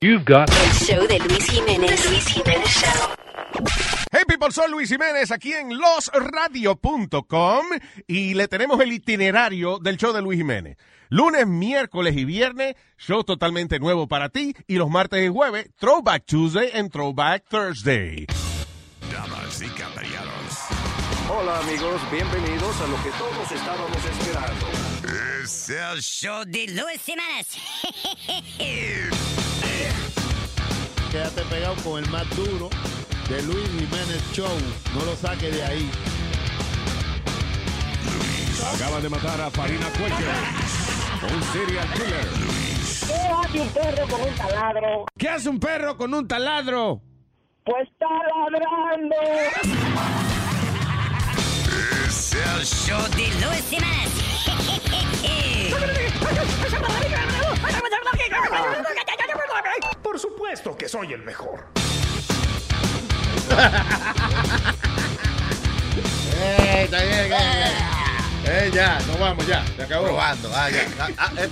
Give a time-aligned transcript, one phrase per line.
[0.00, 2.08] You've got El show de Luis Jiménez.
[2.08, 3.18] Luis Jiménez Show.
[4.10, 7.66] Hey people, soy Luis Jiménez aquí en losradio.com
[8.06, 10.78] y le tenemos el itinerario del show de Luis Jiménez.
[11.10, 16.24] Lunes, miércoles y viernes, show totalmente nuevo para ti y los martes y jueves, Throwback
[16.26, 18.26] Tuesday and Throwback Thursday.
[19.10, 20.58] Damas y caballeros,
[21.30, 24.66] Hola amigos, bienvenidos a lo que todos estábamos esperando.
[25.42, 27.56] es el show de Luis Jiménez.
[31.10, 32.68] Quédate pegado con el más duro
[33.30, 34.46] de Luis Jiménez Show.
[34.94, 35.90] No lo saque de ahí.
[38.74, 40.16] Acaban de matar a Farina Cuello,
[41.22, 42.28] un serial killer.
[43.08, 45.04] ¿Qué hace un perro con un taladro?
[45.18, 47.00] ¿Qué hace un perro con un taladro?
[47.64, 49.16] Pues está ladrando.
[52.06, 54.08] Es el show de Luis Jiménez.
[60.02, 61.66] Por supuesto que soy el mejor.
[66.40, 68.07] ¡Eh, está bien, eh, eh.
[68.50, 69.62] Eh, ya, nos vamos, ya.
[69.76, 70.06] Se acabó.
[70.06, 70.86] Probando, ah, ya.
[70.98, 71.48] Ah, ah, eh,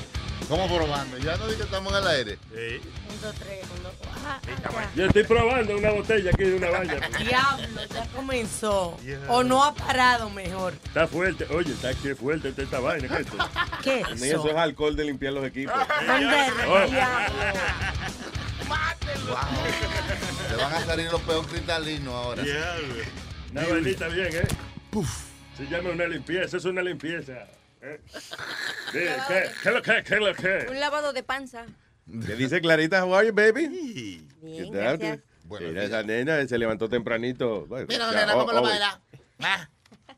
[0.49, 1.19] ¿Cómo probando?
[1.19, 2.39] Ya no dije que estamos en el aire.
[2.51, 3.93] Un, dos, tres, un, dos,
[4.25, 7.09] ah, ah, Yo estoy probando una botella aquí de una ya.
[7.19, 8.97] Diablo, ya comenzó.
[9.29, 10.73] O no ha parado mejor.
[10.87, 11.47] Está fuerte.
[11.51, 13.09] Oye, está aquí fuerte esta, esta vaina.
[13.09, 13.37] ¿Qué es esto?
[13.83, 15.75] ¿Qué es Ni eso es alcohol de limpiar los equipos.
[16.07, 16.37] ¿Dónde?
[16.67, 16.91] Oh.
[16.91, 17.35] Diablo.
[20.51, 22.43] Le van a salir los peores cristalinos ahora.
[23.53, 24.49] Una vainita bien, ¿eh?
[25.57, 27.47] Se llama una limpieza, es una limpieza.
[27.81, 28.01] ¿eh?
[28.09, 28.21] Sí,
[28.93, 30.03] ¿Qué, ¿Qué es lo que?
[30.03, 30.67] ¿Qué es lo que?
[30.71, 31.67] Un lavado de panza.
[32.27, 33.05] ¿Qué dice Clarita?
[33.05, 33.69] How are you, baby?
[34.43, 34.73] Bien, ¿Qué tal?
[34.99, 35.19] gracias.
[35.45, 35.93] Buenos Mira, días.
[35.93, 37.67] esa nena se levantó tempranito.
[37.67, 39.01] Bueno, Mira la ya, nena oh, cómo lo oh, baila.
[39.41, 39.69] Ah,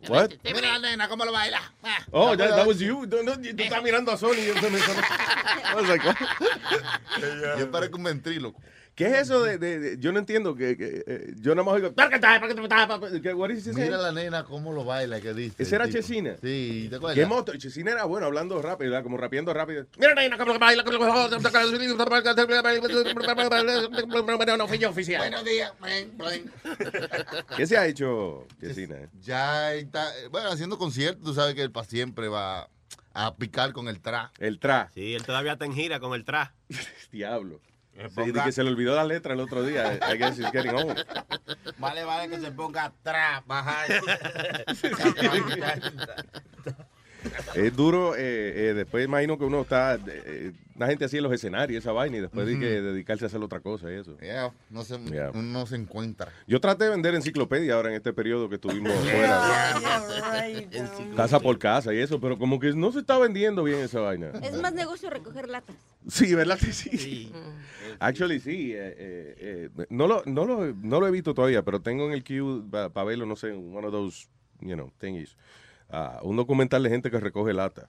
[0.08, 0.30] What?
[0.42, 1.60] Mira la nena cómo lo baila.
[1.82, 1.98] Ah.
[2.10, 3.06] Oh, that, that was you.
[3.06, 4.36] No, no, tú estás mirando a Sony.
[4.44, 4.54] Yo?
[7.58, 8.60] Yo parezco un ventríloco.
[8.98, 11.75] ¿Qué es eso de, de- de- yo no entiendo que, que, eh, yo nada más
[11.75, 11.94] oigo
[13.76, 13.84] ¿Qué- is?
[13.84, 15.62] Mira la nena cómo lo baila, que dice.
[15.62, 15.88] ¿Ese era.
[15.88, 16.34] Chesina?
[16.42, 17.14] Sí, ¿te acuerdas?
[17.16, 17.56] ¿Qué moto?
[17.56, 19.04] Chesina era bueno, hablando rápido, ¿verdad?
[19.04, 19.87] como rapeando rápido.
[19.98, 21.28] Mira, nena, cómo lo baila, cómo lo-
[24.56, 25.20] No fui yo oficial.
[25.20, 25.72] Buenos días.
[27.56, 28.97] ¿Qué se ha hecho, Chesina?
[29.22, 32.69] Ya está, eh, bueno, haciendo conciertos, tú sabes que él para siempre va
[33.14, 34.32] a picar con el tra.
[34.41, 34.91] El tra.
[34.92, 36.53] Sí, él todavía está en gira con el tra.
[37.12, 37.60] Diablo.
[37.98, 39.98] Se Sí, de que se le olvidó la letra el otro día.
[40.09, 41.04] I guess he's getting old.
[41.78, 43.88] Vale, vale que se ponga tra, bajar.
[47.54, 48.18] Es duro, eh,
[48.70, 52.18] eh, después imagino que uno está, eh, una gente así en los escenarios, esa vaina,
[52.18, 54.16] y después de que dedicarse a hacer otra cosa y eso.
[54.20, 55.30] Yeah, no se, Yeah.
[55.34, 56.30] uno se encuentra.
[56.46, 61.40] Yo traté de vender enciclopedia ahora en este periodo que estuvimos fuera, Yeah, right, casa
[61.40, 64.30] por casa y eso, pero como que no se está vendiendo bien esa vaina.
[64.42, 65.74] Es más negocio recoger latas.
[66.06, 67.32] Sí, ¿verdad que sí?
[67.98, 68.72] Actually, sí.
[68.72, 72.12] eh, eh, eh, no, lo, no, lo, no lo he visto todavía, pero tengo en
[72.12, 74.28] el queue para verlo, no sé, one of those,
[74.60, 75.36] you know, thingies.
[76.22, 77.88] Un documental de gente que recoge lata.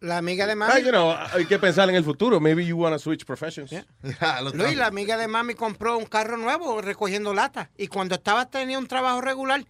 [0.00, 0.82] La amiga de Ah, mami.
[0.82, 2.38] you know, hay que pensar en el futuro.
[2.38, 3.70] Maybe you want to switch professions.
[4.54, 7.70] Luis, la amiga de mami compró un carro nuevo recogiendo lata.
[7.78, 9.64] Y cuando estaba tenía un trabajo regular,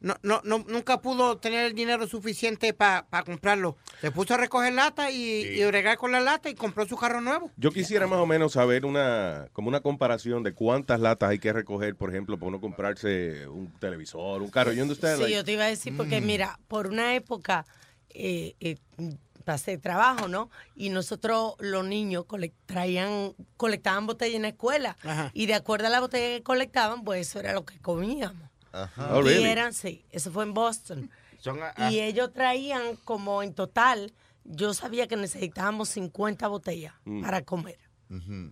[0.00, 3.76] no, no, no, nunca pudo tener el dinero suficiente para comprarlo.
[4.00, 7.20] Se puso a recoger lata y, y bregar con la lata y compró su carro
[7.20, 7.50] nuevo.
[7.56, 11.52] Yo quisiera más o menos saber una como una comparación de cuántas latas hay que
[11.52, 14.72] recoger, por ejemplo, para uno comprarse un televisor, un carro.
[14.72, 17.66] ¿Y usted Sí, yo te iba a decir, porque mira, por una época
[18.10, 18.76] eh, eh,
[19.44, 20.50] pasé trabajo, ¿no?
[20.76, 22.24] Y nosotros, los niños,
[22.66, 24.96] traían, colectaban botellas en la escuela.
[25.02, 25.30] Ajá.
[25.34, 28.49] Y de acuerdo a la botella que colectaban, pues eso era lo que comíamos.
[28.72, 29.10] Ajá.
[29.16, 29.44] Oh, y really?
[29.44, 31.10] eran, sí, eso fue en Boston.
[31.38, 34.12] Son, ah, Y ellos traían como en total,
[34.44, 37.22] yo sabía que necesitábamos 50 botellas Mm.
[37.22, 37.78] para comer.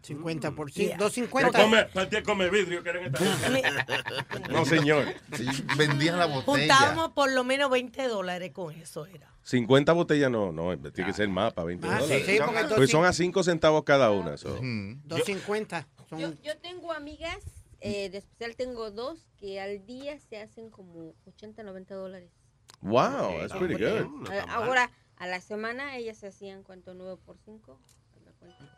[0.03, 0.97] 50 por Yeah.
[0.99, 1.51] 250.
[1.51, 3.19] ¿Para come, para ti come vidrio que esta
[4.53, 5.05] No, señor.
[5.37, 6.45] Sí, vendían la botella.
[6.77, 9.35] Juntábamos por lo menos 20 dólares con eso, era.
[9.43, 12.27] 50 botellas no, no, tiene que ser más para 20 Ah, sí, dólares.
[12.27, 14.37] sí, porque Pues son a 5 centavos cada una.
[14.37, 14.49] so.
[15.05, 15.89] 250.
[16.09, 17.39] Son- Yo, yo tengo amigas,
[17.81, 22.31] eh, de especial tengo dos, que al día se hacen como 80, 90 dólares.
[22.81, 24.31] Wow, that's pretty good.
[24.31, 26.95] A- Ahora, a la semana ellas se hacían, ¿cuánto?
[26.95, 27.79] 9 por 5.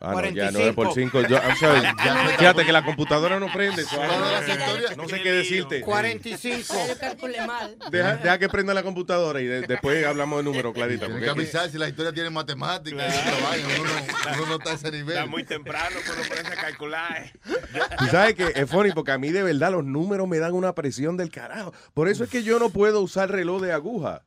[0.03, 1.21] Ah, no, ya 9 por 5.
[1.27, 1.81] Yo, I'm sorry.
[2.39, 3.83] Fíjate que la computadora no prende.
[4.97, 5.81] no sé qué decirte.
[5.81, 6.73] 45.
[6.87, 7.77] Yo calculé mal.
[7.91, 11.05] Deja, deja que prenda la computadora y de- después hablamos de número clarito.
[11.05, 13.13] Tienes que avisar si la historia tiene matemáticas.
[13.79, 15.17] Uno, no, uno no está a ese nivel.
[15.17, 17.31] Está muy temprano, pero a calcular.
[17.99, 20.73] Tú sabes que es funny porque a mí de verdad los números me dan una
[20.73, 21.73] presión del carajo.
[21.93, 24.23] Por eso es que yo no puedo usar reloj de aguja.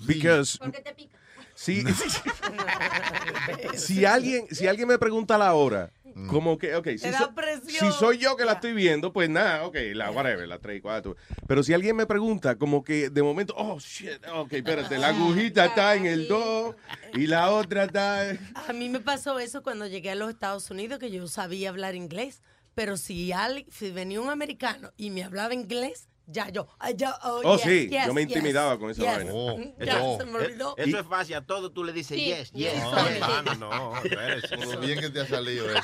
[0.00, 1.16] Because Porque te pica.
[1.64, 1.84] Si,
[3.76, 5.90] si alguien si alguien me pregunta la hora,
[6.28, 7.32] como que, ok, si, so-
[7.70, 10.80] si soy yo que la estoy viendo, pues nada, ok, la whatever, la 3 y
[10.82, 11.16] 4.
[11.46, 15.64] Pero si alguien me pregunta, como que de momento, oh shit, ok, espérate, la agujita
[15.66, 16.74] está en el 2
[17.14, 18.30] y la otra está.
[18.68, 21.94] A mí me pasó eso cuando llegué a los Estados Unidos, que yo sabía hablar
[21.94, 22.42] inglés.
[22.74, 27.14] Pero si, al- si venía un americano y me hablaba inglés, ya yo, ah, ya,
[27.24, 29.16] oh, Oh, yes, sí, yes, yo me yes, intimidaba con esa yes.
[29.16, 29.30] vaina.
[29.34, 30.18] Oh, Ya, oh.
[30.18, 30.74] se me olvidó.
[30.76, 32.24] Eso es fácil, a todo tú le dices Sí.
[32.24, 32.72] yes, yes.
[32.82, 33.92] Ah, no, no.
[33.92, 35.82] Por lo bien que te ha salido eso.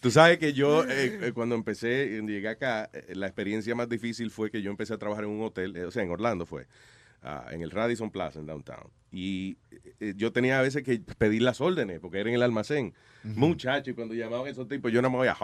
[0.00, 3.88] Tú sabes que yo, eh, eh, cuando empecé, eh, llegué acá, eh, la experiencia más
[3.88, 6.44] difícil fue que yo empecé a trabajar en un hotel, eh, o sea, en Orlando
[6.46, 6.66] fue,
[7.22, 8.90] ah, en el Radisson Plaza, en Downtown.
[9.12, 9.56] Y
[10.00, 12.94] eh, yo tenía a veces que pedir las órdenes, porque era en el almacén.
[13.22, 15.34] Muchacho, y cuando llamaban esos tipos, yo no me voy a...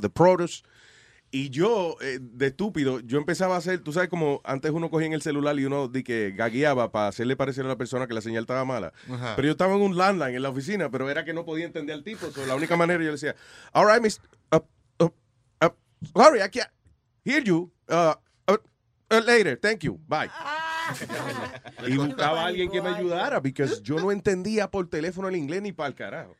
[0.00, 0.62] The produce.
[1.30, 5.08] Y yo, eh, de estúpido, yo empezaba a hacer, tú sabes como antes uno cogía
[5.08, 8.14] en el celular y uno di que gagueaba para hacerle parecer a la persona que
[8.14, 8.94] la señal estaba mala.
[9.10, 9.36] Ajá.
[9.36, 11.94] Pero yo estaba en un landline en la oficina, pero era que no podía entender
[11.94, 12.30] al tipo.
[12.30, 13.36] So, la única manera yo le decía,
[13.72, 14.22] all right, miss,
[14.52, 14.60] uh,
[15.00, 15.10] uh,
[15.60, 15.68] uh,
[16.14, 16.70] sorry, I can't
[17.26, 17.70] hear you.
[17.90, 18.14] Uh,
[18.48, 18.56] uh,
[19.10, 20.30] uh, later, thank you, bye.
[21.86, 25.60] y buscaba a alguien que me ayudara, porque yo no entendía por teléfono el inglés
[25.60, 26.34] ni para el carajo.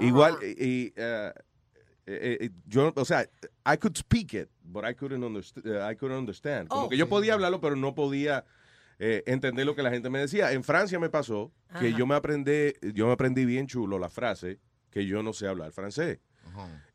[0.00, 1.30] Igual, y, y, uh,
[2.06, 3.22] eh, eh, yo, o sea,
[3.66, 6.68] I could speak it, but I couldn't, underst- uh, I couldn't understand.
[6.68, 6.88] Como Oh.
[6.88, 8.44] que yo podía hablarlo, pero no podía
[8.98, 10.52] eh, entender lo que la gente me decía.
[10.52, 11.98] En Francia me pasó que Ajá.
[11.98, 14.58] yo me aprendí, yo me aprendí bien chulo la frase
[14.90, 16.18] que yo no sé hablar francés.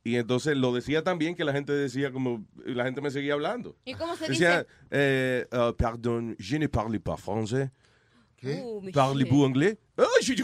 [0.03, 3.75] Y entonces lo decía también que la gente decía como, la gente me seguía hablando.
[3.85, 4.67] ¿Y cómo se Decía, dice?
[4.91, 7.71] eh, uh, pardon, je ne parle pas français.
[8.35, 8.61] ¿Qué?
[8.63, 9.77] Uh, me Parlez-vous anglais?
[9.97, 10.35] Ah, sí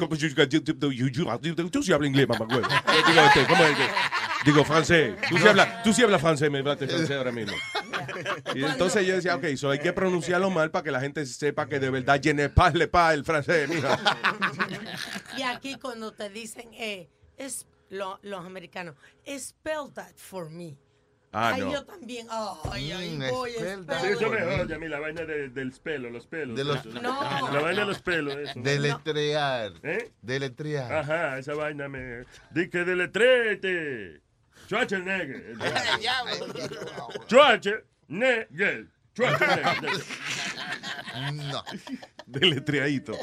[1.93, 2.47] hablas inglés, mamá.
[2.49, 2.61] Eh,
[3.27, 3.83] este, ¿cómo es que?
[4.45, 5.15] Digo, francés.
[5.29, 7.53] Tú sí hablas, tú sí hablas francés, me hablaste francés ahora mismo.
[8.55, 11.67] Y entonces yo decía, ok, so hay que pronunciarlo mal para que la gente sepa
[11.67, 13.99] que de verdad je ne parle pas el francés, mija.
[15.38, 18.95] Y aquí cuando te dicen, eh, es, lo- los americanos,
[19.38, 20.75] spell that for me.
[21.33, 21.71] Ah, Ay, no.
[21.71, 22.27] yo también,
[22.73, 24.67] ay, ay, Mm, voy, spell spell that Sí, eso mejor, me.
[24.67, 26.57] ya, la vaina de- del pelo, los pelos.
[26.57, 26.89] De los- eso.
[27.01, 27.21] No.
[27.53, 28.53] La vaina de los pelos, eso.
[28.59, 29.71] Deletrear.
[29.83, 30.11] ¿Eh?
[30.21, 30.91] Deletrear.
[30.93, 32.25] Ajá, esa vaina me...
[32.49, 34.21] Di que deletrete.
[34.71, 35.41] Schwarzenegger.
[37.27, 38.88] Schwarzenegger.
[41.33, 41.62] No.
[42.31, 43.18] Deletreadito.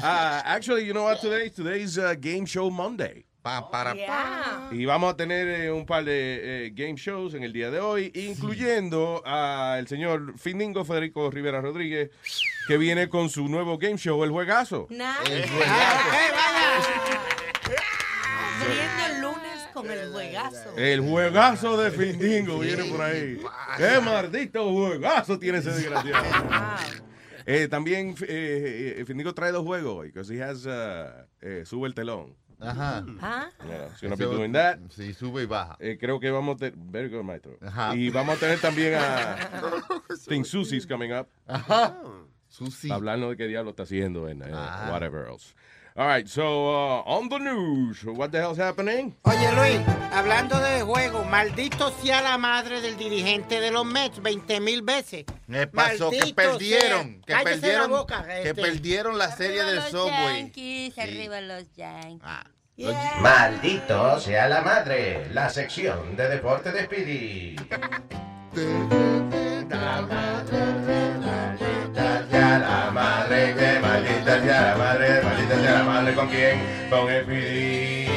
[0.00, 1.48] Ah, actually, you know what today?
[1.48, 3.24] Today's uh, Game Show Monday.
[3.42, 4.68] Pa, para, Yeah.
[4.70, 7.80] Y vamos a tener eh, un par de eh, game shows en el día de
[7.80, 12.10] hoy, incluyendo al señor Findingo Federico Rivera Rodríguez,
[12.68, 14.86] que viene con su nuevo game show, El Juegazo.
[14.90, 15.16] Nah.
[15.28, 17.31] El Abriendo el lunes
[19.72, 20.76] con el juegazo.
[20.76, 23.40] El juegazo de Findingo viene por ahí.
[23.76, 26.24] ¡Qué maldito juegazo tiene ese desgraciado!
[27.44, 31.88] Eh, también eh, eh, Findingo trae dos juegos hoy, because he has, uh, eh, sube
[31.88, 32.36] el telón.
[32.60, 33.04] Ajá.
[33.20, 34.78] Ah, Yeah, so Eso- doing that.
[34.90, 35.76] Sí, sube y baja.
[35.80, 36.74] Eh, creo que vamos a tener.
[36.76, 37.58] Very good, maestro.
[37.60, 37.96] Ajá.
[37.96, 39.36] Y vamos a tener también a.
[40.28, 41.26] Think Susie's coming up.
[41.48, 41.98] Ajá.
[42.46, 42.86] Susi.
[42.86, 44.88] Para hablarnos de qué diablo está haciendo en eh, Ah.
[44.92, 45.54] whatever else.
[45.94, 49.14] All right, so uh, on the news, what the hell's happening?
[49.24, 49.80] Oye, Luis,
[50.10, 55.26] hablando de juego, maldito sea la madre del dirigente de los Mets 20 mil veces.
[55.50, 56.08] ¿Qué pasó?
[56.10, 57.02] Que Maldito perdieron.
[57.12, 57.20] sea.
[57.26, 57.90] Que Cállese perdieron.
[57.92, 58.54] la boca, Que este.
[58.62, 60.38] perdieron la serie del Subway.
[60.44, 62.20] Yankees, arriba los Yankees.
[62.24, 62.44] Ah.
[62.76, 63.16] yeah.
[63.20, 67.56] Maldito sea la madre, la sección de deporte de Speedy.
[68.54, 70.02] Maldita
[72.52, 76.60] sea la madre, que maldita sea la madre, maldita sea la madre, ¿con quién?
[76.90, 78.08] Con Speedy.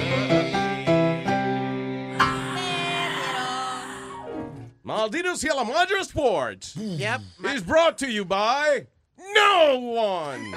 [4.83, 7.21] Maldito sea la madre Sports Yep.
[7.55, 8.85] is brought to you by
[9.33, 10.53] no one.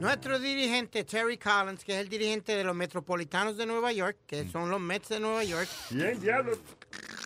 [0.00, 4.48] Nuestro dirigente Terry Collins, que es el dirigente de los Metropolitanos de Nueva York, que
[4.48, 5.68] son los Mets de Nueva York.
[5.90, 6.52] Bien, diablo.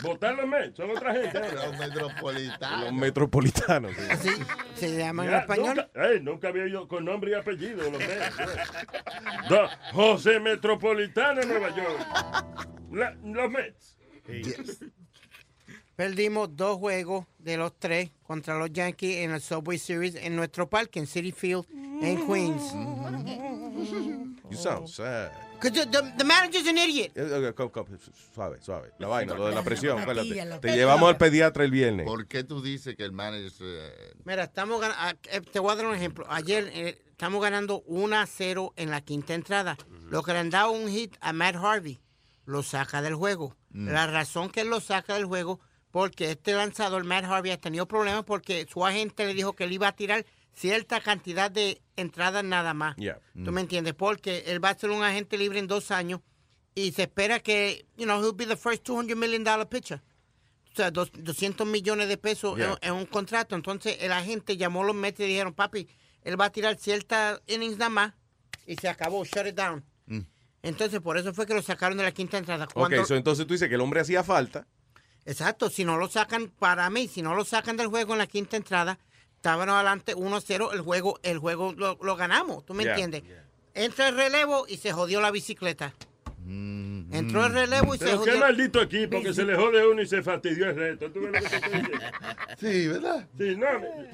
[0.03, 1.41] Votar los Mets, son otra gente.
[1.55, 2.81] Los metropolitanos.
[2.85, 3.93] Los metropolitanos.
[3.95, 4.03] sí.
[4.11, 4.31] Así
[4.75, 5.77] se llaman en español.
[5.95, 8.37] Nunca, nunca había yo con nombre y apellido los Mets.
[9.49, 12.07] Do- José Metropolitano, Nueva York.
[12.93, 13.97] La- los Mets.
[15.97, 20.69] Perdimos dos juegos de los tres contra los Yankees en el Subway Series en nuestro
[20.69, 22.73] parque, en City Field, en Queens.
[24.51, 25.31] You sound sad.
[25.65, 27.13] Because the, the, manager's an idiot.
[27.17, 27.87] Eh, eh, co- co-
[28.35, 28.93] Suave, suave.
[28.99, 29.99] La vaina, lo de la presión.
[29.99, 30.59] Espérate.
[30.61, 32.07] Te llevamos al pediatra el viernes.
[32.07, 33.51] ¿Por qué tú dices que el manager...
[33.63, 36.27] eh, Mira, estamos gan- ah, eh, Te voy a dar un ejemplo.
[36.29, 39.77] Ayer eh, estamos ganando 1 a 0 en la quinta entrada.
[40.11, 41.99] Lo que le han dado un hit a Matt Harvey
[42.45, 43.57] lo saca del juego.
[43.71, 43.89] Mm.
[43.89, 47.87] La razón que él lo saca del juego, porque este lanzador, Matt Harvey, ha tenido
[47.89, 52.45] problemas porque su agente le dijo que él iba a tirar cierta cantidad de entradas
[52.45, 52.97] nada más.
[52.97, 53.19] Yeah.
[53.45, 53.95] ¿Tú me entiendes?
[53.95, 56.21] Porque él va a ser un agente libre en dos años
[56.75, 60.03] y se espera que, you know, he'll be the first 200 million dollar pitcher.
[60.73, 62.77] O sea, dos- 200 millones de pesos Yeah.
[62.83, 63.55] en, en un contrato.
[63.55, 65.89] Entonces, el agente llamó a los Mets y dijeron, papi,
[66.23, 68.13] él va a tirar ciertas innings nada más
[68.67, 69.85] y se acabó, shut it down.
[70.07, 70.21] Mm.
[70.63, 72.65] Entonces, por eso fue que lo sacaron de la quinta entrada.
[72.65, 74.67] Ok, Cuando- so entonces tú dices que el hombre hacía falta.
[75.27, 78.27] Exacto, si no lo sacan, para mí, si no lo sacan del juego en la
[78.27, 78.99] quinta entrada,
[79.45, 83.23] estábamos adelante 1-0, el juego, el juego lo, lo ganamos, ¿tú me Yeah, entiendes?
[83.75, 85.93] Entra el relevo y se jodió la bicicleta.
[86.47, 88.41] Entró el relevo y se Pero qué jodió.
[88.41, 91.11] maldito equipo que se le jode uno y se fastidió el reto.
[91.13, 91.93] ¿Tú ves lo que te?
[92.59, 93.29] Sí, ¿verdad?
[93.39, 93.67] Sí, no,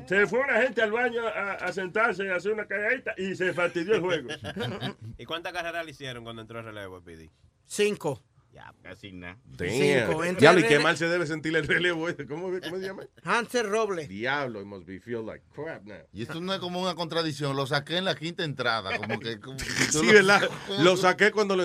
[0.06, 3.54] se fue una gente al baño a, a sentarse, a hacer una cagadita y se
[3.54, 4.28] fastidió el juego.
[5.18, 7.30] ¿Y cuántas carreras le hicieron cuando entró el relevo, PD?
[7.66, 8.20] Cinco.
[8.52, 9.38] Ya, casi nada.
[9.57, 12.09] Diablo, ¿y qué mal se debe sentir el relevo?
[12.28, 13.04] ¿Cómo, cómo se llama?
[13.23, 14.09] Hansel Robles.
[14.09, 15.99] Diablo, it must be feel like crap now.
[16.12, 17.57] Y esto no es como una contradicción.
[17.57, 18.97] Lo saqué en la quinta entrada.
[18.99, 19.38] Como que.
[19.38, 19.57] como
[19.90, 20.50] Sí, lo- ¿verdad?
[20.80, 21.64] Lo saqué cuando lo,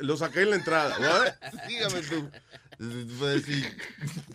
[0.00, 0.96] lo saqué en la entrada.
[1.66, 2.30] Dígame tú.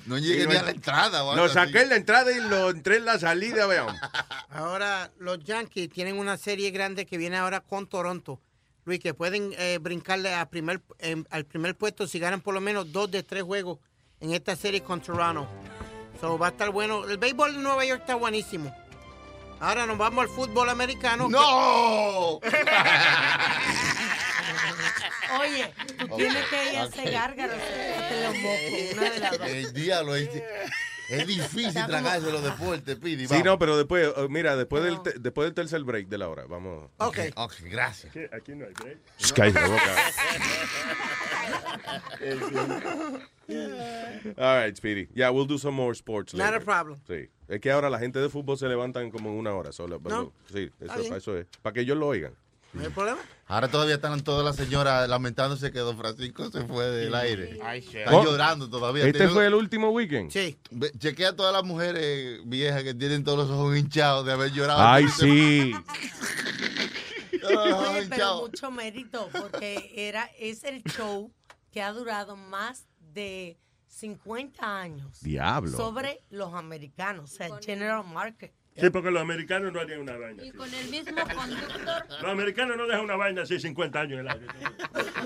[0.05, 1.35] No llegué Sí, ni no- a la entrada.
[1.35, 3.87] Lo saqué en la entrada y lo entré en la salida, vean.
[4.49, 8.39] Ahora los Yankees tienen una serie grande que viene ahora con Toronto.
[8.85, 12.61] Luis, que pueden eh, brincarle a primer, em, al primer puesto si ganan por lo
[12.61, 13.79] menos dos de tres juegos
[14.19, 15.47] en esta serie con Toronto.
[16.21, 17.03] So, va a estar bueno.
[17.09, 18.73] El béisbol de Nueva York está buenísimo.
[19.59, 21.27] Ahora nos vamos al fútbol americano.
[21.27, 22.39] ¡No!
[25.39, 29.47] Oye, tú tienes que ir a hacer gárgaros, te los mocos, una de las dos.
[29.47, 30.13] El diablo
[31.09, 33.27] es, difícil tragarse los deportes, Pidi.
[33.27, 36.29] Sí, no, pero después, eh, mira, después, del te- después del tercer break de la
[36.29, 36.89] hora, vamos.
[36.97, 37.17] Ok.
[37.35, 38.11] Ok, gracias.
[38.13, 38.29] ¿Qué?
[38.33, 38.97] Aquí no hay break.
[39.19, 39.95] Shh, cállate la boca.
[44.37, 45.07] All right, Speedy.
[45.13, 46.61] Yeah, we'll do some more sports Not later.
[46.61, 46.99] a problem.
[47.07, 47.29] Sí.
[47.47, 49.99] Es que ahora la gente de fútbol se levantan como en una hora solo.
[50.03, 50.33] No.
[50.51, 51.13] Sí, Está eso, bien.
[51.13, 51.45] eso es.
[51.61, 52.33] Para que ellos lo oigan.
[52.75, 53.19] ¿No hay problema?
[53.47, 57.59] Ahora todavía están todas las señoras lamentándose que don Francisco se fue del aire.
[57.77, 59.05] Están Oh, llorando todavía.
[59.05, 60.31] ¿Este fue el último weekend?
[60.31, 60.59] Sí.
[60.97, 64.79] Chequea a todas las mujeres viejas que tienen todos los ojos hinchados de haber llorado.
[64.81, 65.73] Ay, sí.
[67.43, 71.31] Oye, pero mucho mérito, porque era, es el show
[71.71, 75.19] que ha durado más de 50 años.
[75.21, 75.77] Diablo.
[75.77, 78.51] Sobre los americanos, o sea, General Market.
[78.77, 80.43] Sí, porque los americanos no harían una vaina.
[80.43, 80.57] Y así.
[80.57, 82.05] con el mismo conductor.
[82.21, 84.47] Los americanos no dejan una vaina así 50 años en el aire.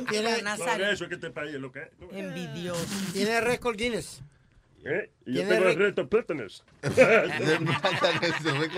[0.09, 1.89] Tiene Por eso es que este país es lo que es.
[2.11, 2.85] Envidioso.
[3.11, 4.21] Tiene récord Guinness.
[4.85, 5.11] ¿Eh?
[5.25, 6.63] Y yo tengo el re- reto plátanos.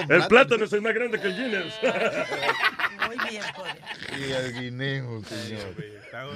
[0.10, 0.66] El plátano.
[0.66, 1.74] es el más grande que el Guinness.
[3.08, 3.68] Muy bien, por
[4.20, 5.76] Y el guineo, señor.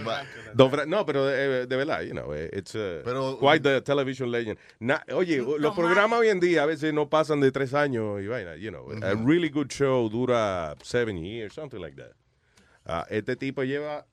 [0.08, 3.62] Va- Don Fra- no, pero de, de verdad, you know, eh, it's uh, Pero- quite
[3.62, 4.58] the television legend.
[4.80, 8.28] Na- oye, los programas hoy en día a veces no pasan de tres años y
[8.28, 8.90] vaina, you know.
[9.04, 12.12] A really good show dura seven years, something like that.
[12.86, 14.06] Ah, este tipo lleva,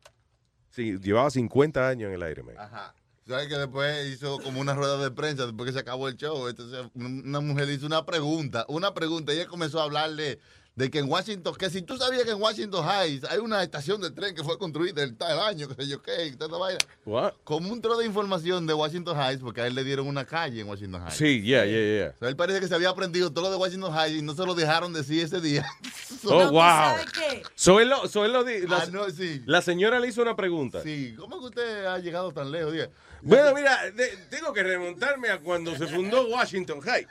[0.71, 2.57] sí, llevaba 50 años en el aire, man.
[2.59, 2.95] Ajá.
[3.33, 6.49] ¿Sabes que después hizo como una rueda de prensa después que se acabó el show?
[6.49, 9.33] Entonces una mujer hizo una pregunta, una pregunta.
[9.33, 10.39] Ella comenzó a hablarle
[10.75, 14.01] de que en Washington, que si tú sabías que en Washington Heights hay una estación
[14.01, 16.57] de tren que fue construida el tal año, que sé yo qué, y toda esa
[16.57, 16.79] vaina.
[17.05, 17.33] What?
[17.45, 20.63] Como un tro de información de Washington Heights, porque a él le dieron una calle
[20.63, 21.17] en Washington Heights.
[21.19, 22.15] Sí, yeah, yeah, yeah.
[22.17, 24.35] O sea, él parece que se había aprendido todo lo de Washington Heights y no
[24.35, 25.67] se lo dejaron decir ese día.
[26.25, 26.61] Oh, ¿tú wow.
[26.63, 27.43] sabes qué?
[27.57, 29.43] So él lo- so él lo di- la, Ah, no, sí.
[29.45, 30.81] la señora le hizo una pregunta.
[30.81, 32.73] Sí, ¿cómo que usted ha llegado tan lejos?
[32.73, 32.91] Diga,
[33.23, 37.07] Bueno, mira, de- tengo que remontarme a cuando se fundó Washington High.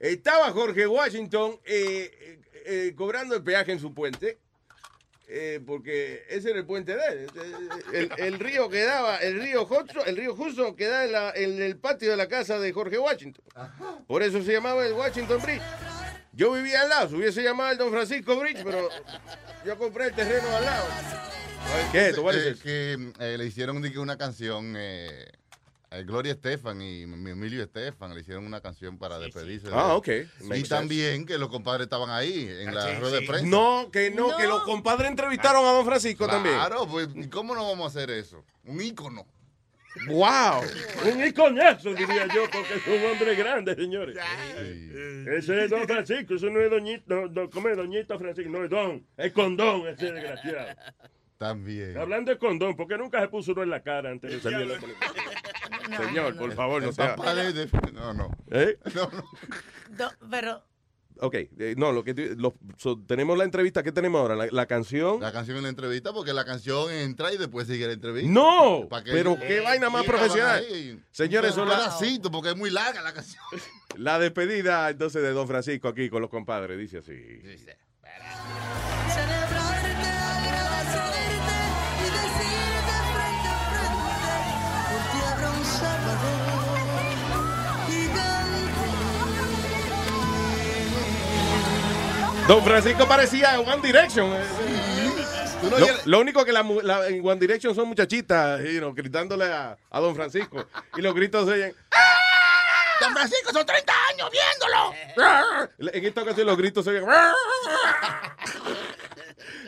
[0.00, 4.38] Estaba Jorge Washington eh, eh, eh, cobrando el peaje en su puente,
[5.28, 7.30] eh, porque ese era el puente de él.
[7.92, 11.76] El, el río quedaba, el río Hudson, el río Hudson quedaba en, la- en el
[11.78, 13.44] patio de la casa de Jorge Washington.
[14.08, 15.62] Por eso se llamaba el Washington Bridge.
[16.32, 18.88] Yo vivía al lado, se hubiese llamado el Don Francisco Bridge, pero
[19.64, 20.86] yo compré el terreno al lado.
[21.92, 22.12] ¿Qué?
[22.14, 25.26] ¿Tú vas a Eh, que eh, le hicieron una canción, eh,
[25.90, 29.68] eh, Gloria Estefan y mi Emilio Estefan le hicieron una canción para despedirse.
[29.68, 30.08] de Ah, ok.
[30.54, 33.46] Y también que los compadres estaban ahí en la rueda de prensa.
[33.46, 36.54] No, que no, que los compadres entrevistaron a Don Francisco también.
[36.56, 38.44] Claro, pues ¿y ¿cómo no vamos a hacer eso?
[38.64, 39.26] Un ícono.
[40.08, 40.62] ¡Wow!
[41.12, 44.16] Un iconazo, diría yo, porque es un hombre grande, señores.
[45.26, 48.50] Ese es Don Francisco, eso no es Doñito, no, no, ¿cómo es Doñito Francisco?
[48.50, 50.68] No es Don, es condón, ese desgraciado.
[51.42, 51.96] También.
[51.98, 54.58] Hablando de condón, ¿por qué nunca se puso uno en la cara antes de salir
[54.70, 56.06] a la televisión?
[56.06, 57.16] Señor, por favor, no sea.
[57.16, 58.30] de- de- No, no.
[58.50, 58.78] ¿Eh?
[58.94, 59.10] No,
[59.98, 60.10] no.
[60.30, 60.62] Pero
[61.18, 64.34] Ok, eh, no, lo que tú- lo- so, tenemos la entrevista, ¿qué tenemos ahora?
[64.34, 65.20] La, la canción.
[65.20, 68.30] La canción en la entrevista, porque la canción entra y después sigue la entrevista.
[68.32, 70.64] No, que- pero qué vaina más Sí, profesional.
[71.12, 73.42] Señores, Un son la, pedacito, porque es muy larga la canción.
[73.98, 77.12] la despedida entonces de Don Francisco aquí con los compadres, dice así.
[92.48, 94.32] Don Francisco parecía One Direction.
[94.32, 94.42] eh.
[95.62, 99.44] no Lo, único que la, mu- la- en One Direction son muchachitas you know, gritándole
[99.46, 100.66] a, a Don Francisco.
[100.96, 101.74] Y los gritos se oyen.
[103.00, 105.90] Don Francisco, son 30 años viéndolo.
[105.92, 107.06] En esta ocasión los gritos se oyen.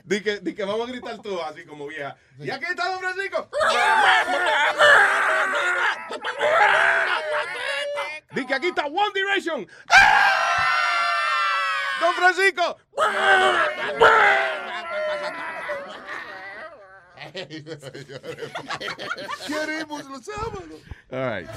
[0.04, 2.16] Di que, di que vamos a gritar tú así como vieja.
[2.38, 3.48] Y aquí está Don Francisco.
[8.32, 9.66] Di que aquí está One Direction.
[12.04, 12.76] Don Francisco.
[19.46, 20.80] Queremos los sábados.
[21.10, 21.48] All right.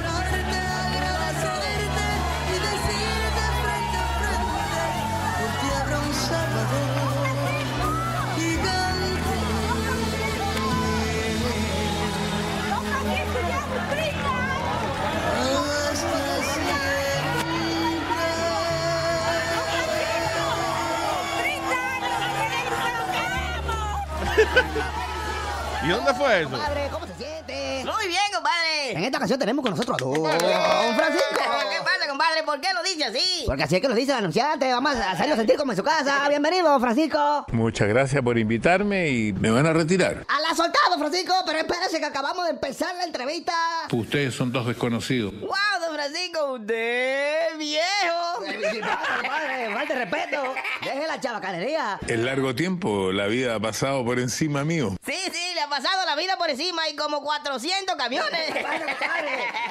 [25.83, 26.49] ¿Y dónde fue eso?
[26.49, 27.83] Compadre, ¿cómo se siente?
[27.85, 28.91] Muy bien, compadre.
[28.91, 30.23] En esta ocasión tenemos con nosotros a Don
[30.97, 31.27] Francisco.
[31.69, 32.43] ¿Qué pasa, compadre?
[32.43, 33.43] ¿Por qué lo dice así?
[33.45, 34.71] Porque así es que lo dice el anunciante.
[34.71, 36.27] Vamos a hacerlo sentir como en su casa.
[36.29, 37.45] Bienvenido, Francisco.
[37.51, 40.25] Muchas gracias por invitarme y me van a retirar.
[40.27, 41.33] A la soltada, Don Francisco.
[41.45, 43.53] Pero espérese que acabamos de empezar la entrevista.
[43.91, 45.31] Ustedes son dos desconocidos.
[45.41, 45.49] ¡Wow,
[45.79, 46.53] don Francisco!
[46.53, 48.33] ¡Usted es viejo!
[49.21, 50.55] Compadre, falta de respeto.
[50.83, 51.99] Deje la chavacanería.
[52.07, 54.95] En largo tiempo la vida ha pasado por encima mío.
[55.05, 58.39] Sí, sí, le ha pasado la vida por encima y como 400 camiones.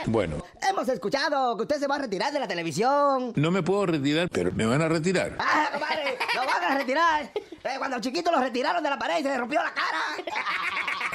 [0.06, 3.32] Bueno, Hemos escuchado que usted se va a retirar de la televisión.
[3.36, 5.36] no me puedo retirar, pero me van a retirar.
[5.38, 7.30] Ah, compadre, lo van a retirar.
[7.66, 9.98] Eh, cuando chiquito lo retiraron de la pared y se le rompió la cara.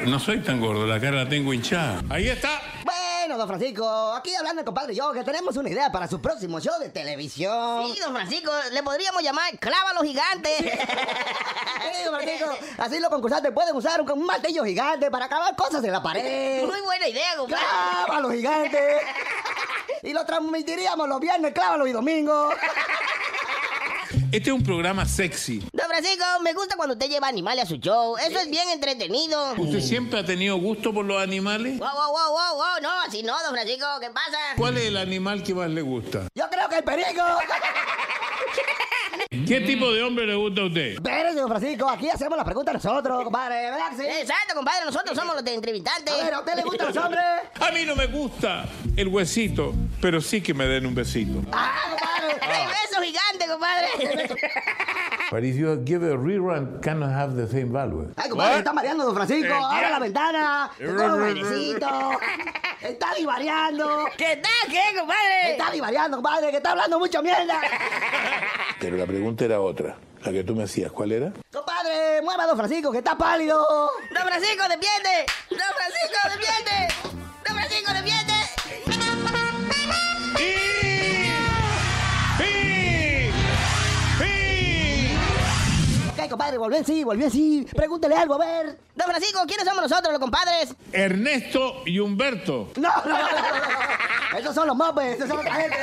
[0.06, 2.02] No soy tan gordo, la cara la tengo hinchada.
[2.10, 2.62] Ahí está.
[2.84, 6.20] Bueno, don Francisco, aquí hablando el compadre y yo, que tenemos una idea para su
[6.20, 7.94] próximo show de televisión.
[7.94, 10.58] Sí, don Francisco, le podríamos llamar Clávalo Gigante.
[10.58, 15.84] Sí, don Francisco, así los concursantes pueden usar un, un martillo gigante para acabar cosas
[15.84, 16.66] en la pared.
[16.66, 17.64] Muy buena idea, compadre.
[18.06, 19.00] ¡Clávalo gigante!
[20.04, 22.50] Y lo transmitiríamos los viernes, clávalo y domingo.
[24.32, 25.60] Este es un programa sexy.
[25.74, 28.16] Don Francisco, me gusta cuando usted lleva animales a su show.
[28.18, 29.56] Eso es bien entretenido.
[29.58, 31.78] ¿Usted siempre ha tenido gusto por los animales?
[31.78, 32.82] Wow, wow, wow, wow, wow.
[32.82, 34.38] No, así no, don Francisco, ¿qué pasa?
[34.56, 36.28] ¿Cuál es el animal que más le gusta?
[36.34, 37.22] Yo creo que el perico.
[39.48, 40.94] ¿Qué tipo de hombre le gusta a usted?
[40.94, 44.04] Espérese, don Francisco, aquí hacemos las preguntas nosotros, compadre, ¿verdad que sí?
[44.08, 46.14] Exacto, compadre, nosotros somos los de entrevistantes.
[46.14, 47.24] A ver, ¿a usted le gustan los hombres?
[47.60, 48.66] A mí no me gusta
[48.96, 51.42] el huesito, pero sí que me den un besito.
[51.52, 52.62] ¡Ah, compadre!
[52.62, 53.88] ¡El beso gigante, compadre!
[55.32, 58.12] But if you give a rerun, cannot have the same value.
[58.18, 59.54] Ay, compadre, está mareando, don Francisco.
[59.54, 59.90] Eh, Abra ya.
[59.90, 60.72] la ventana.
[60.78, 61.88] Toma un bailecito.
[62.82, 64.08] Está divariando.
[64.18, 65.52] ¿Qué tal, qué, compadre?
[65.52, 67.62] Está divariando, compadre, que está hablando mucha mierda.
[68.80, 69.96] Pero la pregunta era otra.
[70.24, 71.32] La que tú me hacías, ¿cuál era?
[71.52, 73.58] Compadre, mueva a don Francisco, que está pálido.
[74.14, 75.26] ¡Don Francisco, despierte!
[75.50, 76.94] ¡Don Francisco, despierte!
[77.48, 78.32] ¡Don Francisco, despierte!
[86.32, 87.68] Compadre, volvió en sí, volvió en sí.
[87.76, 88.80] Pregúntele algo, a ver.
[88.96, 90.74] Don Francisco, ¿quiénes somos nosotros, los compadres?
[90.92, 92.70] Ernesto y Humberto.
[92.78, 93.20] No, no, no, no,
[94.32, 94.38] no.
[94.38, 95.78] Esos son los mopes, esos son otra gente.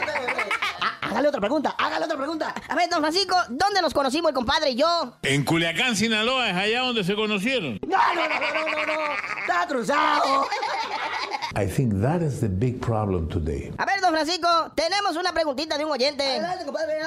[0.80, 2.54] Ah, Hágale otra pregunta, hágale otra pregunta.
[2.68, 5.14] A ver, don Francisco, ¿dónde nos conocimos el compadre y yo?
[5.22, 7.78] En Culiacán, Sinaloa, es allá donde se conocieron.
[7.87, 9.40] No, no, no, no, no, no.
[9.40, 10.46] Está cruzado.
[11.56, 13.72] I think that is the big problem today.
[13.78, 16.22] A ver, don Francisco, tenemos una preguntita de un oyente.
[16.22, 16.98] Adelante, compadre.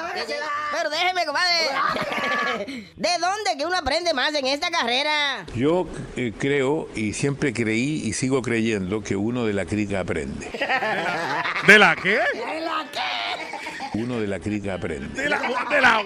[0.72, 2.86] Pero déjeme, compadre.
[2.96, 5.44] ¿De dónde que uno aprende más en esta carrera?
[5.54, 10.50] Yo eh, creo y siempre creí y sigo creyendo que uno de la crica aprende.
[11.66, 12.18] ¿De la qué?
[12.34, 13.98] ¿En la qué?
[13.98, 15.22] Uno de la crica aprende.
[15.22, 15.40] ¿De la,
[15.70, 16.02] de la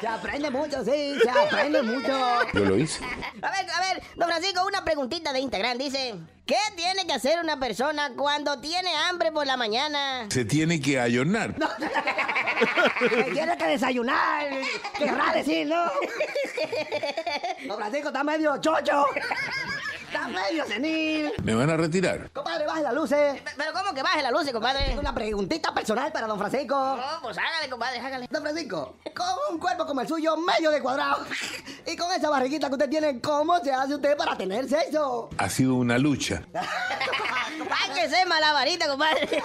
[0.00, 2.18] Se aprende mucho, sí, se aprende mucho.
[2.54, 3.04] Yo lo hice.
[3.42, 5.76] A ver, a ver, don Francisco, una preguntita de Instagram.
[5.76, 6.14] Dice,
[6.50, 10.26] ¿qué tiene que hacer una persona cuando tiene hambre por la mañana?
[10.30, 11.54] Se tiene que ayornar.
[12.98, 14.48] Que tiene que desayunar.
[14.98, 15.84] Querrá decir, ¿no?
[17.68, 19.06] Don Francisco está medio chocho.
[20.10, 21.32] Está medio senil.
[21.44, 22.32] ¿Me van a retirar?
[22.32, 23.40] Compadre, baje las luces.
[23.56, 24.98] Pero ¿cómo que baje la luz, compadre?
[24.98, 26.74] Una preguntita personal para don Francisco.
[26.74, 28.26] No, pues hágale, compadre, hágale.
[28.28, 31.24] Don Francisco, con un cuerpo como el suyo, medio de cuadrado,
[31.86, 35.30] y con esa barriguita que usted tiene, ¿cómo se hace usted para tener sexo?
[35.38, 36.42] Ha sido una lucha.
[37.70, 39.28] Hay que ser malabarita, compadre.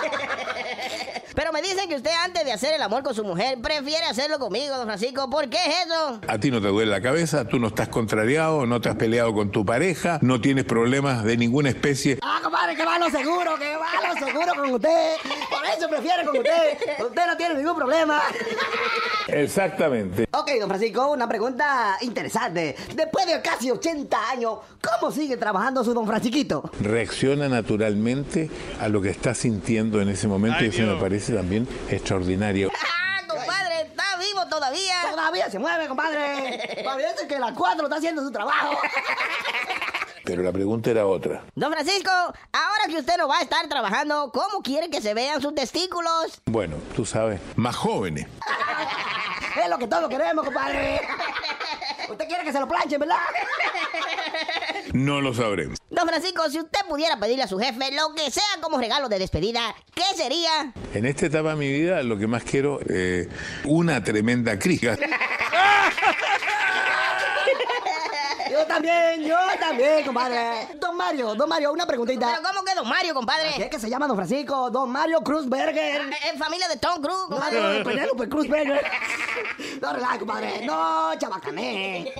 [1.36, 4.40] Pero me dicen que usted antes de hacer el amor con su mujer prefiere hacerlo
[4.40, 5.30] conmigo, don Francisco.
[5.30, 6.22] ¿Por qué es eso?
[6.28, 9.34] A ti no te duele la cabeza, tú no estás contrariado, no te has peleado
[9.34, 12.20] con tu pareja, no tienes problemas de ninguna especie.
[12.22, 15.16] Ah, compadre, que va a lo seguro, que va a lo seguro con usted.
[15.50, 16.78] Por eso prefiere con usted.
[17.00, 18.22] Usted no tiene ningún problema.
[19.28, 20.28] Exactamente.
[20.32, 22.76] Ok, don Francisco, una pregunta interesante.
[22.94, 26.70] Después de casi 80 años, ¿cómo sigue trabajando su don Francisquito?
[26.80, 31.68] Reacciona naturalmente a lo que está sintiendo en ese momento y eso me parece también
[31.90, 32.72] extraordinario.
[32.74, 34.96] Ah, compadre, está vivo todavía.
[35.10, 36.82] Todavía se mueve, compadre.
[36.86, 38.78] Parece que la 4 está haciendo su trabajo.
[40.26, 41.44] Pero la pregunta era otra.
[41.56, 45.40] Don Francisco, ahora que usted no va a estar trabajando, ¿cómo quiere que se vean
[45.42, 46.42] sus testículos?
[46.46, 48.28] Bueno, tú sabes, más jóvenes.
[49.64, 51.00] Es lo que todos queremos, compadre.
[52.10, 53.16] Usted quiere que se lo planchen, ¿verdad?
[54.94, 55.78] No lo sabremos.
[55.90, 59.20] Don Francisco, si usted pudiera pedirle a su jefe lo que sea como regalo de
[59.20, 60.72] despedida, ¿qué sería?
[60.94, 63.28] En esta etapa de mi vida lo que más quiero, eh,
[63.66, 64.98] una tremenda criga.
[68.58, 70.70] Yo también, yo también, compadre.
[70.80, 72.28] Don Mario, don Mario, una preguntita.
[72.32, 73.50] ¿Pero cómo que Don Mario, compadre?
[73.58, 74.70] ¿Qué es que se llama don Francisco?
[74.70, 76.02] Don Mario Cruzberger.
[76.32, 77.80] Es familia de Tom Cruise, No, compadre.
[77.80, 78.82] no, Penélope Cruzberger.
[79.82, 80.66] No, relaja, compadre.
[80.66, 82.14] No, chabacané.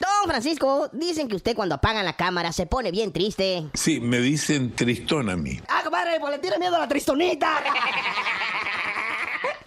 [0.00, 3.66] Don Francisco, dicen que usted cuando apagan la cámara se pone bien triste.
[3.74, 5.60] Sí, me dicen tristón a mí.
[5.68, 7.62] Ah, compadre, pues le tiene miedo a la tristonita.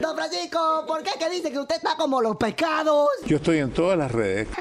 [0.09, 3.09] Don Francisco, ¿por qué que dice que usted está como los pescados?
[3.27, 4.47] Yo estoy en todas las redes.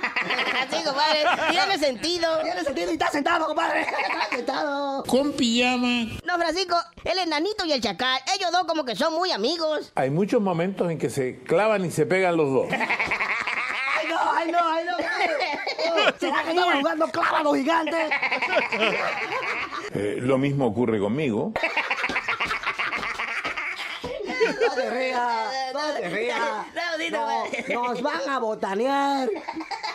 [0.71, 2.43] Sí, compadre, tiene sentido.
[2.43, 3.81] Tiene sentido y está sentado, compadre.
[3.81, 5.03] Está sentado.
[5.05, 6.11] Con pijama.
[6.27, 9.91] Don Francisco, el enanito y el chacal, ellos dos como que son muy amigos.
[9.95, 12.67] Hay muchos momentos en que se clavan y se pegan los dos.
[12.71, 14.97] Ay, no, ay, no, ay, no.
[16.21, 17.97] ¿Será que estamos jugando clávalo gigante?
[19.95, 21.55] Eh, lo mismo ocurre conmigo.
[24.49, 26.41] No te rías, no te rías.
[27.69, 29.29] No, nos van a botanear.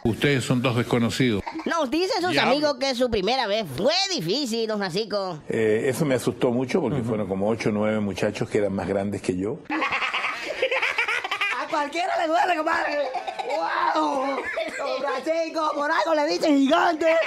[0.04, 1.44] Ustedes son dos desconocidos.
[1.66, 5.40] Nos dicen sus amigos que su primera vez fue difícil, don Francisco.
[5.50, 8.88] Eh, eso me asustó mucho porque fueron como ocho o nueve muchachos que eran más
[8.88, 9.58] grandes que yo.
[11.60, 13.08] A cualquiera le duele, compadre.
[13.96, 14.38] ¡Wow!
[14.78, 17.08] Don Francisco, por algo le dicen gigante.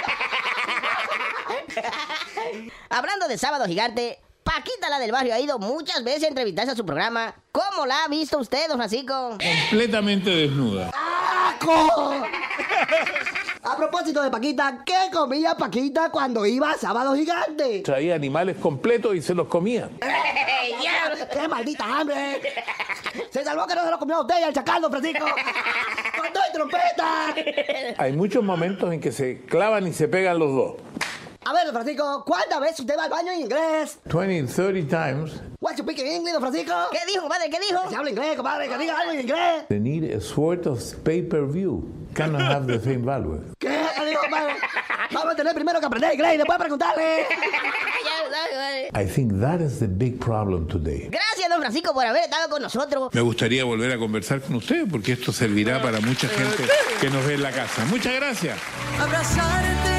[2.89, 4.19] Hablando de Sábado Gigante,
[4.57, 7.31] Paquita, la del barrio, ha ido muchas veces a entrevistarse a su programa.
[7.51, 9.37] ¿Cómo la ha visto usted, don Francisco?
[9.69, 10.89] Completamente desnuda.
[10.95, 12.15] ¡Asco!
[13.61, 17.81] A propósito de Paquita, ¿qué comía Paquita cuando iba a Sábado Gigante?
[17.81, 19.91] Traía animales completos y se los comía.
[21.31, 22.41] ¡Qué maldita hambre!
[23.29, 25.25] Se salvó que no se lo comió a usted y al chacal, don Francisco.
[26.17, 27.35] ¡Con todo y trompeta!
[27.99, 30.73] Hay muchos momentos en que se clavan y se pegan los dos.
[31.47, 33.99] A ver, don Francisco, ¿cuántas veces usted va al baño en inglés?
[34.03, 35.31] 20, 30 times.
[35.61, 36.73] What's your speaking English, don Francisco?
[36.91, 37.49] ¿Qué dijo, compadre?
[37.49, 37.89] ¿Qué dijo?
[37.89, 39.65] Se habla inglés, compadre, que diga algo en inglés.
[39.69, 41.87] They need a sort of pay-per-view.
[42.13, 43.39] Cannot have the same value.
[43.59, 43.69] ¿Qué?
[43.69, 44.55] ¿Qué dijo, compadre?
[45.13, 47.25] Vamos a tener primero que aprender inglés y después preguntarle.
[48.93, 51.07] I think that is the big problem today.
[51.09, 53.13] Gracias, don Francisco, por haber estado con nosotros.
[53.13, 56.65] Me gustaría volver a conversar con usted porque esto servirá para mucha gente
[56.99, 57.85] que nos ve en la casa.
[57.85, 58.59] Muchas gracias.
[58.99, 59.96] Abrazarte,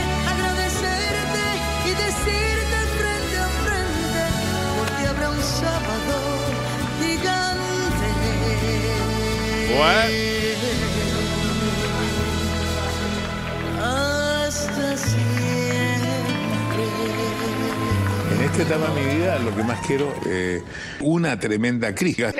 [5.48, 6.16] sábado
[7.00, 8.08] gigante.
[13.80, 15.28] Hasta siempre.
[18.34, 20.62] En esta etapa de mi vida lo que más quiero eh,
[21.00, 22.32] una tremenda criga.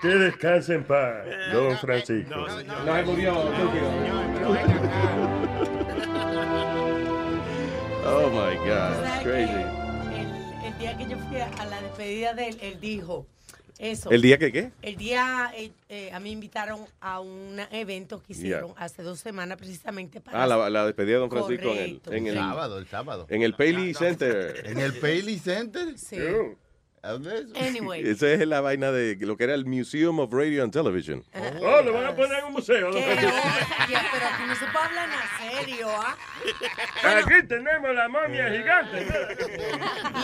[0.00, 2.46] Que descanse en paz, don Francisco.
[2.86, 3.34] No murió,
[8.06, 9.77] Oh my God, crazy.
[11.38, 13.24] Que a la despedida de él, él dijo
[13.78, 14.10] eso.
[14.10, 14.72] ¿El día que qué?
[14.82, 19.20] El día, eh, eh, a mí me invitaron a un evento que hicieron hace dos
[19.20, 20.42] semanas precisamente para...
[20.42, 23.26] Ah, la, la despedida de Don Francisco en el, en el sábado, el sábado.
[23.28, 24.64] En el Paley Center.
[24.66, 25.96] ¿En el Paley Center?
[25.96, 26.16] Sí.
[26.16, 26.56] Yeah.
[27.56, 28.08] Anyway.
[28.08, 31.24] Esa es la vaina de lo que era el Museum of Radio and Television.
[31.60, 32.90] Oh, lo van a poner en un museo.
[32.92, 36.16] Pero aquí no se puede hablar en serio, ¿ah?
[37.18, 39.06] Aquí tenemos la momia gigante.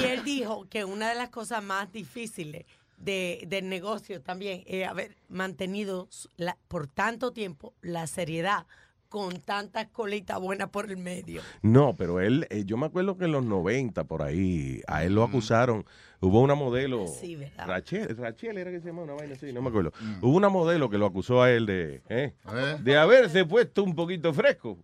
[0.01, 2.65] Y él dijo que una de las cosas más difíciles
[2.99, 8.67] de, del negocio también es haber mantenido la- por tanto tiempo la seriedad
[9.09, 11.41] con tantas colitas buenas por el medio.
[11.63, 15.15] No, pero él, eh, yo me acuerdo que en los 90 por ahí, a él
[15.15, 15.85] lo acusaron.
[16.25, 17.67] Hubo una modelo, Sí, ¿verdad?
[17.67, 19.93] Rachel, Rachel era que se llamaba una vaina así, no me acuerdo.
[20.23, 22.33] Hubo una modelo que lo acusó a él de, eh,
[22.81, 24.79] de haberse puesto un poquito fresco.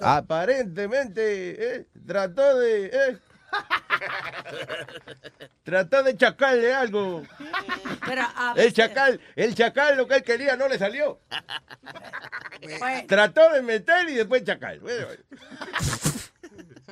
[0.00, 3.18] Aparentemente, eh, trató de, eh,
[5.62, 7.22] trató de chacarle algo.
[8.04, 11.20] Pero a El chacal, el chacal lo que él quería no le salió.
[12.60, 14.80] Pues, Trató de meter y después chacal.
[14.80, 15.06] Bueno,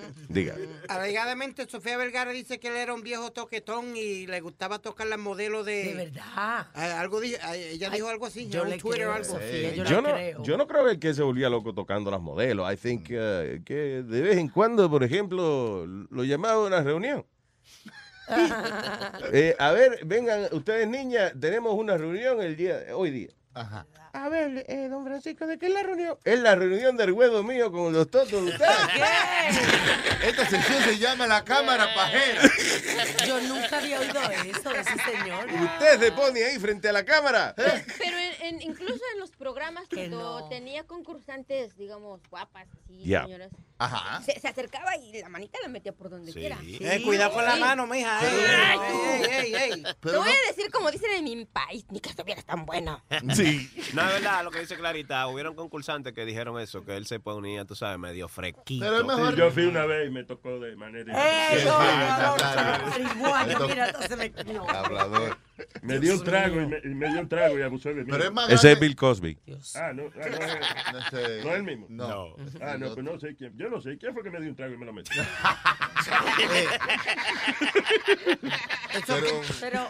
[0.29, 0.55] Diga.
[0.89, 5.19] Alegadamente, Sofía Vergara dice que él era un viejo toquetón y le gustaba tocar las
[5.19, 5.85] modelos de.
[5.85, 6.67] De verdad.
[6.75, 8.49] algo di- a- ella dijo algo así.
[8.49, 9.25] yo en Twitter o algo.
[9.25, 10.43] Sofía, yo, no, creo.
[10.43, 12.73] yo no creo que el que se volvía loco tocando las modelos.
[12.73, 17.27] I think uh, que de vez en cuando, por ejemplo, lo llamaba a una reunión.
[19.33, 23.29] Eh, a ver, vengan, ustedes niñas, tenemos una reunión el día, hoy día.
[23.53, 23.87] Ajá.
[24.13, 26.17] A ver, eh, don Francisco, ¿de qué es la reunión?
[26.25, 28.69] Es la reunión del huevo mío con los totos de ustedes.
[30.25, 32.43] Esta sección se llama la cámara pajera.
[33.27, 35.47] Yo nunca había oído eso de ese señor.
[35.47, 37.55] Usted se pone ahí frente a la cámara.
[37.57, 40.49] Pero en, en- incluso en los programas Que cuando no.
[40.49, 44.23] tenía concursantes, digamos, guapas, así, señoras, Ajá.
[44.23, 46.59] se, se acercaba y la manita la metía por donde quiera.
[46.63, 48.21] Eh, cuidado con la mano, mija.
[48.21, 48.79] Ey, ey,
[49.31, 49.83] ey, ey, ey.
[50.01, 53.03] Te voy a decir como dicen en mi país, ni que estuvieras tan bueno.
[53.35, 53.71] Sí.
[53.95, 55.27] No, es verdad lo que dice Clarita.
[55.29, 58.85] Hubieron concursantes que dijeron eso, que él se ponía, tú sabes, medio fresquito.
[58.85, 59.33] Pero es mejor.
[59.33, 61.13] Sí, yo fui una vez y me tocó de manera.
[61.17, 62.37] ¡Eh, no, no, no.
[64.53, 64.69] No.
[64.69, 65.39] Hablador.
[65.83, 68.11] Me dio un trago y me, y me dio un trago y abusó de mí.
[68.11, 69.39] Pero es más Ese es Bill Cosby.
[69.75, 70.51] Ah, no, ah, no, es-
[70.93, 71.01] No
[71.45, 71.87] no es el mismo.
[71.89, 72.35] No.
[72.61, 73.57] Ah, no, pues no sé quién.
[73.57, 75.23] Yo no sé quién fue que me dio un trago y me lo metió.
[79.07, 79.27] Pero
[79.61, 79.87] Pero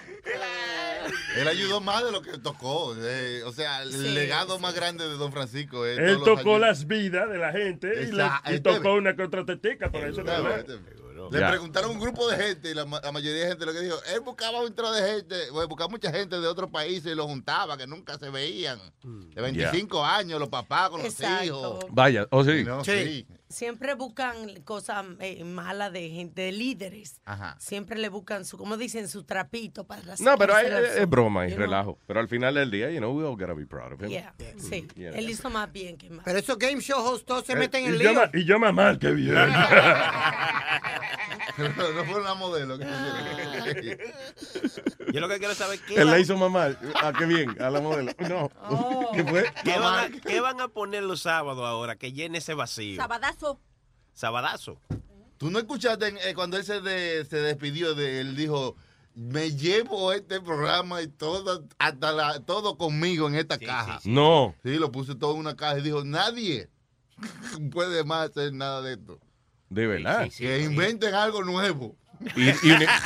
[1.36, 2.94] él ayudó más de lo que tocó.
[2.98, 4.62] eh, o sea, el Sí, legado sí.
[4.62, 5.98] más grande de Don Francisco es.
[5.98, 8.52] Él todos los tocó las vidas de la gente y, le, Exacto.
[8.52, 12.70] y tocó una que otra tetica, por eso Le preguntaron a un grupo de gente
[12.70, 15.02] y la, ma- la mayoría de gente lo que dijo, él buscaba un tro de
[15.14, 18.78] gente, bueno, buscaba mucha gente de otros países y los juntaba, que nunca se veían.
[19.02, 21.14] De 25 años, los papás con los
[21.44, 21.86] hijos.
[21.90, 22.64] Vaya, o sí.
[22.64, 22.92] No, Sí.
[23.04, 23.26] sí.
[23.50, 27.20] Siempre buscan cosas eh, malas de gente, de líderes.
[27.26, 27.56] Ajá.
[27.58, 31.50] Siempre le buscan su, como dicen, su trapito para No, pero hay- es, broma y
[31.50, 31.66] you know?
[31.66, 31.98] relajo.
[32.06, 34.08] Pero al final del día, you know, we all gotta be proud of him.
[34.08, 34.86] Yeah, sí.
[34.94, 35.10] Yeah.
[35.10, 36.22] Él hizo más bien que mal.
[36.24, 38.12] Pero esos game show hosts todos se Eh, meten en lío.
[38.32, 39.34] y yo más mal que bien.
[41.68, 42.78] no, no fue una modelo.
[42.78, 42.86] que-
[45.12, 46.78] Yo lo que quiero saber qué Él la hizo más mal.
[47.02, 48.12] Ah, qué bien, a la modelo.
[48.28, 48.50] No.
[48.68, 49.10] Oh.
[49.14, 49.44] ¿Qué fue?
[49.64, 52.96] qué van a, qué van a poner los sábados ahora que llene ese vacío.
[52.96, 53.60] Sabadazo.
[54.14, 54.78] Sabadazo.
[55.38, 58.76] Tú no escuchaste eh, cuando él se, de- se despidió de él, dijo,
[59.14, 64.00] me llevo este programa y todo, hasta la, todo conmigo en esta caja.
[64.00, 64.54] Sí, No.
[64.62, 66.68] lo puse todo en una caja y dijo, nadie
[67.72, 69.18] puede más hacer nada de esto.
[69.70, 70.28] De verdad.
[70.36, 71.96] que inventen algo nuevo.
[72.36, 72.54] Y, y,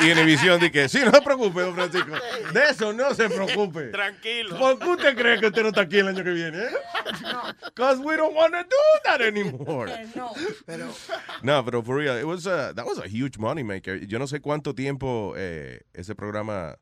[0.01, 2.11] y Univision dice que sí, no se preocupe, don Francisco.
[2.53, 3.85] De eso no se preocupe.
[3.93, 4.59] Tranquilo.
[4.59, 6.65] ¿Por qué usted cree que usted no está aquí el año que viene?
[6.65, 6.71] eh?
[7.67, 9.89] Because we don't want to do that anymore.
[9.89, 10.33] Eh, no.
[10.67, 10.89] Pero
[11.43, 14.05] No, pero for real, it was a, that was a huge money maker.
[14.05, 16.75] Yo no sé cuánto tiempo eh, ese programa.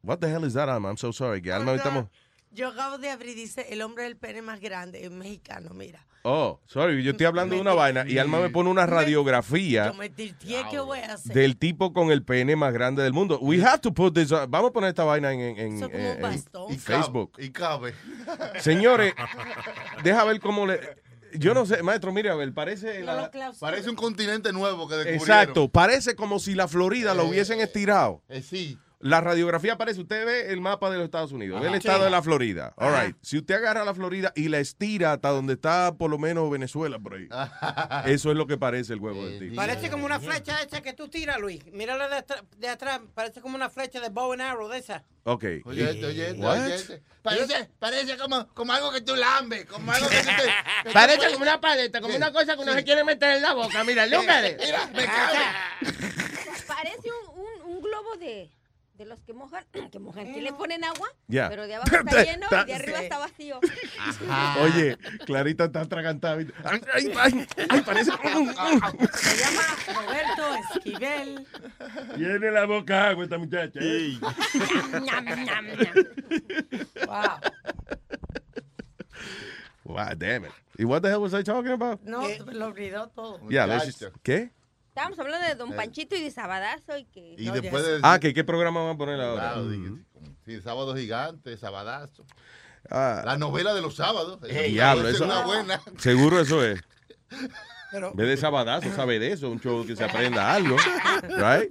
[0.00, 0.88] What the hell is that, Alma?
[0.88, 1.42] I'm so sorry.
[1.42, 2.06] Que Alma, estamos.
[2.52, 6.06] Yo acabo de abrir, dice, el hombre del pene más grande es mexicano, mira.
[6.22, 9.94] Oh, sorry, yo estoy hablando de una vaina y Alma me pone una radiografía Yo
[9.94, 11.32] me tirtié, ¿qué voy a hacer?
[11.32, 13.38] del tipo con el pene más grande del mundo.
[13.40, 14.30] We have to put this.
[14.30, 15.80] vamos a poner esta vaina en, en- en-
[16.20, 17.32] cabe- Facebook.
[17.38, 17.94] Y cabe.
[18.58, 19.14] Señores,
[20.02, 20.80] deja ver cómo le.
[21.34, 23.02] Yo no sé, maestro, mire, a ver, parece.
[23.04, 23.52] La- lo.
[23.60, 25.22] Parece un continente nuevo que descubrieron.
[25.28, 28.22] exacto, parece como si la Florida lo Eh, hubiesen estirado.
[28.28, 28.78] Eh, sí.
[29.00, 32.04] La radiografía parece, usted ve el mapa de los Estados Unidos, ve el estado Sí.
[32.04, 32.74] de la Florida.
[32.76, 33.04] All Ajá.
[33.04, 33.16] right.
[33.22, 36.98] Si usted agarra la Florida y la estira hasta donde está por lo menos Venezuela
[36.98, 37.28] por ahí,
[38.12, 39.54] eso es lo que parece el huevo del tipo.
[39.54, 41.64] parece como una flecha esa que tú tiras, Luis.
[41.72, 42.24] Mírala de,
[42.56, 43.00] de atrás.
[43.14, 45.04] Parece como una flecha de bow and arrow de esa.
[45.22, 45.44] Ok.
[45.64, 47.02] Oye, este, oye, oye, este.
[47.22, 50.32] Parece, parece como, como algo que tú lambes, como algo que tú te...
[50.82, 52.16] que tú Parece como una paleta, como Sí.
[52.16, 52.78] una cosa que uno Sí.
[52.78, 53.84] se quiere meter en la boca.
[53.84, 54.58] Mira, look at it.
[54.58, 55.38] Mira, me cabe.
[56.66, 58.50] Parece un, un, un globo de,
[58.98, 61.48] de los que mojan, que mojan, que le ponen agua, Ya.
[61.48, 63.60] pero de abajo está lleno y de arriba está vacío.
[64.60, 66.34] Oye, Clarita está atragantada.
[66.36, 66.48] Ay,
[66.94, 68.10] ay, ay, ay, parece.
[68.10, 69.62] Se llama
[69.94, 71.46] Roberto Esquivel.
[72.16, 73.78] Tiene la boca agua esta muchacha.
[73.80, 74.18] ¿eh?
[75.00, 75.94] Ñam, ñam, ñam.
[77.06, 77.40] Wow.
[79.84, 80.52] Wow, damn it.
[80.76, 82.00] ¿Y what the hell was I talking about?
[82.02, 83.40] No, lo olvidó todo.
[83.48, 84.50] Yeah, let's just- ¿Qué?
[84.98, 87.36] Estábamos hablando de Don Panchito y de Sabadazo y que...
[87.38, 88.00] Y después de...
[88.02, 89.52] Ah, ¿qué, ¿qué programa vamos a poner ahora?
[89.52, 89.70] Claro,
[90.44, 92.26] sí, Sábado Gigante, Sabadazo.
[92.90, 94.40] Ah, La novela de los sábados.
[94.40, 95.24] Diablo, es eso.
[95.24, 95.80] una buena.
[95.98, 96.80] Seguro eso es.
[97.92, 100.76] Pero- En vez de sabadazo, sabe de eso, un show que se aprenda algo.
[101.22, 101.70] Right?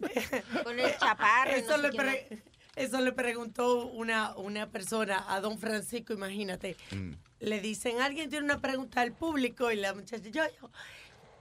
[0.63, 1.52] Con el chaparro.
[1.52, 2.44] Eso no le,
[2.78, 6.78] eso le preguntó una, una persona a don Francisco, imagínate.
[6.92, 7.12] Mm.
[7.42, 10.70] Le dicen, alguien tiene una pregunta al público y la muchacha, yo, yo,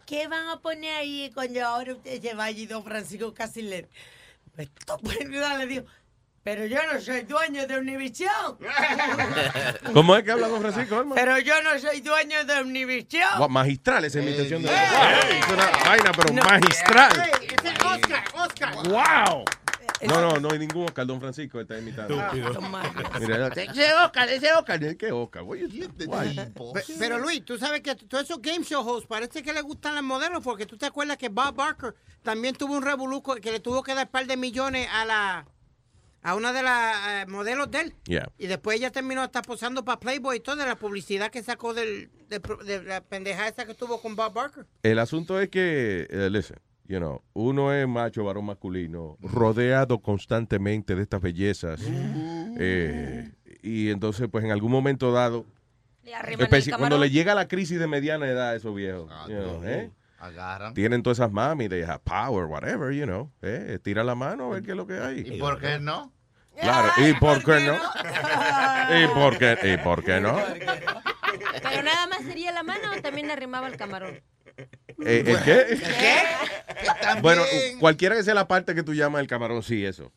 [0.07, 2.59] ¿qué van a poner ahí cuando ahora usted vaya?
[2.59, 3.88] Y don Francisco casi le...
[4.57, 5.85] Estúpido, le dijo,
[6.47, 8.57] pero yo no soy dueño de Univisión.
[9.92, 11.16] ¿Cómo es que habla con Francisco, hermano?
[11.16, 13.29] Pero yo no soy dueño de Univisión.
[13.37, 14.69] Wow, magistral esa imitación de.
[14.69, 15.40] ¡Ey!
[15.40, 17.33] Es una vaina, pero magistral.
[17.42, 18.75] Ese es Oscar, Oscar.
[18.77, 19.45] ¡Wow!
[20.07, 22.16] No, no, no hay ningún Oscar, don Francisco está imitando.
[23.21, 25.45] Mira, ese Oscar, ese Oscar, ¿qué Oscar?
[26.99, 30.05] Pero Luis, tú sabes que todos esos game show hosts parece que le gustan las
[30.05, 33.83] modelos porque tú te acuerdas que Bob Barker también tuvo un revoluco que le tuvo
[33.83, 35.47] que dar un par de millones a la
[36.23, 37.95] a una de las eh, modelos de él.
[38.05, 38.33] Yeah.
[38.37, 41.73] Y después ella terminó hasta posando para Playboy y todo de la publicidad que sacó
[41.73, 44.66] del, de, de la pendeja esa que tuvo con Bob Barker.
[44.83, 50.94] El asunto es que, eh, listen, you know, uno es macho, varón masculino, rodeado constantemente
[50.94, 51.81] de estas bellezas.
[52.59, 53.31] eh,
[53.62, 55.44] y entonces, pues en algún momento dado,
[56.05, 59.64] Le cuando le llega la crisis de mediana edad a esos viejos, Ah, you know,
[59.64, 59.90] ¿eh?
[60.18, 60.72] Agarran.
[60.72, 63.79] tienen todas esas mami, they have power, whatever, you know, ¿eh?
[63.83, 65.20] tira la mano a ver qué es lo que hay.
[65.20, 66.12] ¿Y por qué no?
[66.59, 67.75] Claro, ¿y por qué no?
[68.99, 70.38] ¿Y por qué, y por qué no?
[71.62, 74.20] Pero nada más sería la mano o también le arrimaba el camarón.
[75.04, 75.78] Eh, ¿El qué?
[77.02, 77.22] También.
[77.22, 77.42] Bueno,
[77.80, 80.12] cualquiera que sea la parte que tú llamas el camarón, sí, eso.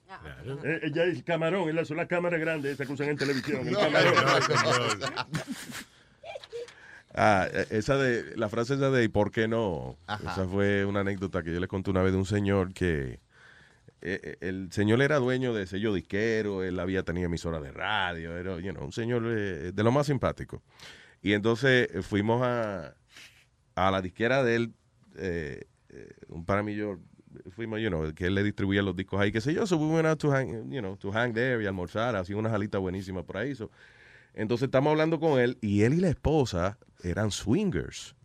[0.64, 3.68] Eh, Ella es camarón, es la- son las cámaras grandes esas que usan en televisión.
[3.68, 4.14] el No, camarón.
[5.00, 5.08] no.
[7.14, 9.98] Ah, eh, esa de, la frase esa de ¿y por qué no?
[10.08, 10.32] Ajá.
[10.32, 13.20] Esa fue una anécdota que yo les conté una vez de un señor que
[14.02, 18.38] eh, eh, el señor era dueño de sello disquero, él había tenido emisora de radio,
[18.38, 20.62] era you know, un señor eh, de lo más simpático.
[21.22, 22.94] Y entonces eh, fuimos a,
[23.88, 24.74] a la disquera de él,
[25.18, 26.98] eh, eh, un para mí yo,
[27.52, 29.88] fuimos, you know, que él le distribuía los discos ahí, qué sé yo, so we
[29.94, 33.24] went out to hang, you know, to hang there y almorzar, hacía unas alitas buenísimas
[33.24, 33.56] por ahí.
[33.56, 33.70] so.
[34.34, 38.16] Entonces estamos hablando con él y él y la esposa eran swingers.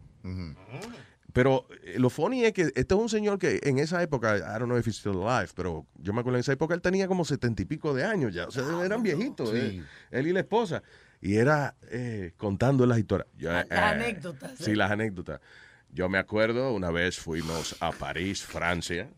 [1.32, 4.40] Pero eh, lo funny es que este es un señor que en esa época, I
[4.58, 7.08] don't know if he's still alive, pero yo me acuerdo en esa época él tenía
[7.08, 8.46] como setenta y pico de años ya.
[8.46, 9.56] O sea, eran viejitos, Sí.
[9.56, 10.82] eh, él y la esposa.
[11.24, 13.28] Y era eh, contando las historias.
[13.38, 15.40] Yo, Las eh, anécdotas, Sí, las anécdotas.
[15.88, 19.08] Yo me acuerdo, una vez fuimos a París, Francia.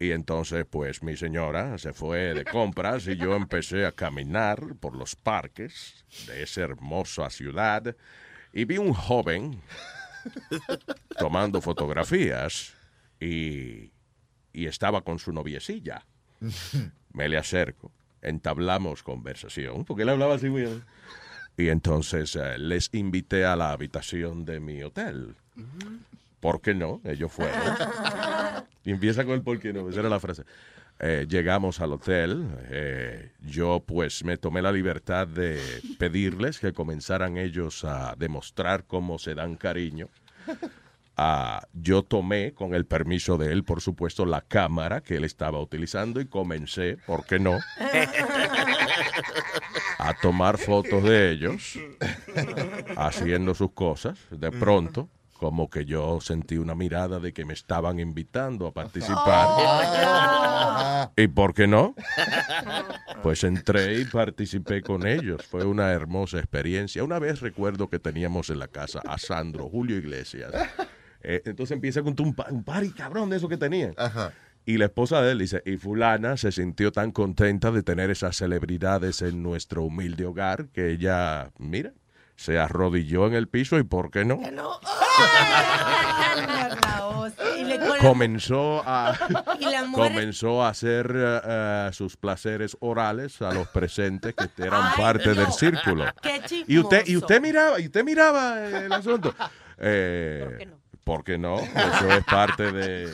[0.00, 4.96] Y entonces, pues, mi señora se fue de compras y yo empecé a caminar por
[4.96, 7.94] los parques de esa hermosa ciudad
[8.52, 9.60] y vi un joven
[11.16, 12.74] tomando fotografías
[13.20, 13.92] y,
[14.52, 16.04] y estaba con su noviecilla.
[17.12, 17.92] Me le acerco,
[18.24, 20.66] entablamos conversación, porque él hablaba así muy...
[21.56, 25.36] Y entonces eh, les invité a la habitación de mi hotel.
[26.40, 27.00] ¿Por qué no?
[27.04, 27.56] Ellos fueron.
[28.84, 29.88] Y empieza con el por qué no.
[29.88, 30.42] Esa era la frase.
[30.98, 32.46] Eh, llegamos al hotel.
[32.70, 35.60] eh, yo pues me tomé la libertad de
[35.98, 40.08] pedirles que comenzaran ellos a demostrar cómo se dan cariño.
[41.16, 45.60] Ah, yo tomé, con el permiso de él, por supuesto, la cámara que él estaba
[45.60, 47.58] utilizando y comencé, ¿por qué no?
[49.98, 51.78] a tomar fotos de ellos
[52.96, 54.18] haciendo sus cosas.
[54.30, 55.08] De pronto,
[55.44, 59.48] como que yo sentí una mirada de que me estaban invitando a participar.
[61.16, 61.94] ¿Y por qué no?
[63.22, 65.46] Pues entré y participé con ellos.
[65.46, 67.02] Fue una hermosa experiencia.
[67.02, 70.52] Una vez recuerdo que teníamos en la casa a Sandro Julio Iglesias.
[71.24, 73.94] Eh, entonces empieza con un, un party cabrón de eso que tenían.
[74.66, 78.36] Y la esposa de él dice, y fulana se sintió tan contenta de tener esas
[78.36, 81.92] celebridades en nuestro humilde hogar que ella, mira,
[82.36, 84.40] se arrodilló en el piso y ¿por qué no?
[87.58, 89.14] Y le pone- Comenzó a,
[89.60, 94.48] Y la mujer- comenzó a hacer eh, eh, sus placeres orales a los presentes que
[94.62, 96.04] eran Ay, parte del círculo.
[96.22, 99.34] Qué Y usted, y usted miraba, y usted miraba el asunto.
[99.78, 100.83] Eh, ¿Por qué no?
[101.04, 103.10] Eso es parte de,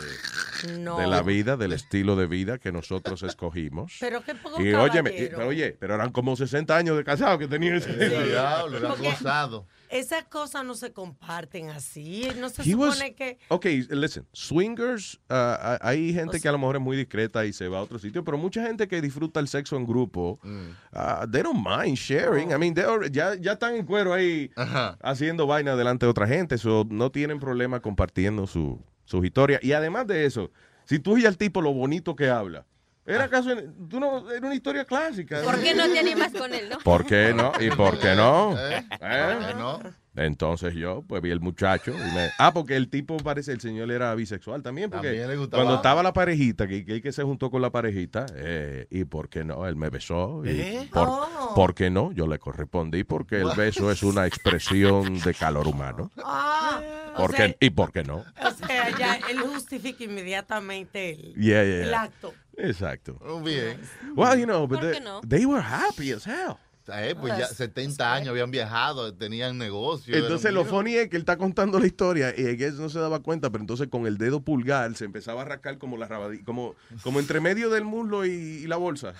[0.78, 0.98] No.
[0.98, 3.96] de la vida, del estilo de vida que nosotros escogimos.
[4.00, 7.38] Pero qué poco Y óyeme, y- pero oye, pero eran como 60 años de casado
[7.38, 7.92] que tenían ese.
[7.94, 9.66] Diablo, era Porque- gozado.
[9.90, 12.28] Esas cosas no se comparten así.
[12.38, 13.38] No se He was- supone que...
[13.48, 17.66] Ok, listen, swingers, uh, hay gente que a lo mejor es muy discreta y se
[17.68, 21.42] va a otro sitio, pero mucha gente que disfruta el sexo en grupo, uh, they
[21.42, 22.50] don't mind sharing.
[22.52, 24.50] I mean, they already- ya, ya están en cuero ahí
[25.02, 29.62] haciendo vaina delante de otra gente, so no tienen problema compartiendo su, sus historias.
[29.64, 30.50] Y además de eso,
[30.84, 32.64] si tú y el tipo lo bonito que habla,
[33.06, 33.50] era acaso,
[33.88, 35.42] tú no, era una historia clásica.
[35.42, 36.78] ¿Por qué no te animas con él, no?
[36.78, 37.52] ¿Por qué no?
[37.60, 38.56] ¿Y por qué no?
[38.58, 38.76] ¿Eh?
[38.78, 39.36] ¿Eh?
[39.38, 39.80] ¿Por qué no?
[40.16, 41.92] Entonces yo, pues vi el muchacho.
[41.92, 44.90] y me- ah, porque el tipo parece, el señor era bisexual también.
[44.90, 45.62] Porque También le gustaba.
[45.62, 49.28] cuando estaba la parejita, que, que, que se juntó con la parejita, eh, y por
[49.28, 50.42] qué no, él me besó.
[50.44, 50.88] Y ¿Eh?
[50.92, 51.52] por, Oh.
[51.54, 52.12] ¿Por qué no?
[52.12, 56.10] Yo le correspondí porque el beso es una expresión de calor humano.
[56.24, 56.80] Ah,
[57.14, 58.18] o ¿Por sea, qué- ¿Y por qué no?
[58.18, 62.02] o sea, ya él justifica inmediatamente el, Yeah, yeah, el yeah.
[62.02, 62.34] acto.
[62.62, 63.18] Exacto.
[63.24, 63.80] Muy bien.
[64.14, 65.20] Well, you know, but ¿Por they, qué no?
[65.26, 66.56] they were happy as hell.
[66.92, 70.16] Eh, pues ya 70 años habían viajado, tenían negocio.
[70.16, 73.20] Entonces lo funny es que él está contando la historia y que no se daba
[73.20, 76.74] cuenta, pero entonces con el dedo pulgar se empezaba a rascar como la rabadilla, como,
[77.04, 79.12] como entre medio del muslo y, y la bolsa.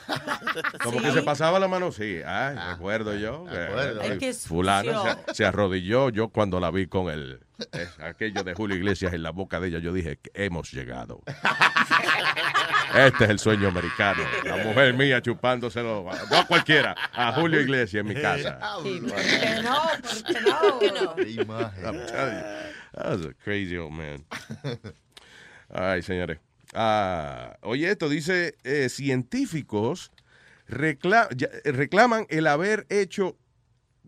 [0.83, 1.05] Como Sí.
[1.05, 2.17] que se pasaba la mano, sí.
[2.27, 3.45] Ay, recuerdo yo.
[3.45, 4.01] que- acuerdo.
[4.01, 5.19] Es que fulana sucio.
[5.29, 6.09] se, se arrodilló.
[6.09, 7.39] Yo cuando la vi con el
[7.73, 11.23] eh, aquello de Julio Iglesias en la boca de ella, yo dije hemos llegado.
[12.95, 14.23] Este es el sueño americano.
[14.45, 18.59] La mujer mía chupándoselo, no a cualquiera, a Julio Iglesias en mi casa.
[18.83, 19.81] Sí, ¿Por qué no?
[20.03, 20.59] ¿Por qué no?
[20.59, 21.15] ¿Por qué no?
[21.17, 21.85] Qué imagen.
[21.85, 22.45] I'm telling you,
[22.95, 24.25] that was a crazy old man.
[25.73, 26.39] Ay, señores.
[26.75, 30.11] Ah, oye, esto dice, eh, científicos
[30.69, 31.29] recla-
[31.65, 33.37] eh, reclaman el haber hecho...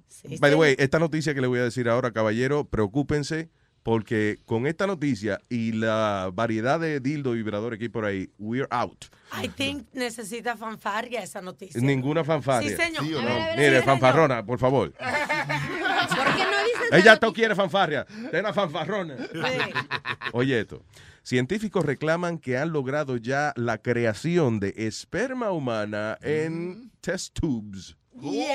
[0.09, 3.49] Sí, By the way, esta noticia que le voy a decir ahora, caballero, preocúpense
[3.83, 8.67] porque con esta noticia y la variedad de dildo vibradores que hay por ahí, we're
[8.71, 9.07] out.
[9.43, 11.81] I think necesita fanfarria esa noticia.
[11.81, 12.69] Ninguna fanfarria.
[12.71, 13.05] Sí, señor.
[13.05, 13.29] Sí o A no?
[13.29, 13.85] ver, a ver, Mire, sí, señor.
[13.85, 14.93] fanfarrona, por favor.
[14.93, 18.05] ¿Por qué no dices la Ella no quiere fanfarria.
[18.31, 19.17] Ten una fanfarrona.
[19.17, 19.39] Sí.
[20.33, 20.85] Oye esto.
[21.25, 27.97] Científicos reclaman que han logrado ya la creación de esperma humana en test tubes.
[28.21, 28.49] Yes.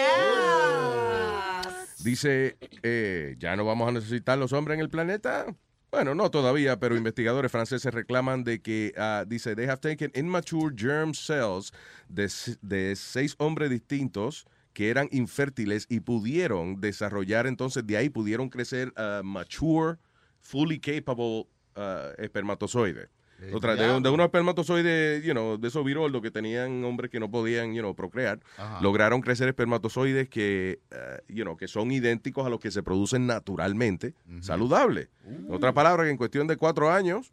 [2.03, 5.45] Dice, eh, ¿ya no vamos a necesitar los hombres en el planeta?
[5.89, 10.73] Bueno, no todavía, pero investigadores franceses reclaman de que, ah, dice, they have taken immature
[10.75, 11.71] germ cells
[12.09, 12.29] de,
[12.61, 18.93] de seis hombres distintos que eran infértiles y pudieron desarrollar, entonces de ahí pudieron crecer
[18.95, 19.97] ah, mature,
[20.39, 23.09] fully capable ah, espermatozoides.
[23.39, 27.19] Eh, Otra, de, de unos espermatozoides, you know, de esos viroldos que tenían hombres que
[27.19, 28.81] no podían, you know, procrear, Ajá.
[28.81, 33.27] lograron crecer espermatozoides que, eh, you know, que son idénticos a los que se producen
[33.27, 35.09] naturalmente, saludables.
[35.23, 35.53] Uh.
[35.53, 37.31] Otra palabra que en cuestión de cuatro años,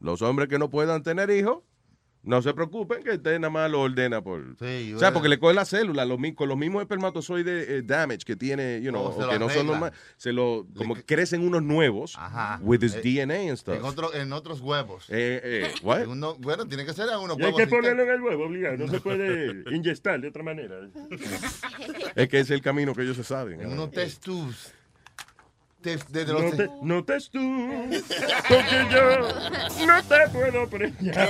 [0.00, 1.58] los hombres que no puedan tener hijos,
[2.24, 4.56] no se preocupen que usted nada más lo ordena por...
[4.58, 8.20] Sí, o sea, porque le coge la célula los, con los mismos espermatozoides eh, damage
[8.24, 10.94] que tiene, you know, Oh, se o lo que no son normales, se lo, como
[10.94, 12.60] que crecen unos nuevos Ajá.
[12.62, 13.74] with his Eh, DNA and stuff.
[13.76, 15.06] En, otro, en otros huevos.
[15.08, 16.06] Eh, eh, what?
[16.06, 17.60] Uno- bueno, tiene que ser en unos Y hay huevos.
[17.60, 18.76] que ponerlo en el huevo, obligado.
[18.76, 20.76] No se puede inyectar de otra manera.
[22.14, 23.60] Es que ese es el camino que ellos se saben.
[23.60, 24.72] En unos test tubes.
[25.82, 27.40] Desde No los te, no te tú,
[28.48, 31.28] porque yo no te puedo preñar.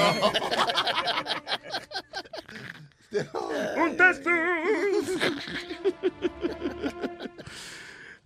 [3.77, 4.27] Un test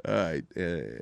[0.05, 1.01] Ay, eh,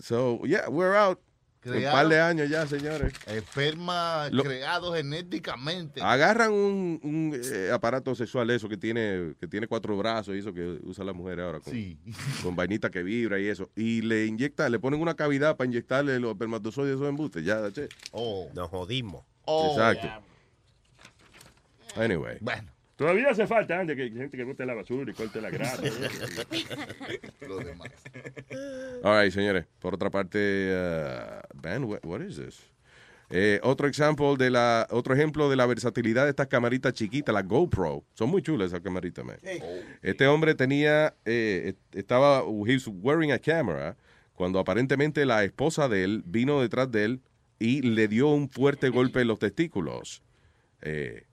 [0.00, 1.20] so, yeah, we're out.
[1.64, 3.12] Un par de años ya, señores.
[3.26, 6.00] esperma Lo- creado genéticamente.
[6.02, 10.52] Agarran un, un, eh, aparato sexual eso que tiene que tiene cuatro brazos y eso
[10.52, 11.98] que usa la mujer ahora con, Sí.
[12.42, 16.18] con vainita que vibra y eso y le inyectan, le ponen una cavidad para inyectarle
[16.20, 17.92] los espermatozoides esos embustes, ya, it.
[18.12, 18.48] Oh.
[18.54, 19.24] Nos jodimos.
[19.46, 19.72] Oh.
[19.72, 20.08] Exacto.
[21.96, 22.38] Anyway.
[22.40, 22.73] Bueno.
[22.96, 25.82] Todavía hace falta antes que hay gente que bote la basura y corte la grasa.
[27.48, 27.90] Lo demás.
[29.02, 29.66] All right, señores.
[29.80, 32.74] Por otra parte, uh, Ben, what, what is this?
[33.30, 37.48] Eh, otro ejemplo de la otro ejemplo de la versatilidad de estas camaritas chiquitas, las
[37.48, 38.04] GoPro.
[38.14, 39.38] Son muy chulas esas camaritas, man.
[40.02, 43.96] Este hombre tenía, eh, estaba, he was wearing a camera
[44.34, 47.20] cuando aparentemente la esposa de él vino detrás de él
[47.58, 50.22] y le dio un fuerte golpe en los testículos.
[50.82, 51.24] Eh,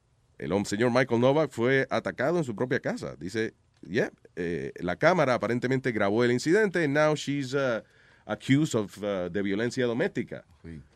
[0.41, 3.15] el señor Michael Novak fue atacado en su propia casa.
[3.15, 3.53] Dice,
[3.87, 7.81] yeah, eh, la cámara aparentemente grabó el incidente and now she's uh,
[8.25, 10.43] accused of, uh, de violencia doméstica.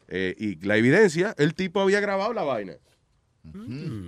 [0.07, 2.73] Eh, y la evidencia, el tipo había grabado la vaina.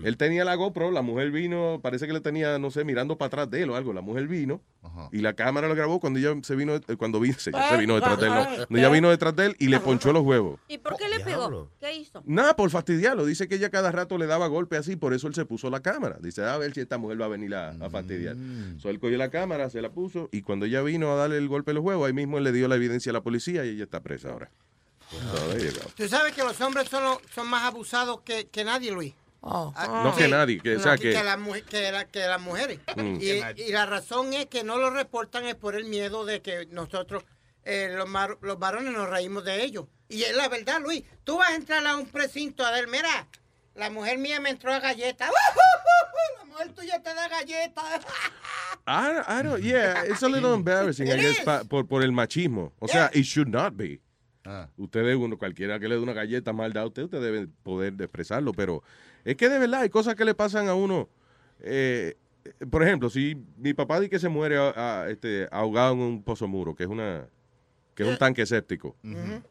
[0.04, 3.28] Él tenía la GoPro, la mujer vino, parece que le tenía, no sé, mirando para
[3.28, 3.94] atrás de él o algo.
[3.94, 4.62] La mujer vino
[5.12, 7.96] y la cámara lo grabó cuando ella se vino, eh, cuando vi- se, se vino
[7.96, 8.44] detrás de él, no.
[8.68, 10.60] Cuando ella vino detrás de él y le ponchó los huevos.
[10.68, 11.70] ¿Y por qué le pegó?
[11.80, 12.22] ¿Qué hizo?
[12.26, 13.26] Nada, por fastidiarlo.
[13.26, 15.82] Dice que ella cada rato le daba golpe así, por eso él se puso la
[15.82, 16.18] cámara.
[16.22, 18.36] Dice, a ver si esta mujer va a venir a, a fastidiar.
[18.80, 21.48] So, él cogió la cámara, se la puso, y cuando ella vino a darle el
[21.48, 23.70] golpe a los huevos, ahí mismo él le dio la evidencia a la policía y
[23.70, 24.50] ella está presa ahora.
[25.10, 25.90] So.
[25.96, 29.14] Tú sabes que los hombres son, los- son más abusados que, que nadie, Luis.
[29.50, 31.24] Ah, No que nadie, que- o sea, que- que
[31.92, 32.80] la- que las mujeres.
[32.96, 33.18] Mm.
[33.22, 36.66] Y, y la razón es que no lo reportan es por el miedo de que
[36.72, 37.24] nosotros,
[37.64, 39.86] eh, los, mar- los varones, nos reímos de ellos.
[40.10, 41.04] Y es la verdad, Luis.
[41.24, 43.28] Tú vas a entrar a un precinto a ver, mira,
[43.76, 45.30] la mujer mía me entró a galletas.
[46.40, 48.02] La mujer tuya te da galletas.
[48.88, 52.74] I, I don't, yeah, it's a little embarrassing, I guess, pa- por, por el machismo.
[52.80, 54.00] O sea, it should not be.
[54.50, 54.70] Ah.
[54.78, 57.94] Ustedes, uno, cualquiera que le dé una galleta mal dada a usted, usted debe poder
[58.00, 58.82] expresarlo, pero
[59.26, 61.10] es que de verdad hay cosas que le pasan a uno.
[61.60, 62.16] eh,
[62.72, 66.24] por ejemplo, si mi papá dice que se muere ah, ah, este, ahogado en un
[66.24, 67.28] pozo muro, que es una
[67.94, 68.96] que es un tanque séptico.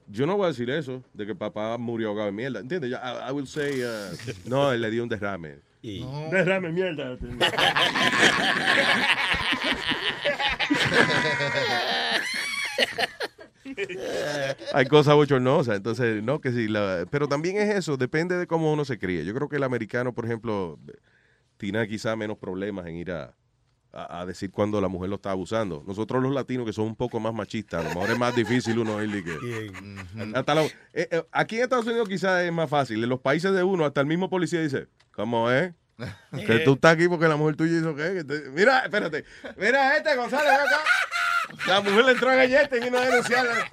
[0.07, 2.61] Yo no voy a decir eso, de que papá murió ahogado en mierda.
[2.61, 2.90] ¿Entiendes?
[2.90, 4.16] Yo- I, I will say, uh,
[4.49, 5.59] no, él le dio un derrame.
[5.82, 7.18] Derrame mierda.
[14.72, 18.72] Hay cosas bochornosas, entonces, no, que sí, la- pero también es eso, depende de cómo
[18.72, 19.24] uno se críe.
[19.24, 20.78] Yo creo que el americano, por ejemplo,
[21.56, 23.34] tiene quizá menos problemas en ir a,
[23.92, 25.82] a- a decir cuando la mujer lo está abusando.
[25.86, 28.78] Nosotros los latinos que somos un poco más machistas, a lo mejor es más difícil
[28.78, 29.38] uno ir que...
[30.34, 33.02] hasta la- eh, eh, aquí en Estados Unidos quizás es más fácil.
[33.02, 35.72] En los países de uno, hasta el mismo policía dice, ¿cómo es?
[36.47, 38.14] Que tú estás aquí porque la mujer tuya hizo qué.
[38.14, 39.24] Que te- Mira, espérate.
[39.57, 40.80] Mira este, Gonzalo, ven acá.
[41.66, 43.70] La mujer le entró a galleta y vino a denunciarla.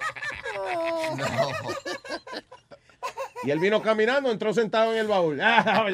[3.44, 5.38] Y él vino caminando, entró sentado en el baúl.
[5.42, 5.86] Ah,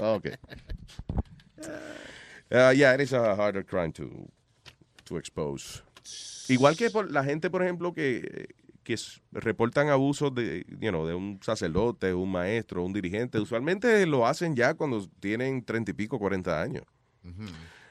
[0.00, 0.26] no ok.
[2.52, 4.28] Uh, yeah, it is a harder crime to,
[5.04, 5.82] to expose.
[6.48, 8.48] Igual que por la gente, por ejemplo, que,
[8.82, 8.96] que
[9.32, 14.56] reportan abusos de, you know, de un sacerdote, un maestro, un dirigente, usualmente lo hacen
[14.56, 16.84] ya cuando tienen treinta y pico, 40 años.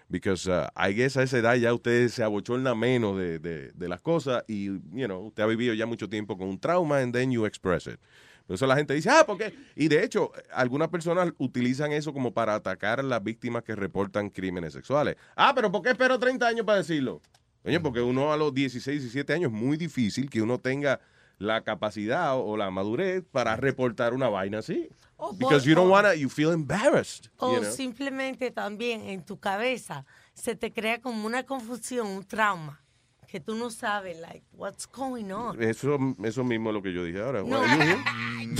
[0.08, 3.88] Because uh, I guess a esa edad ya usted se abochorna menos de, de, de
[3.88, 7.14] las cosas y, you know, usted ha vivido ya mucho tiempo con un trauma and
[7.14, 8.00] then you express it.
[8.48, 9.54] Por eso la gente dice, ah, porque...
[9.76, 14.32] Y de hecho, algunas personas utilizan eso como para atacar a las víctimas que reportan
[14.32, 15.18] crímenes sexuales.
[15.36, 17.22] Ah, pero ¿por qué espero 30 años para decirlo?
[17.66, 20.99] Oye, porque uno a los 16, 17 años es muy difícil que uno tenga
[21.38, 24.89] la capacidad o, o la madurez para reportar una vaina así.
[25.18, 27.30] O Because por- you don't wanna, you feel embarrassed.
[27.38, 27.72] O you know?
[27.72, 32.82] simplemente también en tu cabeza se te crea como una confusión, un trauma,
[33.28, 35.62] que tú no sabes, like, what's going on.
[35.62, 37.43] Eso, eso mismo es lo que yo dije ahora.
[37.43, 37.60] No.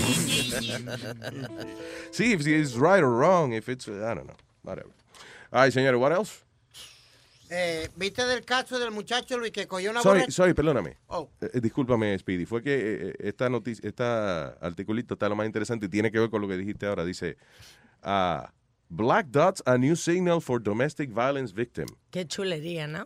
[2.10, 4.90] Sí, if it's right or wrong, if it's, I don't know, whatever.
[5.52, 6.44] All right, señores, what else?
[7.50, 10.32] Eh, ¿Viste del caso del muchacho Luis que cogió una Sorry, borracha?
[10.32, 10.96] sorry, perdóname.
[11.08, 11.28] Oh.
[11.40, 12.46] Eh, eh, discúlpame, Speedy.
[12.46, 16.20] Fue que eh, eh, esta noticia, esta articulito está lo más interesante y tiene que
[16.20, 17.04] ver con lo que dijiste ahora.
[17.04, 17.36] Dice,
[18.02, 18.52] ah,
[18.88, 21.86] Black Dots, a new signal for domestic violence victim.
[22.10, 23.04] Qué chulería, ¿no?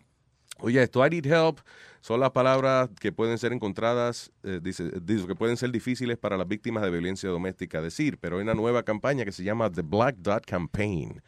[0.59, 1.61] Oye, esto I need help
[2.01, 6.37] son las palabras que pueden ser encontradas, eh, dice, dice que pueden ser difíciles para
[6.37, 9.81] las víctimas de violencia doméstica decir, pero hay una nueva campaña que se llama The
[9.81, 11.23] Black Dot Campaign.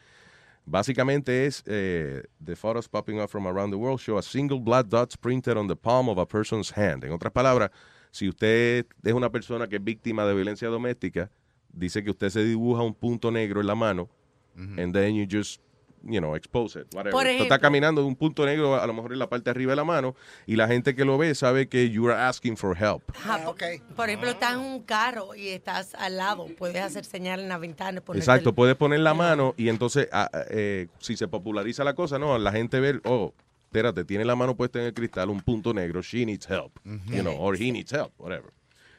[0.69, 4.87] Básicamente es eh, the photos popping up from around the world show a single black
[4.89, 7.05] dot printed on the palm of a person's hand.
[7.05, 7.71] En otras palabras,
[8.11, 11.31] si usted es una persona que es víctima de violencia doméstica,
[11.71, 14.09] dice que usted se dibuja un punto negro en la mano,
[14.57, 15.61] and then you just,
[16.09, 17.11] you know, expose it, whatever.
[17.11, 19.51] Por ejemplo- está caminando de un punto negro a lo mejor en la parte de
[19.51, 22.55] arriba de la mano y la gente que lo ve sabe que you are asking
[22.57, 23.03] for help.
[23.15, 23.55] Ajá, por,
[23.95, 27.57] por ejemplo, estás en un carro y estás al lado, puedes hacer señal en la
[27.57, 28.01] ventana.
[28.15, 31.93] Exacto, el- puedes poner la mano y entonces, ah, ah, eh, si se populariza la
[31.93, 33.33] cosa, no, la gente ve, oh,
[33.65, 37.21] espérate, tiene la mano puesta en el cristal, un punto negro, she needs help, you
[37.21, 38.51] know, or he needs help, whatever.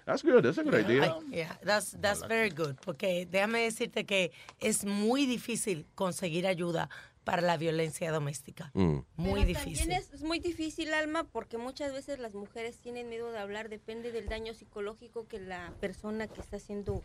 [0.09, 1.03] That's good, that's a good idea.
[1.05, 2.77] Ay, yeah, that's, that's very good.
[2.83, 6.89] Porque déjame decirte que es muy difícil conseguir ayuda
[7.25, 8.71] para la violencia doméstica.
[8.73, 9.01] Mm.
[9.17, 9.79] Muy Pero difícil.
[9.81, 13.69] También es, es muy difícil, Alma, porque muchas veces las mujeres tienen miedo de hablar,
[13.69, 17.03] depende del daño psicológico que la persona que está siendo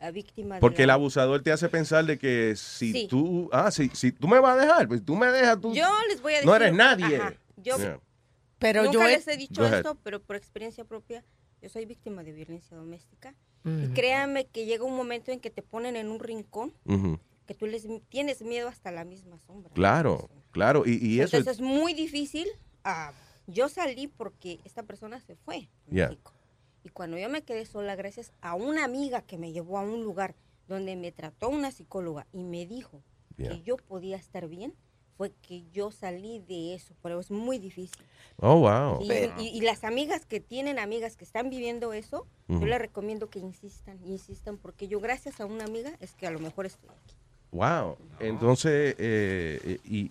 [0.00, 3.08] ah, víctima de Porque el la- abusador te hace pensar de que si Sí.
[3.10, 5.86] tú, ah, si, si tú me vas a dejar, pues tú me dejas, tú Yo
[6.08, 6.48] les voy a decir...
[6.48, 7.16] no eres nadie.
[7.18, 8.00] Ajá, yo Yeah.
[8.58, 11.22] Pero nunca yo he- les he dicho esto, pero por experiencia propia,
[11.62, 13.34] yo soy víctima de violencia doméstica.
[13.64, 13.84] Y Mm.
[13.86, 13.94] Ujú.
[13.94, 16.72] créanme que llega un momento en que te ponen en un rincón,
[17.46, 19.72] que tú les tienes miedo hasta la misma sombra.
[19.74, 22.46] Claro, claro, y, y eso, Entonces es muy difícil.
[22.84, 23.12] ah,
[23.46, 25.68] yo salí porque esta persona se fue.
[25.90, 26.16] Yeah.
[26.84, 30.04] Y cuando yo me quedé sola, gracias a una amiga que me llevó a un
[30.04, 30.34] lugar
[30.68, 33.02] donde me trató una psicóloga y me dijo
[33.38, 33.50] Yeah.
[33.50, 34.74] que yo podía estar bien,
[35.18, 37.98] fue que yo salí de eso, pero es muy difícil.
[38.40, 39.02] Oh, wow.
[39.02, 39.12] Y,
[39.42, 43.40] y- y las amigas que tienen amigas que están viviendo eso, yo les recomiendo que
[43.40, 47.14] insistan, insistan, porque yo gracias a una amiga es que a lo mejor estoy aquí.
[47.50, 47.96] Wow.
[48.20, 50.10] Entonces, eh, y,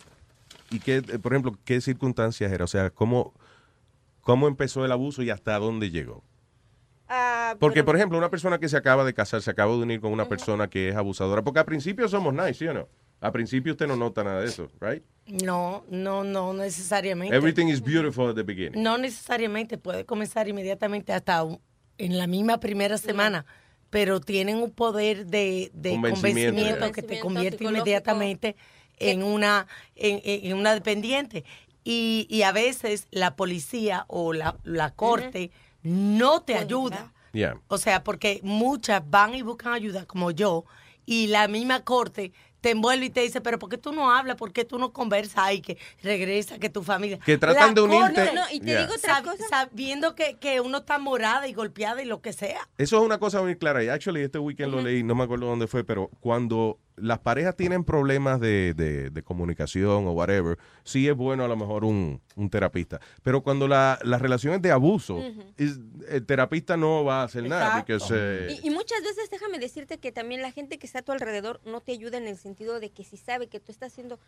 [0.70, 2.66] y qué, eh, por ejemplo, ¿qué circunstancias era?
[2.66, 3.34] O sea, ¿cómo,
[4.22, 6.22] cómo empezó el abuso y hasta dónde llegó?
[7.08, 9.78] Ah, Porque, pero- por ejemplo, una persona que se acaba de casar, se acaba de
[9.80, 12.90] unir con una persona que es abusadora, porque al principio somos nice, ¿sí o no?
[13.20, 15.04] Al principio usted no nota nada de eso, right?
[15.28, 17.36] No, no, no necesariamente.
[17.36, 18.82] Everything is beautiful at the beginning.
[18.82, 21.44] No necesariamente, puede comenzar inmediatamente hasta
[21.98, 23.46] en la misma primera semana,
[23.90, 28.56] pero tienen un poder de, de Convencimiento, que te convierte inmediatamente
[29.00, 31.44] en una, en, una dependiente.
[31.84, 35.52] Y, y a veces la policía o la, la corte
[35.84, 37.14] no te ayuda.
[37.34, 37.60] Yeah.
[37.68, 40.66] O sea, porque muchas van y buscan ayuda, como yo,
[41.06, 44.36] y la misma corte te envuelve y te dice, pero ¿por qué tú no hablas?
[44.36, 45.36] ¿Por qué tú no conversas?
[45.38, 47.20] Ay, que regresa, que tu familia...
[47.26, 48.82] Que tratan de unirte- No, no, y te Yeah.
[48.82, 49.44] digo otra cosa.
[49.50, 52.68] Sabiendo que, que uno está morada y golpeada y lo que sea.
[52.78, 53.84] Eso es una cosa muy clara.
[53.84, 57.56] Y actually, este weekend lo leí, no me acuerdo dónde fue, pero cuando las parejas
[57.56, 62.22] tienen problemas de, de- de comunicación o whatever, sí es bueno a lo mejor un,
[62.36, 63.00] un terapista.
[63.24, 65.20] Pero cuando la, la relación es de abuso,
[65.58, 65.80] es-
[66.10, 67.86] el terapista no va a hacer nada.
[67.86, 67.98] Porque,
[68.64, 71.62] Y, y muchas veces déjame decirte que también la gente que está a tu alrededor
[71.66, 74.20] no te ayuda en el sentido de que si sabe que tú estás siendo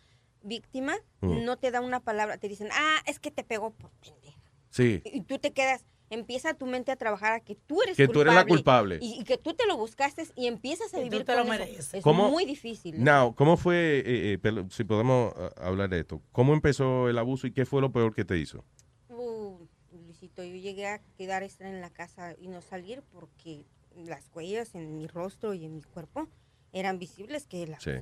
[0.42, 1.44] víctima, Mm.
[1.44, 4.38] no te da una palabra, te dicen, ah, es que te pegó por pendeja.
[4.70, 5.02] sí.
[5.04, 8.20] Y tú te quedas, empieza tu mente a trabajar a que tú eres Que tú
[8.20, 8.98] eres la culpable.
[9.00, 11.44] Y, y que tú te lo buscaste y empiezas a Y tú vivir te lo
[11.44, 11.64] con eso.
[11.64, 11.94] mereces.
[11.94, 13.02] Es ¿Cómo- muy difícil.
[13.02, 17.46] Now, ¿cómo fue, eh, eh, si podemos ah, hablar de esto, cómo empezó el abuso
[17.46, 18.64] y qué fue lo peor que te hizo?
[19.08, 19.56] Uh,
[19.92, 24.96] Luisito, yo llegué a quedar en la casa y no salir porque las huellas en
[24.96, 26.28] mi rostro y en mi cuerpo
[26.72, 27.92] eran visibles que él Sí.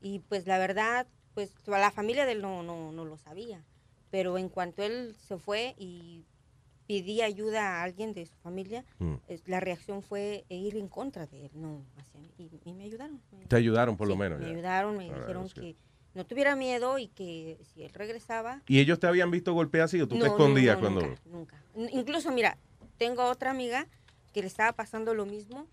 [0.00, 3.64] Y pues la verdad, pues la familia de él no, no, no lo sabía.
[4.10, 6.24] Pero en cuanto él se fue y
[6.86, 9.14] pedí ayuda a alguien de su familia, Mm.
[9.46, 12.30] la reacción fue ir en contra de él, no hacia mí.
[12.38, 13.20] Y, y me ayudaron.
[13.48, 14.38] Te ayudaron por lo menos.
[14.38, 14.52] Me ya.
[14.52, 15.76] ayudaron, me Alright, dijeron que
[16.14, 20.00] no tuviera miedo y que si él regresaba, ¿Y ellos te habían visto golpear así
[20.00, 21.00] o tú no, te escondías no, cuando...?
[21.02, 21.22] Nunca,
[21.74, 21.92] nunca.
[21.92, 22.56] Incluso, mira,
[22.98, 23.86] tengo otra amiga
[24.32, 25.66] que le estaba pasando lo mismo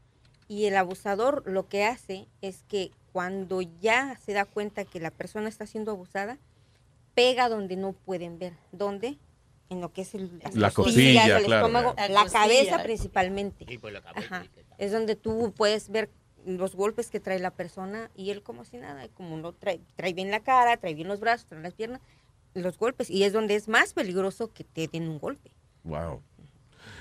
[0.47, 5.11] y el abusador lo que hace es que cuando ya se da cuenta que la
[5.11, 6.37] persona está siendo abusada,
[7.13, 8.53] pega donde no pueden ver.
[8.71, 9.17] ¿Dónde?
[9.69, 13.65] En lo que es el, La costilla, el claro, estómago, la La cabeza principalmente.
[14.15, 14.45] Ajá.
[14.77, 16.09] Es donde tú puedes ver
[16.45, 19.79] los golpes que trae la persona y él como si nada, y como no trae,
[19.95, 22.01] trae bien la cara, trae bien los brazos, trae las piernas,
[22.53, 23.09] los golpes.
[23.09, 25.51] Y es donde es más peligroso que te den un golpe.
[25.83, 26.21] Wow.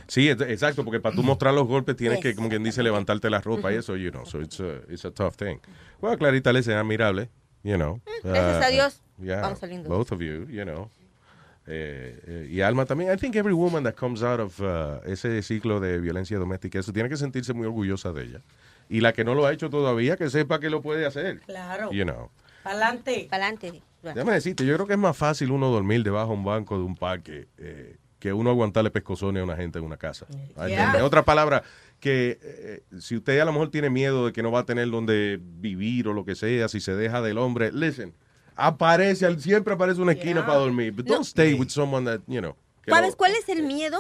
[0.06, 3.40] Sí, exacto, porque para tú mostrar los golpes tienes que, como quien dice, levantarte la
[3.40, 5.58] ropa y eso, you know, so it's a, it's a tough thing.
[6.00, 7.30] Bueno, Clarita les es admirable,
[7.62, 8.00] you know.
[8.22, 9.88] gracias a Dios, yeah, vamos saliendo.
[9.88, 10.90] Both of you, you know.
[11.66, 15.42] Eh, eh, y Alma también, I think every woman that comes out of uh, ese
[15.42, 18.40] ciclo de violencia doméstica, eso tiene que sentirse muy orgullosa de ella.
[18.88, 21.40] Y la que no lo ha hecho todavía, que sepa que lo puede hacer.
[21.40, 21.92] Claro.
[21.92, 22.30] You know.
[22.64, 23.28] Adelante.
[23.30, 23.82] Adelante.
[24.02, 26.84] Déjame decirte, yo creo que es más fácil uno dormir debajo de un banco de
[26.84, 30.26] un parque eh, que uno aguantarle pescozones a una gente en una casa.
[30.56, 30.96] Yeah.
[30.96, 31.62] En otra palabra,
[32.00, 34.90] que eh, si usted a lo mejor tiene miedo de que no va a tener
[34.90, 38.12] donde vivir o lo que sea, si se deja del hombre, listen,
[38.66, 40.46] aparece, siempre aparece una esquina Yeah.
[40.46, 40.92] para dormir.
[40.92, 41.24] But don't No.
[41.24, 42.54] stay with someone that, you know.
[42.82, 43.98] que ¿Sabes cuál es el miedo?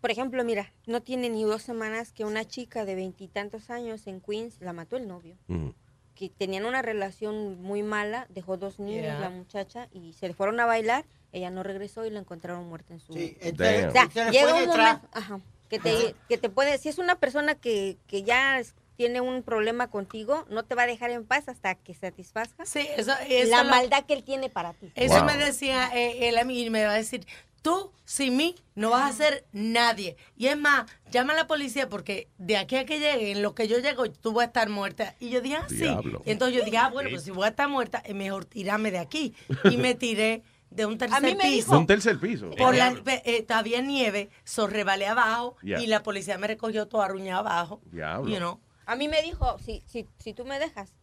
[0.00, 4.20] Por ejemplo, mira, no tiene ni dos semanas que una chica de veintitantos años en
[4.20, 5.36] Queens la mató el novio.
[5.48, 5.70] Mm.
[6.14, 9.20] Que tenían una relación muy mala, dejó dos niños Yeah.
[9.20, 11.04] la muchacha y se le fueron a bailar.
[11.32, 13.12] Ella no regresó y la encontraron muerta en su.
[13.12, 16.78] Sí, o entonces, sea, se le llega un momento ajá, que, te, que te puede.
[16.78, 18.58] Si es una persona que, que ya
[18.98, 22.84] tiene un problema contigo, no te va a dejar en paz hasta que satisfazca Sí,
[22.96, 24.90] eso, eso la lo- maldad que él tiene para ti.
[24.96, 27.24] Eso me decía eh, él a mí y me va a decir,
[27.62, 30.16] tú sin mí no vas a ser nadie.
[30.36, 33.54] Y es más, llama a la policía porque de aquí a que llegue, en lo
[33.54, 35.14] que yo llego, tú vas a estar muerta.
[35.20, 35.76] Y yo dije, ah, sí.
[35.76, 36.20] Diablo.
[36.26, 38.90] Y entonces yo dije, ah, bueno, pues si voy a estar muerta, es mejor tirarme
[38.90, 39.32] de aquí.
[39.70, 41.70] Y me tiré de un tercer mí me piso.
[41.70, 42.50] De un tercer piso.
[42.50, 47.40] Por la, eh, había nieve, so rebalé abajo y la policía me recogió todo arruñado
[47.46, 47.80] abajo.
[47.92, 48.28] Diablo.
[48.28, 48.60] You know.
[48.88, 50.94] A mí me dijo, si, si, si tú me dejas,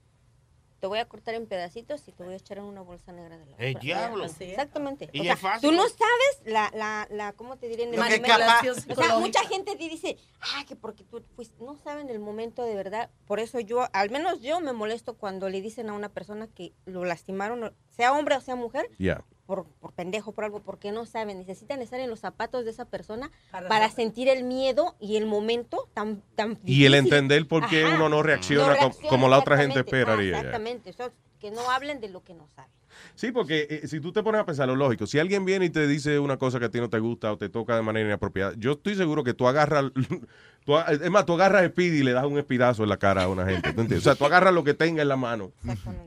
[0.80, 3.38] te voy a cortar en pedacitos y te voy a echar en una bolsa negra
[3.38, 3.80] de la ¡El basura".
[3.80, 4.26] diablo!
[4.26, 5.10] Exactamente.
[5.14, 7.84] Y O sea, es fácil, Tú no sabes la, la, la, ¿cómo te diré?
[7.84, 8.28] En el Lo que momento.
[8.28, 12.20] capaz- O sea, mucha gente te dice, ah, que porque tú, pues, no saben el
[12.20, 13.10] momento de verdad.
[13.28, 16.74] Por eso yo, al menos yo me molesto cuando le dicen a una persona que
[16.86, 19.24] lo lastimaron, sea hombre o sea mujer, Yeah.
[19.46, 21.38] Por, por pendejo, por algo, porque no saben.
[21.38, 25.88] Necesitan estar en los zapatos de esa persona Para sentir el miedo y el momento
[25.94, 27.96] tan, tan Y el entender por qué Ajá.
[27.96, 30.36] uno no reacciona, No reacciona, como la otra gente esperaría.
[30.36, 30.90] Ah, exactamente.
[30.90, 31.12] Eso,
[31.50, 32.72] que no hablen de lo que no saben.
[33.14, 35.70] Sí, porque eh, si tú te pones a pensar lo lógico, si alguien viene y
[35.70, 38.08] te dice una cosa que a ti no te gusta o te toca de manera
[38.08, 39.86] inapropiada, yo estoy seguro que tú agarras,
[40.66, 43.24] tú es más, tú agarras a Speedy y le das un espidazo en la cara
[43.24, 43.74] a una gente.
[43.74, 44.00] ¿tú entiendes?
[44.00, 45.52] O sea, tú agarras lo que tenga en la mano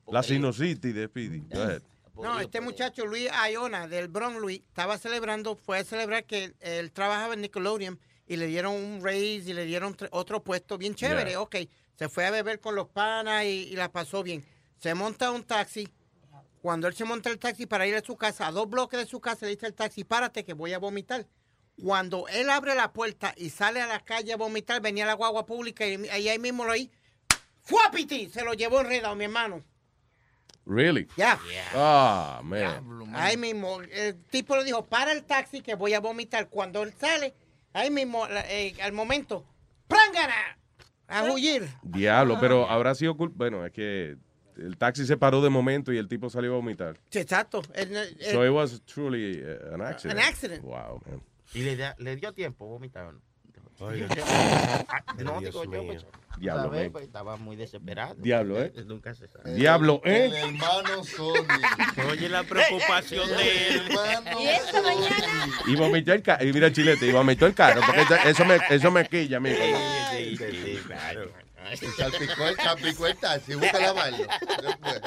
[0.08, 1.40] La sinusitis de Speedy.
[1.50, 1.82] Go ahead.
[2.16, 6.90] no, este muchacho, Luis Ayona, del Bronx, Luis, estaba celebrando, fue a celebrar que él
[6.92, 11.30] trabajaba en Nickelodeon y le dieron un raise y le dieron otro puesto bien chévere.
[11.30, 11.40] Yeah.
[11.40, 11.56] Ok,
[11.96, 14.44] se fue a beber con los panas y, y la pasó bien.
[14.78, 15.88] Se monta un taxi.
[16.62, 19.06] Cuando él se monta el taxi para ir a su casa, a dos bloques de
[19.06, 21.26] su casa, le dice al taxi, párate que voy a vomitar.
[21.80, 25.46] Cuando él abre la puerta y sale a la calle a vomitar, venía la guagua
[25.46, 26.90] pública y ahí, ahí mismo lo ahí.
[27.62, 28.28] ¡Fuapiti!
[28.30, 29.62] Se lo llevó enredado, mi hermano.
[30.66, 31.06] Really?
[31.16, 31.38] Ya.
[31.74, 33.14] Ah, man.
[33.14, 36.48] Ahí mismo, el tipo le dijo, para el taxi que voy a vomitar.
[36.48, 37.34] Cuando él sale,
[37.72, 39.46] ahí mismo, la- eh, al momento,
[39.86, 40.58] ¡prángana!
[41.06, 41.66] A huir.
[41.82, 43.34] Diablo, pero habrá sido culpa.
[43.38, 44.16] Bueno, es que
[44.58, 46.96] el taxi se paró de momento y el tipo salió a vomitar.
[47.10, 47.62] Sí, exacto.
[47.74, 50.18] El- el- So it was truly uh, an accident.
[50.20, 50.62] An accident.
[50.62, 51.22] Wow, man.
[51.54, 53.20] ¿Y le, da- le dio tiempo vomitar o no?
[53.80, 54.08] Oiga.
[54.88, 56.04] Ah, No, digo yo, pues,
[56.40, 56.90] Diablo, man.
[56.90, 58.16] Pues, estaba muy desesperado.
[58.16, 58.72] Diablo, ¿eh?
[58.86, 59.54] Nunca se sabe.
[59.54, 60.24] Diablo, ¿eh?
[60.26, 61.46] El hermano Sony.
[62.10, 63.82] Oye, la preocupación de él.
[64.40, 65.48] Y esta mañana.
[65.68, 66.44] Y vomitó el carro.
[66.44, 67.80] Y mira, chilete, y vomitó el carro.
[67.86, 69.56] Porque eso- me, eso me quilla, amigo.
[70.10, 71.30] Sí, sí, claro.
[71.76, 74.24] Salpicó el, salpicó el taxi, busca lavarlo.
[74.62, 75.00] Después.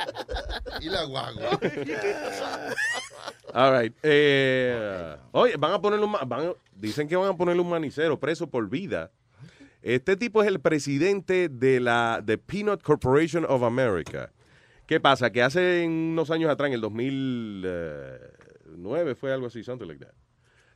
[0.82, 1.60] Y la guagua.
[3.54, 3.96] All right.
[4.04, 8.48] Eh, oye, van a un, van a- dicen que van a ponerle un manicero preso
[8.48, 9.12] por vida.
[9.82, 14.32] Este tipo es el presidente de la The Peanut Corporation of America.
[14.86, 15.32] ¿Qué pasa?
[15.32, 20.14] Que hace unos años atrás, en el 2009, fue algo así, something like that.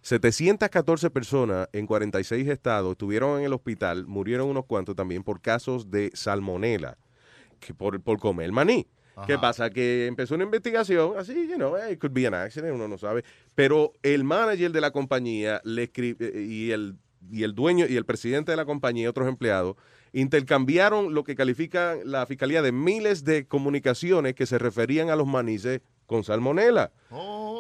[0.05, 5.89] 714 personas en 46 estados estuvieron en el hospital, murieron unos cuantos también por casos
[5.89, 6.99] de salmonela,
[7.59, 8.85] que por, por comer maní.
[9.25, 9.71] ¿Qué pasa?
[9.71, 12.99] Que empezó una investigación, así, you know, eh, it could be an accident, uno no
[12.99, 13.23] sabe.
[13.55, 16.97] Pero el manager de la compañía le escri- eh, y el
[17.31, 19.75] y el dueño y el presidente de la compañía y otros empleados
[20.13, 25.25] intercambiaron lo que califica la fiscalía de miles de comunicaciones que se referían a los
[25.25, 26.91] manices con salmonela.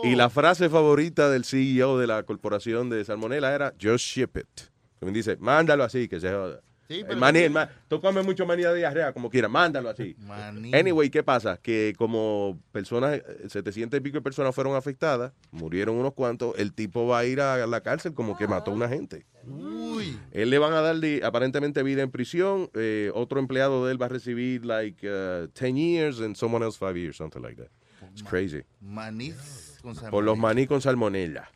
[0.03, 4.61] Y la frase favorita del CEO de la corporación de salmonela era just ship it.
[4.99, 6.61] Como dice, mándalo así, que se joda.
[6.87, 9.89] Sí, el pero- maní, el ma- tú comes mucho maní de diarrea, como quieras, mándalo
[9.89, 10.15] así.
[10.19, 10.71] Maní.
[10.75, 11.57] Anyway, ¿qué pasa?
[11.57, 16.73] Que como personas, eh, 700 y pico de personas fueron afectadas, murieron unos cuantos, el
[16.73, 19.25] tipo va a ir a la cárcel como que mató a una gente.
[19.47, 20.15] Uy.
[20.31, 24.05] Él le van a dar aparentemente vida en prisión, eh, otro empleado de él va
[24.05, 27.71] a recibir like uh, 10 years and someone else 5 years, something like that.
[28.15, 28.63] It's crazy.
[28.79, 29.33] Maní
[29.81, 31.51] con Por los maní con salmonella.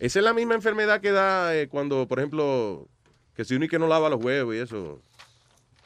[0.00, 2.88] Esa es la misma enfermedad que da eh, cuando, por ejemplo,
[3.36, 5.00] que si uno y que no lava los huevos y eso.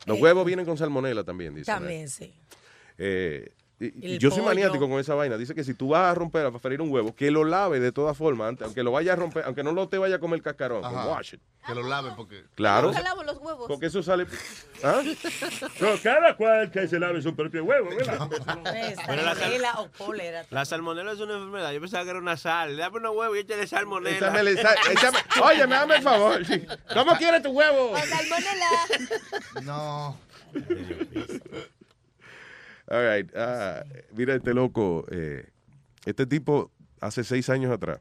[0.07, 1.67] Los Eh, huevos vienen con salmonela también, dice.
[1.67, 2.33] También, sí.
[2.97, 5.37] Eh, y- yo soy maniático con esa vaina.
[5.37, 7.93] Dice que si tú vas a romper, a freír un huevo, que lo lave de
[7.93, 10.39] todas formas, antes- aunque lo vaya a romper, aunque no lo te vaya a comer
[10.39, 11.41] el cascarón, pues wash it.
[11.67, 12.45] Que lo lave porque.
[12.55, 12.89] Claro.
[12.89, 13.67] Nunca lavo los huevos.
[13.69, 14.27] Porque eso sale.
[14.83, 15.03] ¿Ah?
[15.81, 18.29] No, cada cual que se lave su propio huevo, ¿verdad?
[19.07, 20.47] Pero la sal- Salmonela o cólera.
[20.51, 21.73] La salmonela es una enfermedad.
[21.73, 22.77] Yo pensaba que era una sal.
[22.77, 24.17] Dame unos huevos y échale salmonela.
[24.17, 24.41] Échame,
[24.95, 26.41] échame- oye, me dame el favor.
[26.95, 27.95] ¿Cómo quieres tu huevo?
[27.99, 28.71] salmonela.
[29.63, 30.19] No.
[32.91, 33.31] All right.
[33.37, 33.85] ah,
[34.15, 35.05] mira este loco.
[35.11, 35.49] eh,
[36.05, 36.71] este tipo,
[37.01, 38.01] hace seis años atrás,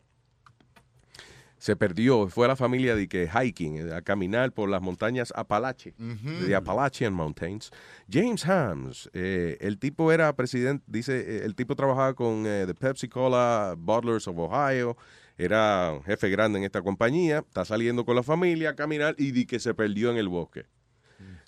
[1.58, 2.28] se perdió.
[2.30, 6.56] Fue a la familia de que hiking, eh, a caminar por las montañas Apalache, de
[6.56, 7.72] Appalachian Mountains.
[8.10, 12.74] James Hams, eh, el tipo era presidente, dice, eh, el tipo trabajaba con eh, the
[12.76, 14.96] Pepsi Cola Bottlers of Ohio.
[15.40, 17.40] Era un jefe grande en esta compañía.
[17.40, 20.66] Está saliendo con la familia a caminar y di que se perdió en el bosque.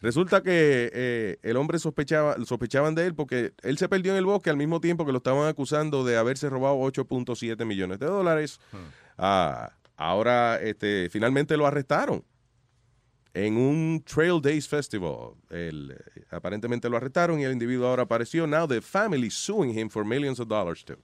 [0.02, 4.26] Resulta que eh, el hombre sospechaba, sospechaban de él porque él se perdió en el
[4.26, 8.60] bosque al mismo tiempo que lo estaban acusando de haberse robado 8.7 millones de dólares.
[9.18, 12.24] Ah, ahora, este, finalmente lo arrestaron
[13.34, 15.34] en un Trail Days Festival.
[15.50, 15.96] El,
[16.32, 18.48] aparentemente lo arrestaron y el individuo ahora apareció.
[18.48, 20.98] Now the family suing him for millions of dollars too.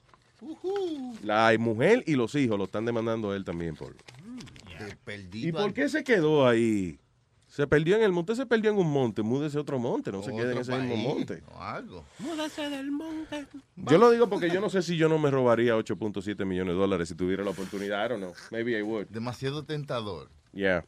[1.24, 3.96] La mujer y los hijos lo están demandando a él también por.
[5.34, 7.00] ¿Y por qué se quedó ahí?
[7.56, 10.22] Se perdió en el monte, se perdió en un monte, múdese a otro monte, no
[10.22, 11.42] se quede en ese mismo monte.
[11.58, 12.04] algo.
[12.20, 13.48] Múdase del monte.
[13.78, 16.80] Yo lo digo porque yo no sé si yo no me robaría 8.7 millones de
[16.82, 18.06] dólares si tuviera la oportunidad.
[18.06, 18.34] I don't know.
[18.52, 19.08] Maybe I would.
[19.08, 20.30] Demasiado tentador.
[20.52, 20.84] Yeah.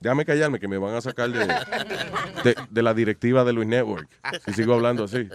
[0.00, 1.46] Déjame callarme que me van a sacar de,
[2.42, 4.08] de, de la directiva de Luis Network.
[4.44, 5.28] Si sigo hablando así.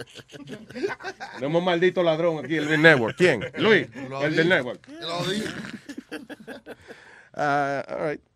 [1.36, 3.16] Tenemos un maldito ladrón aquí en Luis Network.
[3.16, 3.40] ¿Quién?
[3.56, 4.86] Luis, Lo el del Network.
[5.00, 5.22] Lo.
[7.32, 8.27] Ah, all right.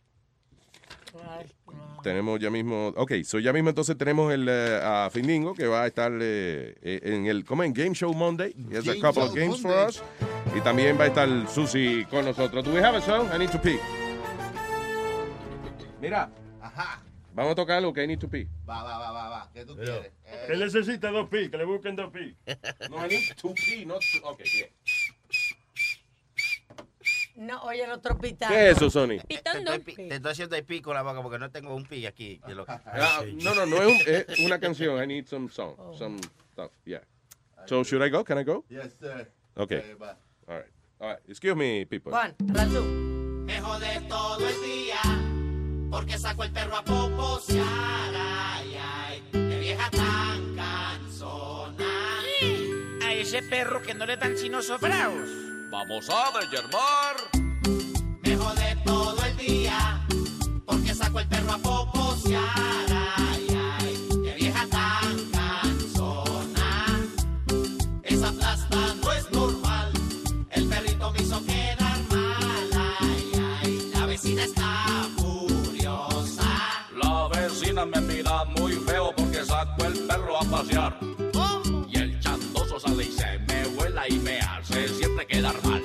[2.03, 5.85] Tenemos ya mismo, ok, so ya mismo entonces tenemos el eh, a Findingo que va
[5.85, 8.53] a estar eh, eh, en el, como en Game Show Monday.
[8.71, 9.87] He has a couple of games for Monday.
[9.89, 10.03] us.
[10.57, 12.65] Y también va a estar Susi con nosotros.
[12.65, 13.29] Do we have a song?
[13.33, 13.79] I need to pee.
[16.01, 16.29] Mira.
[17.35, 18.47] Vamos a tocar algo que I need to pee.
[18.69, 19.51] Va, va, va, va, va.
[19.55, 20.13] ¿Qué tú Pero, quieres?
[20.27, 22.37] Eh, Él necesita dos pi, que le busquen dos pi.
[22.91, 24.29] No, I need to pee, not to...
[24.29, 24.69] Ok, bien.
[27.37, 28.55] No, oye, el otro pitando.
[28.55, 29.19] ¿Qué es eso, Sony?
[29.27, 32.05] Te estoy, pi- te estoy haciendo el pico la boca porque no tengo un pi
[32.07, 32.41] aquí.
[32.69, 35.03] Ah, no, no, no es, un- es una canción.
[35.03, 36.19] I need some song, some
[36.53, 36.71] stuff.
[36.85, 37.01] Yeah.
[37.67, 38.23] So should I go?
[38.25, 38.65] Can I go?
[38.69, 39.31] Yes, sir.
[39.57, 39.83] Okay.
[40.49, 40.67] All right.
[41.01, 41.19] All right.
[41.29, 42.11] Excuse me, people.
[42.13, 42.83] Juan, tú.
[43.47, 45.01] Me jode todo el día
[45.91, 47.67] porque saco el perro a poposear.
[48.15, 52.21] Ay, ay, qué vieja tan cansona.
[53.05, 55.29] A ese perro que no le dan sino sobraos.
[55.73, 57.17] Vamos a yermar.
[58.23, 60.07] Me jode todo el día
[60.67, 62.43] porque saco el perro a poposear.
[63.17, 63.47] Ay,
[63.81, 67.09] ay, qué vieja tan cansona.
[68.03, 69.93] Esa plasta no es normal.
[70.51, 72.71] El perrito me hizo quedar mal.
[73.01, 76.51] Ay, ay, la vecina está furiosa.
[77.03, 80.99] La vecina me mira muy feo porque saco el perro a pasear.
[81.89, 84.42] Y el chandoso sale y se me vuela y me
[85.33, 85.83] quedar mal.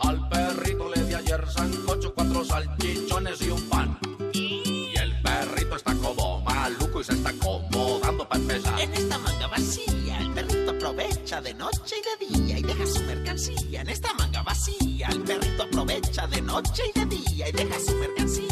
[0.00, 3.98] Al perrito le di ayer sancocho, cuatro salchichones y un pan.
[4.32, 8.80] Y el perrito está como maluco y se está acomodando para empezar.
[8.80, 13.00] En esta manga vacía, el perrito aprovecha de noche y de día y deja su
[13.02, 13.80] mercancía.
[13.82, 17.94] En esta manga vacía, el perrito aprovecha de noche y de día y deja su
[17.96, 18.47] mercancía.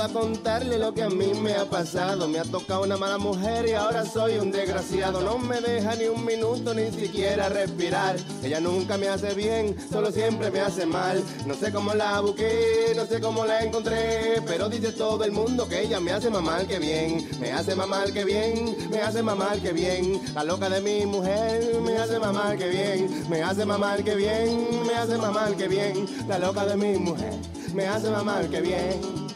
[0.00, 2.28] A contarle lo que a mí me ha pasado.
[2.28, 5.20] Me ha tocado una mala mujer y ahora soy un desgraciado.
[5.20, 8.16] No me deja ni un minuto ni siquiera respirar.
[8.42, 11.22] Ella nunca me hace bien, solo siempre me hace mal.
[11.46, 14.40] No sé cómo la busqué, no sé cómo la encontré.
[14.46, 17.28] Pero dice todo el mundo que ella me hace mamar que bien.
[17.40, 20.20] Me hace mamar que bien, me hace mamar que bien.
[20.34, 23.28] La loca de mi mujer me hace mamar que bien.
[23.28, 26.06] Me hace mamar que bien, me hace mamar que bien.
[26.28, 27.34] La loca de mi mujer
[27.74, 29.27] me hace mamar que bien.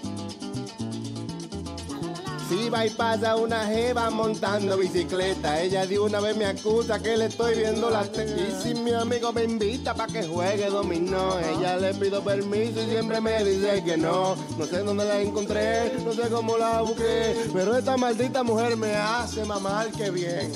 [2.52, 7.16] Si va y pasa una jeva montando bicicleta, ella de una vez me acusa que
[7.16, 8.30] le estoy viendo la teta.
[8.30, 12.90] Y si mi amigo me invita para que juegue dominó, ella le pido permiso y
[12.90, 14.36] siempre me dice que no.
[14.58, 18.96] No sé dónde la encontré, no sé cómo la busqué, pero esta maldita mujer me
[18.96, 20.52] hace mamar que bien.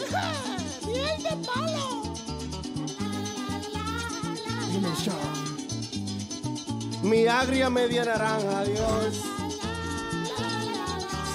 [0.86, 2.02] ¡Miel de palo!
[7.02, 9.35] Mi agria media naranja, Dios.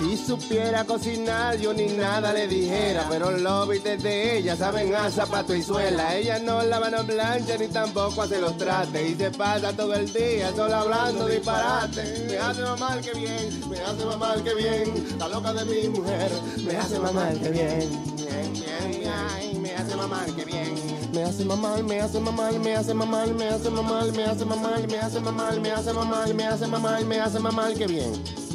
[0.01, 3.05] Si supiera cocinar, yo ni nada le dijera.
[3.07, 6.15] Pero los bites de ella saben a zapato y suela.
[6.15, 9.11] Ella no lava no plancha ni tampoco hace los trates.
[9.11, 12.25] Y se pasa todo el día solo hablando disparate.
[12.27, 15.17] Me hace mamar que bien, me hace mamar que bien.
[15.19, 17.89] La loca de mi mujer me hace mamar que bien.
[18.17, 21.11] Bien, bien, bien, me hace mamar que bien.
[21.13, 24.87] Me hace mamar, me hace mamar, me hace mamar, me hace mamar, me hace mamar,
[24.87, 28.50] me hace mamar, me hace mamar, me hace mamar, me hace mamar que bien.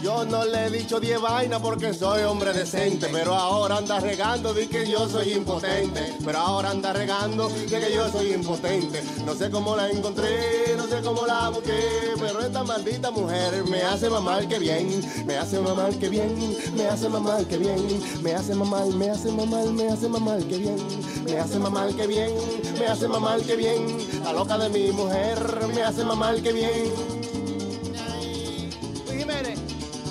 [0.00, 4.54] Yo no le he dicho 10 vainas porque soy hombre decente, pero ahora anda regando
[4.54, 6.14] de que yo soy impotente.
[6.24, 9.02] Pero ahora anda regando de que yo soy impotente.
[9.26, 13.82] No sé cómo la encontré, no sé cómo la busqué, pero esta maldita mujer me
[13.82, 18.34] hace mamar que bien, me hace mamar que bien, me hace mamar que bien, me
[18.34, 20.76] hace mamar, me hace mamar, me hace mamar que bien,
[21.24, 22.30] me hace mamar que bien,
[22.78, 25.38] me hace mamar que bien, la loca de mi mujer
[25.74, 27.11] me hace mamar que bien.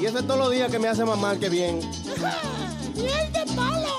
[0.01, 1.79] Y eso es todos los días que me hace mamar que bien.
[2.95, 3.97] ¡Miel de palo!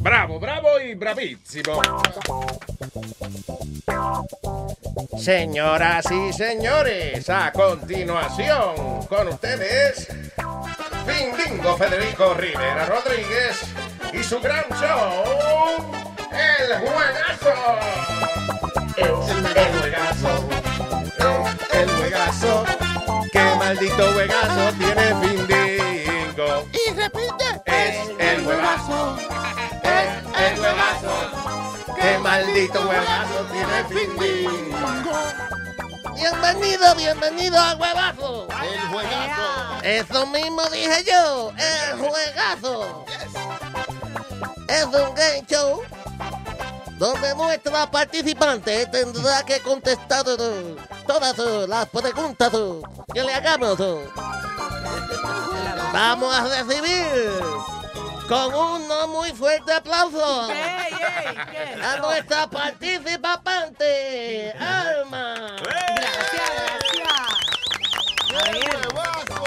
[0.00, 1.80] Bravo, bravo y bravísimo.
[5.18, 10.08] Señoras y señores, a continuación con ustedes,
[11.06, 13.62] Findingo Federico Rivera Rodríguez
[14.12, 15.24] y su gran show,
[16.32, 18.12] El Juegazo.
[18.96, 20.41] Es el juegazo,
[23.72, 26.68] maldito juegazo tiene Findingo.
[26.72, 27.62] Y repite.
[27.64, 29.16] Es el huevazo.
[29.82, 31.94] Es el huevazo.
[31.96, 35.12] Qué maldito huevazo tiene Findingo.
[36.14, 38.48] Bienvenido, bienvenido al huevazo.
[38.62, 39.82] El juegazo.
[39.82, 43.06] Eso mismo dije yo, el juegazo.
[44.68, 45.82] Es un game show
[47.02, 52.80] donde nuestra participante tendrá que contestar eh, todas eh, las preguntas eh,
[53.12, 53.76] que le hagamos.
[55.92, 57.04] Vamos a recibir
[58.28, 60.48] con un no muy fuerte aplauso
[61.82, 65.56] a nuestra participante, Alma.
[68.38, 69.41] Estoy lista.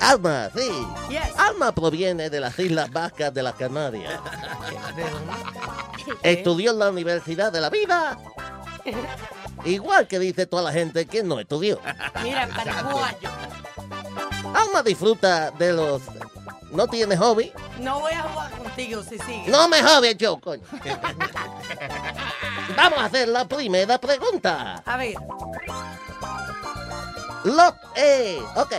[0.00, 0.70] Alma, sí.
[1.08, 1.38] Yes.
[1.38, 4.20] Alma proviene de las Islas Vascas de las Canarias.
[6.22, 8.18] Estudió en la Universidad de la Vida.
[9.64, 11.80] Igual que dice toda la gente que no estudió.
[12.22, 13.30] Mira, paraguayo.
[14.54, 16.02] Alma disfruta de los...
[16.70, 17.52] ¿No tiene hobby?
[17.78, 19.44] No voy a jugar contigo si sigue.
[19.46, 20.64] No me jode yo, coño.
[22.76, 24.82] Vamos a hacer la primera pregunta.
[24.84, 25.14] A ver.
[27.44, 28.74] Lo, eh, ok.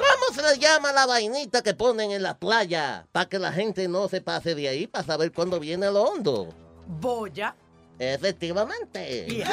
[0.00, 3.86] ¿Cómo se le llama la vainita que ponen en la playa para que la gente
[3.86, 6.48] no se pase de ahí para saber cuándo viene lo hondo?
[6.86, 7.54] Boya.
[7.98, 9.26] Efectivamente.
[9.40, 9.52] Está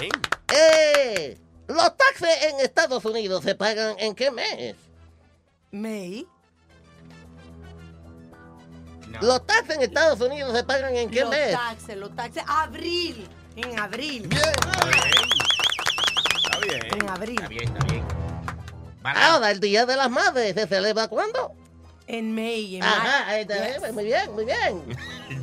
[0.00, 0.12] bien.
[0.48, 4.76] Eh, los taxes en Estados Unidos se pagan en qué mes?
[5.70, 6.26] May.
[9.20, 11.52] Los taxes en Estados Unidos se pagan en qué los mes?
[11.52, 12.42] taxes, los taxes.
[12.46, 13.28] Abril.
[13.56, 14.24] En abril.
[14.32, 15.12] Está bien.
[16.70, 17.36] En abril.
[17.36, 18.04] Está bien, está bien.
[19.04, 21.52] Ahora, el Día de las Madres se celebra cuándo?
[22.06, 22.76] En May.
[22.76, 23.34] En Ajá, May.
[23.34, 23.82] ahí está, Yes.
[23.84, 24.82] eh, muy bien, muy bien.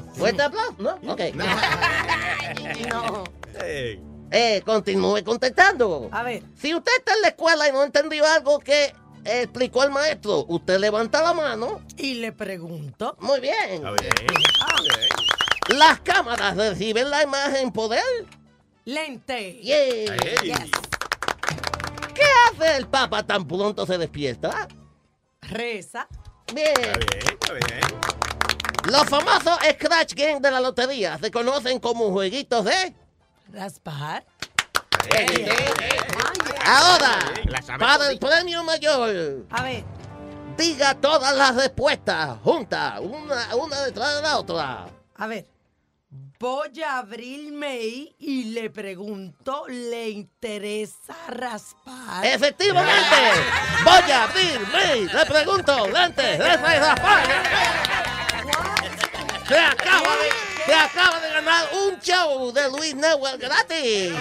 [0.14, 0.92] Fuerte aplauso, ¿no?
[1.12, 1.22] Ok.
[2.90, 3.24] No.
[4.32, 6.10] Eh, continúe contestando.
[6.12, 6.44] A ver.
[6.60, 8.94] Si usted está en la escuela y no entendió algo que
[9.26, 11.82] explicó el maestro, usted levanta la mano.
[11.98, 13.16] Y le pregunto.
[13.20, 13.56] Muy bien.
[13.74, 15.78] Está bien.
[15.78, 18.04] ¿Las cámaras reciben la imagen poder?
[18.86, 19.54] Lente.
[19.62, 20.16] Yeah.
[20.44, 20.72] Yes.
[22.58, 24.68] ¿Qué hace el Papa tan pronto se despierta?
[25.42, 26.08] Reza.
[26.54, 26.68] Bien.
[26.70, 27.80] Está bien, está bien.
[28.92, 32.96] Los famosos Scratch Games de la lotería se conocen como jueguitos de...
[33.52, 34.26] Raspar.
[36.66, 39.84] Ahora, La sabe para el premio mayor, A ver.
[40.58, 44.86] diga todas las respuestas juntas, una, una detrás de la otra.
[45.16, 45.48] A ver.
[46.42, 52.26] Voy a abrir May y le pregunto, ¿le interesa raspar?
[52.26, 53.18] Efectivamente,
[53.84, 57.24] voy a abrir, May, le pregunto, lente, reza y raspar.
[59.50, 60.30] Se acaba de,
[60.66, 64.14] se acaba de ganar un show de Luis Neuer gratis.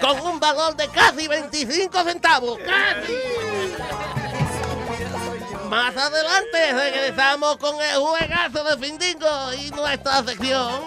[0.00, 2.58] Con un valor de casi 25 centavos.
[2.66, 4.09] ¡Casi!
[5.70, 10.82] Más adelante regresamos con el juegazo de Findingo y nuestra sección.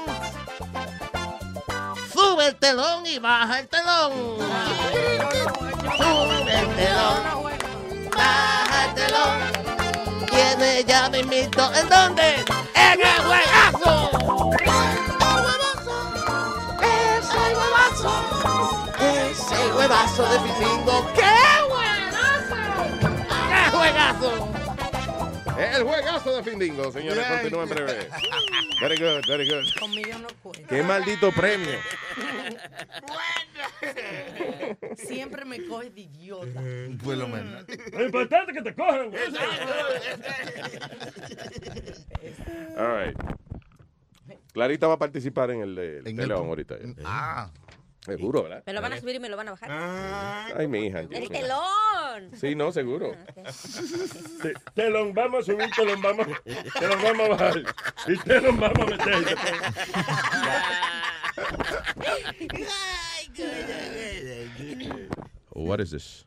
[2.11, 4.11] Sube el telón y baja el telón.
[5.97, 7.23] Sube el telón,
[8.13, 10.27] baja el telón.
[10.29, 11.73] Tiene ya me invito.
[11.75, 12.43] ¿En dónde?
[12.75, 14.11] ¡En el juegazo!
[16.81, 18.11] ¡Es el huevazo!
[18.99, 21.07] ¡Es el huevazo de Findingo!
[21.15, 21.31] ¡Qué
[21.71, 22.57] huevazo!
[23.49, 24.62] ¡Qué juegazo!
[25.57, 27.39] El juegazo de Findingo, señores, Bien.
[27.39, 28.07] continúa en breve.
[28.81, 29.63] Very good, very good.
[29.79, 30.67] Conmigo no cuenta.
[30.67, 31.73] Qué maldito premio.
[34.95, 36.61] Siempre me coge de idiota.
[37.03, 37.65] Pues lo menos.
[37.91, 39.11] Lo importante es que te cojan.
[42.77, 43.17] All right.
[44.53, 46.75] Clarita va a participar en el de, de En el- León ahorita.
[47.05, 47.49] Ah.
[48.05, 48.63] Seguro, ¿verdad?
[48.65, 50.53] Me lo van a subir y me lo van a bajar.
[50.57, 50.99] Ay, mi hija.
[51.01, 52.31] El telón.
[52.39, 53.15] Sí, no, seguro.
[54.41, 56.27] Te, te lo vamos a subir, te lo vamos,
[56.79, 57.63] te lo vamos a bajar.
[58.07, 59.37] Y te lo vamos a meter.
[65.51, 66.25] What is this?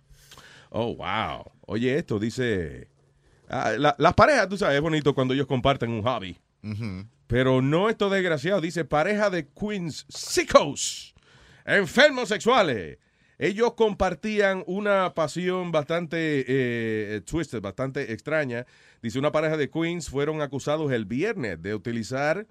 [0.70, 1.44] Oh, wow.
[1.66, 2.88] Oye, esto dice...
[3.48, 6.38] ah, la- las parejas, tú sabes, es bonito cuando ellos comparten un hobby.
[7.26, 8.60] Pero no esto desgraciado.
[8.60, 11.14] Dice pareja de Queens sickos,
[11.66, 12.98] enfermos sexuales.
[13.38, 18.64] Ellos compartían una pasión bastante eh, twisted, bastante extraña.
[19.02, 22.46] Dice una pareja de Queens fueron acusados el viernes de utilizar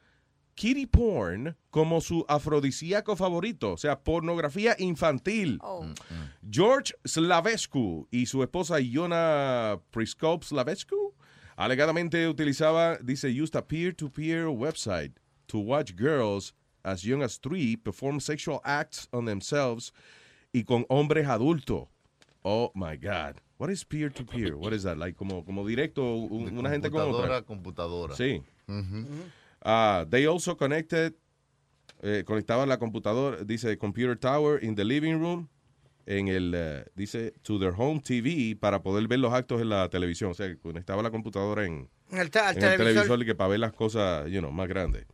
[0.53, 5.59] kitty porn como su afrodisíaco favorito, o sea, pornografía infantil.
[6.49, 11.16] George Slavescu y su esposa Iona Priskop Slavescu
[11.55, 15.13] alegadamente utilizaba, dice, used a peer-to-peer website
[15.47, 16.53] to watch girls
[16.86, 19.92] as young as three perform sexual acts on themselves
[20.54, 21.88] y con hombres adultos.
[22.44, 23.42] Oh my God.
[23.58, 24.56] What is peer-to-peer?
[24.56, 24.98] What is that?
[24.98, 27.38] Like como, como directo, un- una gente con computadora otra.
[27.38, 28.16] a computadora.
[28.16, 28.44] Sí.
[29.62, 31.14] Ah, they also connected,
[32.04, 35.50] eh, conectaban la computadora, dice computer tower in the living room,
[36.06, 39.90] en el, eh, dice to their home TV para poder ver los actos en la
[39.90, 40.32] televisión.
[40.32, 42.78] O sea, conectaba la computadora en, En el, en el televisor.
[42.78, 45.06] televisor que para ver las cosas, you know, más grandes.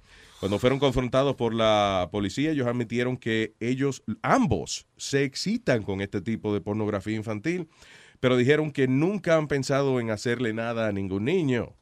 [0.41, 6.19] Cuando fueron confrontados por la policía, ellos admitieron que ellos, ambos, se excitan con este
[6.19, 7.69] tipo de pornografía infantil,
[8.19, 11.75] pero dijeron que nunca han pensado en hacerle nada a ningún niño.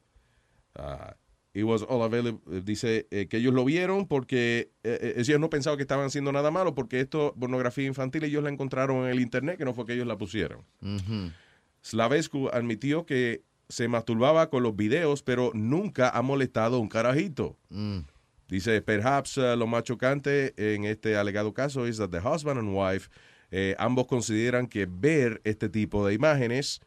[0.74, 1.16] Ah,
[1.54, 2.38] it was all available.
[2.60, 6.30] Dice eh, que ellos lo vieron porque eh, eh, ellos no pensaban que estaban haciendo
[6.30, 9.86] nada malo porque esto, pornografía infantil, ellos la encontraron en el internet, que no fue
[9.86, 10.66] que ellos la pusieron.
[11.80, 17.56] Slavescu admitió que se masturbaba con los videos, pero nunca ha molestado a un carajito.
[18.50, 22.74] Dice, perhaps uh, lo más chocante en este alegado caso es that the husband and
[22.74, 23.08] wife
[23.52, 26.80] eh, ambos consideran que ver este tipo de imágenes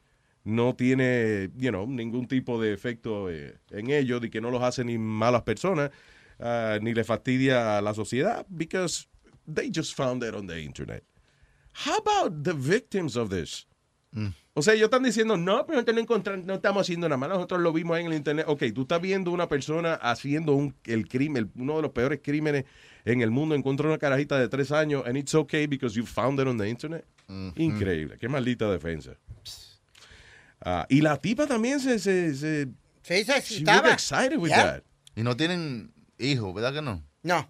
[0.44, 4.62] no tiene, you know, ningún tipo de efecto eh, en ellos, de que no los
[4.62, 5.92] hace ni malas personas,
[6.40, 9.08] ah, ni le fastidia a la sociedad, because
[9.48, 11.04] they just found it on the internet.
[11.86, 13.66] How about the victims of this?
[14.56, 17.62] O sea, ellos están diciendo, no, pero no, encontran- no estamos haciendo nada malo, nosotros
[17.62, 18.46] lo vimos ahí en el internet.
[18.48, 22.66] Ok, tú estás viendo una persona haciendo un, el crimen, uno de los peores crímenes
[23.06, 26.40] en el mundo, encontró una carajita de tres años, and it's okay because you found
[26.40, 27.04] it on the internet.
[27.56, 29.18] Increíble, qué maldita defensa.
[30.62, 32.00] Ah, y la tipa también se...
[32.00, 32.68] se, se
[33.02, 34.64] Sí, se she was excited with Yeah.
[34.76, 34.84] that.
[35.16, 37.04] Y no tienen hijos, ¿verdad que no?
[37.22, 37.50] No.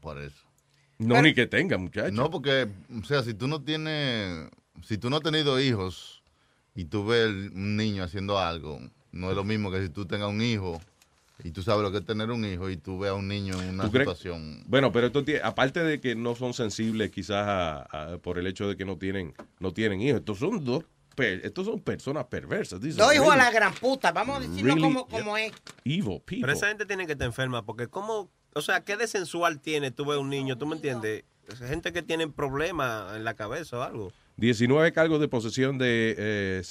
[0.00, 0.36] Por eso.
[0.98, 2.12] No, ni que tenga, muchacho.
[2.12, 2.68] No, porque,
[3.00, 4.48] o sea, si tú no tienes,
[4.86, 6.22] si tú no has tenido hijos
[6.74, 8.80] y tú ves un niño haciendo algo,
[9.12, 10.80] no es lo mismo que si tú tengas un hijo
[11.42, 13.60] y tú sabes lo que es tener un hijo y tú ves a un niño
[13.60, 14.62] en una situación.
[14.66, 17.82] Bueno, pero esto tiene, aparte de que no son sensibles quizás a-
[18.14, 20.84] a- por el hecho de que no tienen, no tienen hijos, estos son dos,
[21.16, 22.80] per- estos son personas perversas.
[22.80, 24.12] Dos hijos a la gran puta.
[24.12, 25.52] Vamos a decirlo really- como, como es.
[25.84, 26.40] Evil people.
[26.40, 29.90] Pero esa gente tiene que estar enferma, porque cómo, o sea, ¿qué de sensual tiene
[29.92, 30.56] tú ves un niño?
[30.58, 31.24] ¿Tú me entiendes?
[31.48, 34.12] Es gente que tiene problemas en la cabeza o algo.
[34.36, 36.62] 19 cargos de posesión de, eh,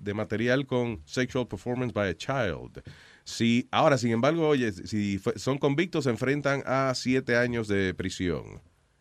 [0.00, 2.82] de material con sexual performance by a child.
[3.24, 8.60] Si, ahora, sin embargo, oye, si son convictos, se enfrentan a 7 años de prisión.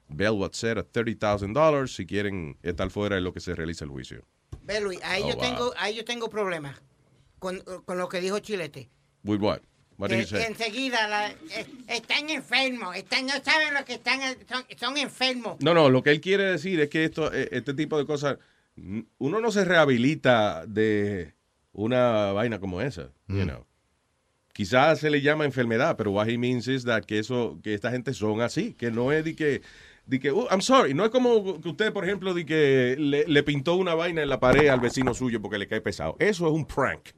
[0.09, 3.91] Bail what's set at $30,000 si quieren estar fuera de lo que se realiza el
[3.91, 4.25] juicio.
[4.63, 5.41] Ve, Luis, ahí, Oh, yo wow.
[5.43, 6.75] tengo, ahí yo tengo problemas
[7.39, 8.89] con, con lo que dijo Chilete.
[9.23, 9.61] With what?
[10.07, 14.97] Que, que enseguida la- eh, están enfermos, están, no saben lo que están, son, son
[14.97, 15.57] enfermos.
[15.61, 18.37] No, no, lo que él quiere decir es que esto, eh, este tipo de cosas,
[19.19, 21.33] uno no se rehabilita de
[21.73, 23.65] una vaina como esa, you know.
[24.53, 27.89] Quizás se le llama enfermedad, pero what he means is that que eso, que esta
[27.91, 29.61] gente son así, que no es de que,
[30.05, 33.25] de que, "Oh, I'm sorry, no es como que usted, por ejemplo, de que le,
[33.27, 36.17] le pintó una vaina en la pared al vecino suyo porque le cae pesado.
[36.19, 37.09] Eso es un prank,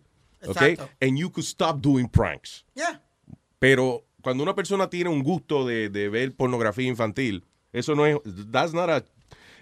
[0.47, 0.61] ¿ok?
[0.61, 0.89] Exacto.
[1.01, 2.65] And you could stop doing pranks.
[2.75, 3.01] Ya.
[3.59, 8.17] Pero cuando una persona tiene un gusto de, de ver pornografía infantil, eso no es,
[8.51, 9.03] that's not a-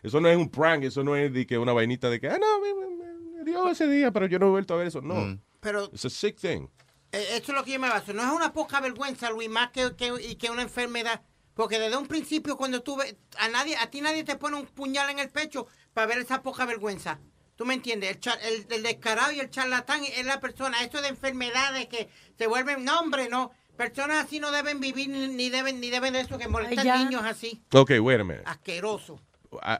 [0.03, 2.37] eso no es un prank, eso no es de que una vainita de que, ah,
[2.39, 5.01] no, me, me- me dio ese día, pero yo no he vuelto a ver eso.
[5.01, 5.39] No.
[5.59, 6.67] Pero It's a sick thing.
[7.11, 8.13] eh, eso es lo que yo me baso.
[8.13, 11.21] No es una poca vergüenza, Luis, más que, que, y que una enfermedad.
[11.53, 14.65] Porque desde un principio, cuando tú ves, a, nadie, a ti nadie te pone un
[14.65, 17.19] puñal en el pecho para ver esa poca vergüenza.
[17.61, 18.17] ¿Tú me entiendes?
[18.43, 20.81] El, el, el descarado y el charlatán es la persona.
[20.81, 23.51] Esto de enfermedades que se vuelven, no, hombre, no.
[23.77, 26.97] Personas así no deben vivir ni, ni deben ni deben de eso, que molestan ya.
[26.97, 27.61] niños así.
[27.71, 28.41] Ok, wait a minute.
[28.47, 29.21] Asqueroso.
[29.61, 29.79] Ah,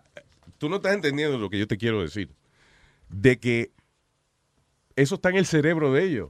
[0.59, 2.29] Tú no estás entendiendo lo que yo te quiero decir.
[3.09, 3.71] De que
[4.95, 6.29] eso está en el cerebro de ellos.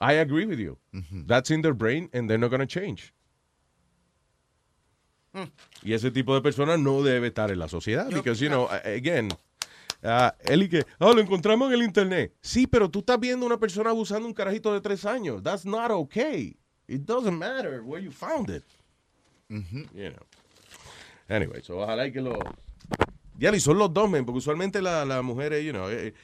[0.00, 0.78] I agree with you.
[1.26, 3.12] That's in their brain and they're not going to change.
[5.82, 8.08] Y ese tipo de personas no debe estar en la sociedad.
[8.10, 9.28] Porque, you know, again,
[10.02, 12.34] ah, él y que, ah, lo encontramos en el internet.
[12.40, 15.42] Sí, pero tú estás viendo una persona abusando un carajito de tres años.
[15.42, 16.56] That's not okay.
[16.88, 18.64] It doesn't matter where you found it.
[19.48, 20.26] You know.
[21.28, 22.38] Anyway, so ojalá y que lo...
[23.38, 26.14] Ya, y son los dos, men, porque usualmente las la mujeres, you know, eh,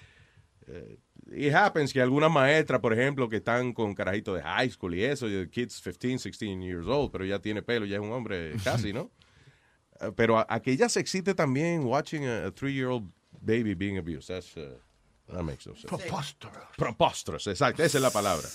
[0.66, 0.98] eh,
[1.30, 5.04] it happens que algunas maestras, por ejemplo, que están con carajitos de high school y
[5.04, 8.54] eso, y kids 15, 16 years old, pero ya tiene pelo, ya es un hombre
[8.62, 9.10] casi, ¿no?
[10.00, 13.12] Eh, pero a, a que ella se excite también watching a, a three-year-old
[13.44, 14.74] baby being abused, that's, uh,
[15.28, 15.86] that makes no sense.
[15.86, 16.56] Preposterous.
[16.76, 18.48] Preposterous, exacto, esa es la palabra.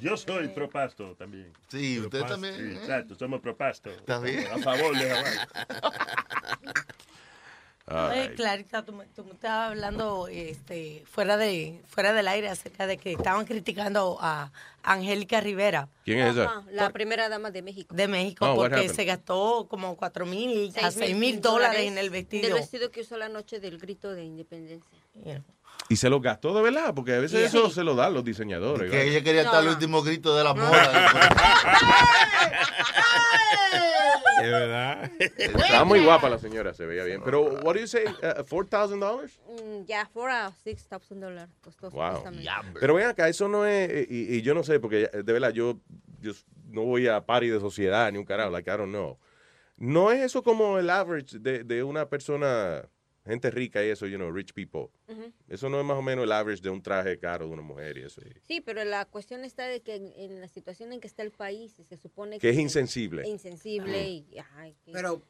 [0.00, 1.52] Yo soy propasto también.
[1.68, 2.78] Sí, usted Propasto, también, sí, ¿eh?
[2.80, 3.90] exacto, somos propasto.
[4.22, 4.46] Bien.
[4.52, 5.38] A favor de Hawái.
[7.86, 12.86] Oye, Clarita, tú, me- tú me estabas hablando este, fuera, de, fuera del aire acerca
[12.86, 14.50] de que estaban criticando a
[14.82, 16.44] Angélica Rivera ¿Quién es esa?
[16.44, 17.94] Ajá, la primera dama de México.
[17.94, 21.98] de México Oh, porque se gastó como cuatro mil a Seis seis mil dólares en
[21.98, 22.56] el Del vestido.
[22.56, 24.98] vestido que usó la noche del grito de independencia.
[25.88, 27.58] Y se lo gastó de verdad, porque a veces Sí.
[27.58, 28.90] eso se lo dan los diseñadores.
[28.90, 29.12] Que ¿verdad?
[29.12, 29.72] ella quería No, estar al no.
[29.72, 31.10] último grito de la moda.
[34.42, 35.10] Es verdad.
[35.38, 37.22] Estaba muy guapa la señora, se veía bien.
[37.24, 39.30] Pero, what do you say, uh, $4,000?
[39.48, 42.24] Mm, Ya, for a six thousand dollars costó Wow.
[42.78, 45.78] Pero ven acá, eso no es, y, y yo no sé, porque de verdad yo,
[46.20, 46.32] yo
[46.68, 49.18] no voy a party de sociedad ni un carajo, like I don't know.
[49.76, 52.82] No es eso como el average de, de una persona,
[53.24, 54.88] gente rica y eso, you know, rich people.
[55.48, 57.96] Eso no es más o menos el average de un traje caro de una mujer
[57.98, 58.20] y eso.
[58.20, 61.22] y- Sí, pero la cuestión está de que en, en la situación en que está
[61.22, 63.26] el país se supone Que es insensible.
[63.28, 64.26] Insensible y
[64.56, 65.22] ay, que- Pero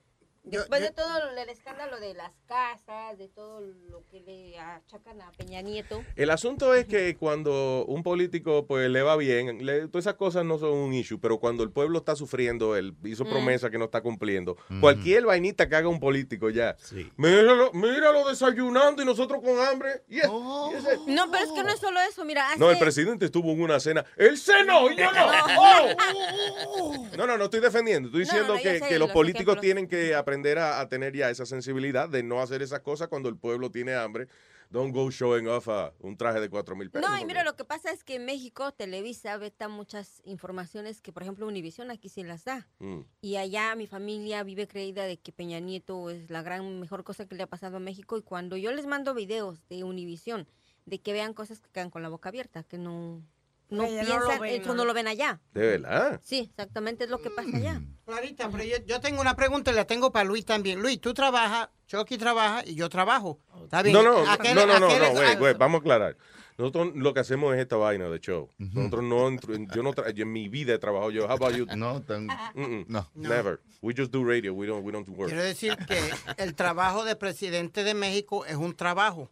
[0.44, 5.30] después de todo el escándalo de las casas, de todo lo que le achacan a
[5.32, 6.02] Peña Nieto.
[6.16, 10.44] El asunto es que cuando un político pues le va bien, le- todas esas cosas
[10.44, 13.30] no son un issue, pero cuando el pueblo está sufriendo, él hizo Mm.
[13.30, 17.10] promesa que no está cumpliendo, cualquier vainita que haga un político ya, Sí.
[17.16, 20.02] míralo, míralo desayunando y nosotros con hambre.
[20.28, 20.72] Oh.
[21.06, 22.58] No, pero es que no es solo eso, mira, hace...
[22.58, 24.04] No, el presidente estuvo en una cena.
[24.16, 25.26] Él cenó y yo no.
[25.58, 27.06] ¡Oh!
[27.16, 28.08] No, no, no estoy defendiendo.
[28.08, 29.60] Estoy No, diciendo no, que, sé que los los políticos ejemplos.
[29.60, 33.28] tienen que aprender a, a tener ya esa sensibilidad de no hacer esas cosas cuando
[33.28, 34.28] el pueblo tiene hambre.
[34.70, 37.08] Don't go showing off a un traje de cuatro mil pesos.
[37.08, 41.12] No, y mira, lo que pasa es que en México Televisa veta muchas informaciones que,
[41.12, 42.66] por ejemplo, Univisión aquí sí las da.
[42.80, 43.00] Mm.
[43.20, 47.26] Y allá mi familia vive creída de que Peña Nieto es la gran mejor cosa
[47.26, 48.16] que le ha pasado a México.
[48.16, 50.48] Y cuando yo les mando videos de Univisión,
[50.86, 53.22] de que vean cosas que quedan con la boca abierta, que no,
[53.70, 54.74] no Allá no lo piensan, ven, eso ¿no?
[54.76, 55.40] no lo ven allá.
[55.52, 56.20] De verdad.
[56.22, 57.80] Sí, exactamente es lo que pasa allá.
[58.06, 60.80] Clarita, pero yo, yo tengo una pregunta y la tengo para Luis también.
[60.80, 63.40] Luis, tú trabajas, Chucky trabaja y yo trabajo.
[63.64, 63.94] ¿Está bien?
[63.94, 66.16] No, no, Aquel- no, no, no, aquel no, vamos a aclarar.
[66.56, 68.48] Nosotros lo que hacemos es esta vaina de show.
[68.58, 71.24] Nosotros no, entro- yo no, tra- yo en mi vida he trabajado yo.
[71.26, 71.66] How about you?
[71.74, 72.84] No, tan, Mm-mm.
[72.86, 73.10] no.
[73.14, 73.60] Never.
[73.82, 74.54] We just do radio.
[74.54, 75.30] We don't, we don't do work.
[75.30, 75.98] Quiero decir que
[76.36, 79.30] el trabajo de presidente de México es un trabajo.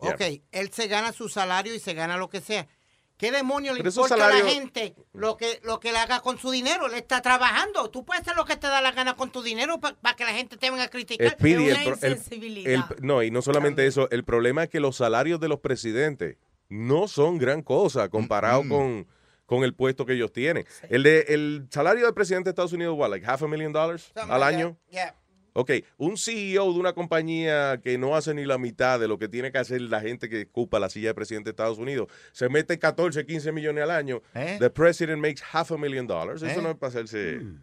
[0.00, 0.14] Yeah.
[0.14, 0.20] Ok,
[0.52, 2.66] él se gana su salario y se gana lo que sea.
[3.16, 6.50] ¿Qué demonios le importa a la gente lo que, lo que le haga con su
[6.50, 6.86] dinero?
[6.86, 7.88] Él está trabajando.
[7.88, 10.32] Tú puedes hacer lo que te da la gana con tu dinero para que la
[10.32, 11.30] gente te venga a criticar.
[11.30, 12.90] Speedy, Es el una pro- el- insensibilidad.
[12.98, 16.36] el- no, y no solamente eso, el problema es que los salarios de los presidentes
[16.68, 19.06] no son gran cosa comparado con,
[19.46, 20.66] con el puesto que ellos tienen.
[20.88, 24.10] El, de, el salario del presidente de Estados Unidos, what, like half a million dollars
[24.16, 24.76] al año?
[24.90, 25.14] Yeah.
[25.56, 29.28] Ok, un CEO de una compañía que no hace ni la mitad de lo que
[29.28, 32.48] tiene que hacer la gente que ocupa la silla de presidente de Estados Unidos, se
[32.48, 34.20] mete 14, 15 millones al año.
[34.34, 34.56] ¿Eh?
[34.58, 36.42] The president makes half a million dollars.
[36.42, 36.62] Eso ¿Eh?
[36.62, 37.60] no es para hacerse Mm.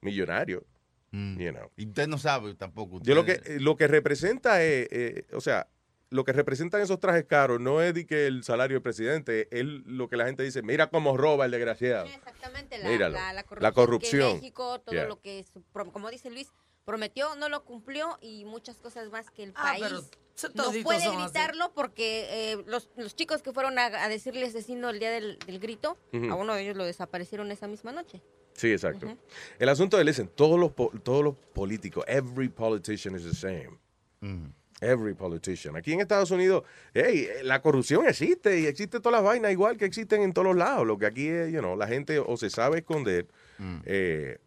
[0.00, 0.66] millonario.
[1.12, 1.70] You know.
[1.76, 3.00] Y usted no sabe tampoco.
[3.02, 5.66] Yo lo usted- que, lo que representa es, eh, o sea,
[6.10, 9.64] lo que representan esos trajes caros no es de que el salario del presidente, es
[9.64, 12.06] lo que la gente dice, mira cómo roba el desgraciado.
[12.06, 14.28] Exactamente, la, Míralo, la- la corrupción, la corrupción.
[14.32, 15.06] que México, todo Yeah.
[15.06, 16.50] lo que, su- pro- como dice Luis,
[16.88, 19.84] prometió, no lo cumplió y muchas cosas más que el Ah, país
[20.40, 21.16] pero no puede así.
[21.16, 25.38] gritarlo porque eh, los, los chicos que fueron a, a decirle asesino el día del,
[25.46, 25.98] del grito,
[26.30, 28.22] a uno de ellos lo desaparecieron esa misma noche.
[28.54, 29.06] Sí, exacto.
[29.58, 33.78] El asunto es, listen, todos los, todos los políticos, every politician is the same.
[34.80, 35.76] Every politician.
[35.76, 36.62] Aquí en Estados Unidos,
[36.94, 40.56] hey, la corrupción existe y existe todas las vainas igual que existen en todos los
[40.56, 40.86] lados.
[40.86, 43.26] Lo que aquí es, you know, la gente o se sabe esconder
[43.84, 44.38] eh,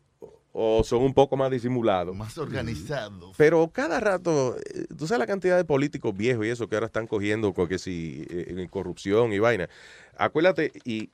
[0.53, 2.15] o son un poco más disimulados.
[2.15, 3.35] Más organizados.
[3.37, 6.87] Pero cada rato, eh, tú sabes la cantidad de políticos viejos y eso que ahora
[6.87, 9.69] están cogiendo porque si eh, en corrupción y vaina.
[10.17, 11.09] Acuérdate, y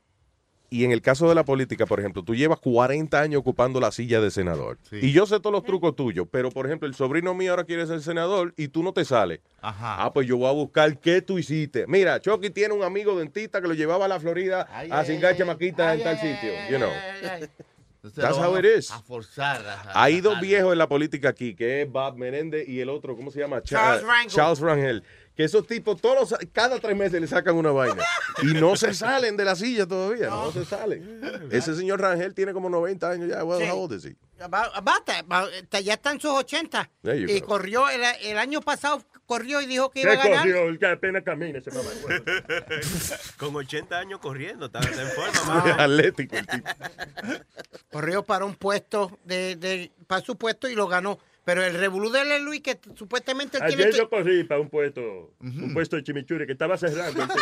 [0.69, 3.91] y en el caso de la política, por ejemplo, tú llevas 40 años ocupando la
[3.91, 4.77] silla de senador.
[4.91, 7.87] Y yo sé todos los trucos tuyos, pero por ejemplo, el sobrino mío ahora quiere
[7.87, 9.39] ser senador y tú no te sales.
[9.61, 10.03] Ajá.
[10.03, 11.85] Ah, pues yo voy a buscar qué tú hiciste.
[11.87, 15.97] Mira, Chucky tiene un amigo dentista que lo llevaba a la Florida a cingar chamaquitas
[15.97, 16.51] en tal sitio.
[16.69, 16.91] You know.
[18.03, 18.91] Entonces That's how it is.
[18.91, 19.65] A forzar.
[19.65, 23.15] a- Hay dos viejos en la política aquí, que es Bob Menéndez y el otro,
[23.15, 23.61] ¿cómo se llama?
[23.61, 24.31] Cha- Charles Rangel.
[24.31, 25.03] Charles Rangel.
[25.35, 28.03] Que esos tipos, todos los- cada tres meses le sacan una vaina.
[28.43, 31.21] Y no se salen de la silla todavía, no, se salen.
[31.51, 33.43] Ese señor Rangel tiene como 90 años ya.
[33.43, 33.69] Well, Sí.
[33.69, 34.15] how old is he?
[34.39, 35.49] About- about that, about-
[35.83, 36.89] ya está en sus 80.
[37.03, 37.47] There you Y go.
[37.47, 40.47] corrió, el, el año pasado corrió y dijo que ¿Qué iba a ganar.
[40.47, 41.89] El que apenas camina ese mamá.
[43.37, 45.37] Con 80 años corriendo, está, está en forma.
[45.77, 45.83] Ah.
[45.83, 46.69] Atlético el tipo.
[47.91, 51.19] Corrió para un puesto, de, de, para su puesto y lo ganó.
[51.45, 53.83] Pero el revolú de Luis, que supuestamente él tiene...
[53.83, 57.27] Ayer que- yo corrí para un puesto, un puesto de chimichurri que estaba cerrando el
[57.29, 57.39] tipo.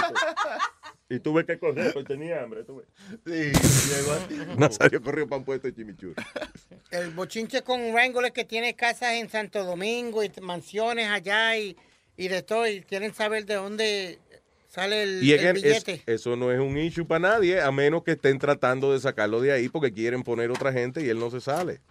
[1.09, 2.63] Y tuve que correr porque tenía hambre.
[2.63, 2.83] tuve.
[4.57, 6.15] Nazario corrió para un puesto de chimichurri.
[6.91, 11.77] El bochinche con Wrangler que tiene casas en Santo Domingo y mansiones allá y,
[12.17, 12.67] y de todo.
[12.67, 14.19] Y quieren saber de dónde
[14.67, 16.01] sale el, Y el again, es- billete.
[16.07, 19.51] eso no es un issue para nadie, a menos que estén tratando de sacarlo de
[19.51, 21.81] ahí porque quieren poner otra gente y él no se sale.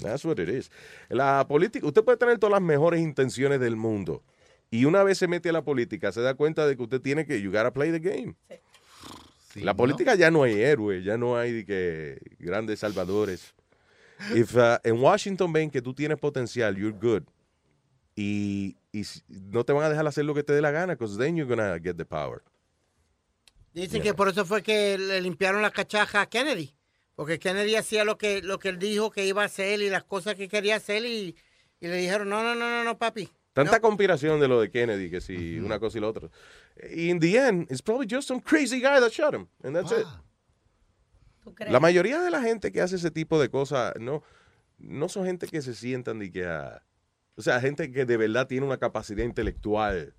[0.00, 0.70] That's what it is.
[1.08, 4.22] La política, usted puede tener todas las mejores intenciones del mundo.
[4.70, 7.26] Y una vez se mete a la política, se da cuenta de que usted tiene
[7.26, 8.34] que, you gotta play the game.
[9.54, 9.76] la ¿no?
[9.76, 13.54] política ya no hay héroes, ya no hay de que grandes salvadores.
[14.34, 17.22] If, uh, en Washington ven que tú tienes potencial, you're good.
[18.16, 18.76] Y,
[19.28, 21.48] no te van a dejar hacer lo que te dé la gana, because then you're
[21.48, 22.42] gonna get the power.
[23.74, 26.74] Dicen que por eso fue que le limpiaron la cachaja a Kennedy.
[27.14, 30.04] Porque Kennedy hacía lo que, lo que él dijo que iba a hacer y las
[30.04, 31.36] cosas que quería hacer y,
[31.80, 33.30] y le dijeron, no, no, no, no, no, papi.
[33.64, 36.28] Tanta conspiración de lo de Kennedy, que si una cosa y la otra.
[36.94, 39.48] Y in the end, it's probably just some crazy guy that shot him.
[39.64, 40.06] And that's it.
[41.68, 44.22] La mayoría de la gente que hace ese tipo de cosas no,
[44.78, 46.44] no son gente que se sientan ni que
[47.38, 50.12] O sea, gente que de verdad tiene una capacidad intelectual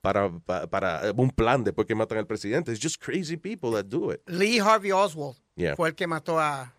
[0.00, 2.72] para, pa- para, un plan después que matan al presidente.
[2.72, 4.20] It's just crazy people that do it.
[4.26, 5.74] Lee Harvey Oswald Yeah.
[5.74, 6.74] fue el que mató a,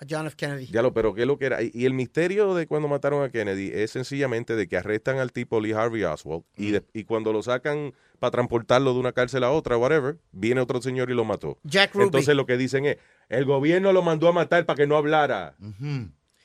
[0.00, 0.36] a John F.
[0.36, 0.66] Kennedy.
[0.66, 1.62] Diablo, pero ¿qué es lo que era?
[1.62, 5.60] Y, el misterio de cuando mataron a Kennedy es sencillamente de que arrestan al tipo
[5.60, 9.50] Lee Harvey Oswald y, de- y cuando lo sacan para transportarlo de una cárcel a
[9.50, 11.58] otra, whatever, viene otro señor y lo mató.
[11.62, 12.04] Jack Ruby.
[12.06, 12.96] Entonces lo que dicen es,
[13.28, 15.54] el gobierno lo mandó a matar para que no hablara.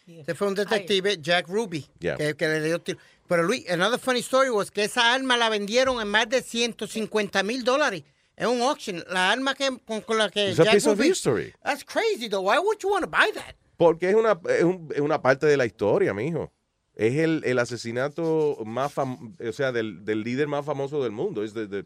[0.07, 2.17] Ese fue un detective, Jack Ruby, Yeah.
[2.17, 2.97] que, que le dio tiro.
[3.27, 7.43] Pero Luis, another funny story was que esa arma la vendieron en más de 150
[7.43, 8.03] mil dólares.
[8.39, 9.03] En un auction.
[9.09, 11.53] La arma que, con, con la que It's a Jack piece of history.
[11.63, 12.41] That's crazy, though.
[12.49, 13.53] Why would you want to buy that?
[13.77, 16.51] Porque es una, es, un- es una parte de la historia, mijo.
[16.95, 21.43] Es el, el asesinato más fam o sea, del, del líder más famoso del mundo.
[21.43, 21.85] Es de-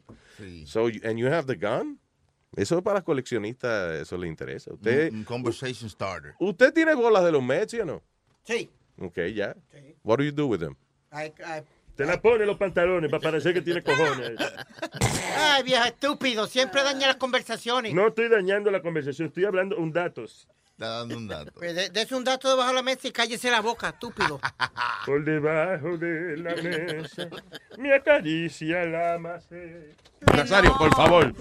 [0.66, 2.00] so, you- and you have the gun.
[2.56, 4.72] Eso para los coleccionistas, eso le interesa.
[4.74, 6.36] Usted, Un, un conversation starter.
[6.40, 8.04] ¿Usted tiene bolas de los Mets, ¿sí o no?
[8.44, 8.70] Sí.
[9.00, 9.56] Ok, ya.
[10.04, 10.76] What do you do with them?
[11.12, 11.64] I- I-
[11.96, 14.32] Te la pone los pantalones para parecer que tiene cojones.
[15.38, 16.48] Ay, viejo estúpido.
[16.48, 17.94] Siempre daña las conversaciones.
[17.94, 20.48] No estoy dañando la conversación, estoy hablando un datos.
[20.72, 21.52] Está dando un dato.
[21.54, 24.40] Pues de- Dese un dato debajo de la mesa y cállese la boca, estúpido.
[25.06, 27.30] Por debajo de la mesa
[27.78, 29.94] me acaricia la maceta.
[30.36, 31.34] Nazario, por favor.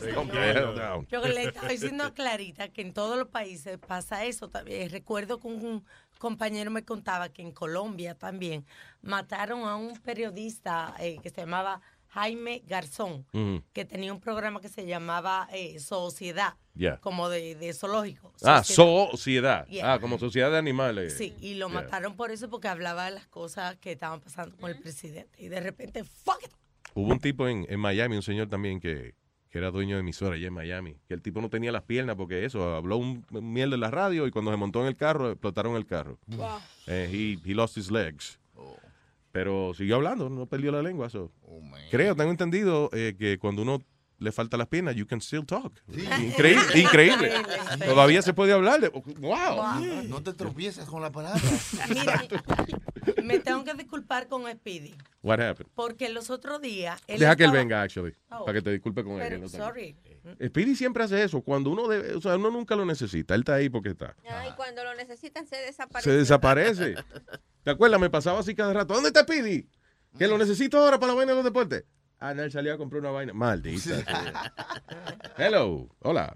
[1.08, 4.90] Yo le estaba diciendo a Clarita que en todos los países pasa eso también.
[4.90, 5.84] Recuerdo que un
[6.22, 8.64] compañero me contaba que en Colombia también
[9.02, 11.80] mataron a un periodista eh, que se llamaba
[12.10, 13.26] Jaime Garzón,
[13.72, 16.54] que tenía un programa que se llamaba eh, Sociedad,
[17.00, 18.32] como de, de zoológico.
[18.44, 19.10] Ah, Sociedad.
[19.10, 19.66] sociedad.
[19.66, 19.94] Yeah.
[19.94, 21.16] Ah, como sociedad de animales.
[21.18, 21.80] Sí, y lo Yeah.
[21.80, 25.42] mataron por eso porque hablaba de las cosas que estaban pasando con el presidente.
[25.42, 26.52] Y de repente, fuck it.
[26.94, 29.14] Hubo un tipo en, en Miami, un señor también que,
[29.52, 32.16] que era dueño de emisora allá en Miami, que el tipo no tenía las piernas
[32.16, 35.30] porque eso, habló un mierda en la radio y cuando se montó en el carro,
[35.30, 36.18] explotaron el carro.
[36.26, 36.58] Wow.
[36.86, 38.40] Eh, he, he lost his legs.
[39.30, 41.08] Pero siguió hablando, no perdió la lengua.
[41.10, 41.30] so.
[41.90, 43.82] Creo, tengo entendido eh, que cuando uno
[44.22, 45.72] le falta las piernas, you can still talk.
[45.88, 46.80] Increíble.
[46.80, 47.32] increíble.
[47.84, 48.80] Todavía se puede hablar.
[48.80, 50.04] De, wow.
[50.08, 51.40] No te tropieces con la palabra.
[51.88, 52.24] Mira,
[53.24, 54.94] me tengo que disculpar con Speedy.
[55.22, 55.70] What happened?
[55.74, 57.00] Porque los otros días.
[57.06, 58.44] él Deja que él venga, actually, Oh.
[58.44, 59.26] para que te disculpe con él.
[59.28, 59.96] Pero, no sorry.
[60.44, 61.40] Speedy siempre hace eso.
[61.42, 63.34] Cuando uno debe, o sea, uno nunca lo necesita.
[63.34, 64.14] Él está ahí porque está.
[64.28, 66.10] Ay, cuando lo necesitan se desaparece.
[66.10, 66.94] Se desaparece.
[67.62, 68.00] ¿Te acuerdas?
[68.00, 68.94] Me pasaba así cada rato.
[68.94, 69.68] ¿Dónde está Speedy?
[70.18, 71.84] Que lo necesito ahora para la vaina de los deportes.
[72.24, 73.32] Ah, no, él salió a comprar una vaina.
[73.32, 73.80] Maldita.
[73.80, 74.52] sea.
[75.36, 75.88] Hello.
[76.02, 76.32] Hola.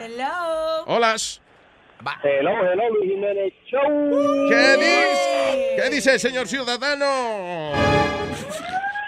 [0.00, 0.84] Hello.
[0.86, 1.14] Hola.
[2.22, 4.48] Hello, hello, Luis Jiménez Show.
[4.48, 5.76] ¿Qué dice?
[5.76, 7.72] ¿Qué dice el señor ciudadano?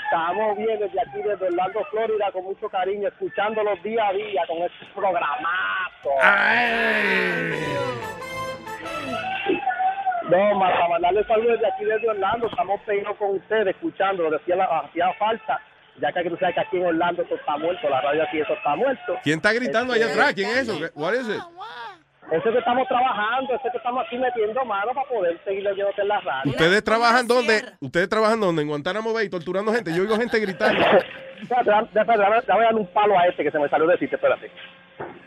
[0.04, 4.58] Estamos bien desde aquí, desde Orlando, Florida, con mucho cariño, escuchándolos día a día con
[4.58, 6.10] este programazo.
[10.28, 14.64] No, para mandarle saludos desde aquí desde Orlando, estamos pegados con ustedes, escuchando, decía la,
[14.80, 15.60] hacía falta,
[16.00, 18.52] ya que tú sabes que aquí en Orlando eso está muerto, la radio aquí eso
[18.52, 19.18] está muerto.
[19.22, 20.34] ¿Quién está gritando allá Este, atrás?
[20.34, 20.78] ¿Quién es eso?
[20.78, 21.42] ¿Qué- What is it?
[22.30, 26.08] Eso que estamos trabajando, eso que estamos aquí metiendo mano para poder seguir oyéndote en
[26.08, 26.50] la radio.
[26.50, 27.62] ¿Ustedes trabajan dónde?
[27.80, 28.60] ¿Ustedes trabajan dónde?
[28.62, 29.94] En Guantánamo Bay, torturando gente.
[29.96, 30.78] Yo oigo gente gritando.
[31.40, 31.88] Espérate, dame-
[32.46, 34.50] dame darle un palo a este que se me salió decirte, espérate.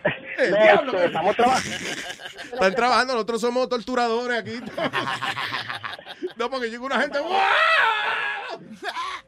[0.42, 1.76] Este, estamos trabajando.
[2.54, 4.60] Están trabajando, nosotros somos torturadores aquí.
[6.38, 7.18] No, porque llega una gente.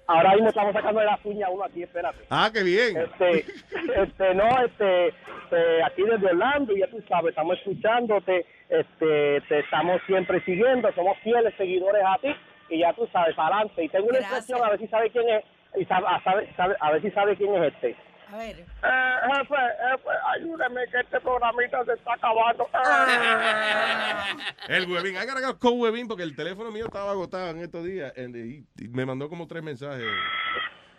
[0.08, 2.20] Ahora mismo estamos sacando de la uña a uno aquí, espérate.
[2.30, 2.98] Ah, qué bien.
[2.98, 3.40] Este,
[4.02, 10.02] este, no, este, este, aquí desde Orlando, ya tú sabes, estamos escuchándote, este, te estamos
[10.08, 12.36] siempre siguiendo, somos fieles seguidores a ti,
[12.70, 13.84] y ya tú sabes, para adelante.
[13.84, 15.44] Y tengo una expresión, a ver si sabe quién es,
[15.80, 17.95] y sabe, a, sabe- sabe- a ver si sabe quién es este.
[18.34, 18.60] A ver.
[18.60, 22.68] Eh, jefe, jefe, ayúdeme que este programita se está acabando.
[24.68, 25.14] El huevín.
[25.14, 28.11] Gotta go con huevín porque el teléfono mío estaba agotado en estos días.
[28.18, 30.07] y me mandó como tres mensajes.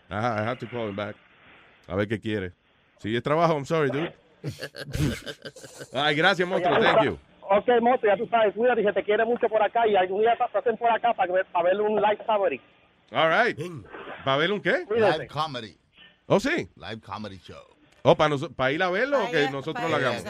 [0.09, 1.17] Ajá, I have to call him back.
[1.89, 2.53] A ver qué quiere.
[2.99, 4.15] Si es trabajo, I'm sorry, dude.
[5.93, 6.79] Ay, gracias, monstruo.
[6.79, 7.19] Thank you.
[7.41, 10.21] Ok, Moto, ya tú sabes, cuídate, y se te quiere mucho por acá, y algún
[10.23, 12.63] día pasen por acá para, ver- para verle un live favorite.
[13.13, 13.59] All right.
[14.25, 14.87] ¿Para ver un qué?
[14.89, 15.77] Live comedy.
[16.27, 16.69] Oh, sí.
[16.77, 17.63] Live comedy show.
[18.03, 20.23] ¿O para, para ir a verlo o que nosotros lo hagamos?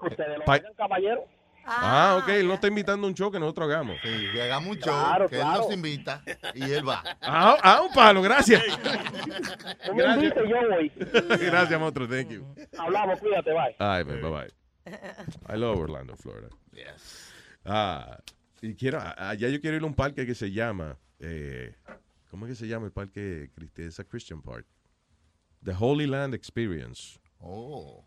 [0.00, 1.24] Ustedes lo Pa- hagan, caballero.
[1.66, 2.28] Ah, ok.
[2.28, 3.96] Él nos está invitando a un show que nosotros hagamos.
[4.02, 5.54] Sí, que hagamos un show, Claro, que claro.
[5.54, 6.22] él nos invita
[6.54, 7.02] y él va.
[7.22, 8.62] Ah, ah, un palo, gracias.
[9.86, 10.92] Tú me invitas y yo voy.
[11.40, 12.06] Gracias, monstruo.
[12.08, 12.54] Thank you.
[12.78, 13.74] Hablamos, cuídate, bye.
[13.78, 14.50] Ay, man, bye bye.
[15.48, 16.48] I love Orlando, Florida.
[17.64, 18.18] Ah,
[18.60, 21.74] y quiero, ah, allá yo quiero ir a un parque que se llama, eh,
[22.34, 23.88] ¿cómo es que se llama el parque cristiano?
[23.88, 24.66] Esa Christian Park.
[25.62, 27.20] The Holy Land Experience.
[27.38, 28.04] Oh.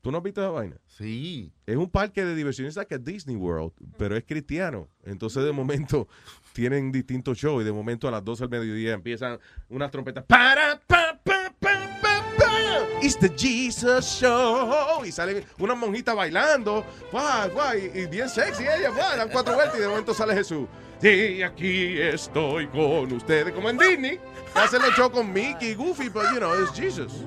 [0.00, 0.76] ¿Tú no has visto esa vaina?
[0.88, 1.52] Sí.
[1.66, 4.88] Es un parque de diversiones, like a Disney World, pero es cristiano.
[5.04, 6.08] Entonces, de momento,
[6.52, 9.38] tienen distintos shows y de momento a las 12 del mediodía empiezan
[9.68, 10.24] unas trompetas.
[10.24, 13.00] Para, pa, pa, pa, pa, pa.
[13.00, 15.04] It's the Jesus Show.
[15.04, 16.84] Y salen unas monjitas bailando.
[17.12, 17.90] Guay, guay.
[17.94, 18.90] Y bien sexy ella.
[18.90, 20.66] Guay, dan cuatro vueltas y de momento sale Jesús.
[21.00, 23.52] Sí, aquí estoy con ustedes.
[23.54, 24.20] Como en Disney.
[24.54, 27.24] Hacen los shows con Mickey y Goofy, pero, you know, it's Jesus.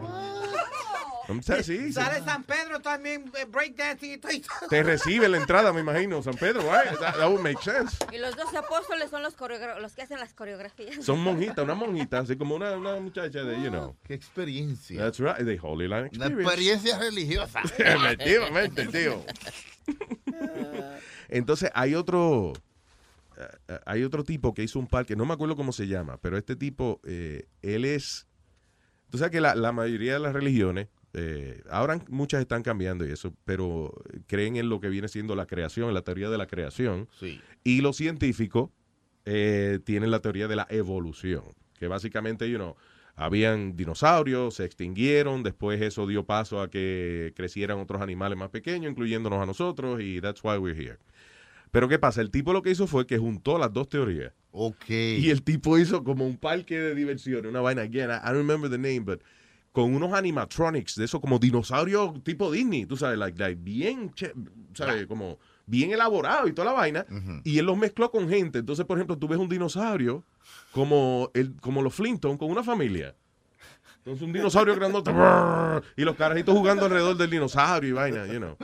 [1.63, 1.93] Sí.
[1.93, 4.31] Sale San Pedro también, eh, breakdancing y todo.
[4.69, 6.99] Te recibe la entrada, me imagino, San Pedro, right?
[6.99, 7.97] That, that would make sense.
[8.11, 9.35] Y los doce apóstoles son los,
[9.79, 11.03] los que hacen las coreografías.
[11.03, 13.95] Son monjitas, una monjita, así como una, una muchacha de, you know.
[14.05, 14.99] Qué experiencia.
[14.99, 16.43] That's right, the Holy Land Una Experience.
[16.43, 17.61] experiencia religiosa.
[17.77, 19.23] Efectivamente, tío.
[21.29, 22.53] Entonces, hay otro,
[23.85, 26.55] hay otro tipo que hizo un parque, no me acuerdo cómo se llama, pero este
[26.55, 28.27] tipo, eh, él es,
[29.10, 33.11] tú sabes que la, la mayoría de las religiones, eh, ahora muchas están cambiando y
[33.11, 33.93] eso, pero
[34.26, 37.07] creen en lo que viene siendo la creación, en la teoría de la creación.
[37.19, 37.39] Sí.
[37.64, 38.72] Y los científicos
[39.26, 41.43] eh, tienen la teoría de la evolución,
[41.77, 42.76] que básicamente, you know,
[43.15, 48.89] habían dinosaurios, se extinguieron, después eso dio paso a que crecieran otros animales más pequeños,
[48.89, 50.97] incluyéndonos a nosotros, y that's why we're here.
[51.73, 52.21] Pero ¿qué pasa?
[52.21, 54.31] El tipo lo que hizo fue que juntó las dos teorías.
[54.51, 54.89] Ok.
[54.91, 58.37] Y el tipo hizo como un parque de diversiones, una vaina, again, I, I don't
[58.47, 59.21] remember the name, but
[59.71, 64.33] con unos animatronics de eso como dinosaurios tipo Disney, tú sabes, like, like bien, che-
[64.75, 65.07] ¿sabes?
[65.07, 67.07] Como bien elaborado y toda la vaina.
[67.43, 68.59] Y él los mezcló con gente.
[68.59, 70.23] Entonces, por ejemplo, tú ves un dinosaurio
[70.73, 73.15] como, el, como los Flintstones con una familia.
[73.97, 75.09] Entonces, un dinosaurio grandote
[75.97, 78.55] y los carajitos jugando alrededor del dinosaurio y vaina, you know.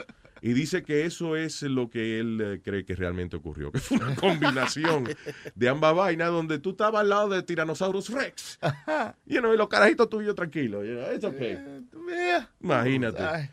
[0.41, 3.97] Y dice que eso es lo que él eh, cree que realmente ocurrió, que fue
[3.97, 5.07] una combinación
[5.55, 8.59] de ambas vainas donde tú estabas al lado de Tyrannosaurus Rex.
[9.25, 10.85] You know, y los carajitos tuyos tranquilos.
[10.85, 11.57] You know, it's okay.
[12.61, 13.21] Imagínate.
[13.23, 13.49] Ay.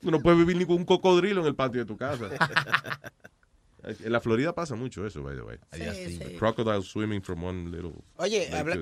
[0.00, 2.28] Tú no puedes vivir ni con un cocodrilo en el patio de tu casa.
[3.84, 5.58] En la Florida pasa mucho eso, by the way.
[5.72, 6.36] Sí, sí.
[6.38, 8.76] Crocodiles swimming from one little Oye, habla-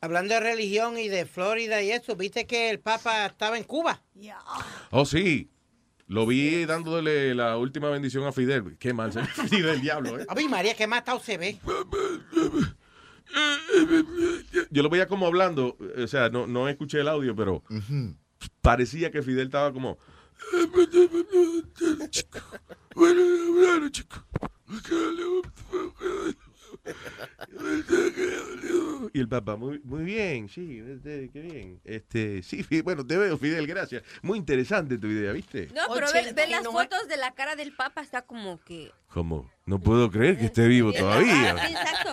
[0.00, 4.02] hablando de religión y de Florida y eso, ¿viste que el Papa estaba en Cuba?
[4.92, 5.50] Oh, sí.
[6.08, 8.76] Lo vi dándole la última bendición a Fidel.
[8.78, 10.26] Qué mal se Fidel, diablo, ¿eh?
[10.28, 11.58] A mí, María, qué matado se ve.
[14.70, 17.62] Yo lo veía como hablando, o sea, no, no escuché el audio, pero
[18.62, 19.98] parecía que Fidel estaba como...
[29.12, 31.80] Y el papá, muy, muy bien, sí, este, qué bien.
[31.84, 34.02] Este, sí, bueno, te veo, Fidel, gracias.
[34.22, 35.68] Muy interesante tu idea, ¿viste?
[35.74, 38.90] No, pero ve, ve las fotos de la cara del Papa, está como que...
[39.08, 41.52] Como, no puedo creer que esté vivo todavía.
[41.52, 42.10] Exacto.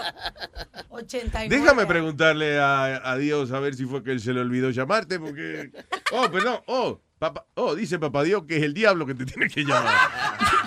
[0.90, 1.56] 89.
[1.56, 5.20] Déjame preguntarle a, a Dios a ver si fue que él se le olvidó llamarte,
[5.20, 5.72] porque.
[6.12, 6.60] Oh, perdón.
[6.68, 9.96] Oh, Papá, oh, dice papá Dios que es el diablo que te tiene que llamar.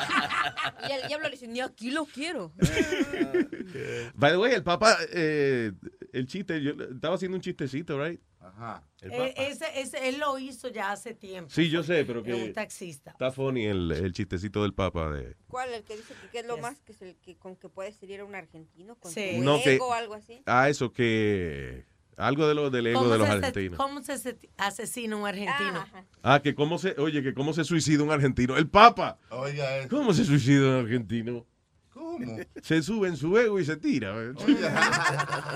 [0.89, 2.53] Y el diablo le dice, ni aquí lo quiero.
[4.15, 5.73] By the way, el papá, eh,
[6.13, 8.21] el chiste, yo estaba haciendo un chistecito, right?
[8.41, 8.83] Ajá.
[9.01, 9.43] El Eh, papa.
[9.49, 11.51] ese, ese, él lo hizo ya hace tiempo.
[11.51, 13.11] Sí, yo sé, pero Es que un taxista.
[13.11, 15.37] está funny el, el chistecito del papa de...
[15.49, 15.75] ¿Cuál?
[15.75, 17.93] El que dice que, que es lo más que, es el que con que puede
[17.93, 19.39] salir a un argentino con Sí.
[19.41, 20.43] No, que- ego o algo así.
[20.47, 21.85] Ah, eso que...
[22.17, 23.77] Algo de lo, del ego ¿Cómo de los se- argentinos.
[23.77, 25.85] ¿Cómo se se- asesina un argentino?
[26.23, 28.57] Ah, que cómo se, oye, que cómo se suicida un argentino.
[28.57, 29.19] El Papa.
[29.31, 29.89] Oiga eso.
[29.95, 31.45] ¿Cómo se suicida un argentino?
[31.93, 32.39] ¿Cómo?
[32.63, 34.15] Se sube en su ego y se tira.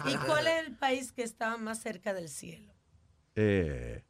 [0.06, 2.70] ¿Y cuál es el país que está más cerca del cielo?
[3.36, 4.04] Eh,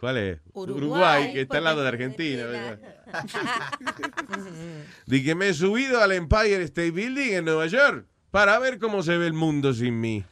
[0.00, 0.40] ¿Cuál es?
[0.52, 2.44] Uruguay, que está al lado de Argentina.
[2.46, 2.80] ¿verdad?
[5.06, 9.02] Di que me he subido al Empire State Building en Nueva York para ver cómo
[9.02, 10.24] se ve el mundo sin mí.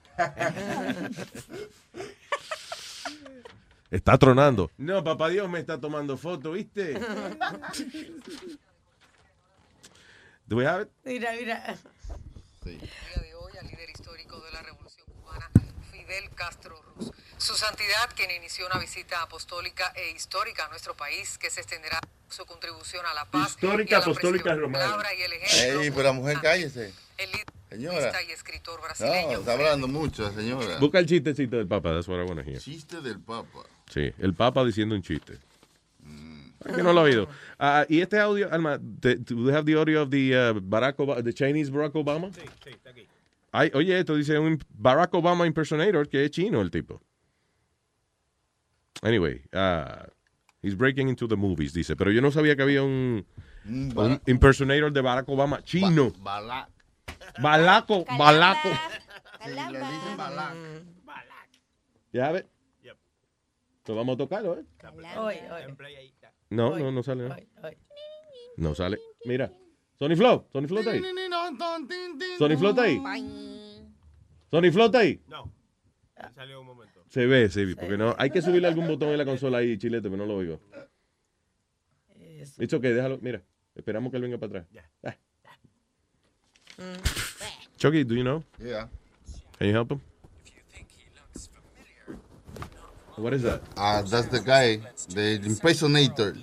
[3.91, 4.71] Está tronando.
[4.79, 6.95] No, papá Dios me está tomando foto, ¿viste?
[10.47, 10.89] Do we have it?
[11.05, 11.77] Mira, mira.
[15.91, 17.11] Fidel Castro Ruz.
[17.39, 22.01] Su santidad, quien inició una visita apostólica e histórica a nuestro país, que se extenderá
[22.29, 23.51] su contribución a la paz.
[23.51, 24.85] Histórica, y a la apostólica, de la romana.
[24.85, 25.83] palabra y el ejemplo.
[25.83, 26.95] Ey, pero la mujer cállese.
[27.19, 27.31] El
[27.73, 28.13] Señora.
[28.29, 30.79] y escritor No, está hablando mucho, señora.
[30.79, 32.59] Busca el chistecito del Papa, that's what I wanna hear.
[32.59, 33.61] Chiste del Papa.
[33.91, 35.39] Sí, el Papa diciendo un chiste.
[36.65, 37.29] Es que no lo he oído.
[37.59, 41.23] Ah, y este audio, Alma, do you have the audio of the uh, Barack Obama,
[41.23, 42.31] the Chinese Barack Obama?
[42.33, 43.07] Sí, sí, está aquí.
[43.51, 47.01] Ay, oye, esto dice un Barack Obama impersonator que es chino el tipo.
[49.03, 50.07] Anyway, ah,
[50.63, 51.97] he's breaking into the movies, dice.
[51.97, 53.27] Pero yo no sabía que había un,
[53.67, 56.13] un Barack- impersonator de Barack Obama chino.
[56.21, 56.69] Balá.
[57.41, 58.69] Balaco, balaco.
[59.45, 60.55] Sí, le dicen Balá.
[62.13, 62.45] Ya ves.
[63.85, 64.65] Pues vamos a tocarlo, ¿eh?
[65.17, 66.15] Hoy, hoy.
[66.51, 67.29] No, no, no sale.
[67.29, 67.77] No, Hoy, hoy.
[68.57, 68.99] no sale.
[69.25, 69.53] Mira.
[69.99, 71.03] Sony Flow, Sony Flow está ahí.
[72.39, 73.01] Sony Flow está ahí.
[74.51, 75.21] Sony Flow está ahí.
[75.27, 75.53] No.
[76.35, 77.05] Salió un momento.
[77.09, 78.15] Se ve, sí, porque no.
[78.19, 80.61] Hay que subirle algún botón en la consola ahí, chilete, pero no lo oigo.
[82.57, 83.43] Dicho que déjalo, mira.
[83.75, 84.85] Esperamos que él venga para atrás.
[85.03, 85.17] Ah.
[87.83, 88.45] Chucky, do you know?
[88.63, 88.87] Yeah.
[89.59, 90.01] Can you help him?
[93.17, 93.61] What is that?
[93.77, 94.79] Ah, that's the guy,
[95.09, 96.37] the impersonator.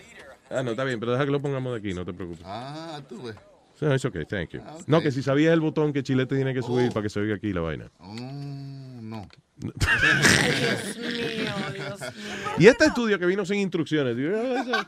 [0.52, 2.44] Ah, no, está bien, pero deja que lo pongamos de aquí, no te preocupes.
[2.46, 3.36] Ah, tú ves.
[3.80, 4.62] No, it's okay, thank you.
[4.66, 4.88] Ah, ok.
[4.88, 7.36] No, que si sabías el botón que Chilete tiene que subir para que se oiga
[7.36, 7.90] aquí la vaina.
[8.00, 9.26] Oh, no.
[9.56, 12.10] Dios mío, Dios mío.
[12.58, 14.18] Y este estudio que vino sin instrucciones.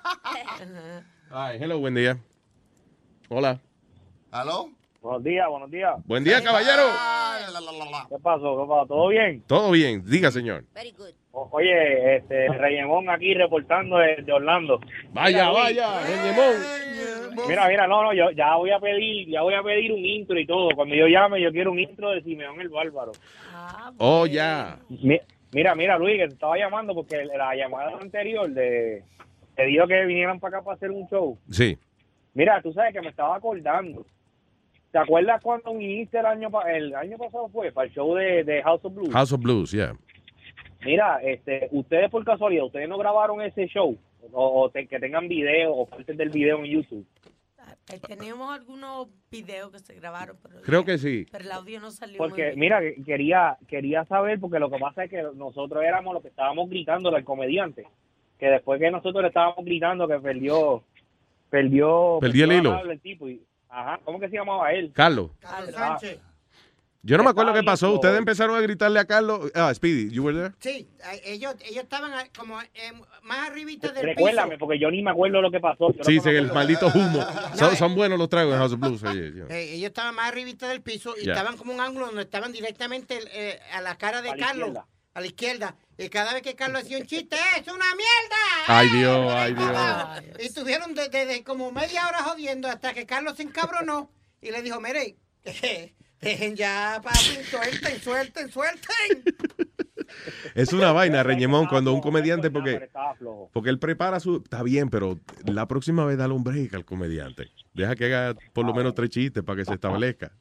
[1.32, 2.19] Ay, hello, buen día.
[3.30, 3.61] Hola.
[4.32, 4.81] ¿Aló?
[5.02, 5.95] Buenos días, buenos días.
[6.06, 6.84] Buen día, caballero.
[8.07, 8.56] ¿Qué pasó?
[8.61, 8.86] ¿Qué pasó?
[8.88, 9.41] ¿Todo bien?
[9.48, 10.64] Todo bien, diga, señor.
[11.32, 14.80] O- oye, este, Reyemón aquí reportando de, de Orlando.
[15.11, 17.48] Vaya, Mira, vaya, Reyemón.
[17.48, 20.38] Mira, mira, no, no, yo ya voy a pedir, ya voy a pedir un intro
[20.40, 20.69] y todo.
[20.76, 23.11] Cuando yo llame, yo quiero un intro de Simeón el Bárbaro.
[23.98, 24.78] Oh, ya.
[24.90, 25.19] Mi-
[25.53, 29.03] Mira, mira, Luis, que te estaba llamando porque la llamada anterior de
[29.56, 31.38] te dijo que vinieran para acá para hacer un show.
[31.49, 31.78] Sí.
[32.36, 34.06] Mira, tú sabes que me estaba acordando.
[34.91, 38.61] ¿Te acuerdas cuando viniste el año el año pasado fue para el show de, de
[38.63, 39.13] House of Blues?
[39.13, 39.95] House of Blues, yeah.
[40.84, 43.97] Mira, este, ustedes por casualidad, ustedes no grabaron ese show
[44.34, 47.05] o, o te- que tengan video o partes del video en YouTube.
[47.93, 51.26] Eh, Tenemos algunos videos que se grabaron, pero, Creo que sí.
[51.31, 52.59] pero el audio no salió muy Porque bien.
[52.59, 56.30] mira, que- quería quería saber porque lo que pasa es que nosotros éramos los que
[56.30, 57.88] estábamos gritando al comediante,
[58.39, 60.84] que después que nosotros le estábamos gritando que perdió
[61.49, 62.80] perdió Perdió el hilo.
[62.91, 63.41] el tipo y
[63.72, 64.91] ajá, ¿cómo que se llamaba él?
[64.93, 65.31] Carlos.
[65.43, 65.98] Ah,
[67.03, 67.93] Yo no me acuerdo qué pasó.
[67.93, 69.52] Ustedes empezaron a gritarle a Carlos.
[69.56, 70.53] Ah, Speedy, you were there?
[70.60, 72.68] Sí, eh, ellos, ellos estaban eh, como eh,
[73.23, 74.60] más arribita del Recuérdame, piso.
[74.60, 75.91] porque yo ni me acuerdo lo que pasó.
[75.93, 77.26] Yo Sí, sí, el maldito humo.
[77.56, 79.03] Son, son buenos los tragos en House of Blues.
[79.03, 79.48] oye, yo.
[79.48, 83.18] Eh, ellos estaban más arribita del piso y estaban como un ángulo donde estaban directamente
[83.34, 84.68] eh, a la cara de A Carlos.
[84.68, 84.85] izquierda.
[85.13, 85.75] A la izquierda.
[85.97, 88.65] Y cada vez que Carlos hacía un chiste, ¡es una mierda!
[88.67, 90.38] Ay, Dios, ay, Dios.
[90.39, 94.11] Y estuvieron desde de, como media hora jodiendo hasta que Carlos se encabronó
[94.41, 95.17] y le dijo, mire,
[96.21, 99.23] dejen ya, papi, suelten, suelten, suelten.
[100.55, 102.89] Es una vaina, Reñemón, cuando un comediante, porque,
[103.51, 104.38] porque él prepara su...
[104.38, 107.49] Está bien, pero la próxima vez dale un break al comediante.
[107.73, 110.31] Deja que haga por lo menos tres chistes para que se establezca.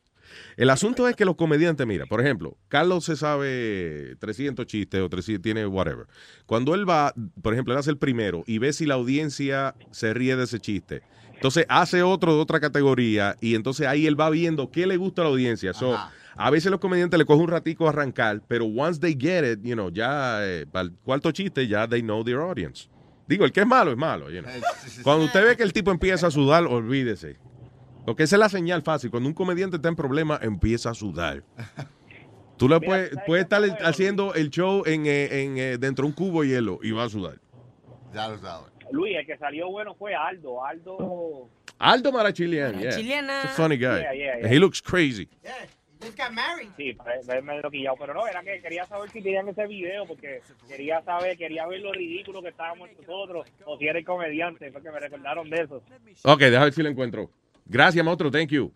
[0.57, 5.09] El asunto es que los comediantes, mira, por ejemplo, Carlos se sabe 300 chistes o
[5.09, 6.07] 300, tiene whatever.
[6.47, 10.15] Cuando él va, por ejemplo, él hace el primero y ve si la audiencia se
[10.15, 11.03] ríe de ese chiste.
[11.35, 15.23] Entonces hace otro de otra categoría y entonces ahí él va viendo qué le gusta
[15.23, 15.73] a la audiencia.
[15.73, 15.99] So,
[16.37, 19.61] a veces los comediantes le cogen un ratico a arrancar, pero once they get it,
[19.63, 22.89] you know, ya eh, para el cuarto chiste ya they know their audience.
[23.27, 24.31] Digo, el que es malo es malo.
[24.31, 24.53] you know.
[25.03, 27.39] Cuando usted ve que el tipo empieza a sudar, olvídese.
[28.05, 29.11] Porque esa es la señal fácil.
[29.11, 31.43] Cuando un comediante está en problema, empieza a sudar.
[32.57, 36.13] Tú le puedes, puedes estar haciendo el show en, eh, en, eh, dentro de un
[36.13, 37.39] cubo de hielo y va a sudar.
[38.13, 38.71] Ya lo sabes.
[38.93, 40.65] Luis, el que salió bueno fue Aldo.
[40.65, 41.49] Aldo.
[41.79, 42.91] Aldo Marachilian, yeah.
[42.91, 43.43] Marachiliana.
[43.45, 44.01] He's a funny guy.
[44.01, 44.45] Yeah, yeah, yeah.
[44.45, 45.29] And he looks crazy.
[46.03, 46.69] Just got married.
[46.77, 47.97] Sí, para verme lo quillado.
[47.99, 51.81] Pero no, era que quería saber si tenían ese video porque quería saber, quería ver
[51.81, 54.71] lo ridículo que estábamos nosotros o si era el comediante.
[54.73, 55.83] Fue que me recordaron de eso.
[56.25, 57.31] Ok, déjame ver si lo encuentro.
[57.71, 58.33] Gracias, maestro.
[58.33, 58.73] Thank you.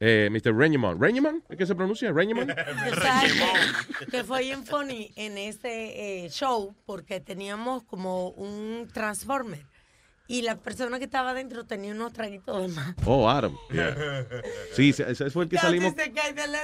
[0.00, 0.54] Eh, Mr.
[0.54, 1.00] Reñemon.
[1.00, 1.42] ¿Reñemon?
[1.48, 2.12] ¿Es que se pronuncia?
[2.12, 2.48] ¿Reñemon?
[4.10, 9.64] que fue bien funny en ese eh, show porque teníamos como un transformer
[10.28, 12.94] y la persona que estaba adentro tenía unos traguitos de más.
[13.06, 13.56] Oh, Adam.
[13.72, 14.26] Yeah.
[14.74, 16.60] Sí, ese fue el que Casi salimos se cae de la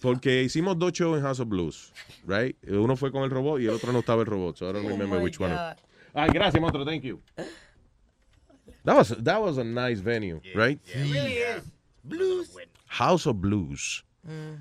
[0.00, 1.92] porque hicimos dos shows en House of Blues,
[2.26, 2.56] right?
[2.68, 4.86] Uno fue con el robot y el otro no estaba el robot, so I don't
[4.86, 5.54] remember my which one.
[5.54, 5.76] God.
[6.14, 6.84] Ay, gracias, maestro.
[6.84, 7.20] Thank you.
[8.84, 10.80] That was, that was a nice venue, right?
[12.04, 12.56] Blues.
[12.86, 14.04] House of Blues.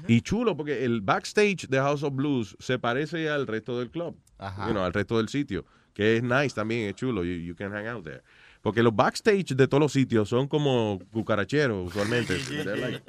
[0.07, 4.15] Y chulo porque el backstage de House of Blues se parece al resto del club,
[4.39, 4.67] Ajá.
[4.67, 7.71] you know, al resto del sitio, que es nice también, es chulo, you, you can
[7.71, 8.21] hang out there.
[8.63, 12.35] Porque los backstage de todos los sitios son como cucaracheros usualmente.
[12.63, 13.01] They're like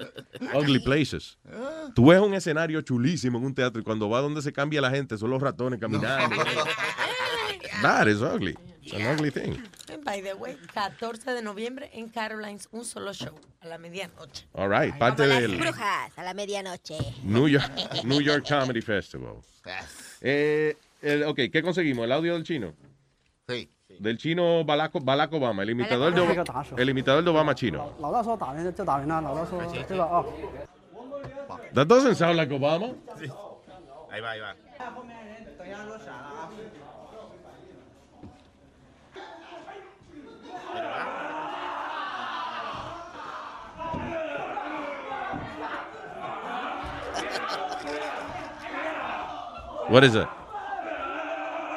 [0.54, 1.36] ugly places.
[1.94, 4.90] Tú ves un escenario chulísimo en un teatro y cuando va donde se cambia la
[4.90, 6.36] gente son los ratones caminando.
[7.82, 8.56] That is ugly.
[8.82, 9.62] It's an ugly thing
[10.12, 14.46] by the way, 14 de noviembre en Carolines, un solo show a la medianoche.
[14.52, 15.40] All right, parte Como.
[15.40, 16.98] Las brujas a la medianoche.
[17.22, 19.36] New York, New York Comedy Festival.
[20.20, 22.04] Eh, el, ok, ¿qué conseguimos?
[22.04, 22.74] ¿El audio del chino?
[23.48, 23.70] Sí.
[23.98, 27.94] Del chino Balaco, Balaco Obama, el imitador, de, el imitador de Obama chino.
[31.72, 32.92] That doesn't sound like Obama.
[33.18, 33.30] Sí.
[34.10, 34.54] Ahí va, ahí va.
[49.92, 50.26] What is it?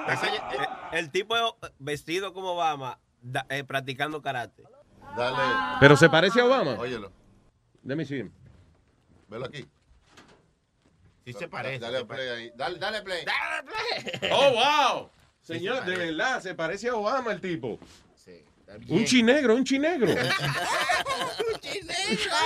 [0.07, 1.35] Eh, El tipo
[1.79, 4.63] vestido como Obama, da- eh, practicando karate.
[5.17, 5.77] Dale.
[5.79, 6.71] Pero se parece a Obama.
[6.79, 7.11] Óyelo.
[7.83, 8.31] Let me see him.
[9.27, 9.67] Velo aquí.
[11.25, 11.79] Sí se parece.
[11.79, 12.51] Dale se play ahí.
[12.55, 13.25] Dale, dale play.
[13.25, 13.63] Dale
[14.19, 14.31] play.
[14.31, 15.09] Oh, wow.
[15.41, 17.79] Sí, Señor, se de verdad, se parece a Obama el tipo.
[18.15, 19.05] está Un bien.
[19.05, 20.07] chinegro, un chinegro.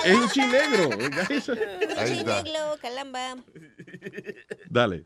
[0.04, 0.90] es un chinegro.
[1.30, 2.04] Está.
[2.06, 3.36] Chineglo, calamba.
[4.68, 5.04] Dale.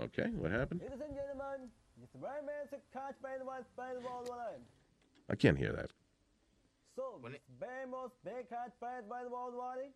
[0.00, 0.28] Okay.
[0.36, 0.80] What happened?
[0.80, 1.68] Ladies and gentlemen,
[2.00, 2.20] Mr.
[2.20, 4.00] Brian Manson catch by the one by the.
[5.30, 5.90] I can't hear that.
[6.96, 7.20] So,
[8.48, 9.90] catch by the.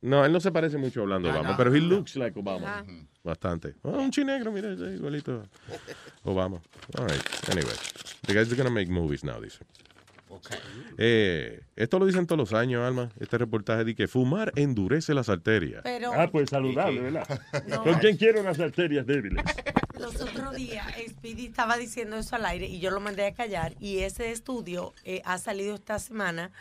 [0.00, 1.56] No, él no se parece mucho hablando Ah, Obama, no.
[1.56, 2.84] pero he looks like Obama.
[3.24, 3.74] Bastante.
[3.82, 5.44] Oh, un chinegro, mira, igualito.
[6.24, 6.60] Obama.
[6.96, 7.50] All right.
[7.50, 7.74] Anyway,
[8.22, 9.58] the guy's gonna make movies now, dice.
[10.96, 13.10] Eh, esto lo dicen todos los años, Alma.
[13.20, 15.82] Este reportaje de que fumar endurece las arterias.
[15.84, 17.40] Pero Ah, pues saludable, ¿verdad?
[17.68, 17.82] No.
[17.82, 19.44] ¿Con quién quiere unas arterias débiles?
[19.98, 23.74] los otros días Speedy estaba diciendo eso al aire y yo lo mandé a callar
[23.80, 26.52] y ese estudio eh, ha salido esta semana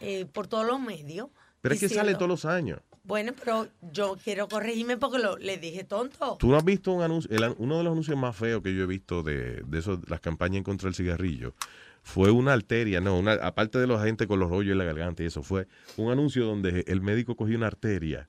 [0.00, 1.28] eh, por todos los medios.
[1.60, 2.80] Pero es que sale todos los años.
[3.04, 6.36] Bueno, pero yo quiero corregirme porque lo, le dije tonto.
[6.38, 7.34] ¿Tú no has visto un anuncio?
[7.36, 9.98] el an- uno de los anuncios más feos que yo he visto de, de esos,
[10.08, 11.54] las campañas en contra del cigarrillo
[12.02, 15.22] fue una arteria, no, una, aparte de los gente con los rollos en la garganta
[15.22, 18.28] y eso, fue un anuncio donde el médico cogió una arteria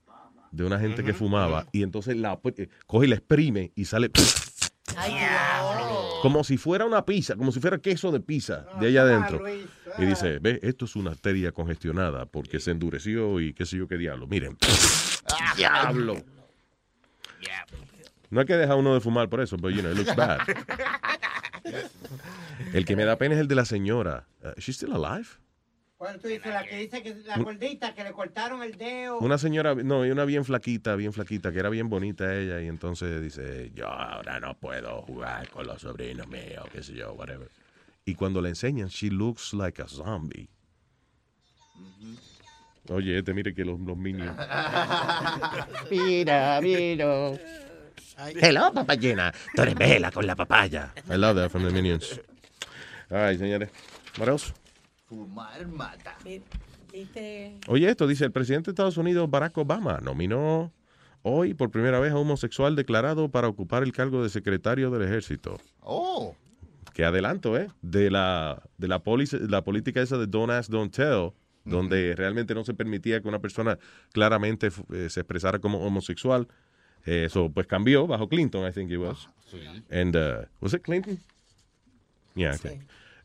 [0.52, 4.12] de una gente que fumaba y entonces la eh, coge y la exprime y sale
[6.22, 9.44] como si fuera una pizza, como si fuera queso de pizza de allá adentro.
[9.98, 13.88] Y dice, ve, esto es una arteria congestionada porque se endureció y qué sé yo
[13.88, 14.28] qué diablo.
[14.28, 14.58] Miren,
[15.58, 16.24] diablo.
[18.30, 20.40] No hay que dejar uno de fumar por eso, pero you know, it looks bad.
[22.73, 24.26] El que me da pena es el de la señora.
[24.44, 25.27] Uh, she's still alive?
[25.98, 26.48] ¿Cuál tú dices?
[26.48, 29.19] La que dice que la gordita, que le cortaron el dedo.
[29.19, 33.22] Una señora, no, una bien flaquita, bien flaquita, que era bien bonita ella, y entonces
[33.22, 37.49] dice, yo ahora no puedo jugar con los sobrinos míos, qué sé yo, whatever.
[38.03, 40.49] Y cuando le enseñan, she looks like a zombie.
[42.90, 44.35] Oye, este mire que los, los minions.
[45.90, 47.31] Mira, mira.
[48.18, 49.34] Hello, papayena.
[49.56, 50.94] Tú eres vela con la papaya.
[51.10, 52.19] I love that from the minions.
[53.10, 53.69] Ay, señores.
[54.18, 54.53] What else?
[55.07, 56.15] Fumar mata.
[57.68, 60.72] Oye, esto dice el presidente de Estados Unidos, Barack Obama, nominó
[61.23, 65.02] hoy por primera vez a un homosexual declarado para ocupar el cargo de secretario del
[65.02, 65.60] ejército.
[65.80, 66.35] Oh.
[66.94, 67.69] Que adelanto, ¿eh?
[67.81, 71.31] De la, de la, policy- la política esa de Don't Ask, Don't Tell,
[71.65, 73.80] donde realmente no se permitía que una persona
[74.11, 76.48] claramente eh, se expresara como homosexual.
[77.06, 79.28] Eso pues cambió bajo Clinton, I think it was.
[79.90, 81.20] And, uh, was it Clinton?
[82.36, 82.80] Yeah, okay.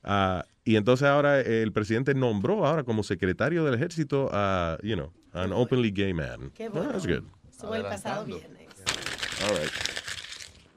[0.04, 5.12] Ah, y entonces ahora el presidente nombró ahora como secretario del ejército a, you know,
[5.32, 6.50] an openly gay man.
[6.54, 6.92] Qué Ah, bueno.
[6.92, 7.24] that's good.
[7.50, 8.68] Estuvo el pasado viernes.
[9.44, 9.70] All right.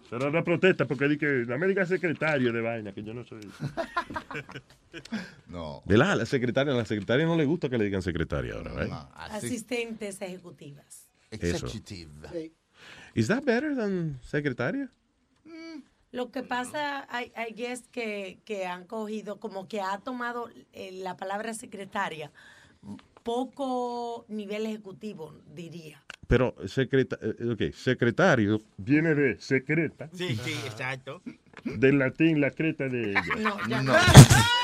[0.09, 3.23] Será una protesta porque di que la me diga secretario de vaina, que yo no
[3.23, 3.39] soy.
[5.47, 5.81] no.
[5.85, 6.17] ¿Verdad?
[6.17, 8.93] La secretaria, a la secretaria no le gusta que le digan secretaria ahora, right?
[9.15, 11.07] Asistentes ejecutivas.
[11.29, 11.67] Eso.
[13.13, 14.89] Is that better than secretaria?
[16.13, 20.91] Lo que pasa, I, I guess, que, que han cogido, como que ha tomado eh,
[20.91, 22.31] la palabra secretaria
[23.23, 26.03] poco nivel ejecutivo, diría.
[26.27, 28.61] Pero secreta, eh, okay, secretario.
[28.77, 30.09] Viene de secreta.
[30.13, 31.21] Sí, sí, exacto.
[31.63, 33.35] Del latín, la creta de ella.
[33.37, 33.93] No, ya No.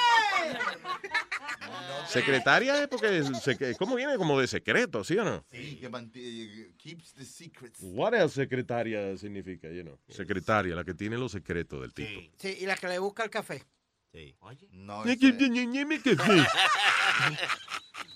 [2.07, 4.15] Secretaria es porque, se- ¿cómo viene?
[4.17, 5.45] Como de secreto, ¿sí o no?
[5.51, 7.79] Sí, que mantiene, keeps the secrets.
[7.81, 9.99] What else secretaria significa, you know?
[10.07, 12.21] Secretaria, la que tiene los secretos del tipo.
[12.37, 13.63] Sí, y la que le busca el café.
[14.11, 14.35] Sí.
[14.39, 14.67] Oye.
[14.71, 15.03] No,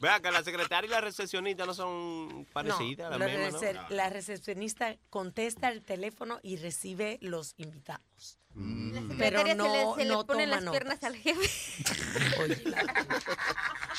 [0.02, 3.60] Vea que la secretaria y la recepcionista no son parecidas, No, la misma, ¿no?
[3.60, 8.40] rece- la recepcionista contesta el teléfono y recibe los invitados.
[8.56, 11.48] La Pero no, se le, se le no pone toma las piernas al jefe.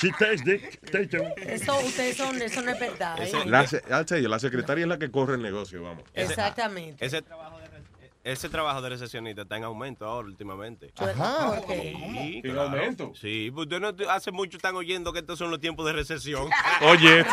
[0.00, 0.42] She takes.
[1.36, 3.16] Eso, ustedes son, eso no es verdad.
[3.22, 3.30] ¿eh?
[3.46, 3.66] La,
[4.28, 6.04] la secretaria es la que corre el negocio, vamos.
[6.14, 7.04] Exactamente.
[7.04, 7.61] Ese trabajo de,
[8.24, 10.92] ese trabajo de recepcionista está en aumento ahora últimamente.
[10.96, 11.56] Ajá.
[11.56, 11.92] ¿Por qué?
[11.96, 12.62] Sí, ¿En claro.
[12.62, 13.12] aumento?
[13.20, 16.48] Sí, pues ustedes no hace mucho están oyendo que estos son los tiempos de recesión.
[16.82, 17.24] Oye.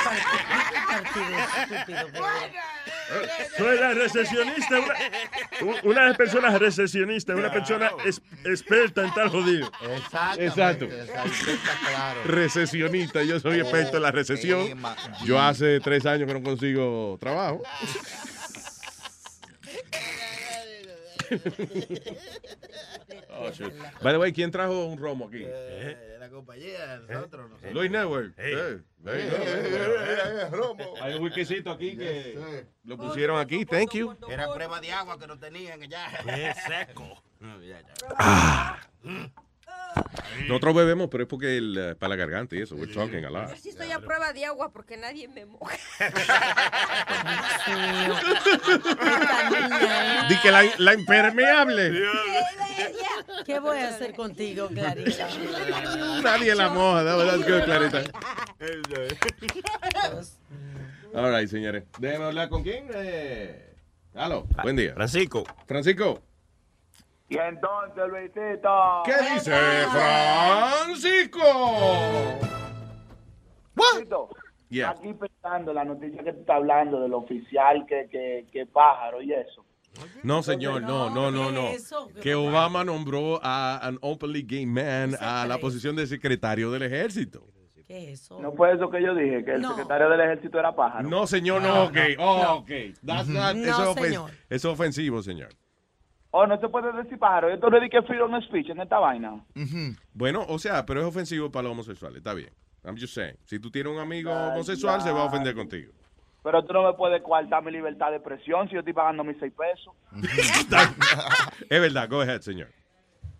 [3.58, 9.30] Soy la recesionista, una, una de las personas recesionistas, una persona es- experta en tal
[9.30, 9.72] jodido.
[10.38, 10.88] Exacto.
[10.88, 12.22] claro.
[12.26, 14.80] Recesionista, yo soy experto en la recesión.
[15.26, 17.62] Yo hace tres años que no consigo trabajo.
[23.32, 23.50] Oh.
[24.02, 25.44] By the way, ¿quién trajo un romo aquí?
[25.46, 27.74] Eh, la compañía, nosotros, nosotros.
[27.74, 28.34] Luis Network.
[28.38, 28.54] Hey.
[28.56, 29.72] Eh, Hey, hey, hey, hey, hey,
[30.06, 30.94] hey, hey, romo.
[31.02, 33.64] Hay un wikisito aquí que lo pusieron aquí.
[33.66, 34.14] Thank you.
[34.30, 36.08] Era prueba de agua que no tenían ya.
[36.28, 37.24] Es seco.
[40.48, 42.76] Nosotros bebemos, pero es porque el, eh, para la garganta y eso.
[42.76, 43.50] We're talking a lot.
[43.50, 45.78] Yo sí estoy a prueba de agua porque nadie me moja.
[50.30, 52.04] Di que la, la impermeable.
[53.46, 55.28] ¿Qué voy a hacer contigo, Clarita?
[56.24, 58.04] Nadie la moja, la verdad que clarita.
[61.14, 61.84] All right, señores.
[62.00, 62.88] Déjeme hablar con quién.
[62.94, 63.76] Eh...
[64.16, 64.94] Aló, buen día.
[64.94, 65.44] Francisco.
[65.68, 66.22] Francisco.
[67.30, 69.04] Y entonces, Luisito.
[69.06, 69.52] ¿Qué dice
[69.92, 71.40] Francisco?
[73.76, 74.30] Luisito,
[74.72, 74.92] Yeah.
[74.92, 79.34] Aquí pensando la noticia que tú estás hablando del oficial que, que, que pájaro y
[79.34, 79.66] eso.
[80.22, 81.70] No, señor, no, no, no, no.
[82.22, 87.48] Que Obama nombró a an openly gay man a la posición de secretario del ejército.
[87.88, 88.40] ¿Qué es eso?
[88.40, 89.70] No fue eso que yo dije, que el No.
[89.70, 91.10] secretario del ejército era pájaro.
[91.10, 91.98] No, señor, no, ok.
[92.20, 92.54] Oh, no.
[92.58, 92.70] ok.
[93.04, 94.30] That's not- No, eso, es ofen- señor.
[94.52, 95.50] eso es ofensivo, señor.
[96.32, 97.50] Oh, no se puede decir pájaro.
[97.50, 99.44] Esto le dije freedom of speech en esta vaina.
[100.14, 102.18] Bueno, o sea, pero es ofensivo para los homosexuales.
[102.20, 102.52] Está bien.
[102.84, 103.36] I'm just saying.
[103.46, 105.92] Si tú tienes un amigo Ay, homosexual, se va a ofender contigo.
[106.44, 109.38] Pero tú no me puedes coartar mi libertad de expresión si yo estoy pagando mis
[109.40, 109.94] seis pesos.
[111.70, 112.70] Es verdad, go ahead, señor.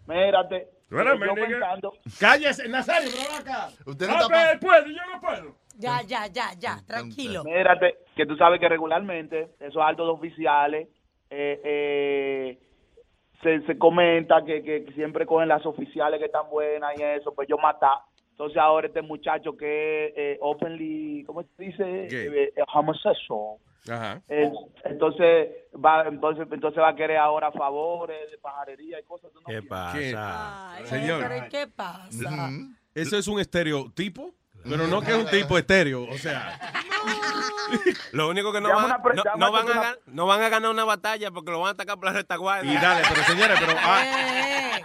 [0.08, 0.68] Mírate.
[0.90, 1.94] Bueno, yo me pensando.
[2.20, 3.70] Cállese, Nazario, pero acá.
[3.86, 5.56] Usted no está puede, yo no puedo.
[5.78, 7.44] Ya, ya, ya, ya, tranquilo.
[7.44, 10.90] Mírate, que tú sabes que regularmente esos altos oficiales
[11.30, 12.60] eh, eh,
[13.42, 17.48] se, se comenta que, que siempre cogen las oficiales que están buenas y eso, pues
[17.48, 18.00] yo matar.
[18.32, 22.06] Entonces ahora este muchacho que es eh, openly, ¿cómo se dice?
[22.06, 23.58] Eh, eh, homosexual.
[23.90, 24.22] Ajá.
[24.30, 24.50] Eh,
[24.86, 29.32] entonces va entonces entonces va a querer ahora favores de pajarería y cosas.
[29.34, 30.78] ¿tú no ¿Qué pasa?
[30.86, 31.22] Señor.
[31.22, 32.50] ¿Pero ¿y qué pasa?
[32.96, 34.34] Eso es un estereotipo,
[34.70, 36.04] pero no que es un tipo estéreo.
[36.10, 36.60] O sea,
[38.12, 40.84] Lo único que no van, no, no a, una- gan- no van a ganar una
[40.86, 42.72] batalla porque lo van a atacar por la retaguardia.
[42.74, 43.74] y dale, pero señores, pero.
[43.80, 44.04] ah,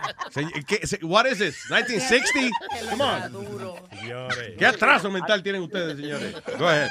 [0.30, 1.64] se- ¿qué, se- what is this?
[1.70, 2.50] 1960?
[2.90, 4.56] Come on.
[4.58, 6.34] ¿Qué atraso mental tienen ustedes, señores?
[6.58, 6.88] Go ahead.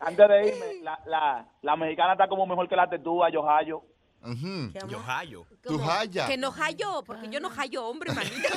[0.00, 3.82] Antes de irme, la, la, la mexicana está como mejor que la tetúa, yo hallo.
[4.22, 5.46] Yo hallo.
[5.62, 6.26] Tu jaya.
[6.26, 8.36] Que no hallo, porque yo no hallo hombre, manito.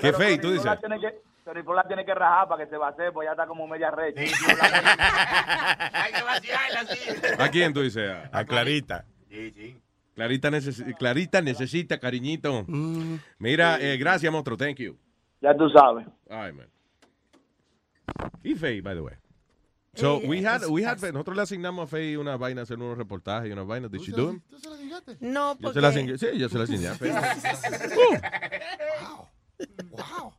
[0.00, 0.64] Qué fey, tú dices.
[0.64, 1.14] La tiene que,
[1.44, 4.20] pero la tiene que rajar para que se base, pues ya está como media recha.
[5.92, 6.98] Hay que vaciarla así.
[7.38, 8.10] ¿A quién tú dices?
[8.10, 9.04] A, A Clarita.
[9.28, 9.76] Sí, sí.
[10.14, 12.64] Clarita, necesi- Clarita necesita, cariñito.
[13.38, 14.56] Mira, eh, gracias, monstruo.
[14.56, 14.96] Thank you.
[15.40, 16.06] Ya tú sabes.
[16.28, 16.68] Right, man.
[18.42, 19.14] Y Faye, by the way.
[19.94, 22.78] So, Eh, we had, es- we had, nosotros le asignamos a Faye unas vainas, hacer
[22.78, 23.90] unos reportajes y unas vainas.
[23.90, 24.40] Did she do them?
[25.20, 25.74] No, Yo porque...
[25.74, 27.12] se las asigné- sí, yo se las asigné a Faye.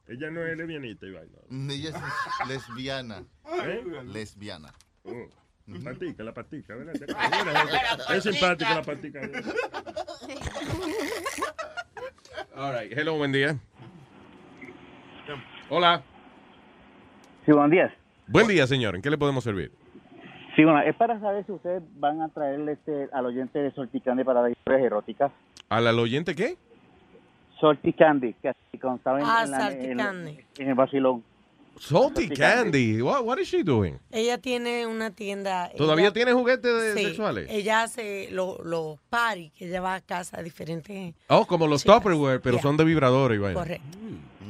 [0.08, 1.28] Ella no es lesbianita, Iván.
[1.72, 3.24] Ella es lesbiana.
[3.64, 3.84] ¿Eh?
[4.12, 4.74] Lesbiana.
[5.04, 5.12] Oh,
[5.84, 6.74] Patica, la patica,
[8.10, 9.22] Es simpática la patica.
[12.56, 12.92] All right.
[12.98, 13.58] Hello, buen día.
[15.70, 16.04] Hola.
[17.46, 17.94] Sí, buenos días.
[18.34, 18.96] Buen día, señor.
[18.96, 19.72] ¿En qué le podemos servir?
[20.56, 24.24] Sí, bueno, es para saber si ustedes van a traerle este, al oyente de Sorticandi
[24.24, 25.32] para las historias eróticas.
[25.70, 26.58] ¿Al al oyente qué?
[27.60, 29.62] Sorticandi, que así constaba en, Ah, en la- en-
[29.98, 30.38] Salticandi.
[30.58, 31.24] en el vacilón.
[31.80, 33.02] Salty Salty Candy.
[33.02, 33.98] What, what is she doing?
[34.12, 35.72] Ella tiene una tienda.
[35.76, 37.48] ¿Todavía ella- tiene juguetes de- Sí, sexuales?
[37.50, 41.16] Ella hace los los parties que ella va a casa a diferentes.
[41.30, 41.84] Oh, como los.
[41.84, 42.62] Tupperware, pero Yeah.
[42.62, 43.60] son de vibradores y vaina.
[43.60, 43.98] Correcto.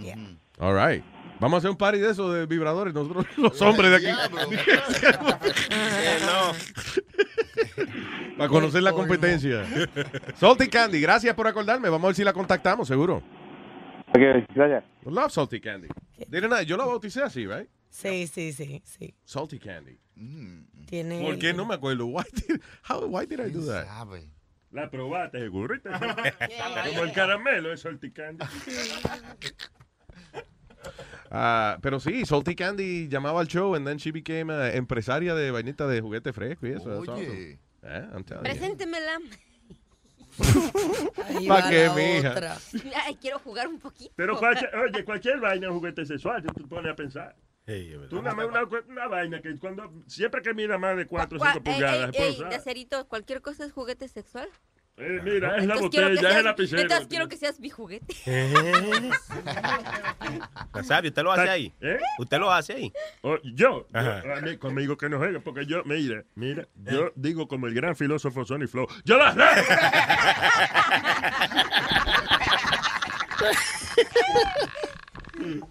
[0.01, 0.17] Yeah.
[0.59, 1.03] All right.
[1.43, 4.07] Vamos a hacer un party de esos de vibradores, nosotros los hombres de aquí.
[8.37, 9.65] Para conocer la competencia.
[10.35, 11.89] Salty Candy, gracias por acordarme.
[11.89, 13.17] Vamos a ver si la contactamos, seguro.
[14.07, 14.21] Ok,
[14.55, 14.85] gracias.
[15.03, 15.89] Love Salty Candy.
[16.29, 17.67] Didn't I- Yo la bauticé así, right?
[17.89, 19.13] Sí, sí, sí, sí.
[19.25, 19.99] Salty Candy.
[20.85, 21.25] Tiene.
[21.25, 21.53] ¿Por qué?
[21.53, 22.05] No me acuerdo.
[22.05, 23.85] Why did, how, why did I do that?
[24.71, 25.75] La probaste, seguro.
[25.83, 28.45] Como el caramelo es salticando.
[31.35, 35.49] Ah, pero sí, Salty Candy llamaba al show and then she became a empresaria de
[35.49, 36.89] vainita de juguete fresco y eso.
[36.99, 37.09] Oye.
[37.09, 37.59] awesome.
[38.13, 38.39] I'm you.
[38.43, 39.17] Preséntemela.
[41.27, 42.57] Ahí ¿Pa va qué, mija?
[43.05, 44.13] Ay, quiero jugar un poquito.
[44.15, 47.35] Pero cualquier, oye, cualquier vaina es un juguete sexual, tú te pones a pensar.
[48.09, 51.41] Tú nada más una, una vaina que cuando siempre que mira más de 4 o
[51.41, 52.49] Gua- 5 ey, pulgadas, ey, ey, usar.
[52.49, 54.49] de acerito, cualquier cosa es juguete sexual.
[54.95, 56.81] Eh, mira, es la Entonces quiero que botella, es el seas- lapicero.
[56.83, 58.13] Entonces quiero que seas mi juguete.
[60.73, 61.73] Nazario, ¿usted lo hace ahí?
[61.81, 61.97] ¿Eh?
[62.19, 62.93] ¿Usted lo hace ahí?
[63.55, 64.21] Yo, Ajá.
[64.23, 67.73] yo, a mí, conmigo que no juegue, porque yo, mira, mira, yo digo como el
[67.73, 69.47] gran filósofo Sonny Flow, yo las leo.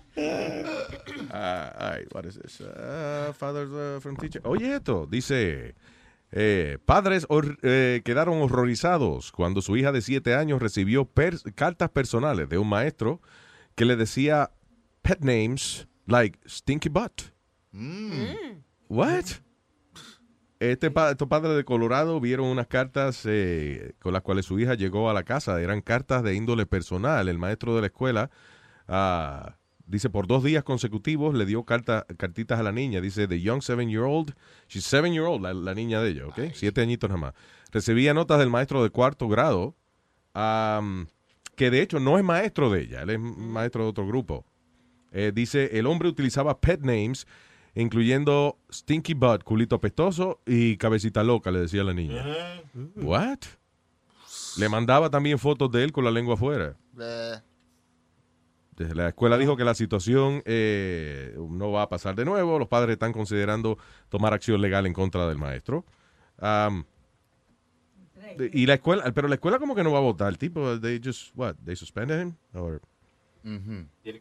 [1.35, 2.61] Ah, all right, what is this?
[2.61, 4.41] Ah, fathers uh, from teacher.
[4.45, 5.75] Oye, esto dice:
[6.33, 7.27] eh, Padres
[7.63, 11.09] eh, quedaron horrorizados cuando su hija de siete años recibió
[11.55, 13.21] cartas personales de un maestro
[13.75, 14.51] que le decía
[15.03, 17.23] pet names like Stinky Butt.
[18.89, 19.25] What?
[20.61, 24.75] Este pa- estos padres de Colorado vieron unas cartas eh, con las cuales su hija
[24.75, 25.61] llegó a la casa.
[25.61, 27.29] Eran cartas de índole personal.
[27.29, 28.31] El maestro de la escuela
[28.87, 29.57] ah,
[29.93, 33.01] dice por dos días consecutivos le dio carta, cartitas a la niña.
[33.01, 34.33] Dice the young seven year old,
[34.67, 36.41] she's seven year old, la, la niña de ella, ¿ok?
[36.55, 37.35] Siete añitos nada más.
[37.71, 39.77] Recibía notas del maestro de cuarto grado,
[41.55, 44.45] que de hecho no es maestro de ella, él es maestro de otro grupo.
[45.13, 47.27] Eh, dice, el hombre utilizaba pet names,
[47.75, 52.25] incluyendo Stinky Butt, culito apestoso, y cabecita loca, le decía a la niña.
[52.97, 53.41] What?
[54.57, 56.77] Le mandaba también fotos de él con la lengua afuera.
[58.83, 62.59] Desde la escuela dijo que la situación eh, no va a pasar de nuevo.
[62.59, 63.79] Los padres están considerando
[64.09, 65.85] tomar acción legal en contra del maestro.
[68.53, 70.37] Y la escuela, pero la escuela como que no va a votar.
[70.37, 72.35] Tipo, they just, what, they suspended him?
[72.55, 72.81] Or-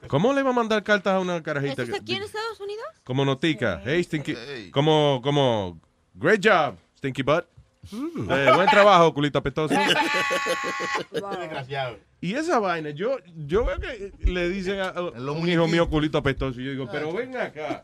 [0.08, 1.84] ¿Cómo le va a mandar cartas a una carajita?
[1.84, 2.86] ¿Esto es aquí en Estados Unidos?
[3.04, 3.82] Como notica.
[3.86, 4.36] Hey, Stinky.
[4.72, 5.80] Como, como,
[6.16, 7.46] great job, Stinky Butt.
[7.84, 9.74] Eh, buen trabajo, culito apestoso.
[11.12, 11.98] Desgraciado.
[12.20, 13.18] Y esa vaina, yo,
[13.48, 16.62] yo veo que le dicen a, a un hijo mío culito apestoso.
[16.62, 17.84] Y yo digo, pero ven acá.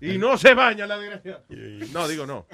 [0.00, 1.42] Y no se baña la desgracia.
[1.92, 2.46] No, digo, no.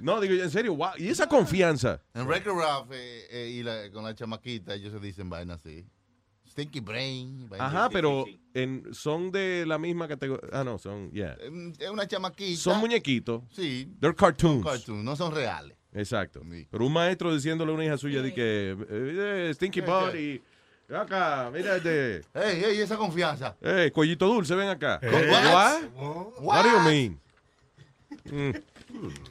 [0.00, 0.90] No, digo, en serio, wow.
[0.96, 2.00] Y esa confianza.
[2.14, 5.84] En Wreck-It Ralph eh, eh, y la- con la chamaquita, ellos se dicen vainas así.
[6.48, 7.48] Stinky Brain.
[7.48, 10.48] vaina Ajá, pero en, son de la misma categoría.
[10.52, 11.36] Ah, no, son, yeah.
[11.38, 12.58] Eh, Es una chamaquita.
[12.60, 13.42] Son muñequitos.
[13.52, 13.92] Sí.
[14.00, 14.64] They're cartoons.
[14.64, 15.76] Cartoons, no son reales.
[15.92, 16.42] Exacto.
[16.70, 20.42] Pero un maestro diciéndole a una hija suya de que eh, eh, Stinky Butt y
[20.86, 22.22] ven acá, mira este.
[22.34, 23.56] Ey, ey, esa confianza.
[23.60, 24.98] Eh, cuellito dulce, ven acá.
[25.02, 25.30] Eh.
[25.30, 25.82] What?
[25.96, 26.32] What?
[26.40, 27.20] What do you mean?
[28.26, 28.52] Mm.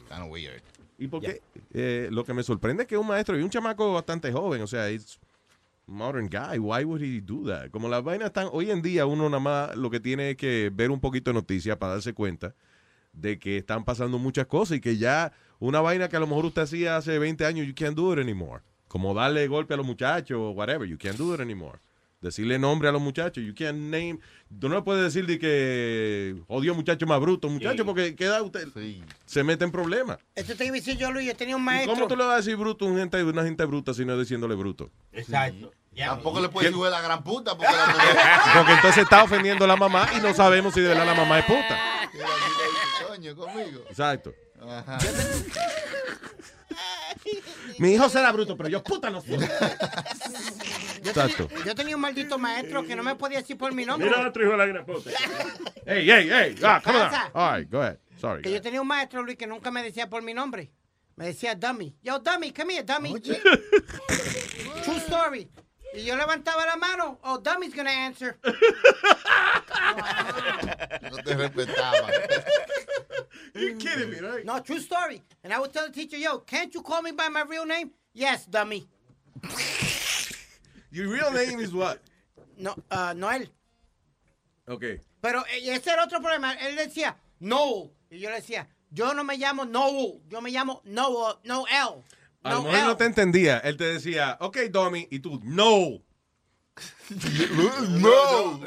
[0.09, 0.61] Kind of weird.
[0.97, 1.41] ¿Y por qué?
[1.73, 4.67] Eh, lo que me sorprende es que un maestro y un chamaco bastante joven, o
[4.67, 5.19] sea, es
[5.85, 6.57] modern guy.
[6.57, 7.69] Why would he do that?
[7.69, 10.71] Como las vainas están, hoy en día uno nada más lo que tiene es que
[10.73, 12.55] ver un poquito de noticias para darse cuenta
[13.13, 16.45] de que están pasando muchas cosas y que ya una vaina que a lo mejor
[16.45, 18.61] usted hacía hace 20 años, you can't do it anymore.
[18.87, 21.79] Como darle golpe a los muchachos o whatever, you can't do it anymore.
[22.21, 24.19] Decirle nombre a los muchachos, you can't name.
[24.59, 28.67] Tú no le puedes decir de que odio muchacho más bruto, muchacho, porque queda usted.
[29.25, 30.17] Se mete en problemas.
[30.33, 31.93] Esto te iba a decir yo, Luis, yo tenía un ¿Y maestro.
[31.93, 34.13] ¿Cómo tú le vas a decir bruto a una gente, una gente bruta si no
[34.13, 34.89] es diciéndole bruto?
[35.11, 35.71] Exacto.
[35.95, 38.17] Tampoco le puedes subir la gran puta porque la mujer.
[38.55, 41.39] Porque entonces está ofendiendo a la mamá y no sabemos si de verdad la mamá
[41.39, 41.77] es puta.
[43.07, 43.81] Coño, conmigo.
[43.89, 44.33] Exacto.
[44.69, 44.97] Ajá.
[47.79, 49.37] Mi hijo será bruto, pero yo puta no soy.
[49.37, 51.47] Yo, Exacto.
[51.47, 54.09] tenía, yo tenía un maldito maestro que no me podía decir por mi nombre.
[54.09, 55.09] Mira otro hijo de la gran puta.
[55.85, 56.55] Hey.
[56.63, 57.13] Ah, come on.
[57.33, 57.97] All right, go ahead.
[58.19, 58.41] Sorry.
[58.41, 60.71] Que yo tenía un maestro, Luis, que nunca me decía por mi nombre.
[61.15, 61.95] Me decía dummy.
[62.01, 63.19] Yo, dummy, come here, dummy.
[64.83, 65.49] True story.
[65.93, 68.37] Y yo levantaba la mano, oh, dummy's gonna answer.
[71.09, 72.07] No te respetaba.
[73.55, 74.45] You're kidding me, right?
[74.45, 75.21] No, true story.
[75.43, 77.91] And I would tell the teacher, yo, can't you call me by my real name?
[78.13, 78.87] Yes, dummy.
[80.91, 82.01] Your real name is what?
[82.57, 83.45] No, uh, Noel.
[84.67, 84.99] Okay.
[85.21, 86.55] Pero eh, ese era otro problema.
[86.59, 87.91] Él decía, Noel.
[88.09, 90.21] Y yo le decía, yo no me llamo Noel.
[90.29, 91.35] Yo me llamo Noel.
[91.43, 92.03] Noel.
[92.43, 93.59] A lo No mejor no te entendía.
[93.59, 96.01] Él te decía, ok, Domi, y tú, no.
[97.99, 98.59] No.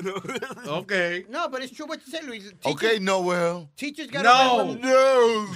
[0.68, 0.92] Ok.
[1.28, 2.52] No, but it's true what you say, Luis.
[2.64, 3.68] Okay, Noel.
[3.76, 4.60] Teachers got No.
[4.60, 5.46] away with, No.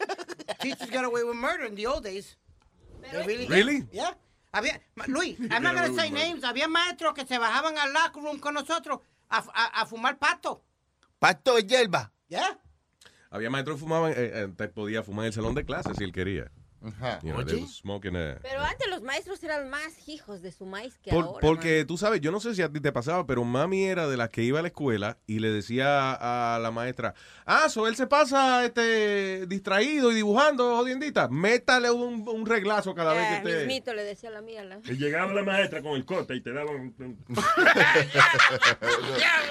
[0.60, 2.36] teachers got away with murder in the old days.
[3.12, 3.36] They really?
[3.46, 3.50] did.
[3.50, 3.86] Really?
[3.92, 4.12] Yeah.
[4.54, 6.42] Había, Luis, I'm not going to say names.
[6.42, 9.00] Había maestros que se bajaban al locker room con nosotros
[9.30, 10.62] a, a, a fumar pasto.
[11.18, 12.12] Pasto de hierba.
[12.28, 12.58] Yeah.
[13.30, 16.04] Había maestros que fumaban, eh, eh, te podía fumar en el salón de clases si
[16.04, 16.50] él quería.
[16.84, 17.18] Ajá.
[17.22, 20.66] You know, they was smoking a- Pero antes los maestros eran más hijos de su
[20.66, 21.40] maíz que Por- ahora.
[21.40, 24.16] porque tú sabes, yo no sé si a ti te pasaba, pero mami era de
[24.16, 26.12] las que iba a la escuela y le decía
[26.54, 32.28] a la maestra, ah, so él se pasa este distraído y dibujando, jodiendita, métale un,
[32.28, 33.66] un reglazo cada vez Eh, que esté.
[33.66, 34.64] mismito le decía a la mía.
[34.64, 34.78] La...
[34.84, 36.94] Y llegaba la maestra con el cote y te daba un...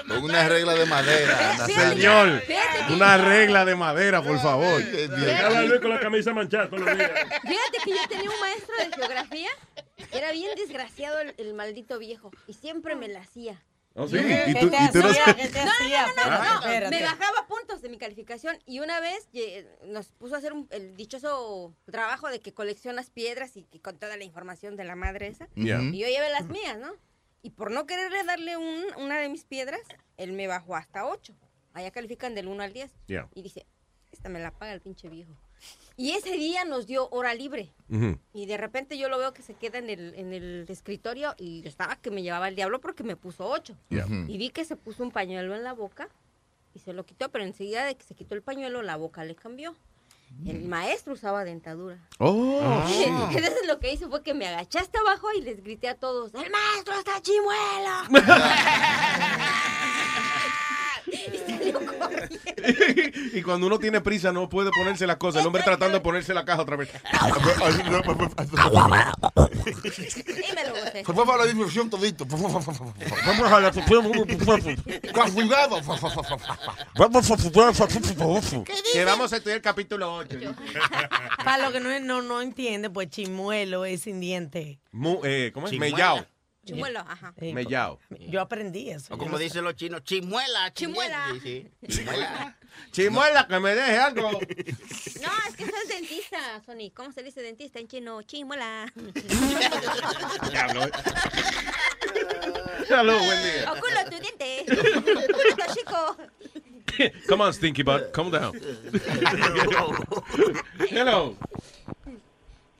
[0.08, 1.54] Con una regla de madera.
[1.58, 1.90] Nazario.
[1.92, 2.42] Señor,
[2.90, 4.80] una regla de madera, por favor.
[4.82, 7.10] Llegaba Luis con la camisa manchada todos los días.
[7.42, 9.48] Fíjate que yo tenía un maestro de geografía
[10.12, 13.62] era bien desgraciado el, el maldito viejo y siempre me la hacía.
[13.98, 14.18] ¿Oh, sí?
[14.18, 15.12] ¿Qué ¿Y tú, te y tú no No, no,
[15.72, 16.06] hacía?
[16.16, 19.26] no, no, me bajaba puntos de mi calificación y una vez
[19.86, 23.98] nos puso a hacer un- el dichoso trabajo de que coleccionas piedras y que con
[23.98, 25.48] toda la información de la madre esa.
[25.54, 25.80] Yeah.
[25.80, 26.92] Y yo llevé las mías, ¿no?
[27.42, 29.80] Y por no quererle darle un- una de mis piedras,
[30.18, 31.34] él me bajó hasta 8.
[31.72, 32.92] Allá califican del 1 al 10.
[33.06, 33.28] Yeah.
[33.34, 33.64] Y dice,
[34.12, 35.32] esta me la paga el pinche viejo.
[35.96, 37.72] Y ese día nos dio hora libre.
[38.34, 41.62] Y de repente yo lo veo que se queda en el, en el escritorio y
[41.62, 43.76] yo estaba que me llevaba el diablo porque me puso 8.
[43.88, 44.06] Yeah.
[44.28, 46.08] Y vi que se puso un pañuelo en la boca
[46.74, 49.34] y se lo quitó, pero enseguida de que se quitó el pañuelo, la boca le
[49.34, 49.74] cambió.
[50.44, 51.98] El maestro usaba dentadura.
[52.18, 52.84] Oh.
[53.30, 56.34] Entonces lo que hizo fue que me agaché hasta abajo y les grité a todos,
[56.34, 58.10] ¡El maestro está chimuelo!
[63.32, 65.40] y cuando uno tiene prisa no puede ponerse la cosa.
[65.40, 66.88] El hombre tratando de ponerse la caja otra vez.
[71.04, 72.24] Fue para la diversión todito.
[72.26, 72.66] Vamos
[73.52, 73.72] a la...
[75.32, 75.80] Cuidado.
[78.92, 80.38] Que vamos a estudiar el capítulo 8.
[81.44, 84.78] Para lo que no, no, no entiende, pues chimuelo es sin diente.
[84.92, 85.78] Mu- eh, ¿Cómo es?
[85.78, 86.24] Mellao.
[86.66, 87.32] Chimuelo, ajá.
[87.40, 88.00] Mellao.
[88.18, 89.14] Yo aprendí eso.
[89.14, 90.72] O como dicen los chinos, chimuela.
[90.74, 91.28] Chimuela.
[91.34, 91.88] Sí, sí.
[91.88, 92.56] Chimuela.
[92.90, 94.32] Chimuela, que me deje algo.
[94.32, 94.38] No,
[95.48, 96.90] es que sos dentista, Sony.
[96.92, 98.20] ¿Cómo se dice dentista en chino?
[98.22, 98.92] Chimuela.
[100.50, 100.82] Diablo.
[102.88, 103.72] Salud, buen día.
[103.72, 104.66] Oculo tu diente.
[104.68, 106.16] Oculo chico.
[107.28, 108.12] Come on, Stinky Butt.
[108.12, 108.58] Calm down.
[110.90, 111.36] Hello.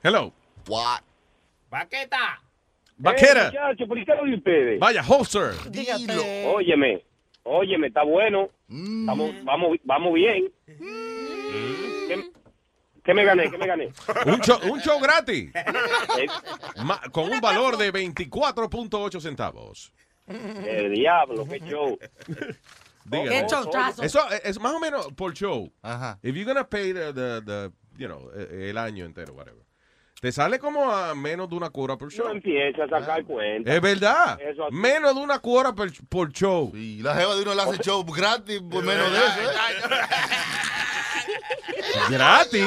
[0.02, 0.32] Hello.
[0.66, 1.02] What?
[1.70, 2.40] Paqueta.
[2.98, 3.46] Vaquera.
[3.46, 4.80] muchachos, ¿por qué lo de ustedes?
[4.80, 5.52] Vaya, holster.
[5.70, 6.46] Dígate.
[6.46, 7.02] Óyeme,
[7.44, 8.48] óyeme, está bueno.
[8.68, 10.50] Vamos, vamos, vamos bien.
[12.08, 12.30] ¿Qué,
[13.04, 13.50] qué me gané?
[13.50, 13.92] ¿Qué me gané?
[14.26, 15.50] Un show, un show gratis.
[16.18, 16.26] Eh,
[16.82, 19.92] Ma- con un valor de 24.8 centavos.
[20.26, 21.98] El diablo, qué show.
[23.04, 23.46] Dígame.
[23.46, 24.04] Qué.
[24.06, 25.70] Eso es, más o menos por show.
[25.82, 26.18] Ajá.
[26.22, 29.62] If you're gonna pay the, the, the, you know, eh, el año entero, whatever.
[30.20, 32.28] Te sale como a menos de una cuota por No show.
[32.30, 33.72] empieza a sacar cuenta.
[33.74, 34.40] Es verdad.
[34.40, 34.68] Eso.
[34.70, 36.72] Menos de una cuota por, por show.
[36.74, 39.50] Y la jeva de uno le hace show gratis por menos de eso.
[39.50, 39.54] ¿eh?
[42.10, 42.64] Gratis.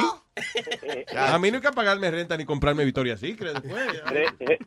[1.18, 3.58] A mí no hay que pagarme renta ni comprarme Victoria Secret.
[4.06, 4.60] Re- re-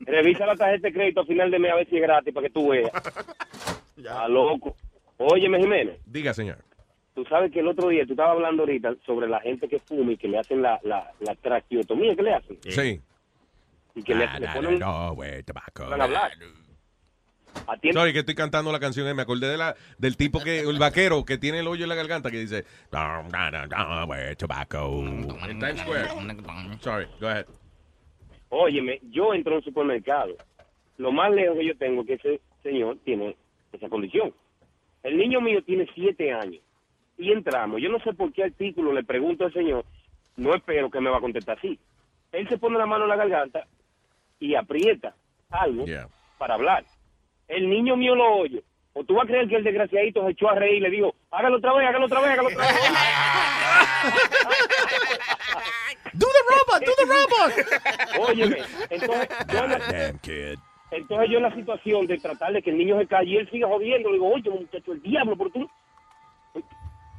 [0.00, 2.46] revisa la tarjeta de crédito a final de mes a ver si es gratis para
[2.46, 2.90] que tú veas.
[3.96, 4.76] Ya loco.
[5.16, 6.58] Óyeme, Jiménez, Diga, señor.
[7.18, 10.12] Tú sabes que el otro día tú estabas hablando ahorita sobre la gente que fuma
[10.12, 12.58] y que le hacen la, la, la traqueotomía, ¿qué le hacen?
[12.62, 13.00] Sí.
[13.96, 15.88] Y que le, Ah, le no, ponen no, güey, tobacco.
[15.88, 16.30] van a hablar.
[17.66, 20.60] Atiende- Sorry, que estoy cantando la canción y me acordé de la, del tipo que,
[20.60, 24.06] el vaquero que tiene el hoyo en la garganta que dice, no, no, no, no,
[24.06, 25.02] güey, tobacco.
[25.04, 26.08] En Times Square.
[26.80, 27.46] Sorry, go ahead.
[28.50, 30.36] Óyeme, yo entro a un supermercado.
[30.98, 33.36] Lo más lejos que yo tengo es que ese señor tiene
[33.72, 34.32] esa condición.
[35.02, 36.62] El niño mío tiene siete años.
[37.18, 37.80] Y entramos.
[37.82, 39.84] Yo no sé por qué artículo le pregunto al señor,
[40.36, 41.78] no espero que me va a contestar así.
[42.32, 43.66] Él se pone la mano en la garganta
[44.38, 45.14] y aprieta
[45.50, 45.84] algo
[46.38, 46.84] para hablar.
[47.48, 48.62] El niño mío lo oye.
[48.92, 51.14] O tú vas a creer que el desgraciadito se echó a reír y le dijo,
[51.30, 52.74] hágalo otra vez, hágalo otra vez, hágalo otra vez.
[56.14, 57.52] Do the robot, do the robot.
[58.30, 58.58] Óyeme,
[58.90, 60.58] entonces yo en la- Damn kid.
[60.90, 63.48] entonces yo en la situación de tratar de que el niño se calle y él
[63.50, 65.70] siga jodiendo, le digo, oye, muchacho, el diablo, pero tú...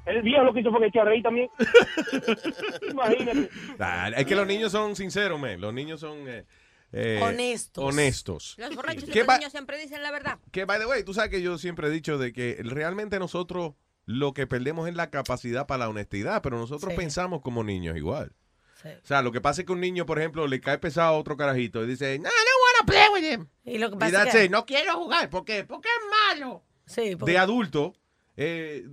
[0.10, 1.49] El viejo lo que hizo fue que echó a reír también.
[2.90, 3.49] Imagínate.
[3.77, 5.60] Nah, es que los niños son sinceros, man.
[5.61, 6.45] Los niños son eh,
[6.91, 7.84] eh, Honestos.
[7.84, 8.56] honestos.
[8.57, 10.40] Los borrachos y ¿Qué los va- niños siempre dicen la verdad.
[10.52, 13.73] Que, by the way, tú sabes que yo siempre he dicho de que realmente nosotros
[14.06, 16.98] lo que perdemos es la capacidad para la honestidad, pero nosotros Sí.
[16.98, 18.34] pensamos como niños igual.
[18.81, 18.90] Sí.
[18.90, 21.18] O sea, lo que pasa es que un niño, por ejemplo, le cae pesado a
[21.19, 23.48] otro carajito y dice, no, no wanna play with him.
[23.65, 24.49] Y lo que pasa es que...
[24.49, 25.65] no quiero jugar, ¿por qué?
[25.65, 26.64] Porque es malo.
[26.86, 27.94] Sí, porque- De adulto,
[28.38, 28.86] eh,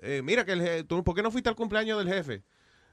[0.00, 2.44] eh, mira que el je- tú, ¿por qué no fuiste al cumpleaños del jefe?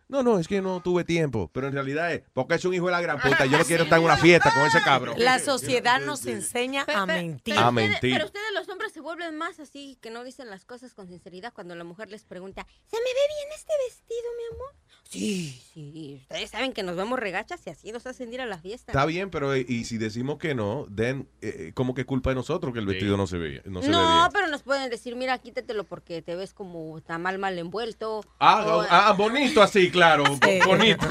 [0.08, 1.50] No, no, es que no tuve tiempo.
[1.52, 3.46] Pero en realidad es porque es un hijo de la gran puta.
[3.48, 5.16] Yo no quiero estar en una fiesta con ese cabrón.
[5.18, 7.56] La sociedad nos enseña a mentir.
[7.58, 8.14] A Ustedes- mentir.
[8.14, 11.54] Pero ustedes los hombres se vuelven más así, que no dicen las cosas con sinceridad
[11.54, 14.76] cuando la mujer les pregunta, ¿se me ve bien este vestido, mi amor?
[15.10, 16.20] Sí, sí.
[16.24, 18.92] Ustedes saben que nos vemos regachas y así nos hacen ir a la fiesta.
[18.92, 22.36] Está bien, pero eh, y si decimos que no, then, eh, como que culpa de
[22.36, 24.30] nosotros que el vestido no se ve, no se ve No, bien.
[24.34, 28.26] pero nos pueden decir, mira, quítatelo porque te ves como está mal, mal envuelto.
[28.40, 30.60] Ah, O- ah, bonito así, claro, Sí.
[30.66, 31.08] bonito.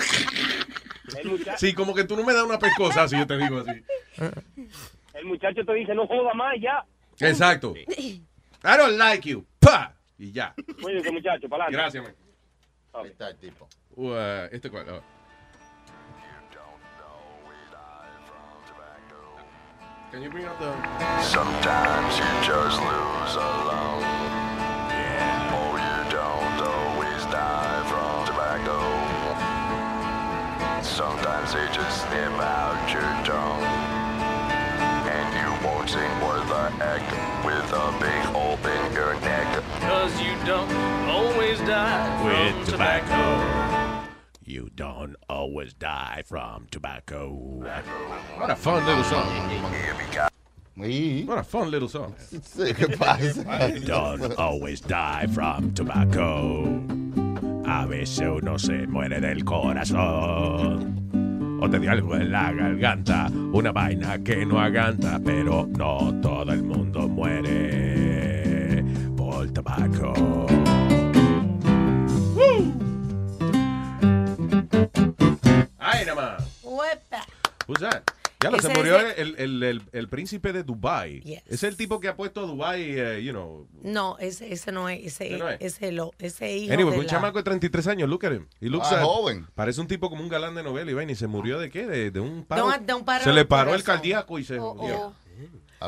[1.56, 3.82] Sí, como que tú no me das una pescosa así, yo te digo así.
[5.14, 6.84] El muchacho te dice, no joda más, ya.
[7.26, 7.74] Exacto.
[7.76, 8.20] I
[8.76, 9.46] don't like you.
[9.60, 9.94] Pa.
[10.18, 10.52] Y ya.
[10.82, 11.98] Cuídense, muchacho, para adelante.
[11.98, 12.23] Gracias, man.
[12.94, 13.68] Ahí está el tipo.
[13.96, 14.88] Uh, este cuál.
[14.88, 15.02] ah.
[20.12, 20.70] Can you bring up the...
[21.22, 24.00] Sometimes you just lose alone.
[24.94, 25.58] Yeah.
[25.58, 28.78] Or you don't always die from tobacco.
[30.82, 33.64] Sometimes they just snip out your tongue.
[35.10, 37.02] And you won't sing worth a heck
[37.44, 39.64] with a big hole in your neck.
[39.80, 40.70] Cause you don't
[41.54, 44.04] always die from With tobacco.
[44.44, 47.30] You don't always die from tobacco.
[48.36, 49.28] What a fun little song.
[51.26, 52.14] What a fun little song.
[52.30, 53.70] ¿qué pasa?
[53.72, 56.64] You don't always die from tobacco.
[57.66, 61.00] A veces uno se muere del corazón.
[61.62, 66.52] O te dio algo en la garganta, una vaina que no aganta, pero no todo
[66.52, 68.84] el mundo muere
[69.16, 70.63] por tabaco.
[77.66, 78.02] Who's that?
[78.40, 81.20] Ya lo, se murió el, el, el, el príncipe de Dubai.
[81.22, 81.42] Yes.
[81.46, 83.66] Es el tipo que ha puesto a Dubai, eh, you know.
[83.82, 85.00] No, ese, ese no es.
[85.06, 85.60] Ese, ¿Ese no es?
[85.62, 88.46] ese, lo, ese hijo Anyway, de un la- chamaco de 33 años, look at him.
[88.60, 89.46] He looks Ah, at- joven.
[89.54, 91.86] Parece un tipo como un galán de novela y vaina, y se murió de qué?
[91.86, 92.70] De, de un paro.
[92.78, 95.06] de un paro se le paró el cardíaco y se O- jodió.
[95.06, 95.14] o-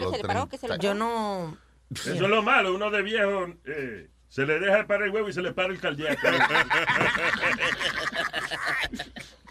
[0.00, 0.48] ¿Qué se le paró?
[0.48, 1.58] ¿Qué se le Yo no.
[1.90, 5.32] Eso es lo malo, uno de viejo eh, se le deja parar el huevo y
[5.34, 6.22] se le para el cardíaco.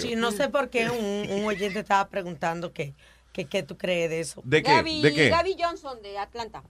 [0.00, 2.94] Sí, no sé por qué un, un oyente estaba preguntando que,
[3.32, 4.40] que, qué tú crees de eso.
[4.44, 4.70] ¿De qué?
[4.70, 5.28] Gaby, ¿De qué?
[5.28, 6.62] Gaby Johnson de Atlanta.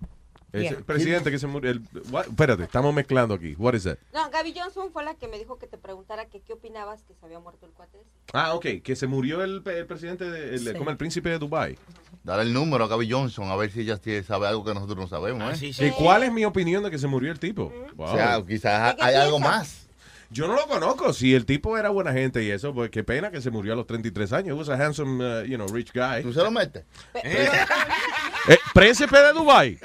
[0.53, 0.81] Yeah.
[0.81, 1.71] presidente que se murió.
[1.71, 2.27] el- what?
[2.27, 3.55] Espérate, estamos mezclando aquí.
[3.57, 3.99] What is that?
[4.13, 7.15] No, Gaby Johnson fue la que me dijo que te preguntara que qué opinabas que
[7.15, 7.99] se había muerto el cuate.
[8.33, 10.73] Ah, ok, que se murió el, el presidente, de, el- Sí.
[10.77, 11.79] como el príncipe de Dubai.
[12.23, 15.09] Dale el número a Gaby Johnson a ver si ella sabe algo que nosotros no
[15.09, 15.63] sabemos.
[15.63, 15.73] ¿eh?
[15.79, 17.73] ¿Y cuál es mi opinión de que se murió el tipo?
[17.95, 18.09] Wow.
[18.09, 19.89] O sea, quizás hay algo más.
[20.33, 21.13] Yo no lo conozco.
[21.13, 23.77] Si el tipo era buena gente y eso, pues qué pena que se murió a
[23.77, 24.49] los 33 años.
[24.49, 26.23] He was a handsome, uh, you know, rich guy.
[26.23, 26.85] ¿Tú se lo metes?
[27.15, 29.79] Eh, príncipe de Dubai.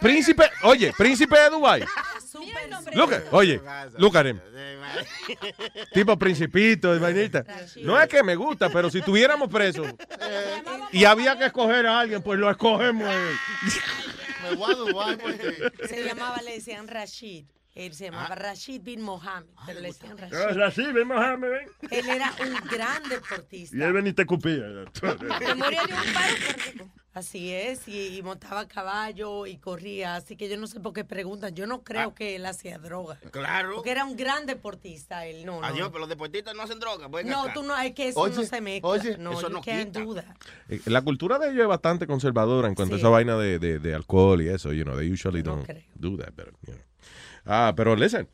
[0.00, 1.84] Príncipe, oye, príncipe de Dubai.
[2.94, 3.60] Look at- oye,
[4.26, 4.40] him.
[5.92, 7.44] Tipo principito de vainita.
[7.82, 9.84] No es que me gusta, pero si tuviéramos preso
[10.92, 13.08] y había que escoger a alguien, pues lo escogemos.
[13.08, 13.34] a él.
[14.50, 15.72] Me voy a Dubái porque...
[15.88, 17.46] Se llamaba, le decían Rashid.
[17.76, 18.34] Él se llamaba Ah.
[18.34, 20.60] Rashid bin Mohammed, pero le decían Ah, Rashid.
[20.62, 21.68] Así, ven, Mohamed, ven.
[21.90, 23.76] Él era un gran deportista.
[23.76, 24.64] Y él ven y te cupía.
[25.56, 26.90] Murió de un paro.
[27.12, 30.92] Así es, y, y montaba a caballo y corría, así que yo no sé por
[30.92, 31.54] qué preguntan.
[31.54, 33.18] Yo no creo que él hacía droga.
[33.30, 33.76] Claro.
[33.76, 35.66] Porque era un gran deportista él, no, no.
[35.66, 37.08] Adiós, pero los deportistas no hacen droga.
[37.24, 37.54] No, acá.
[37.54, 38.90] tú no, es que eso no se mezcla.
[38.90, 40.04] oye, no, eso no quita.
[40.14, 40.36] that.
[40.68, 43.00] Eh, La cultura de ellos es bastante conservadora en cuanto Sí.
[43.00, 44.74] a esa vaina de, de, de alcohol y eso.
[44.74, 46.34] You know, they usually don't do that.
[46.36, 46.82] But, you know.
[47.46, 48.28] Ah, pero listen,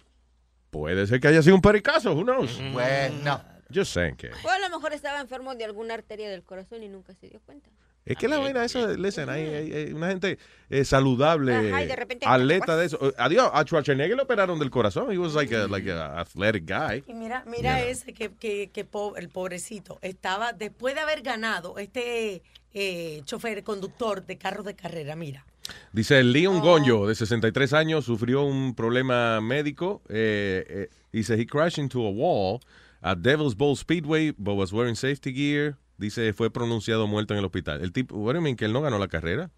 [0.71, 2.13] puede ser que haya sido un pericazo.
[2.15, 2.59] Who knows?
[2.73, 3.41] Bueno.
[3.75, 4.31] Just saying que.
[4.45, 7.41] O a lo mejor estaba enfermo de alguna arteria del corazón y nunca se dio
[7.41, 7.71] cuenta.
[8.05, 10.37] Es que la vaina esa, listen, hay, hay- hay una gente
[10.69, 12.99] eh, saludable, Ajá, y de repente- atleta de eso.
[13.01, 15.13] Eh, Adiós, a Schwarzenegger lo operaron del corazón.
[15.13, 17.05] He was like a, like a athletic guy.
[17.07, 21.79] Y mira, mira ese que, que, que po- el pobrecito estaba, después de haber ganado,
[21.79, 22.43] este
[22.75, 25.47] eh, chofer, conductor de carro de carrera, mira.
[25.93, 30.03] Dice Leon Gonyo, de 63 años, sufrió un problema médico.
[30.09, 32.61] Eh, eh, dice, he crashed into a wall
[33.03, 35.77] at Devil's Bowl Speedway, but was wearing safety gear.
[35.99, 37.81] Dice, fue pronunciado muerto en el hospital.
[37.83, 39.51] El tipo, mean, que él no ganó la carrera?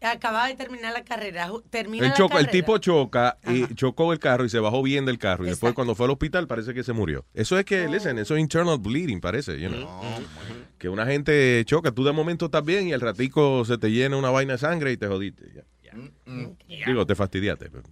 [0.00, 1.50] Acababa de terminar la carrera.
[1.70, 2.52] Termina El, la choca- el carrera.
[2.52, 5.44] tipo choca y chocó el carro y se bajó bien del carro.
[5.44, 7.24] Y después cuando fue al hospital parece que se murió.
[7.34, 10.00] Eso es que, listen, eso es internal bleeding, parece, you know.
[10.78, 14.16] Que una gente choca, tú de momento estás bien y al ratico se te llena
[14.16, 15.44] una vaina de sangre y te jodiste.
[15.54, 15.62] ya.
[16.86, 17.70] Digo, te fastidiaste.
[17.70, 17.84] pero-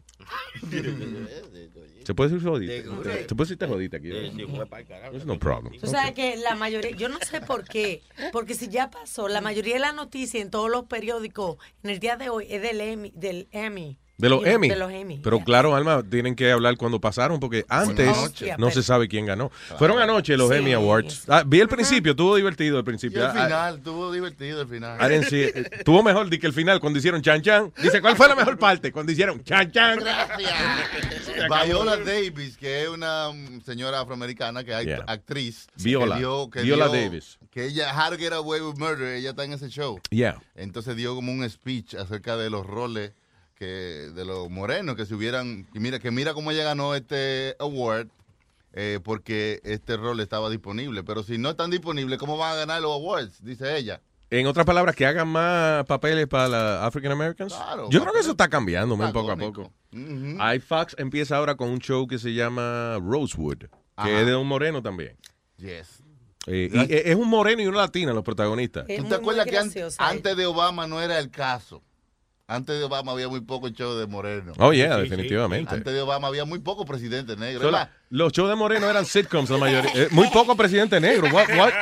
[2.04, 2.82] ¿Se puede decir jodiste?
[2.82, 4.10] ¿Se puede decir te jodiste aquí?
[4.10, 5.78] There's no problem.
[5.80, 8.02] Tú sabes que la mayoría, yo no sé por qué,
[8.32, 11.98] porque si ya pasó, la mayoría de las noticias en todos los periódicos en el
[11.98, 13.12] día de hoy es del Emmy.
[13.14, 13.98] Del Emmy.
[14.16, 14.68] De los Emmy.
[14.68, 15.18] De los Emmy.
[15.24, 18.54] Pero claro, Alma, tienen que hablar cuando pasaron, porque antes anoche.
[18.58, 19.50] no se sabe quién ganó.
[19.76, 21.24] Fueron anoche los Emmy Awards.
[21.28, 23.20] Ah, vi el principio, estuvo divertido el Y principio.
[23.24, 24.98] el Ah, final, estuvo divertido el final.
[25.00, 25.56] I didn't see it.
[25.56, 27.72] Eh, Tuvo mejor di que el final cuando hicieron chan chan.
[27.82, 28.92] Dice, ¿cuál fue la mejor parte?
[28.92, 29.98] Cuando hicieron chan chan.
[31.66, 35.04] Viola Davis, que es una mm, señora afroamericana que es Yeah.
[35.06, 35.66] actriz.
[35.76, 36.14] Viola.
[36.16, 37.38] que dio- que Viola dio- Davis.
[37.50, 39.98] Que ella, How to Get Away with Murder, ella está en ese show.
[40.10, 40.40] Yeah.
[40.54, 43.12] Entonces dio como un speech acerca de los roles
[43.54, 43.64] que
[44.14, 45.64] de los morenos que se hubieran.
[45.72, 48.08] Que mira, que mira cómo ella ganó este award.
[48.76, 51.04] eh, porque este rol estaba disponible.
[51.04, 53.44] Pero si no están disponibles, ¿cómo van a ganar los awards?
[53.44, 54.00] Dice ella.
[54.30, 57.54] En otras palabras, que hagan más papeles para las African Americans.
[57.54, 59.72] Claro, Yo creo que eso está cambiando man, poco a poco.
[59.92, 60.36] Ujú.
[60.40, 64.10] Hay Fox empieza ahora con un show que se llama Rosewood, que Ajá.
[64.20, 65.16] es de un moreno también.
[65.58, 66.02] Yes.
[66.48, 68.86] Eh, y es es un moreno y una latina los protagonistas.
[68.88, 71.80] ¿Tú te acuerdas que an- antes de Obama no era el caso?
[72.46, 74.52] Antes de Obama había muy poco show de moreno.
[74.58, 75.74] Oh, yeah, definitivamente.
[75.74, 77.62] Antes de Obama había muy pocos presidentes negros.
[77.62, 79.90] So, la- los shows de Moreno eran sitcoms la mayoría.
[79.94, 81.28] Eh, muy poco presidente negro.
[81.32, 81.72] What- what?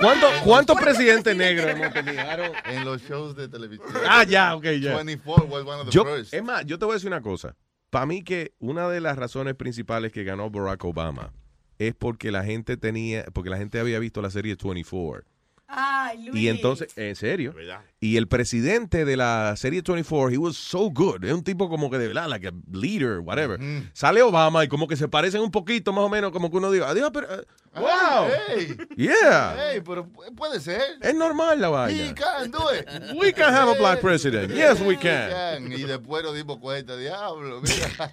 [0.00, 2.20] ¿Cuánto- ¿Cuántos presidentes negros hemos tenido?
[2.64, 3.88] En los shows de televisión.
[4.08, 4.96] Ah, ya, ok, ya.
[4.96, 6.34] 24 was one of the Yo, first.
[6.34, 7.54] es más, yo te voy a decir una cosa.
[7.90, 11.32] Para mí que una de las razones principales que ganó Barack Obama
[11.78, 15.24] es porque la gente tenía, porque la gente había visto la serie 24.
[15.70, 16.42] Ay, Luis.
[16.42, 17.54] Y entonces, en serio.
[18.00, 21.22] Y el presidente de la serie 24, he was so good.
[21.24, 23.60] Es un tipo como que de verdad, like a leader, whatever.
[23.92, 26.70] Sale Obama y como que se parecen un poquito, más o menos, como que uno
[26.70, 27.26] diga, adiós, pero.
[27.34, 27.44] eh,
[27.76, 28.28] ¡Wow!
[28.48, 29.54] Hey, Yeah.
[29.56, 30.80] hey, pero pu- puede ser.
[31.02, 32.14] Es normal la vaina.
[32.14, 32.88] can do it.
[33.20, 34.50] We can have a black president.
[34.52, 35.30] Yes, we can.
[35.30, 35.72] can.
[35.72, 37.60] Y después nos dimos cuenta, diablo.
[37.60, 38.10] Mira.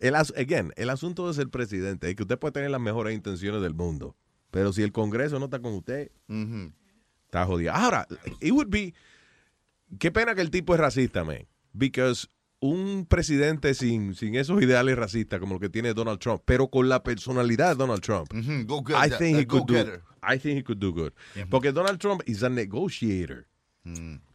[0.00, 3.14] El, as- again, el asunto de ser presidente es que usted puede tener las mejores
[3.14, 4.14] intenciones del mundo,
[4.54, 6.12] pero si el Congreso no está con usted,
[7.26, 7.72] está jodido.
[7.72, 8.06] Ahora,
[8.40, 8.94] it would be,
[9.98, 12.28] qué pena que el tipo es racista, man, because
[12.60, 16.88] un presidente sin, sin esos ideales racistas como lo que tiene Donald Trump, pero con
[16.88, 18.32] la personalidad de Donald Trump,
[18.66, 20.02] Go get I that- think that he could do, go-getter.
[20.22, 21.12] I think he could do good,
[21.50, 23.46] porque Donald Trump is a negotiator,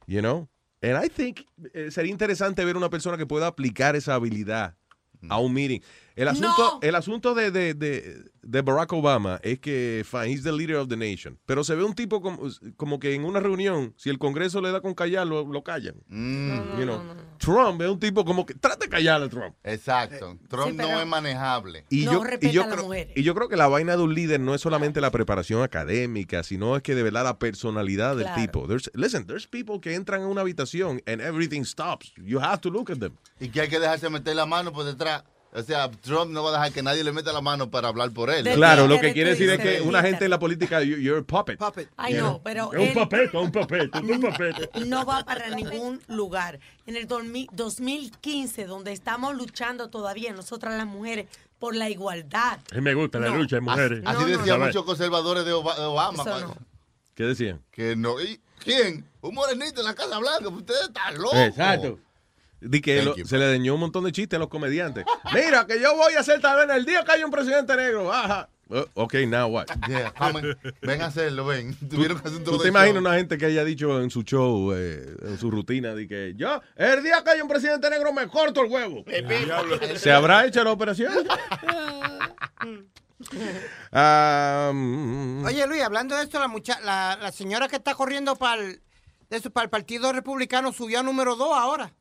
[0.05, 0.49] you know,
[0.81, 4.75] and I think eh, sería interesante ver una persona que pueda aplicar esa habilidad
[5.29, 5.81] a un meeting.
[6.21, 10.51] El asunto, el asunto de, de, de, de Barack Obama es que, fine, he's the
[10.51, 11.37] leader of the nation.
[11.45, 14.71] Pero se ve un tipo como, como que en una reunión, si el Congreso le
[14.71, 15.95] da con callar, lo, lo callan.
[16.09, 16.99] You know.
[17.37, 19.55] Trump es un tipo como que trata de callar a Trump.
[19.63, 20.37] Exacto.
[20.49, 21.85] Trump no es manejable.
[21.89, 24.53] Y yo, y, yo creo, y yo creo que la vaina de un líder no
[24.53, 28.41] es solamente la preparación académica, sino es que de verdad la personalidad del Claro.
[28.41, 28.67] tipo.
[28.67, 32.11] There's- listen, there's people que entran en una habitación and everything stops.
[32.17, 33.13] You have to look at them.
[33.39, 35.23] Y que hay que dejarse meter la mano por detrás.
[35.51, 38.11] O sea, Trump no va a dejar que nadie le meta la mano para hablar
[38.11, 38.43] por él.
[38.53, 41.23] Claro, lo que quiere decir es que una gente en la política, you- you're a
[41.23, 41.59] puppet.
[41.97, 44.69] Ay, no, pero Es un él papeto, un papeto, un papeto.
[44.85, 46.59] no va para ningún lugar.
[46.85, 51.25] En el 2000 2015, donde estamos luchando todavía, nosotras las mujeres,
[51.57, 52.59] por la igualdad.
[52.71, 53.37] A mí me gusta la No.
[53.37, 54.01] lucha de mujeres.
[54.05, 54.65] Así No, no, decían no.
[54.67, 56.23] muchos conservadores de, Oba- de Obama.
[57.15, 57.59] ¿Qué decían?
[57.71, 58.21] Que no.
[58.21, 59.03] ¿Y quién?
[59.21, 60.47] Un morenito en la Casa Blanca.
[60.47, 61.35] Usted está loco.
[61.35, 61.99] Exacto.
[62.61, 65.05] Di que Thank lo- you, se le dañó un montón de chistes a los comediantes.
[65.33, 68.11] Mira, que yo voy a hacer tal vez el día que haya un presidente negro.
[68.13, 68.49] Ajá.
[68.71, 69.65] Uh, ok, now what?
[69.87, 70.13] Yeah,
[70.83, 71.75] ven a hacerlo, ven.
[71.89, 74.73] Tuvieron que hacer un ¿Tú te imaginas una gente que haya dicho en su show,
[74.75, 78.27] eh, en su rutina, de que yo, el día que haya un presidente negro me
[78.27, 79.03] corto el huevo?
[79.95, 81.11] ¿Se habrá hecho la operación?
[85.45, 88.81] Oye, Luis, hablando de esto, la, mucha la, la señora que está corriendo para el,
[89.51, 91.93] para el Partido Republicano subió a número dos ahora.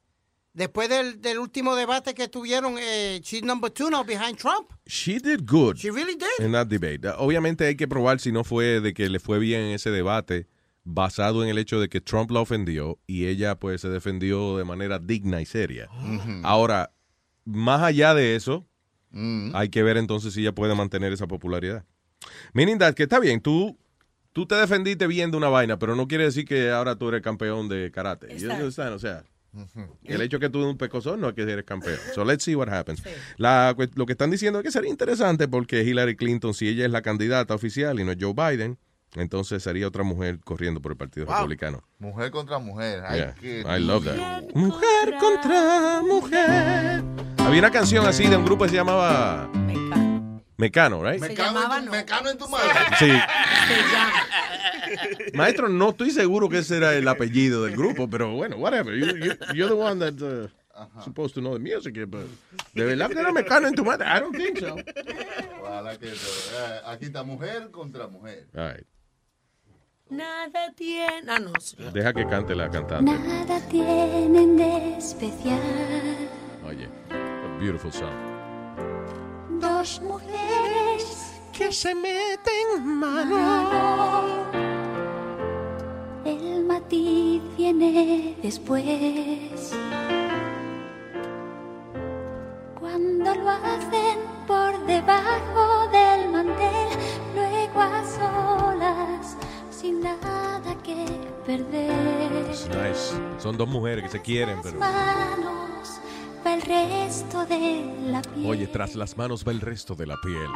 [0.54, 4.70] Después del, del último debate que tuvieron, eh, she's number two now behind Trump.
[4.86, 6.44] She did good She really did.
[6.44, 7.06] in that debate.
[7.18, 10.48] Obviamente hay que probar si no fue de que le fue bien en ese debate
[10.84, 14.64] basado en el hecho de que Trump la ofendió y ella pues se defendió de
[14.64, 15.88] manera digna y seria.
[15.92, 16.40] Ujú.
[16.42, 16.92] Ahora,
[17.44, 18.64] más allá de eso,
[19.10, 19.52] Mm.
[19.56, 21.84] hay que ver entonces si ella puede mantener esa popularidad.
[22.52, 23.78] Meaning that, que está bien, tú,
[24.34, 27.22] tú te defendiste bien de una vaina, pero no quiere decir que ahora tú eres
[27.22, 28.26] campeón de karate.
[28.32, 28.54] Exacto.
[28.64, 29.24] understand?
[30.04, 31.98] El hecho que tú eres un pecozón no es que eres campeón.
[32.14, 33.02] So let's see what happens.
[33.36, 36.84] La, cu- lo que están diciendo es que sería interesante porque Hillary Clinton, si ella
[36.84, 38.78] es la candidata oficial y no es Joe Biden,
[39.16, 41.36] entonces sería otra mujer corriendo por el Partido Wow.
[41.36, 41.82] Republicano.
[41.98, 43.02] Mujer contra mujer.
[43.14, 44.42] Yeah, qué I love that.
[44.54, 47.02] Mujer contra mujer.
[47.38, 49.50] Había una canción así de un grupo que se llamaba
[50.58, 51.20] Mecano, right?
[51.20, 52.74] Mecano, en tu, mecano en tu madre.
[52.98, 53.08] Sí.
[55.34, 58.92] Maestro, no estoy seguro que ese era el apellido del grupo, pero bueno, whatever.
[58.92, 60.48] You, you, you're the one that's uh,
[61.04, 62.26] supposed to know the music, but
[62.74, 64.04] de verdad que era Mecano en tu madre.
[64.08, 64.74] I don't think so.
[65.62, 66.50] Ojalá que eso.
[66.56, 68.48] Eh, aquí está mujer contra mujer.
[68.56, 68.84] All right.
[70.10, 71.30] Nada tiene.
[71.30, 71.52] Ah, no.
[71.60, 71.76] sí.
[71.92, 73.12] Deja que cante la cantante.
[73.12, 75.60] Nada tienen de especial.
[76.64, 78.37] Oye, a beautiful song.
[79.60, 84.46] Dos mujeres que se meten mano.
[86.24, 89.74] El matiz viene después.
[92.78, 96.88] Cuando lo hacen por debajo del mantel,
[97.34, 99.36] luego a solas,
[99.70, 101.04] sin nada que
[101.44, 102.46] perder.
[102.46, 103.16] Nice.
[103.38, 104.78] Son dos mujeres que se quieren, pero.
[104.78, 106.00] Manos
[106.44, 108.46] va el resto de la piel.
[108.46, 110.50] Oye, tras las manos va el resto de la piel.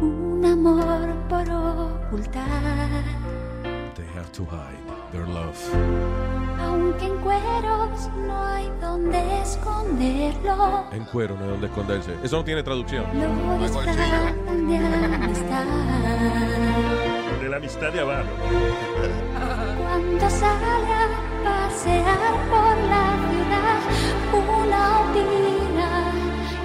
[0.00, 2.48] Un amor por ocultar.
[3.94, 4.78] They have to hide
[5.12, 5.56] their love.
[6.60, 10.84] Aunque en cueros no hay donde esconderlo.
[10.92, 12.16] En cuero, no hay donde esconderse.
[12.22, 13.04] Eso no tiene traducción.
[13.14, 13.96] Lo disfrazan
[14.68, 15.64] de amistad.
[17.40, 18.28] De la amistad de abajo.
[19.82, 21.08] Cuando sale a
[21.44, 23.51] pasear por la ciudad,
[24.38, 26.12] una opina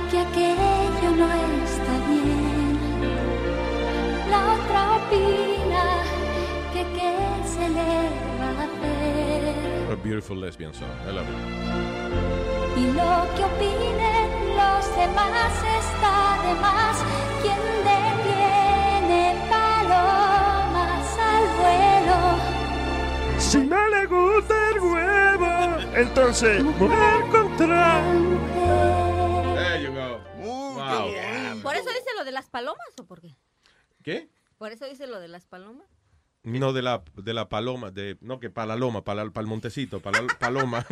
[0.10, 1.28] que aquello no
[1.66, 2.78] está bien.
[4.30, 5.84] La otra opina
[6.74, 7.14] que qué
[7.46, 7.92] se le
[8.40, 9.92] va a hacer.
[9.92, 10.90] A beautiful lesbian song.
[11.08, 11.36] I love it.
[12.78, 16.96] Y lo que opinen los demás está de más.
[17.42, 17.62] Quien
[17.92, 22.18] detiene palomas al vuelo.
[23.40, 24.67] Si no le gusta
[25.98, 28.02] entonces mujer contra
[29.56, 30.20] There you go.
[30.44, 31.62] Wow.
[31.62, 33.36] ¿Por eso dice lo de las palomas o por qué?
[34.04, 34.30] ¿Qué?
[34.58, 35.88] ¿Por eso dice lo de las palomas?
[36.48, 40.00] No, de la, de la paloma, de, no, que para la loma, para el montecito,
[40.00, 40.86] para la paloma.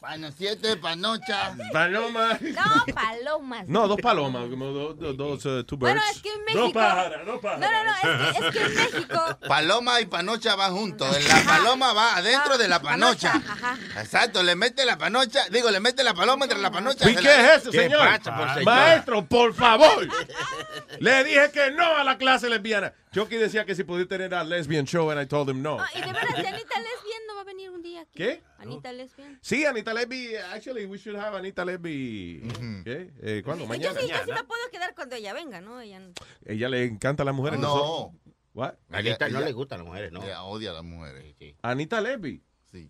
[0.00, 1.54] Bueno, siete panocha.
[1.72, 2.36] Paloma.
[2.40, 3.68] No, palomas.
[3.68, 5.94] No, dos palomas, como do- do- dos, uh, two birds.
[5.94, 6.60] Bueno, es que en México...
[6.62, 9.20] Dos pájaras, dos No, no, no, es que, es que en México...
[9.48, 11.16] Paloma y panocha van juntos.
[11.28, 13.34] La paloma va adentro de la panocha.
[13.36, 13.78] Ajá.
[14.00, 17.08] Exacto, le mete la panocha, digo, le mete la paloma entre la panocha.
[17.08, 18.08] ¿Y qué la- es eso, señor?
[18.64, 20.08] Maestro, por favor.
[20.98, 22.92] Le dije que no a la clase lesbiana.
[23.12, 25.78] Chucky decía que si podía tener a lesbian show, and I told him no.
[25.80, 28.12] Ah, y de veras, si Anita Lesbian no va a venir un día aquí.
[28.18, 28.42] ¿Qué?
[28.58, 29.38] Anita Lesbian.
[29.42, 32.40] Sí, Anita Lesbi, actually, we should have Anita Lesbi.
[32.84, 33.10] ¿Qué?
[33.20, 33.66] Eh, ¿Cuándo?
[33.66, 34.00] Pues yo Mañana.
[34.00, 35.80] sí, yo sí me puedo quedar cuando ella venga, ¿no?
[35.80, 36.12] Ella no-
[36.46, 37.58] Ella le encanta a las mujeres.
[37.58, 37.66] No.
[37.68, 38.20] nosotros-
[38.54, 38.74] What?
[38.90, 40.22] Anita no Ella- le gustan las mujeres, ¿no?
[40.22, 41.34] Ella odia a las mujeres.
[41.62, 42.42] Anita Lesbi.
[42.70, 42.88] Sí.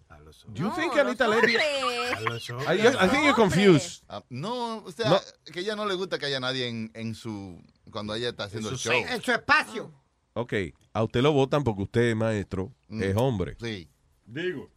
[0.49, 1.57] Do you No, think los Anita Lesbi?
[1.57, 2.51] hombres.
[2.69, 4.03] I, I think you're confused.
[4.11, 5.21] Ah, no, o sea, No.
[5.51, 7.59] que a ella no le gusta que haya nadie en, en su.
[7.91, 8.93] cuando ella está haciendo el show.
[8.93, 9.91] En su espacio.
[10.33, 10.55] Ok,
[10.93, 13.57] a usted lo votan porque usted, maestro, es hombre.
[13.61, 13.89] Sí.
[14.27, 14.71] Digo,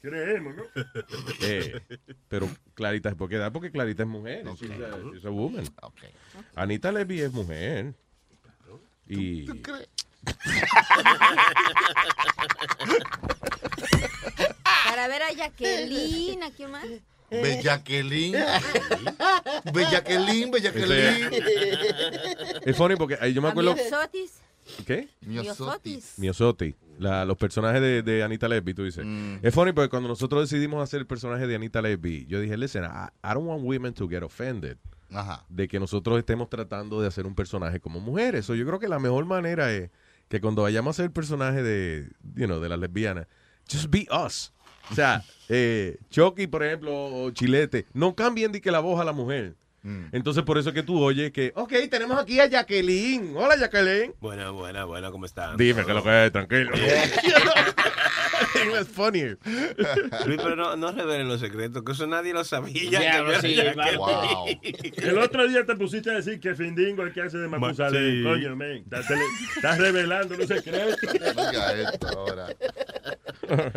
[0.00, 0.62] creemos, ¿no?
[1.42, 1.80] Eh,
[2.28, 3.52] pero Clarita, ¿por qué da?
[3.52, 4.46] Porque Clarita es mujer.
[4.54, 5.64] She's, a, she's a woman.
[6.54, 7.94] Anita Levy es mujer.
[9.06, 9.46] Y.
[14.84, 16.86] Para ver a Jacqueline, ¿a quién más?
[17.30, 18.36] Bellaquelín.
[19.72, 21.30] Bellaquelín, Bellaquelín.
[22.64, 23.74] Es funny porque ahí yo me acuerdo.
[23.74, 24.45] Miosotis.
[24.86, 25.08] ¿Qué?
[25.20, 26.14] Miosotis.
[26.18, 29.04] Miosotti, la, los personajes de, de Anita Lesbi, tú dices.
[29.04, 29.38] Mm.
[29.42, 32.84] Es funny porque cuando nosotros decidimos hacer el personaje de Anita Lesbi, yo dije, listen,
[32.84, 34.78] I, I don't want women to get offended
[35.10, 35.44] Ajá.
[35.48, 38.46] de que nosotros estemos tratando de hacer un personaje como mujeres.
[38.46, 39.90] So, yo creo que la mejor manera es
[40.28, 43.26] que cuando vayamos a hacer el personaje de, you know, de las lesbianas,
[43.70, 44.52] just be us.
[44.90, 49.04] O sea, eh, Chucky, por ejemplo, o Chilete, no cambien de que la voz a
[49.04, 49.54] la mujer.
[49.86, 50.06] Mm.
[50.10, 53.36] Entonces, por eso es que tú oyes que, ok, tenemos aquí a Jacqueline.
[53.36, 54.14] Hola, Jacqueline.
[54.20, 55.56] Buena, buena, buena, ¿cómo están?
[55.56, 56.72] Dime que lo que es, tranquilo.
[58.72, 59.38] was funnier.
[60.26, 62.98] Luis, pero no, no revelen los secretos, que eso nadie lo sabía.
[62.98, 64.92] Diablo, que- sí.
[64.96, 68.16] El otro día te pusiste a decir que Findingo es el que hace de Matusalén.
[68.18, 68.22] sí.
[68.24, 68.78] Coño, men.
[68.78, 69.06] Estás,
[69.54, 70.98] estás revelando los secretos.
[71.36, 72.46] Oiga esto ahora.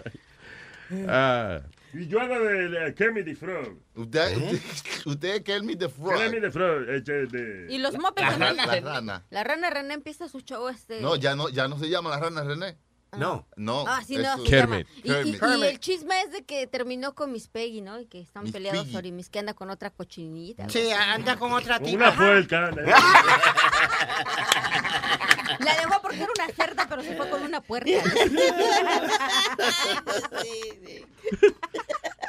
[1.07, 1.59] Ah,
[1.93, 3.77] Y yo hago de, de Kermit the Frog.
[3.95, 4.59] Usted, usted,
[5.05, 6.17] usted es Kermit the Frog.
[6.17, 6.83] Kermit the Frog.
[6.89, 8.57] eh, de- Y los mopeds La, también.
[8.67, 9.25] ra- la rana.
[9.29, 11.01] La rana René empieza su show este.
[11.01, 12.77] No, ya no, ya no se llama la rana René.
[13.17, 13.47] No.
[13.55, 13.85] No.
[13.87, 14.37] Ah, sí, no, llama.
[14.37, 14.85] Y, y- Kermit.
[15.03, 17.99] y el chisme es de que terminó con Miss Peggy, ¿no?
[17.99, 18.93] Y que están Miss peleados Piggy.
[18.95, 20.69] sobre Miss que anda con otra cochinita.
[20.69, 22.09] Sí, anda con otra tipa.
[22.09, 22.69] Una puerca.
[25.59, 27.89] La dejó porque era una cerda, pero se fue con una puerta.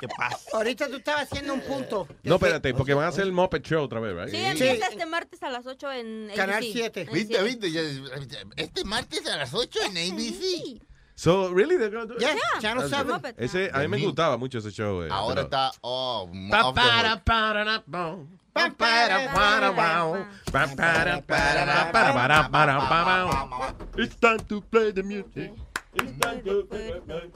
[0.01, 0.39] ¿Qué pasa?
[0.55, 2.09] Ahorita tú estabas haciendo un punto.
[2.23, 4.29] no, espérate, porque van a hacer el Muppet Show otra vez, right?
[4.31, 6.73] Sí, empieza este martes a las 8 en Canal ABC.
[6.73, 7.01] 7.
[7.03, 7.45] En ¿Viste, 7.
[7.45, 7.71] viste?
[7.71, 10.81] Ya- Este martes a las 8 en ABC.
[11.15, 12.21] So, really, they're gonna do it?
[12.21, 13.21] Ya, ya lo That's saben.
[13.21, 13.35] good.
[13.37, 15.03] Ese, a mí me gustaba mucho ese show.
[15.03, 15.71] eh, Ahora pero- está.
[15.83, 16.91] Oh, Pa, off the hook.
[16.91, 18.17] Pa, para, para, na, para,
[23.97, 25.53] It's time to play the music.
[25.95, 27.31] It's time to play the-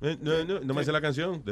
[0.00, 1.42] Eh, No, no, no me sé la canción.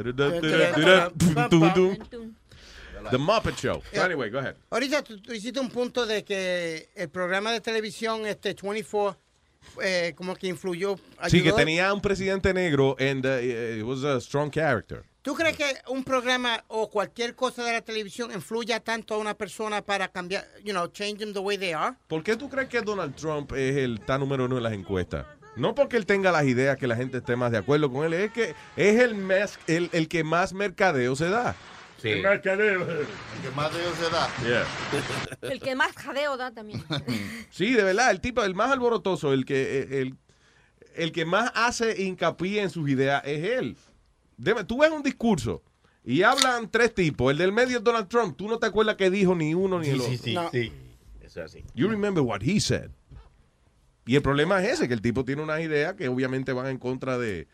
[3.11, 3.81] The Muppet Show.
[3.93, 4.55] So anyway, go ahead.
[4.71, 9.17] Ahorita tú, tú hiciste un punto de que el programa de televisión este 24
[9.83, 10.95] eh, como que influyó.
[11.27, 11.55] Sí, que ayudó.
[11.57, 15.03] tenía un presidente negro and uh, it was a strong character.
[15.21, 19.33] ¿Tú crees que un programa o cualquier cosa de la televisión influya tanto a una
[19.33, 21.95] persona para cambiar, you know, change them the way they are?
[22.07, 25.25] ¿Por qué tú crees que Donald Trump es el está número uno en las encuestas?
[25.57, 28.13] No porque él tenga las ideas que la gente esté más de acuerdo con él,
[28.13, 31.55] es que es el, más, el, el que más mercadeo se da.
[32.03, 32.81] El mercadeo.
[32.83, 33.07] El
[33.41, 34.29] que más de ellos se da.
[35.41, 36.83] El que más jadeo da también.
[37.49, 40.15] Sí, de verdad, el tipo, el más alborotoso, el que, el,
[40.95, 43.77] el que más hace hincapié en sus ideas es él.
[44.37, 45.63] Debe- tú ves un discurso
[46.03, 47.31] y hablan tres tipos.
[47.31, 48.37] El del medio es Donald Trump.
[48.37, 50.11] Tú no te acuerdas que dijo ni uno ni el otro.
[50.11, 50.49] Sí, sí, No.
[50.51, 50.71] sí.
[51.21, 51.63] Eso es así.
[51.75, 52.91] You remember what he said.
[54.05, 56.77] Y el problema es ese, que el tipo tiene unas ideas que obviamente van en
[56.77, 57.47] contra de,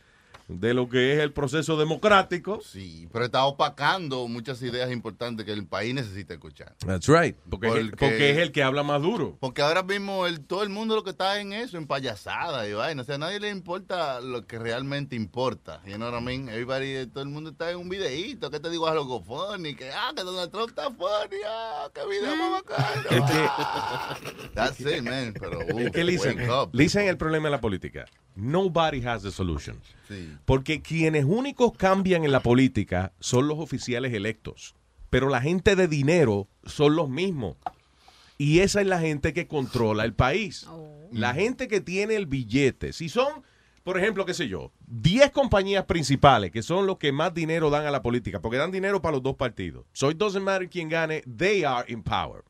[0.47, 2.59] de lo que es el proceso democrático.
[2.61, 6.75] Sí, pero está opacando muchas ideas importantes que el país necesita escuchar.
[6.85, 7.35] That's right.
[7.49, 9.37] Porque, es el- Porque- porque es el que habla más duro.
[9.39, 12.73] Porque ahora mismo el, todo el mundo lo que está en eso, en payasada y
[12.73, 13.01] vaina.
[13.01, 15.81] O sea, a nadie le importa lo que realmente importa.
[15.85, 16.49] You know what I mean?
[16.49, 18.51] Everybody, todo el mundo está en un videíto.
[18.51, 18.87] ¿Qué te digo?
[18.87, 19.75] Algo funny.
[19.75, 21.37] Que, ah, que Donald Trump está funny.
[21.47, 23.01] Ah, qué video más bacano.
[23.09, 24.17] Es que- Ah,
[24.53, 25.33] That's it, man.
[25.39, 26.69] Pero, Es uh, que listen, wake up.
[26.73, 28.05] listen el problema de la política.
[28.35, 29.79] Nobody has the solution.
[30.07, 30.32] Sí.
[30.45, 34.75] Porque quienes únicos cambian en la política son los oficiales electos.
[35.09, 37.57] Pero la gente de dinero son los mismos.
[38.37, 40.67] Y esa es la gente que controla el país.
[41.11, 42.93] La gente que tiene el billete.
[42.93, 43.43] Si son,
[43.83, 47.85] por ejemplo, qué sé yo, 10 compañías principales que son los que más dinero dan
[47.85, 49.85] a la política, porque dan dinero para los dos partidos.
[49.93, 52.43] So it doesn't matter quién gane, they are in power.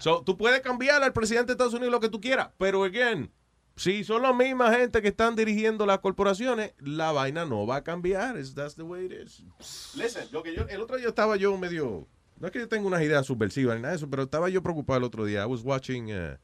[0.00, 3.30] So, tú puedes cambiar al presidente de Estados Unidos lo que tú quieras, pero again,
[3.76, 7.84] si son la misma gente que están dirigiendo las corporaciones, la vaina no va a
[7.84, 8.36] cambiar.
[8.36, 9.42] It's- that's the way it is.
[9.96, 12.06] Listen, lo que yo, el otro día estaba yo medio,
[12.38, 14.62] no es que yo tenga unas ideas subversivas ni nada de eso, pero estaba yo
[14.62, 15.42] preocupado el otro día.
[15.42, 16.36] I was watching uh,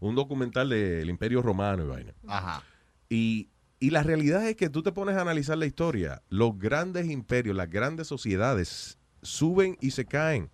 [0.00, 2.14] un documental del Imperio Romano y vaina.
[2.28, 2.62] Ajá.
[3.08, 3.48] Y,
[3.80, 6.22] y la realidad es que tú te pones a analizar la historia.
[6.28, 10.50] Los grandes imperios, las grandes sociedades suben y se caen.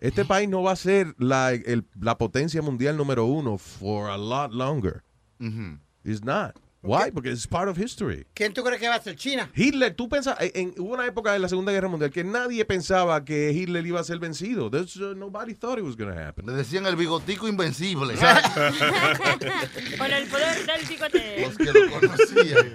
[0.00, 4.16] Este país no va a ser la, el- la potencia mundial número uno for a
[4.18, 5.02] lot longer.
[5.42, 5.78] Ujú.
[6.04, 6.54] It's not.
[6.84, 7.12] Why?
[7.12, 8.26] Porque it's part of history.
[8.34, 9.48] ¿Quién tú crees que va a ser China?
[9.54, 12.64] Hitler, tú pensas, en, en- hubo una época de la Segunda Guerra Mundial que nadie
[12.64, 14.68] pensaba que Hitler iba a ser vencido.
[14.68, 16.44] There's, uh, nobody thought it was going to happen.
[16.44, 18.14] Le decían el bigotico invencible.
[18.16, 18.26] Con
[20.12, 21.40] el poder del bigote.
[21.40, 22.74] Los que lo conocían.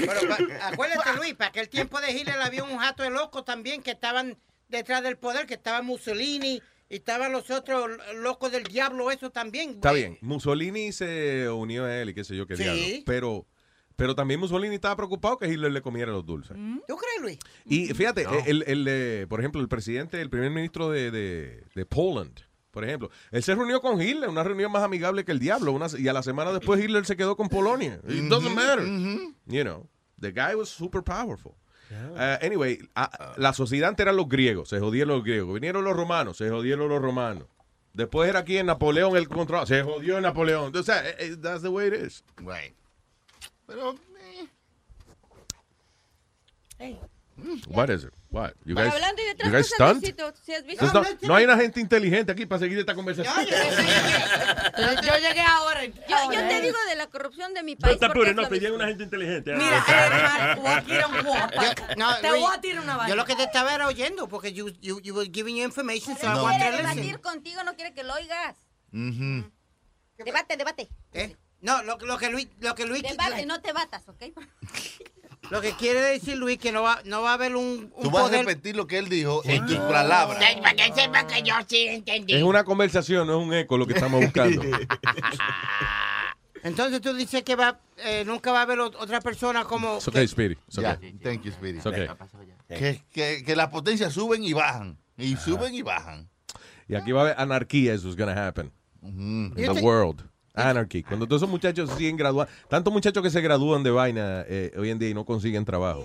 [0.00, 0.20] Pero
[0.62, 4.36] acuérdate, Luis, para aquel tiempo de Hitler había un jato de locos también que estaban
[4.68, 9.70] detrás del poder, que estaba Mussolini y estaban los otros locos del diablo, eso también.
[9.70, 12.62] Está bien, Mussolini se unió a él y qué sé yo qué Sí.
[12.62, 12.82] diablo.
[13.06, 13.46] Pero,
[13.96, 16.56] pero también Mussolini estaba preocupado que Hitler le comiera los dulces.
[16.86, 17.38] ¿Tú crees, Luis?
[17.64, 18.32] Y fíjate, No.
[18.46, 22.40] el, el, eh, por ejemplo, el presidente, el primer ministro de, de, de Poland,
[22.70, 25.86] por ejemplo, él se reunió con Hitler, una reunión más amigable que el diablo, una-
[25.98, 28.00] y a la semana después Hitler se quedó con Polonia.
[28.06, 28.84] It doesn't matter.
[29.46, 29.88] You know,
[30.20, 31.54] the guy was super powerful.
[31.90, 35.54] Uh, anyway, a- la sociedad antes eran los griegos, se jodieron los griegos.
[35.54, 37.44] Vinieron los romanos, se jodieron los romanos.
[37.92, 40.74] Después era aquí en Napoleón el control, se jodió Napoleón.
[40.76, 42.22] O sea, eh, eh, that's the way it is.
[42.38, 42.74] Right.
[43.66, 43.94] Pero,
[47.68, 48.12] What is it?
[48.36, 48.52] What?
[48.66, 49.92] You guys, hablando de otras you guys cosas?
[49.96, 50.84] Luisito, ¿sí has visto?
[50.92, 53.34] No, no hay una gente inteligente aquí para seguir esta conversación.
[53.46, 55.84] Yo llegué ahora.
[55.86, 57.98] Yo, yo te digo de la corrupción de mi No país.
[57.98, 58.76] te porque apures, es no, lo que llega mismo.
[58.76, 59.54] una gente inteligente.
[59.54, 59.56] Ah.
[59.56, 61.16] Mira, hermano, voy a tirar un
[61.98, 63.08] no, Te Luis, voy a tirar una vaina.
[63.08, 66.14] Yo lo que te estaba era oyendo porque you, you, you were giving you information,
[66.18, 66.96] so I No quiere to listen.
[66.96, 68.56] debatir contigo, no quiere que lo oigas.
[68.92, 69.50] Ujú.
[70.18, 70.88] Debate, debate.
[71.14, 71.34] ¿Eh?
[71.62, 74.24] No, lo, lo que Luis, lo que Luis, Debate, no te batas, ¿ok?
[75.50, 78.10] Lo que quiere decir Luis que no va, no va a haber un, un Tú
[78.10, 80.42] vas a repetir lo que él dijo en tus palabras.
[80.62, 82.34] Para que sepa que yo sí entendí.
[82.34, 84.62] Es una conversación, no es un eco lo que estamos buscando.
[86.62, 89.96] Entonces tú dices que va, eh, nunca va a haber ot- otra persona como.
[89.96, 90.56] It's okay, Speedy.
[90.66, 91.12] It's okay.
[91.22, 91.76] thank you, Speedy.
[91.78, 92.08] It's okay.
[92.68, 94.98] Que, que, que las potencias suben y bajan.
[95.16, 96.28] Y suben y bajan.
[96.88, 98.72] Y aquí va a haber anarquía, eso es going to happen.
[99.02, 100.22] In Yo the te- world.
[100.56, 101.02] Anarchy.
[101.02, 104.90] Cuando todos esos muchachos siguen graduando, tantos muchachos que se gradúan de vaina eh, hoy
[104.90, 106.04] en día y no consiguen trabajo.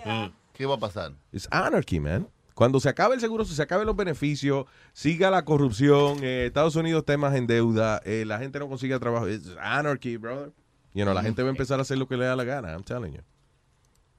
[0.54, 1.14] ¿Qué va a pasar?
[1.32, 2.28] Es anarchy, man.
[2.54, 7.06] Cuando se acabe el seguro, se acaben los beneficios, siga la corrupción, eh, Estados Unidos
[7.06, 9.26] temas en deuda, eh, la gente no consigue trabajo.
[9.26, 10.52] Es anarchy, brother.
[10.94, 12.72] You know, la gente va a empezar a hacer lo que le da la gana,
[12.74, 13.22] I'm telling you.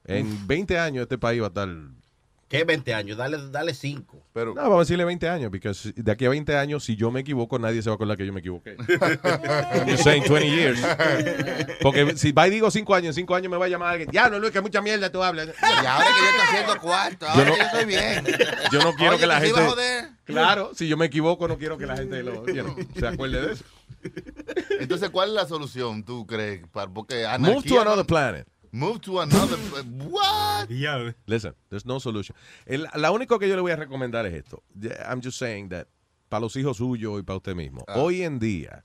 [0.05, 1.69] En 20 años este país va a estar...
[2.53, 3.17] ¿Qué 20 años?
[3.17, 4.27] Dale, dale 5.
[4.31, 7.09] Pero, No, vamos a decirle 20 años, porque de aquí a 20 años, si yo
[7.09, 8.75] me equivoco, nadie se va a acordar que yo me equivoqué.
[9.73, 10.79] I'm just saying 20 years.
[11.81, 14.09] Porque si va y digo 5 años, en 5 años me va a llamar alguien.
[14.11, 15.47] Ya, no, Luis, que mucha mierda tú hablas.
[15.47, 18.25] Y ahora que yo estoy haciendo cuarto, ahora Yo no- que yo estoy bien.
[18.71, 19.75] Yo no quiero Oye, que la te iba a gente.
[19.75, 20.09] joder.
[20.25, 23.41] Claro, si yo me equivoco, no quiero que la gente lo, you know, se acuerde
[23.47, 23.65] de eso.
[24.79, 26.61] Entonces, ¿cuál es la solución, tú crees?
[26.71, 28.47] Para- Porque Move to another no- planet.
[28.73, 29.55] Move to another
[30.09, 30.67] What?
[31.27, 32.35] Listen, there's no solution.
[32.65, 34.63] El- la única que yo le voy a recomendar es esto.
[35.07, 35.87] I'm just saying that
[36.27, 37.83] para los hijos suyos y para usted mismo.
[37.87, 37.99] Ah.
[37.99, 38.83] Hoy en día,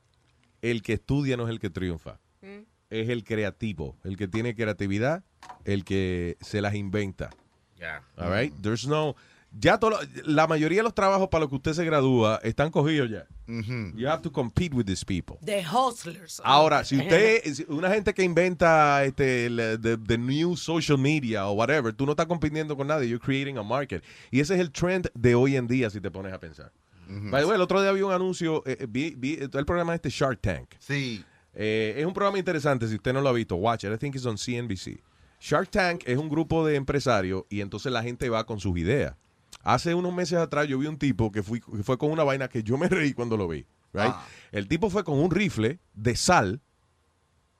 [0.60, 2.20] el que estudia no es el que triunfa.
[2.43, 2.66] Mm.
[2.90, 5.24] Es el creativo, el que tiene creatividad,
[5.65, 7.31] el que se las inventa.
[7.78, 8.02] Ya.
[8.19, 8.52] All right?
[8.60, 9.16] There's no.
[9.51, 13.11] Ya todo, la mayoría de los trabajos para los que usted se gradúa están cogidos
[13.11, 13.27] ya.
[13.97, 15.39] You have to compete with these people.
[15.43, 16.41] The hustlers.
[16.45, 21.53] Ahora, si usted, una gente que inventa este, el, the, the new social media o
[21.53, 24.05] whatever, tú no estás compitiendo con nadie, you're creating a market.
[24.31, 26.70] Y ese es el trend de hoy en día, si te pones a pensar.
[27.09, 29.95] By the way, el otro día vi un anuncio, eh, eh, vi, vi el programa
[29.95, 30.75] este Shark Tank.
[30.79, 31.25] Sí.
[31.55, 34.15] Eh, es un programa interesante, si usted no lo ha visto, watch it, I think
[34.15, 35.01] it's on CNBC.
[35.41, 39.16] Shark Tank es un grupo de empresarios y entonces la gente va con sus ideas.
[39.62, 42.49] Hace unos meses atrás yo vi un tipo que, fui- que fue con una vaina
[42.49, 43.66] que yo me reí cuando lo vi.
[43.93, 44.12] right?
[44.15, 44.27] Ah.
[44.53, 46.61] El tipo fue con un rifle de sal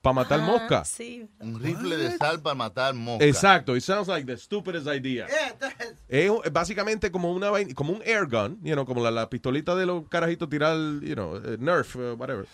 [0.01, 0.87] para matar moscas.
[0.87, 1.27] Sí.
[1.39, 3.27] Un rifle de sal para matar moscas.
[3.27, 5.27] Exacto, it sounds like the stupidest idea.
[6.07, 9.29] Es un- básicamente como una vaina- como un air gun, you know, como la, la
[9.29, 12.47] pistolita de los carajitos tirar, you know, eh, Nerf, eh, whatever.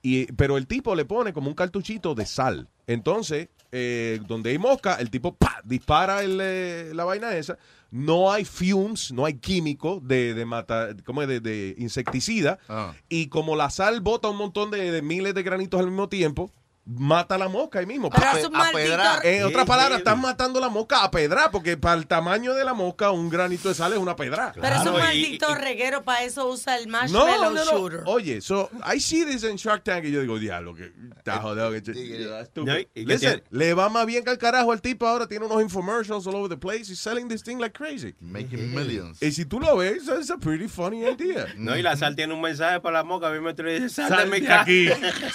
[0.00, 2.68] Y, pero el tipo le pone como un cartuchito de sal.
[2.86, 5.60] Entonces, eh, donde hay mosca, el tipo ¡pa!
[5.64, 7.58] dispara el, eh, la vaina esa.
[7.92, 11.28] No hay fumes, no hay químico de, de mata, ¿cómo es?
[11.28, 12.58] de, de insecticida.
[12.66, 12.94] Ah.
[13.10, 16.50] Y como la sal bota un montón de, de miles de granitos al mismo tiempo,
[16.84, 18.10] mata la mosca ahí mismo.
[18.10, 19.22] Pero A es un maldito-.
[19.24, 22.64] En otras Sí, palabras, están matando la mosca a pedra, porque para el tamaño de
[22.64, 24.52] la mosca, un granito de sal es una pedra.
[24.60, 27.70] Pero es un maldito reguero, para eso usa el marshmallow no, no.
[27.70, 28.02] shooter.
[28.06, 31.70] Oye, so, I see this in Shark Tank y yo digo, diablo, que está jodido.
[31.70, 31.80] Que,
[32.28, 34.80] that's stupid." No, y- y que Listen, le va más bien que al carajo al
[34.82, 38.14] tipo ahora, tiene unos infomercials all over the place, he's selling this thing like crazy.
[38.20, 39.22] Making millions.
[39.22, 41.46] Y si tú lo ves, it's a pretty funny idea.
[41.56, 43.28] No, y la sal tiene un mensaje para la moca.
[43.28, 44.60] A mí me dice, sal, Sal de mi casa.
[44.62, 44.88] aquí,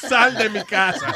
[0.10, 1.16] sal de mi casa.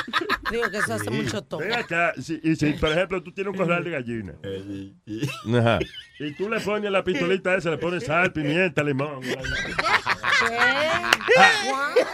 [0.51, 1.65] Digo que eso hace mucho toque.
[1.65, 4.33] Ven acá, si- y si por ejemplo tú tienes un corral de gallina
[5.59, 5.79] Ajá.
[6.19, 9.21] y tú le pones la pistolita esa, le pones sal, pimienta, limón.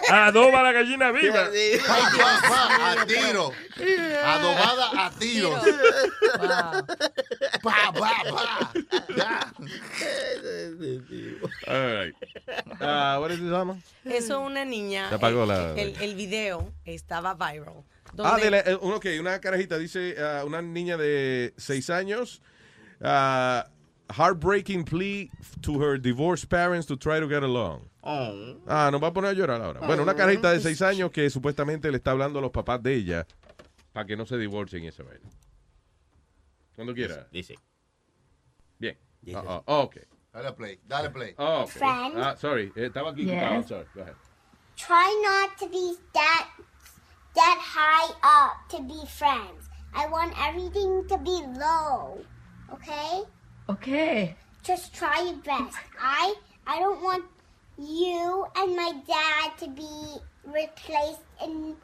[0.09, 1.45] Adoba la gallina viva.
[1.49, 3.51] A tiro.
[4.23, 5.61] Adobada a tiros.
[7.61, 8.71] Pa, pa, pa.
[9.15, 9.53] Ya.
[11.67, 12.13] All right.
[12.81, 14.13] Uh, what is this?
[14.23, 15.09] Eso una niña.
[15.09, 17.83] Se apagó el, la- el, el video estaba viral.
[18.19, 22.41] Ah, de la- eh, ok, una carajita dice, ah, una niña de seis años,
[23.01, 23.67] ah,
[24.09, 25.29] heartbreaking plea
[25.61, 27.89] to her divorced parents to try to get along.
[28.01, 29.81] Ah, nos va a poner a llorar ahora.
[29.85, 32.93] Bueno, una carajita de seis años que supuestamente le está hablando a los papás de
[32.95, 33.27] ella
[33.91, 35.29] para que no se divorcien y esa vaina.
[36.75, 37.27] Cuando quiera.
[37.31, 37.55] Dice.
[38.79, 38.97] Bien.
[39.35, 39.97] Ah, ah, ok.
[40.31, 41.33] Dale play, dale play.
[41.37, 41.69] Oh, ok.
[41.69, 42.13] Friend?
[42.17, 43.25] Ah, sorry, eh, estaba aquí.
[43.25, 43.67] Yes.
[43.67, 44.15] sorry, go ahead.
[44.75, 46.47] Try not to be that
[47.37, 49.69] that high up to be friends.
[49.93, 52.19] I want everything to be low.
[52.73, 53.21] Okay?
[53.69, 54.35] Okay.
[54.63, 55.77] Just try your best.
[56.01, 56.33] I
[56.65, 57.23] I don't want
[57.79, 61.75] you and my dad to be replaced in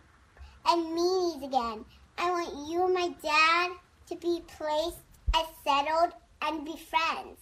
[0.65, 1.85] and meanies again.
[2.17, 3.71] I want you and my dad
[4.09, 4.97] to be placed
[5.35, 7.39] as settled and be friends.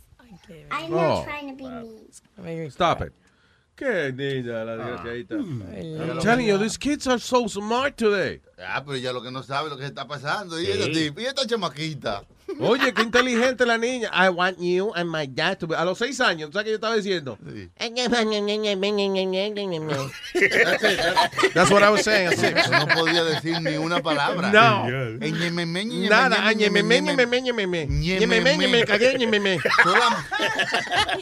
[0.71, 0.97] I'm Oh.
[0.97, 2.69] not trying to be mean.
[2.71, 3.13] Stop it.
[3.81, 4.15] I'm
[6.19, 8.39] telling you, these kids are so smart today.
[8.59, 10.61] Ah, pero ella lo que no sabe lo que se está pasando.
[10.61, 12.23] Y esta y esta chamaquita.
[12.59, 14.09] Oye, qué inteligente la niña.
[14.13, 15.75] I want you and my dad to be...
[15.75, 17.37] A los seis años, ¿sabes qué yo estaba diciendo?
[21.53, 22.29] That's what I was saying.
[22.29, 22.53] Así.
[22.71, 24.51] No podía decir ni una palabra.
[24.51, 24.87] No.
[26.09, 26.51] Nada.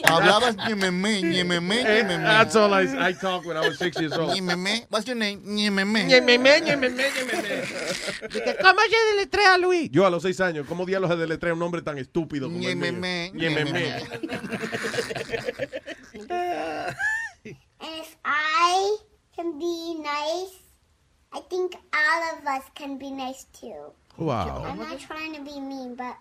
[0.04, 2.24] Hablabas ñememe, ñememe, ñememe.
[2.24, 4.34] That's all I, I talked when I was six years old.
[4.34, 4.86] Ñememe.
[4.90, 5.40] What's your name?
[5.44, 6.04] Ñememe.
[6.04, 7.64] Ñememe, ñememe, ñememe.
[8.32, 9.90] Dije, ¿Cómo se deletrea Luis?
[9.90, 12.92] Yo a los seis años, ¿cómo diablos deletrea un nombre tan estúpido como el mío?
[17.82, 18.96] If I
[19.36, 20.58] can be nice,
[21.32, 23.92] I think all of us can be nice too.
[24.18, 24.64] Wow.
[24.66, 26.16] I'm not trying to be mean, but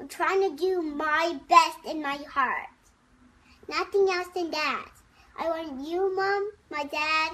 [0.00, 2.68] I'm trying to do my best in my heart.
[3.68, 4.88] Nothing else than that.
[5.38, 7.32] I want you, Mom, my dad,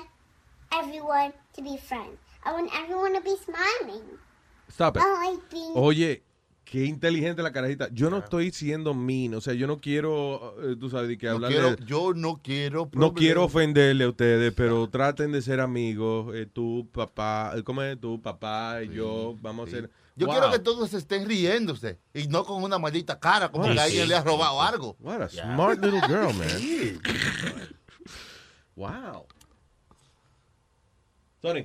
[0.73, 2.19] everyone to be friends.
[2.45, 4.19] I want everyone to be smiling.
[4.69, 5.03] Stop it.
[5.05, 5.73] I like being.
[5.77, 6.21] Oye,
[6.71, 7.89] qué inteligente la carajita.
[7.93, 11.27] Yo no estoy siendo mean, o sea, yo no quiero, eh, tú sabes, de que
[11.27, 15.43] No hablar quiero- de- yo no quiero No quiero ofenderle a ustedes, pero traten de
[15.43, 16.33] ser amigos.
[16.37, 17.99] eh, tú, papá, eh, ¿cómo es?
[18.01, 19.91] Tú, papá y yo, vamos a ser...
[20.15, 20.37] Yo Wow.
[20.37, 24.09] quiero que todos estén riéndose y no con una maldita cara como que a- alguien
[24.09, 24.97] le ha robado algo.
[25.01, 26.47] What a smart little girl, man.
[28.77, 29.27] wow.
[31.41, 31.65] Tony.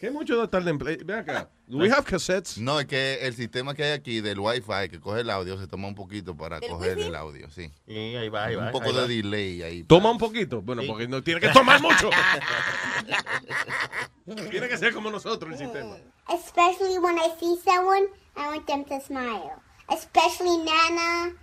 [0.00, 0.96] ¿Qué mucho de estar de empleo?
[1.04, 1.50] Ven acá.
[1.66, 2.56] Do we have cassettes?
[2.56, 5.66] No, es que el sistema que hay aquí del Wi-Fi que coge el audio se
[5.66, 7.08] toma un poquito para ¿Del coger wifi?
[7.08, 7.70] el audio, sí.
[7.86, 9.06] Sí, ahí va, ahí va, Un poco de va.
[9.06, 9.84] delay ahí.
[9.84, 10.62] Toma un poquito.
[10.62, 12.08] Bueno, porque no tiene que tomar mucho.
[14.50, 15.96] tiene que ser como nosotros el sistema.
[16.32, 18.06] Especially when I see someone,
[18.36, 19.60] I want them to smile.
[19.90, 21.34] Especially Nana,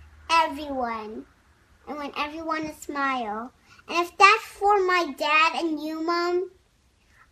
[0.44, 1.24] everyone.
[1.86, 3.52] I want everyone to smile.
[3.88, 6.50] And if that's for my dad and you, Mom,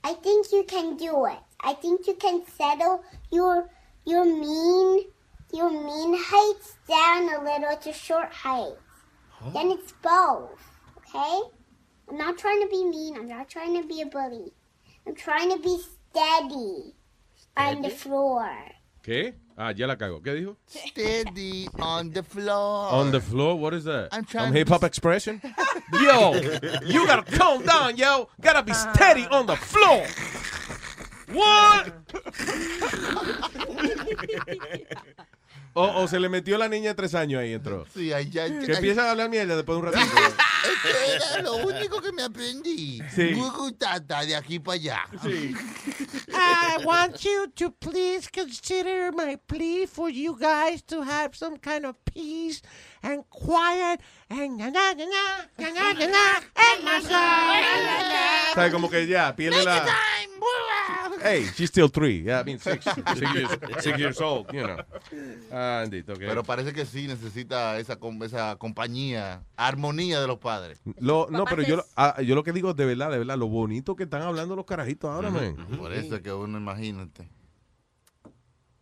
[0.07, 1.41] I think you can do it.
[1.61, 3.03] I think you can settle
[3.33, 3.69] your
[4.05, 5.07] your mean
[5.53, 8.77] your mean heights down a little to short heights.
[9.53, 10.63] Then it's both.
[10.99, 11.41] Okay?
[12.09, 13.17] I'm not trying to be mean.
[13.17, 14.53] I'm not trying to be a bully.
[15.09, 15.77] I'm trying to be
[16.13, 16.95] steady
[17.57, 18.49] on the floor.
[19.07, 19.37] ¿Qué?
[19.57, 20.21] Ah, ya la cago.
[20.21, 20.57] ¿Qué dijo?
[20.67, 22.93] Steady on the floor.
[22.93, 23.55] On the floor?
[23.55, 24.09] What is that?
[24.11, 25.41] I'm trying Some to hip hop expression?
[25.93, 26.35] yo,
[26.85, 28.29] you gotta calm down, yo.
[28.41, 30.05] Gotta be steady on the floor.
[31.33, 31.93] What?
[35.79, 37.85] O, o se le metió la niña de tres años ahí entró.
[37.95, 38.47] Sí, ahí ya.
[38.47, 40.17] Que empiezan a hablar mierda después de un ratito.
[40.67, 43.01] Es que era lo único que me aprendí.
[43.15, 43.35] Sí.
[43.35, 45.05] Gugutata, de aquí para allá.
[45.23, 45.55] Sí.
[46.33, 51.85] I want you to please consider my plea for you guys to have some kind
[51.85, 52.63] of peace
[53.03, 54.01] and quiet
[54.31, 55.05] and na na na
[55.59, 56.41] na na na na
[56.83, 58.55] na side.
[58.55, 58.73] ¿Sabes?
[58.73, 59.85] Como que ya, pierde la...
[61.27, 62.23] Hey, she's still three.
[62.23, 62.85] Yeah, I mean six.
[63.17, 63.51] Six years,
[63.81, 64.77] six years old, you know.
[65.53, 65.85] Ah.
[66.19, 70.81] Pero parece que sí necesita esa, esa compañía, armonía de los padres.
[71.01, 73.49] Lo, no, pero yo, lo- ah, yo lo que digo de verdad, de verdad, lo
[73.49, 75.57] bonito que están hablando los carajitos ahora, man.
[75.77, 77.29] Por eso es que uno, imagínate.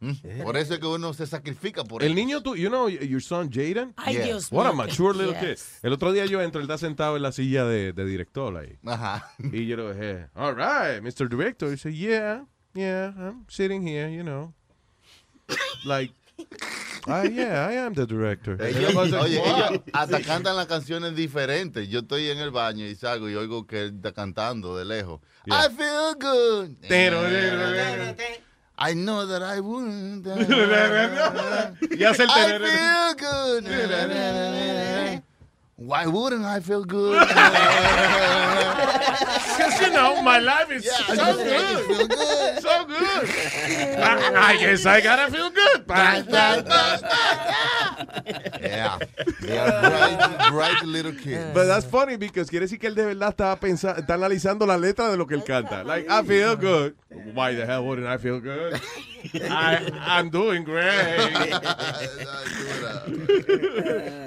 [0.00, 0.42] ¿Mm?
[0.42, 2.16] Por eso es que uno se sacrifica por El ellos.
[2.16, 3.94] niño, tú, you know, your son Jaden.
[3.96, 4.24] Ay, Yeah.
[4.26, 4.76] Dios What a mío.
[4.84, 5.62] mature little Yes.
[5.80, 5.86] kid.
[5.86, 8.78] El otro día yo entro, él está sentado en la silla de, de director ahí.
[8.84, 9.30] Ajá.
[9.38, 11.28] Y yo le dije, all right, Mr.
[11.28, 11.70] Director.
[11.72, 12.44] He said, yeah,
[12.74, 14.52] yeah, I'm sitting here, you know.
[15.84, 16.12] Like,
[17.06, 18.56] ah, yeah, I am the director.
[18.60, 19.68] Ellos, I was like, oye, wow.
[19.68, 21.88] ellos hasta cantan las canciones diferentes.
[21.88, 25.20] Yo estoy en el baño y salgo y oigo que él está cantando de lejos.
[25.44, 25.66] Yeah.
[25.66, 26.76] I feel good.
[26.88, 28.16] Tero, tero,
[28.76, 30.26] I know that I wouldn't.
[30.26, 30.32] Y
[32.04, 33.64] hace el I feel good.
[35.76, 37.28] Why wouldn't I feel good?
[39.54, 41.86] Because, you know, my life is Yeah, so good.
[41.86, 42.62] feel good.
[42.62, 43.28] So good.
[44.00, 45.86] I, I guess I gotta feel good.
[48.60, 48.98] Yeah.
[49.40, 51.52] They are bright, bright little kids.
[51.54, 54.76] But that's funny because quiere decir que él de verdad está pensando, está analizando la
[54.76, 55.84] letra de lo que él canta.
[55.84, 56.94] Like, I feel good.
[57.34, 58.80] Why the hell wouldn't I feel good?
[59.34, 60.84] I, I'm doing great.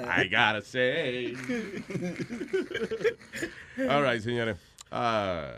[0.08, 1.34] I gotta say.
[3.88, 4.56] All right, señores.
[4.90, 5.52] Ah,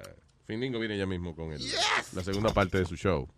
[0.46, 1.60] Findingo viene ya mismo con el,
[2.12, 3.28] la segunda parte de su show.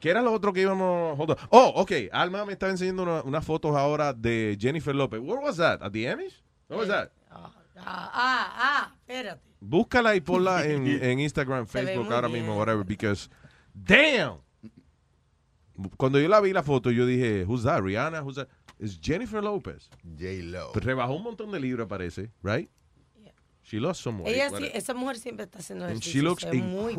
[0.00, 1.18] ¿Qué era lo otro que íbamos?
[1.18, 1.36] hold on.
[1.50, 1.92] Oh, ok.
[2.12, 5.20] Alma me estaba enseñando una- unas fotos ahora de Jennifer Lopez.
[5.20, 5.82] Where was that?
[5.82, 6.42] At the Emmys?
[6.68, 7.10] What was that?
[7.30, 9.40] Ah, ah, ah, espérate.
[9.60, 12.40] Búscala y ponla en, en Instagram, Facebook ahora bien.
[12.42, 13.28] mismo, whatever, because
[13.74, 14.38] damn.
[15.96, 17.82] cuando yo la vi la foto, yo dije, who's that?
[17.82, 18.48] Rihanna, who's that?
[18.78, 19.88] Es Jennifer Lopez.
[20.18, 20.72] J-Lo.
[20.72, 22.68] Pues rebajó un montón de libras, parece, right?
[23.62, 24.36] She lost some weight.
[24.36, 26.20] Ella sí, esa mujer siempre está haciendo And ejercicio.
[26.20, 26.94] she looks ve muy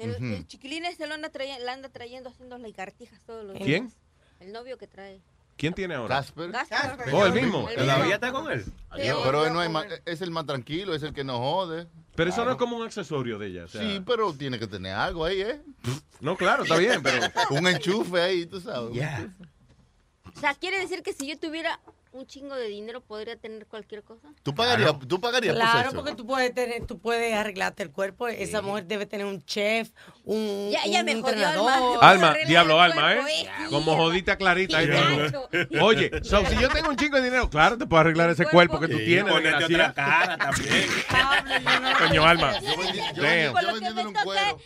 [0.00, 3.88] El, chiquilín ese lo anda trayendo, la anda trayendo haciendo lagartijas todos los ¿Quién?
[3.88, 3.96] días.
[4.40, 5.20] El novio que trae.
[5.56, 6.16] ¿Quién tiene ahora?
[6.16, 6.50] Casper.
[6.52, 7.12] Gasper.
[7.14, 7.68] Oh, el mismo.
[7.68, 8.32] El mismo.
[8.32, 8.64] con él?
[8.64, 11.38] Sí, Pero él no loco, es, más- es el más tranquilo, es el que no
[11.38, 11.86] jode.
[12.14, 13.64] Pero eso no es como un accesorio de ella.
[13.64, 13.82] o sea.
[13.82, 15.60] Sí, pero tiene que tener algo ahí, ¿eh?
[16.20, 17.26] No, claro, está bien, pero...
[17.50, 18.90] Un enchufe ahí, tú sabes.
[20.34, 21.78] O sea, quiere decir que si yo tuviera
[22.12, 24.28] un chingo de dinero, podría tener cualquier cosa.
[24.42, 28.26] ¿Tú pagarías, ¿tú pagarías por Claro, porque tú puedes tener, tú puedes arreglarte el cuerpo.
[28.28, 29.90] Esa mujer debe tener un chef,
[30.24, 31.46] un, Ya- ya un me jodió.
[32.00, 33.20] Alma, diablo, Alma, ¿eh?
[33.42, 34.78] eh, Como jodita clarita.
[34.78, 34.88] ahí.
[35.80, 38.80] Oye, so, si yo tengo un chingo de dinero, claro, te puedo arreglar ese cuerpo
[38.80, 39.32] que tú Sí, tienes.
[39.32, 40.86] ponerte otra cara también.
[41.98, 42.54] Coño, Alma.
[42.60, 44.58] Yo vendiéndole un cuero.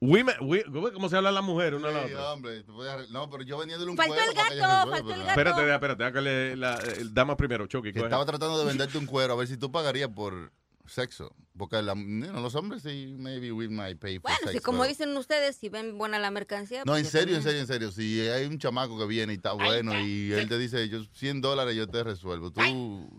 [0.00, 2.32] Women- we- ¿Cómo se habla la mujer una a la Sí, otra?
[2.32, 4.30] hombre, te puedes arreglar- no, pero yo vendiéndole un Faltó cuero.
[4.30, 5.28] el para que ella gato, faltó el gato.
[5.30, 7.92] Espérate, espérate, hágale la dama primero, Chucky.
[7.92, 10.52] Que go estaba tratando de venderte un cuero a ver si tú pagarías por
[10.86, 11.34] sexo.
[11.58, 14.52] Porque la, you know, los hombres sí, maybe we might pay for Bueno, sex.
[14.52, 16.84] si como pero- dicen ustedes, si ven buena la mercancía.
[16.86, 17.90] No, pues en serio, en serio, en serio.
[17.90, 21.40] Si hay un chamaco que viene y está bueno y él te dice, yo 100
[21.40, 22.60] dólares yo te resuelvo, tú,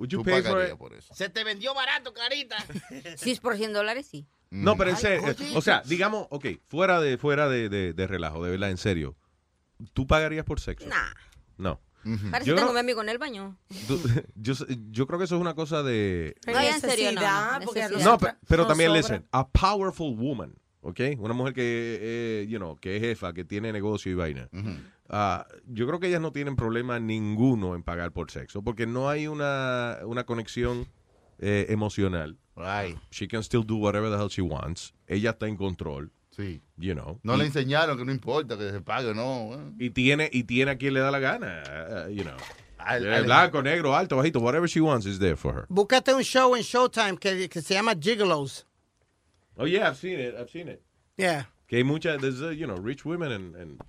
[0.09, 1.13] tú pagarías por eso.
[1.13, 2.55] Se te vendió barato, carita.
[3.17, 4.25] Si es por 100 dólares, sí.
[4.51, 5.23] No, pero en serio,
[5.55, 9.15] o sea, digamos, ok, fuera de fuera de, de- de relajo, de verdad, en serio.
[9.93, 10.87] ¿Tú pagarías por sexo?
[10.89, 11.13] Nah.
[11.57, 11.79] No.
[12.31, 13.57] Parece Yo que tengo mi amigo en el baño.
[13.87, 14.01] Tú-
[14.35, 14.53] yo,
[14.89, 16.35] yo creo que eso es una cosa de...
[16.47, 17.11] No, en serio,
[17.65, 17.81] porque
[18.47, 18.97] pero no también, sobra.
[18.99, 20.99] listen, a powerful woman, ¿ok?
[21.19, 24.49] Una mujer que, eh, you know, que es jefa, que tiene negocio y vaina.
[25.09, 29.09] Ah, yo creo que ellas no tienen problema ninguno en pagar por sexo, porque no
[29.09, 30.87] hay una, una conexión
[31.39, 32.37] eh, emocional.
[32.59, 32.97] Right.
[33.09, 34.91] She can still do whatever the hell she wants.
[35.07, 36.09] Ella está en control.
[36.35, 36.61] Sí.
[36.77, 37.19] You know.
[37.23, 39.73] No y, le enseñaron que no importa que se pague, no.
[39.79, 42.37] y tiene y tiene a quien le da la gana, uh, you know.
[42.77, 45.65] Al- al- blanco, negro, alto, bajito, whatever she wants is there for her.
[45.69, 48.65] Búscate un show en Showtime que, que se llama Gigolos.
[49.57, 50.81] Oh yeah, I've seen it, I've seen it.
[51.17, 51.45] Yeah.
[51.67, 53.81] Que hay muchas, there's, uh, you know, rich women and, and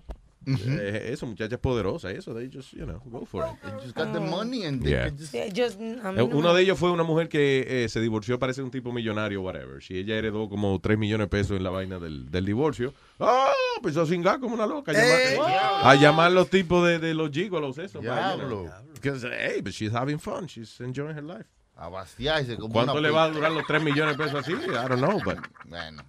[0.46, 3.60] eh, eso, muchachas poderosas, eso, they just, you know, go for it.
[3.62, 5.10] They just got the money and they Yeah.
[5.10, 8.00] just- a mí Eh, no Uno me- de ellos fue una mujer que eh, se
[8.00, 9.82] divorció, parece un tipo millonario, whatever.
[9.82, 13.52] Si ella heredó como 3 millones de pesos en la vaina del, del divorcio, ¡ah!
[13.76, 14.92] Empezó a cingar como una loca.
[14.92, 15.38] A llamar, ¡Eh!
[15.82, 18.00] a llamar los tipos de, de los gigolos, eso.
[18.00, 18.62] para, you know.
[18.62, 18.92] Diablo.
[18.94, 20.46] Because, hey, but she's having fun.
[20.46, 21.46] She's enjoying her life.
[21.76, 24.52] A vaciarse como ¿Cuánto una le va a durar los 3 millones de pesos así?
[24.52, 25.38] I don't know, but...
[25.66, 26.02] Bueno.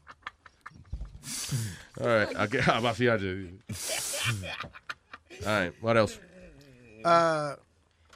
[2.00, 3.54] All right, a, a vaciarse.
[5.46, 6.20] All right, what else?
[7.04, 7.58] Ah,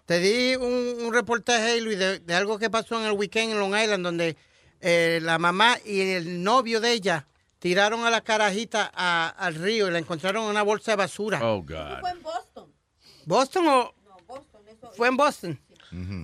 [0.06, 3.60] te di un, un reportaje, Luis, de, de algo que pasó en el weekend en
[3.60, 4.36] Long Island, donde
[4.82, 7.26] eh, la mamá y el novio de ella
[7.60, 11.40] tiraron a la carajita a- al río y la encontraron en una bolsa de basura.
[11.44, 12.06] Oh, God.
[12.08, 12.74] en Boston.
[13.26, 13.96] ¿Boston o...?
[14.96, 15.60] Fue en Boston.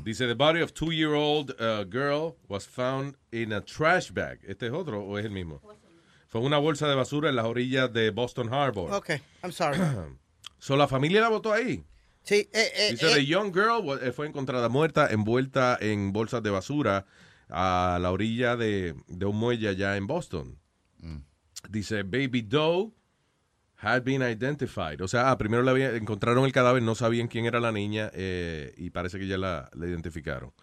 [0.03, 4.39] Dice, the body of two-year-old uh, girl was found in a trash bag.
[4.45, 5.61] ¿Este es otro o es el mismo?
[6.31, 8.91] Fue una bolsa de basura en las orillas de Boston Harbor.
[8.93, 9.09] Ok,
[9.43, 9.77] I'm sorry.
[10.57, 11.83] So, la familia la botó ahí.
[12.23, 16.43] Sí, eh, eh, Dice, eh, the young girl eh, fue encontrada muerta, envuelta en bolsas
[16.43, 17.07] de basura
[17.49, 20.59] a la orilla de, de un muelle allá en Boston.
[21.69, 22.91] Dice, Baby Doe
[23.77, 25.01] had been identified.
[25.01, 28.11] O sea, ah, primero le había- encontraron el cadáver, no sabían quién era la niña
[28.13, 30.53] eh, y parece que ya la, la identificaron.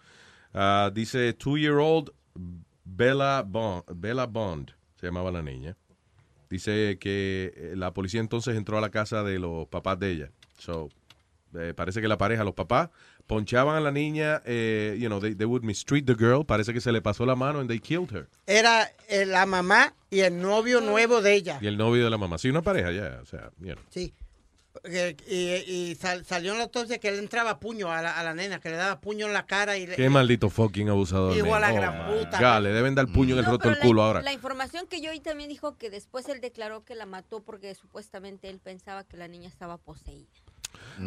[0.53, 2.11] Ah, dice, two-year-old
[2.85, 5.77] Bella Bond, Bella Bond, se llamaba la niña.
[6.49, 10.31] Dice que eh, la policía entonces entró a la casa de los papás de ella.
[10.57, 10.89] So,
[11.55, 12.89] eh, parece que la pareja, los papás,
[13.27, 16.43] ponchaban a la niña, eh, you know, they, they would mistreat the girl.
[16.45, 18.27] Parece que se le pasó la mano and they killed her.
[18.47, 21.59] era eh, la mamá y el novio nuevo de ella.
[21.61, 22.37] Y el novio de la mamá.
[22.37, 23.83] Sí, una pareja ya, o sea, you know.
[23.89, 24.13] Sí.
[25.27, 28.33] Y, y sal- salió en la entonces que él entraba puño a la, a la
[28.33, 31.35] nena, que le daba puño en la cara y le, Qué maldito fucking abusador.
[31.35, 32.39] Hijo a la Oh, gran puta.
[32.57, 34.21] God, le deben dar puño en el No, roto del la- culo ahora.
[34.21, 37.73] La información que yo oí también dijo que después él declaró que la mató porque
[37.75, 40.27] supuestamente él pensaba que la niña estaba poseída.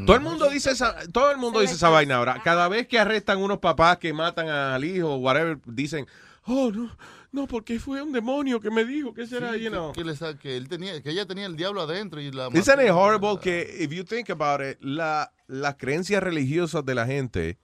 [0.07, 2.41] Todo el mundo dice esa, todo el mundo dice esa vaina ahora.
[2.43, 6.07] Cada vez que arrestan unos papás que matan al hijo, whatever, dicen,
[6.47, 6.97] oh no,
[7.31, 9.93] no, porque fue un demonio que me dijo que será, Sí, you que- know.
[9.93, 13.39] que, que él tenía, que ella tenía el diablo adentro y la Isn't it horrible
[13.41, 17.59] que, if you think about it, la, las creencias religiosas de la gente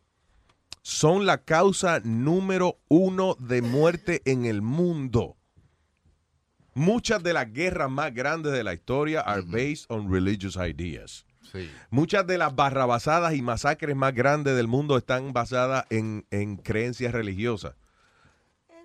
[0.83, 5.37] son la causa número uno de muerte en el mundo.
[6.75, 11.27] Muchas de las guerras más grandes de la historia are based on religious ideas.
[11.53, 11.69] Sí.
[11.91, 17.13] Muchas de las barrabasadas y masacres más grandes del mundo están basadas en, en creencias
[17.13, 17.75] religiosas.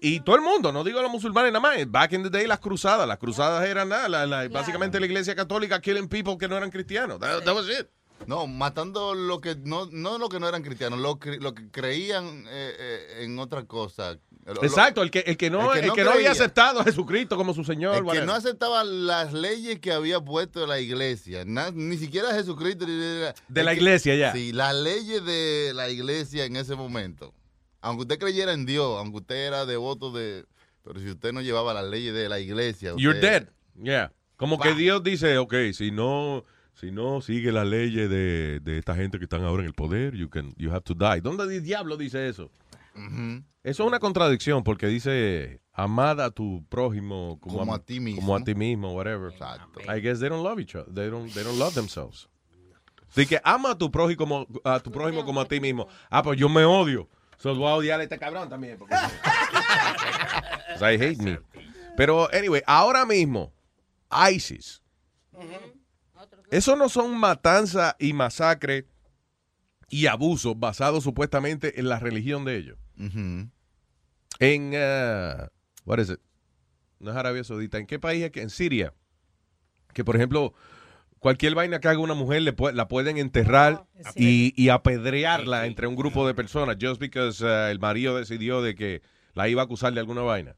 [0.03, 2.59] Y todo el mundo, no digo los musulmanes nada más, back in the day las
[2.59, 6.57] cruzadas, las cruzadas eran nada, la- la- básicamente la iglesia católica killing people que no
[6.57, 7.19] eran cristianos.
[7.19, 7.87] That- that was it.
[8.27, 11.69] No, matando lo que no, no lo que no eran cristianos, lo, que- lo que
[11.71, 14.17] creían eh, eh, en otra cosa.
[14.45, 17.53] Lo- Exacto, el que, el que no, el que no, había aceptado a Jesucristo como
[17.53, 17.95] su Señor.
[17.95, 18.27] El que whatever.
[18.27, 22.85] no aceptaba las leyes que había puesto la iglesia, na- ni siquiera Jesucristo.
[22.85, 24.31] ni- ni- De la iglesia, ya.
[24.33, 27.33] Sí, las leyes de la iglesia en ese momento.
[27.83, 30.45] Aunque usted creyera en Dios, aunque usted era devoto de...
[30.83, 32.93] Pero si usted no llevaba las leyes de la iglesia...
[32.97, 33.49] You're dead.
[33.81, 34.13] Yeah.
[34.37, 38.95] Como que Dios dice, ok, si no, si no sigue las leyes de, de esta
[38.95, 41.19] gente que están ahora en el poder, you can, you have to die.
[41.21, 42.49] ¿Dónde el diablo dice eso?
[43.63, 47.99] Eso es una contradicción porque dice amad a tu prójimo como, Como a, a ti
[47.99, 48.21] mismo.
[48.21, 49.31] Como a ti mismo, whatever.
[49.31, 49.81] Exacto.
[49.81, 50.93] I guess they don't love each other.
[50.93, 52.29] They don't, they don't love themselves.
[53.09, 55.87] Así que ama a tu prójimo como a tu prójimo como a ti mismo.
[56.09, 57.09] Ah, pues yo me odio.
[57.37, 58.77] So voy a odiar a este cabrón también.
[58.77, 58.95] Porque...
[60.81, 61.39] I hate me.
[61.95, 63.53] Pero, anyway, ahora mismo,
[64.31, 64.81] ISIS.
[66.49, 68.87] Eso no son matanza y masacre
[69.89, 72.77] y abusos basados supuestamente en la religión de ellos.
[74.39, 75.47] En, uh,
[75.85, 76.19] what is it?
[76.99, 77.77] No es Arabia Saudita.
[77.77, 78.41] ¿En qué país es que?
[78.41, 78.93] En Siria.
[79.93, 80.53] Que, por ejemplo,
[81.23, 83.85] cualquier vaina que haga una mujer le pu- la pueden enterrar
[84.15, 88.75] y, y apedrearla entre un grupo de personas just because uh, el marido decidió de
[88.75, 89.01] que
[89.33, 90.55] la iba a acusar de alguna vaina.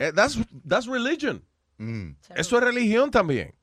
[0.00, 1.42] Eh, that's, that's religion.
[2.36, 3.54] Eso es religión también.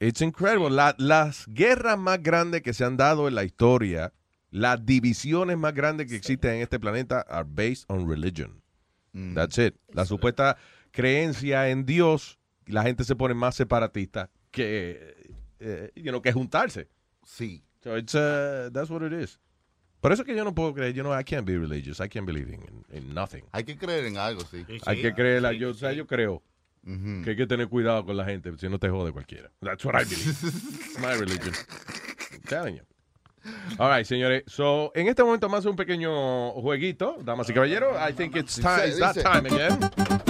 [0.00, 0.70] It's incredible.
[0.70, 4.12] La- las guerras más grandes que se han dado en la historia,
[4.50, 8.62] las divisiones más grandes que existen en este planeta are based on religion.
[9.34, 9.74] That's it.
[9.92, 10.56] La supuesta
[10.92, 15.14] creencia en Dios, la gente se pone más separatista que,
[15.60, 16.88] eh, you know, que juntarse.
[17.24, 17.62] Sí.
[17.82, 19.38] So it's, uh, that's what it is.
[20.00, 22.00] Por eso es que yo no puedo creer, you know, I can't be religious.
[22.00, 23.44] I can't believe in, in nothing.
[23.52, 24.64] Hay que creer en algo, sí.
[24.86, 25.52] Hay que creerla.
[25.52, 26.42] Yo, o sea, yo creo
[26.82, 29.50] que hay que tener cuidado con la gente, si no te jode cualquiera.
[29.60, 30.30] That's what I believe.
[30.42, 31.52] It's my religion.
[32.32, 32.82] I'm telling you.
[33.78, 34.44] All right, señores.
[34.46, 37.96] So, en este momento hacer un pequeño jueguito, damas y caballeros.
[37.96, 40.29] I think it's time, it's that time again.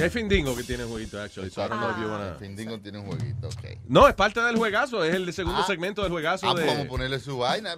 [0.00, 1.50] Es Findingo que tiene jueguito, actually.
[1.50, 2.34] So I don't know if you wanna...
[2.38, 3.78] Findingo tiene un jueguito, ok.
[3.88, 5.02] No, es parte del juegazo.
[5.02, 5.66] Es el segundo Ah.
[5.66, 6.66] segmento del juegazo Ah, de...
[6.66, 7.74] vamos a ponerle su vaina.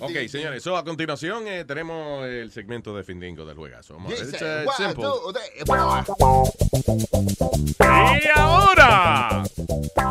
[0.00, 3.94] Ok, señores, so a continuación eh, tenemos el segmento de Findingo del juegazo.
[3.94, 4.24] Vamos a ver.
[4.24, 5.04] It's, uh, simple.
[8.24, 9.42] Y ahora,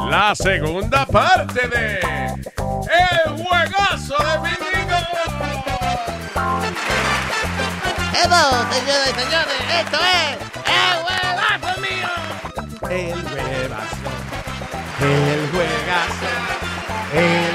[0.10, 4.57] la segunda parte de El Juegazo de
[8.20, 12.10] Hello, señores y señores, esto es el huevazo mío.
[12.90, 14.10] El Juegazo,
[15.02, 16.30] el Juegazo,
[17.14, 17.47] el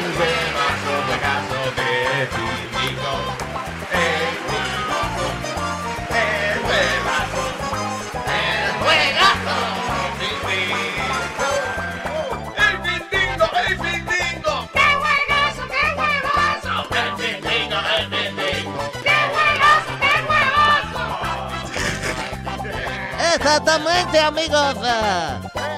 [23.34, 24.76] Exactamente, amigos.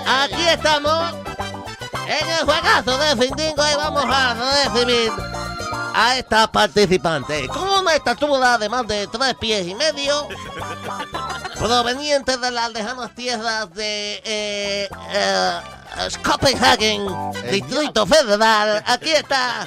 [0.07, 1.15] Aquí estamos
[2.07, 5.13] en el juegazo de Findingo y vamos a recibir
[5.95, 10.29] a esta participante con una estatura de más de tres pies y medio,
[11.59, 15.61] proveniente de las lejanas tierras de eh, eh,
[16.25, 17.07] Copenhagen,
[17.51, 18.83] Distrito Federal.
[18.87, 19.67] Aquí está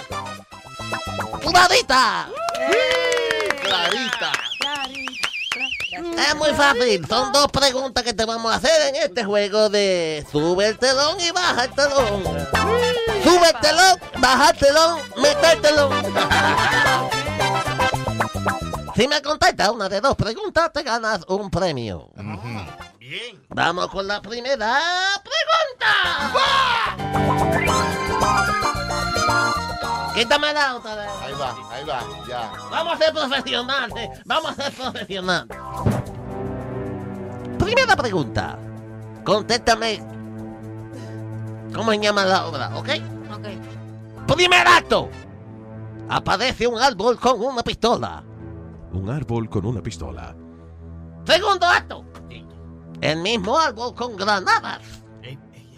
[1.41, 2.27] Clarita.
[3.63, 4.06] Clarita.
[6.17, 10.25] Es muy fácil, son dos preguntas que te vamos a hacer en este juego de
[10.31, 12.23] sube el telón y baja el telón.
[13.23, 15.93] Sube el telón, baja el telón, mete el telón.
[18.95, 22.09] Si me contestas una de dos preguntas, te ganas un premio.
[22.97, 23.45] Bien.
[23.49, 24.81] Vamos con la primera
[25.23, 26.97] pregunta.
[30.17, 31.09] Quítame la otra vez.
[31.21, 32.51] Ahí va, ahí va, ya.
[32.71, 34.09] Vamos a ser profesionales.
[34.25, 35.57] Vamos a ser profesionales.
[37.59, 38.57] Primera pregunta.
[39.23, 40.01] Contéstame.
[41.71, 42.75] ¿Cómo se llama la obra?
[42.77, 42.89] ¿Ok?
[43.31, 44.35] Ok.
[44.35, 45.07] Primer acto.
[46.09, 48.23] Aparece un árbol con una pistola.
[48.93, 50.35] Un árbol con una pistola.
[51.25, 52.03] Segundo acto.
[53.01, 54.81] El mismo árbol con granadas.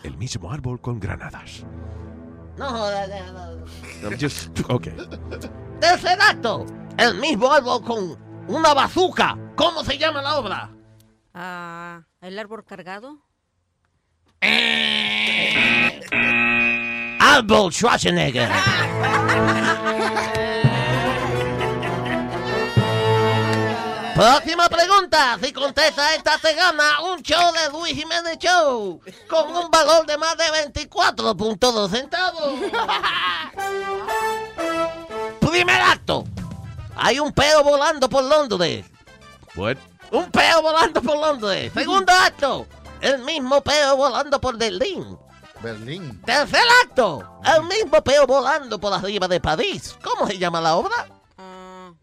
[0.01, 1.65] El mismo árbol con granadas.
[2.59, 3.09] No jodas.
[3.33, 3.65] no.
[4.03, 4.93] I'm just, okay.
[5.79, 6.65] Tercer acto.
[6.97, 8.17] El mismo árbol con
[8.49, 9.37] una bazooka.
[9.55, 10.69] ¿Cómo se llama la obra?
[11.33, 13.17] Ah, el árbol cargado.
[17.19, 18.49] Árbol Schwarzenegger.
[24.19, 25.39] Próxima pregunta.
[25.41, 28.99] Si contesta esta, se gana un show de Luis Jiménez Show
[29.29, 32.59] con un valor de más de 24.2 centavos.
[35.39, 36.25] Primer acto.
[36.97, 38.85] Hay un peo volando por Londres.
[39.55, 39.77] What?
[40.11, 41.71] Un peo volando por Londres.
[41.77, 42.67] Segundo acto.
[42.99, 45.17] El mismo peo volando por Berlín.
[45.61, 46.21] Berlín.
[46.25, 47.39] Tercer acto.
[47.45, 49.95] El mismo peo volando por arriba de París.
[50.03, 51.07] ¿Cómo se llama la obra?
[51.37, 51.93] Ah,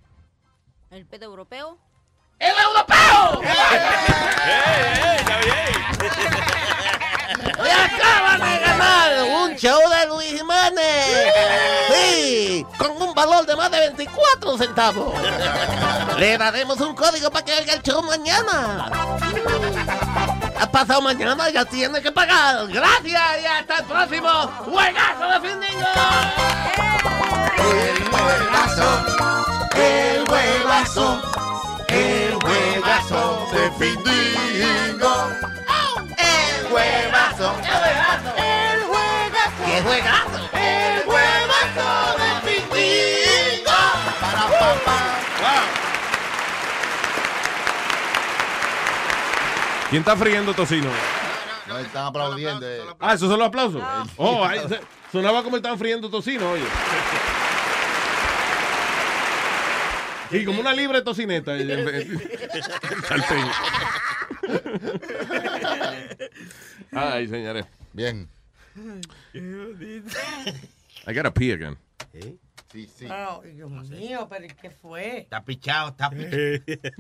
[0.91, 1.77] ¿El pedo europeo?
[2.39, 3.43] ¡El europeo!
[7.59, 11.33] ¡Y acaban de ganar un show de Luis Jiménez!
[11.91, 12.67] ¡Sí!
[12.79, 15.15] Con un valor de más de 24 centavos.
[16.19, 18.91] Le daremos un código para que haga el show mañana.
[20.59, 22.67] Ha pasado mañana, ya tiene que pagar.
[22.69, 24.31] Gracias y hasta el próximo
[24.65, 25.87] juegazo de Findingo.
[27.59, 29.05] El juegazo,
[29.75, 31.21] el juegazo,
[31.89, 35.29] el juegazo de Findingo.
[36.19, 37.55] El juegazo,
[38.37, 40.51] el juegazo, ¿Qué juegazo?
[40.53, 43.73] El juegazo de Findingo.
[44.21, 44.99] Para papá.
[49.91, 50.91] ¿Quién está friendo tocino?
[51.67, 52.67] No, están aplaudiendo.
[53.01, 53.83] Ah, esos son los aplausos.
[54.17, 54.61] Oh, ahí
[55.13, 56.65] sonaba como estaban friendo tocino, oye.
[60.31, 61.57] Y como una libre tocineta.
[61.57, 62.09] eh, en vez-
[63.09, 63.45] Sartén.
[66.93, 67.67] Ay, señores.
[67.93, 68.29] Bien.
[71.07, 71.77] I gotta pee again.
[72.73, 73.07] Sí, sí.
[73.09, 75.19] Ay, Dios mío, pero ¿qué fue?
[75.19, 76.37] Está pichado, está pichado.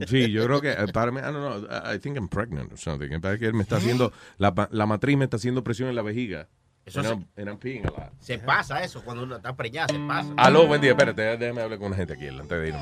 [0.08, 2.78] Sí, yo creo que, eh, para mí, I don't know, I think I'm pregnant or
[2.78, 3.08] something.
[3.08, 5.96] Me parece que él me está haciendo, la, la matriz me está haciendo presión en
[5.96, 6.48] la vejiga.
[6.86, 8.12] Eso and, se- I'm, and I'm peeing a lot.
[8.20, 10.32] Se pasa eso cuando uno está preñado, se pasa.
[10.36, 12.81] Aló, buen día, espérate, déjame hablar con una gente aquí antes de irme.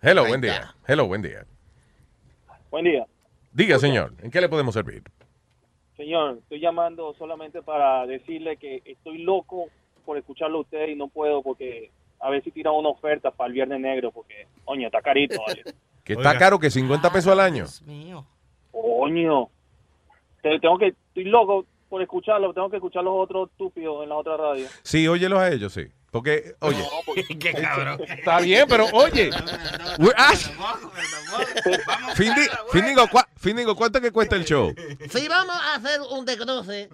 [0.00, 0.74] Hello, buen día.
[0.86, 1.44] Hello, buen día.
[2.70, 3.04] Buen día.
[3.52, 5.02] Diga, señor, ¿en qué le podemos servir?
[5.96, 9.66] Señor, estoy llamando solamente para decirle que estoy loco
[10.04, 11.90] por escucharlo a usted y no puedo porque
[12.20, 15.62] a ver si tira una oferta para el Viernes Negro porque, coño, está carito, ¿vale?
[16.04, 17.64] Que está caro que 50 pesos al año.
[18.70, 19.48] Coño.
[20.42, 21.64] Te- Tengo que, estoy loco
[21.94, 24.66] por escucharlo, tengo que escuchar los otros estúpidos en la otra radio.
[24.82, 25.86] Sí, óyelos a ellos, sí.
[26.10, 26.84] Porque, oye.
[27.38, 28.00] Qué cabrón.
[28.08, 29.30] Está bien, pero oye.
[30.00, 30.50] we're ask-
[32.16, 34.74] Findi- Findingo, ¿cuá- Findingo, ¿cuánto que cuesta el show?
[35.08, 36.88] Si vamos a hacer un desglose,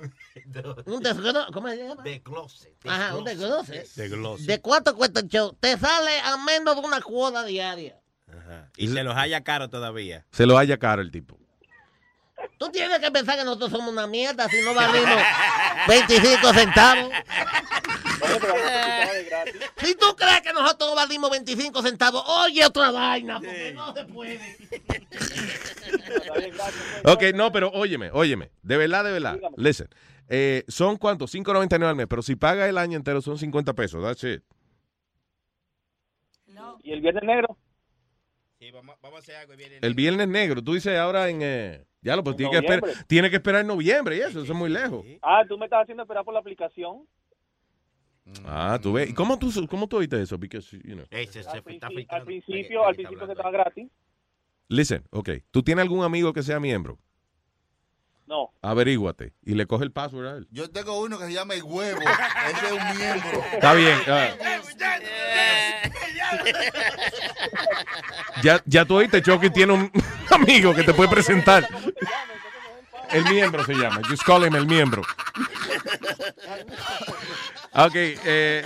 [0.85, 2.03] un desglose, ¿cómo se llama?
[2.03, 2.75] Desglose.
[2.87, 3.87] Ajá, un desglose.
[3.97, 4.45] Desglose.
[4.45, 5.57] ¿De cuánto cuesta el show?
[5.59, 7.97] Te sale a menos de una cuota diaria.
[8.77, 10.27] Y se los haya caro todavía.
[10.31, 11.39] Se lo haya caro el tipo.
[12.59, 15.23] Tú tienes que pensar que nosotros somos una mierda si no valimos
[15.89, 17.13] 25 centavos.
[19.79, 24.57] Si tú crees que nosotros valimos 25 centavos, oye otra vaina, porque no se puede.
[27.05, 28.51] Ok, no, pero óyeme, óyeme.
[28.63, 29.39] De verdad, de verdad.
[29.57, 29.89] Listen.
[30.29, 31.35] Eh, ¿Son cuántos?
[31.35, 32.07] 5.99 al mes.
[32.09, 34.03] Pero si paga el año entero son 50 pesos.
[34.03, 34.43] That's it.
[36.83, 37.57] ¿Y el Viernes Negro?
[38.59, 39.73] Sí, vamos, vamos a hacer algo bien.
[39.81, 40.63] El viernes negro.
[40.63, 41.41] Tú dices ahora en...
[41.43, 44.41] eh, ya lo, pues tiene que, esperar, tiene que esperar en noviembre y eso.
[44.43, 45.05] Eso es muy lejos.
[45.23, 47.07] Ah, tú me estás haciendo esperar por la aplicación.
[48.45, 49.11] Ah, tú ves.
[49.11, 50.39] ¿Y cómo tú, cómo tú oíste eso?
[50.39, 51.05] Because, you know.
[51.11, 51.27] Al,
[51.65, 53.89] princi- al principio, al principio que estaba gratis.
[54.69, 55.31] Listen, ok.
[55.51, 56.99] ¿Tú tienes algún amigo que sea miembro?
[58.27, 58.51] No.
[58.63, 59.33] Averíguate.
[59.45, 60.47] Y le coge el password a él.
[60.53, 62.01] Yo tengo uno que se llama El Huevo.
[62.51, 63.43] Ese es un miembro.
[63.53, 63.99] Está bien.
[64.07, 64.29] ah.
[68.43, 69.93] Ya, ya tú oíste, Chucky tiene un
[70.31, 71.69] amigo que te puede presentar.
[73.11, 74.01] El miembro se llama.
[74.09, 75.03] Just call him el miembro.
[77.75, 78.65] Ok, eh,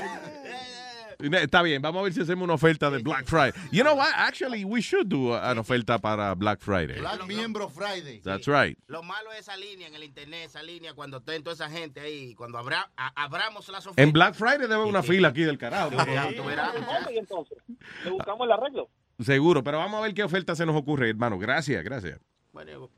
[1.33, 1.81] está bien.
[1.83, 3.53] Vamos a ver si hacemos una oferta de Black Friday.
[3.73, 4.09] You know what?
[4.17, 6.99] Actually, we should do una oferta para Black Friday.
[7.01, 8.21] Black Miembro Friday.
[8.23, 8.79] That's right.
[8.87, 12.01] Lo malo es esa línea en el internet, esa línea cuando estén toda esa gente
[12.01, 14.03] ahí, cuando abra, a- abramos las ofertas.
[14.05, 15.91] En Black Friday debe haber una fila aquí del carajo.
[15.93, 17.59] Entonces,
[18.05, 18.89] le buscamos el arreglo.
[19.21, 21.39] Seguro, pero vamos a ver qué oferta se nos ocurre, hermano.
[21.39, 22.19] Gracias, gracias.
[22.53, 22.89] Bueno,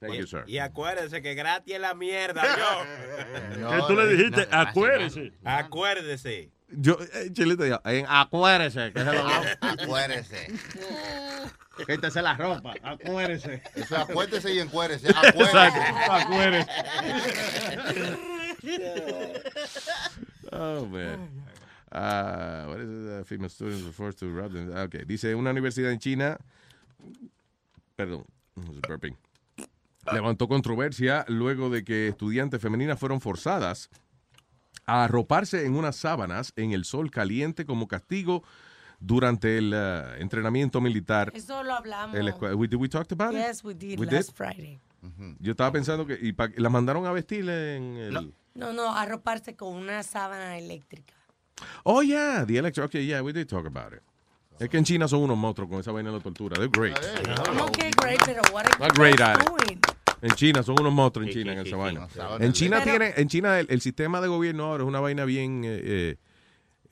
[0.00, 0.42] Thank you, sir.
[0.48, 3.70] Y acuérdense que gratis es la mierda, yo.
[3.70, 4.48] ¿Qué tú le dijiste?
[4.50, 5.32] Acuérdese.
[5.44, 6.50] Acuérdese.
[6.76, 9.22] Yo, eh, Chilito, dijo, en acuérdese, que se lo
[9.60, 10.48] Acuérdese.
[11.86, 13.62] Quítese la ropa, acuérdese.
[13.74, 15.08] Eso, acuérdese y encuérdese.
[15.22, 15.40] Exacto,
[16.10, 16.70] Acuérdese.
[16.70, 18.18] acuérdese.
[20.52, 21.30] Oh, man.
[21.92, 23.20] Ah, what is it?
[23.20, 24.70] Uh, female students were forced to rob them.
[24.74, 25.04] Ah, Okay.
[25.04, 26.38] Dice, una universidad en China,
[27.96, 28.24] perdón,
[28.56, 29.16] was burping.
[30.12, 33.88] levantó controversia luego de que estudiantes femeninas fueron forzadas
[34.86, 38.42] a arroparse en unas sábanas en el sol caliente como castigo
[39.00, 41.30] durante el uh, entrenamiento militar.
[41.34, 42.16] Eso lo hablamos.
[42.16, 42.54] escuela.
[42.56, 43.40] We, did we talked about it?
[43.40, 44.34] Yes, we did We last did?
[44.34, 44.80] Friday.
[45.38, 48.32] Yo estaba pensando que y pa- la mandaron a vestir en el.
[48.54, 51.12] No, no, arroparse con una sábana eléctrica.
[51.82, 52.86] Oh yeah, the electric.
[52.86, 54.00] Okay, yeah, we did talk about it.
[54.58, 56.56] Es que en China son unos monstruos con esa vaina de la tortura.
[56.56, 56.96] They're great.
[57.48, 59.80] I'm okay, great, pero what are you great doing?
[60.24, 62.08] En China son unos monstruos en China en esa vaina.
[62.36, 65.24] En el- China tiene, en China el, el sistema de gobierno ahora es una vaina
[65.26, 66.16] bien, eh, eh,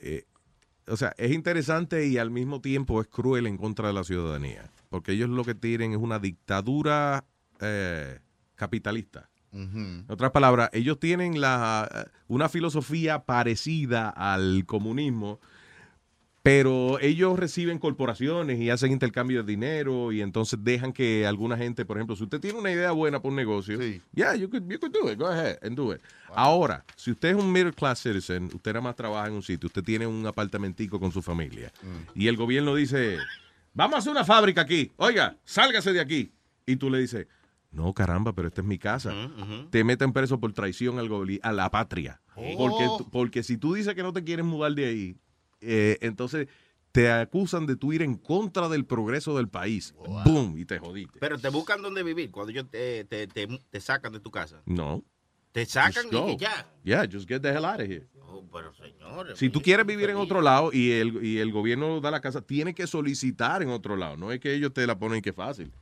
[0.00, 0.24] eh,
[0.86, 4.70] o sea, es interesante y al mismo tiempo es cruel en contra de la ciudadanía,
[4.90, 7.24] porque ellos lo que tienen es una dictadura
[7.60, 8.18] eh,
[8.54, 9.28] capitalista.
[9.54, 15.40] En otras palabras, ellos tienen la, una filosofía parecida al comunismo,
[16.42, 21.84] pero ellos reciben corporaciones y hacen intercambio de dinero y entonces dejan que alguna gente,
[21.84, 23.78] por ejemplo, si usted tiene una idea buena para un negocio,
[24.12, 26.00] yeah, you could, you could do it, go ahead and do it.
[26.34, 29.68] Ahora, si usted es un middle class citizen, usted nada más trabaja en un sitio,
[29.68, 31.72] usted tiene un apartamentico con su familia
[32.14, 33.18] y el gobierno dice,
[33.72, 36.32] vamos a hacer una fábrica aquí, oiga, sálgase de aquí.
[36.66, 37.26] Y tú le dices,
[37.70, 39.12] no, caramba, pero esta es mi casa.
[39.70, 41.08] Te meten preso por traición al
[41.42, 42.20] a la patria.
[42.34, 42.56] Oh.
[42.56, 45.16] Porque, porque si tú dices que no te quieres mudar de ahí,
[45.62, 46.48] eh, entonces
[46.92, 49.94] te acusan de tú ir en contra del progreso del país.
[50.24, 50.58] ¡Boom!
[50.58, 51.18] Y te jodiste.
[51.18, 54.62] Pero te buscan dónde vivir cuando ellos te, te, te, te sacan de tu casa.
[54.66, 55.02] No.
[55.52, 56.66] Te sacan y que ya.
[56.82, 58.06] Yeah, just get the hell out of here.
[58.20, 59.38] Oh, pero señores.
[59.38, 62.40] Si tú quieres vivir en otro lado y el, y el gobierno da la casa,
[62.40, 64.16] tiene que solicitar en otro lado.
[64.16, 65.72] No es que ellos te la ponen que fácil.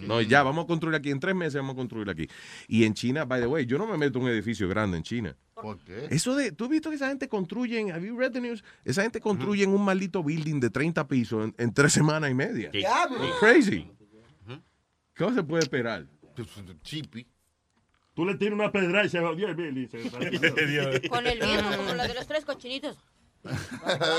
[0.00, 1.10] No, ya, vamos a construir aquí.
[1.10, 2.28] En tres meses vamos a construir aquí.
[2.66, 5.02] Y en China, by the way, yo no me meto en un edificio grande en
[5.02, 5.36] China.
[5.62, 6.08] ¿Por qué?
[6.10, 8.64] Eso de, ¿tú has visto que esa gente construye, have you read the news?
[8.84, 12.70] Esa gente construye un maldito building de 30 pisos en, en tres semanas y media.
[12.72, 12.88] It's
[13.40, 13.90] crazy.
[15.16, 16.06] ¿Cómo se puede esperar?
[16.82, 17.26] Chipi.
[18.14, 19.54] Tú le tiras una pedra y se jodió el
[21.08, 22.96] Con el viejo, como la de los tres cochinitos.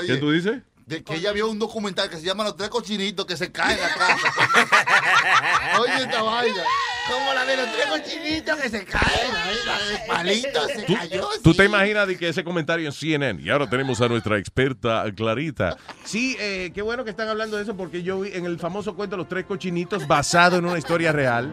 [0.06, 0.62] ¿Qué tú dices?
[0.86, 3.78] De que ella vio un documental que se llama Los tres cochinitos que se caen
[3.78, 5.80] en la casa.
[5.80, 6.62] Oye, esta vaina.
[7.10, 9.34] Como la de los tres cochinitos que se caen.
[9.36, 11.28] Ahí, la palito se ¿Tú, cayó.
[11.42, 13.42] tú te imaginas de que ese comentario en CNN?
[13.42, 15.76] Y ahora tenemos a nuestra experta Clarita.
[16.04, 18.94] Sí, eh, qué bueno que están hablando de eso porque yo vi en el famoso
[18.94, 21.52] cuento Los Tres Cochinitos, basado en una historia real,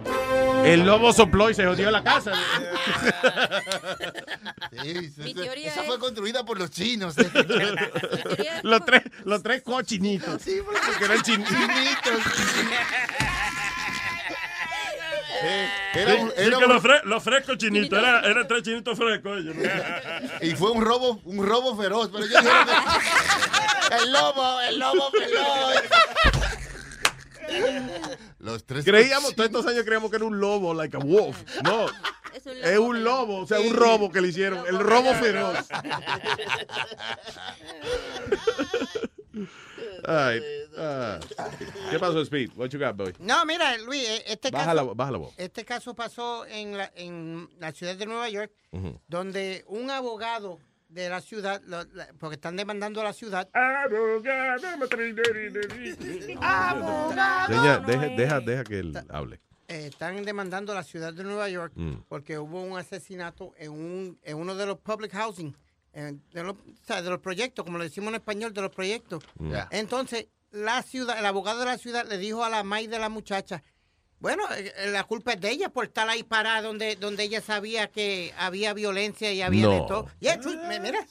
[0.66, 2.34] el lobo sopló y se jodió la casa.
[4.84, 5.34] Sí, sí, Mi sí.
[5.34, 7.16] teoría Esa es- fue construida por los chinos.
[8.64, 10.42] los, tres, los tres cochinitos.
[10.42, 11.44] Sí, porque eran chin-
[15.94, 18.98] Era un- sí, era que un- los, fre- los frescos chinitos, era, eran tres chinitos
[18.98, 19.56] frescos ellos.
[19.56, 19.64] ¿no?
[20.42, 22.10] Y fue un robo, un robo feroz.
[22.12, 25.76] Pero yo que- el lobo, el lobo feroz.
[28.40, 31.38] Los tres Creíamos, todos estos años creíamos que era un lobo, like a wolf.
[31.64, 31.86] No,
[32.34, 35.58] Es un es un lobo, o sea, un robo que le hicieron, el robo feroz.
[40.08, 40.42] Ay,
[40.77, 41.19] ah.
[41.92, 42.52] ¿Qué pasó, Speed?
[42.56, 43.14] What you got, boy?
[43.19, 45.34] No, mira, Luis, eh, este Baja caso, la, baja la voz.
[45.38, 48.52] este caso pasó en la, en la ciudad de Nueva York,
[49.08, 53.50] donde un abogado de la ciudad, lo- la- porque están demandando a la ciudad.
[57.48, 59.40] Señor, deja, deja, deja que él hable.
[59.68, 61.95] eh, están demandando a la ciudad de Nueva York Mm.
[62.08, 65.53] porque hubo un asesinato en, un, en uno de los public housing,
[66.03, 69.24] de, los, o sea, de los proyectos, como le decimos en español, de los proyectos.
[69.40, 69.53] Mm.
[69.72, 73.09] Entonces, la ciudad, el abogado de la ciudad le dijo a la maíz de la
[73.09, 73.64] muchacha,
[74.19, 77.42] bueno, eh, eh, la culpa es de ella por estar ahí parada donde, donde ella
[77.42, 80.08] sabía que había violencia y había de todo.
[80.19, 81.06] Yeah, true, mira,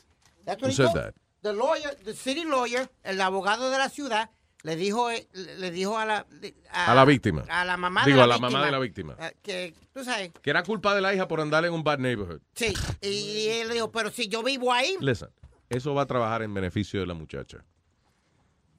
[0.45, 1.15] that's what Who he said told- that?
[1.43, 4.31] The lawyer, the city lawyer, el abogado de la ciudad,
[4.67, 5.29] le dijo, eh,
[5.59, 6.27] le dijo a la...
[6.73, 7.45] A la víctima.
[7.49, 8.51] A la mamá Digo, de la a la víctima.
[8.51, 9.17] mamá de la víctima.
[9.21, 12.01] eh, Que, tú sabes, Que era culpa de la hija por andar en un bad
[12.01, 12.41] neighborhood.
[12.55, 12.75] sí.
[13.01, 14.97] Y él dijo, pero si yo vivo ahí...
[15.01, 15.29] Listen,
[15.71, 17.65] eso va a trabajar en beneficio de la muchacha.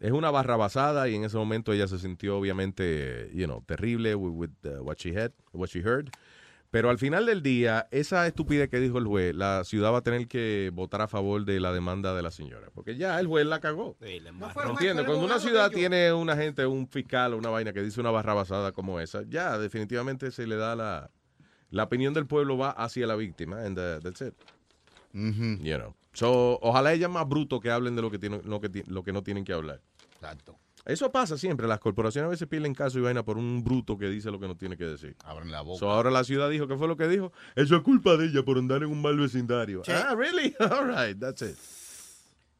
[0.02, 4.14] Es una barra basada y en ese momento ella se sintió obviamente, you know, terrible
[4.16, 6.10] with, with, uh, what she had, what she heard.
[6.78, 10.04] Pero al final del día, esa estupidez que dijo el juez, la ciudad va a
[10.04, 12.70] tener que votar a favor de la demanda de la señora.
[12.72, 13.98] Porque ya el juez la cagó.
[14.00, 15.08] ¿Entiendes?
[15.08, 18.36] Cuando una ciudad tiene una gente, un fiscal o una vaina que dice una barra
[18.36, 21.10] basada como esa, ya definitivamente se le da la,
[21.72, 23.66] la opinión del pueblo va hacia la víctima.
[23.66, 24.36] And that's it.
[25.14, 25.96] You know.
[26.14, 29.14] So, ojalá ella más bruto que hablen de lo que, tienen, lo, que, lo que
[29.14, 29.82] no tienen que hablar.
[30.14, 30.60] Exacto.
[30.88, 31.68] Eso pasa siempre.
[31.68, 34.48] Las corporaciones a veces pierden caso y vaina por un bruto que dice lo que
[34.48, 35.18] no tiene que decir.
[35.26, 35.80] Abren la boca.
[35.80, 37.34] So, ahora la ciudad dijo, ¿qué fue lo que dijo?
[37.56, 39.84] Eso es culpa de ella por andar en un mal vecindario.
[39.84, 39.92] Sí.
[39.92, 40.56] Ah, really?
[40.60, 41.58] All right, that's it.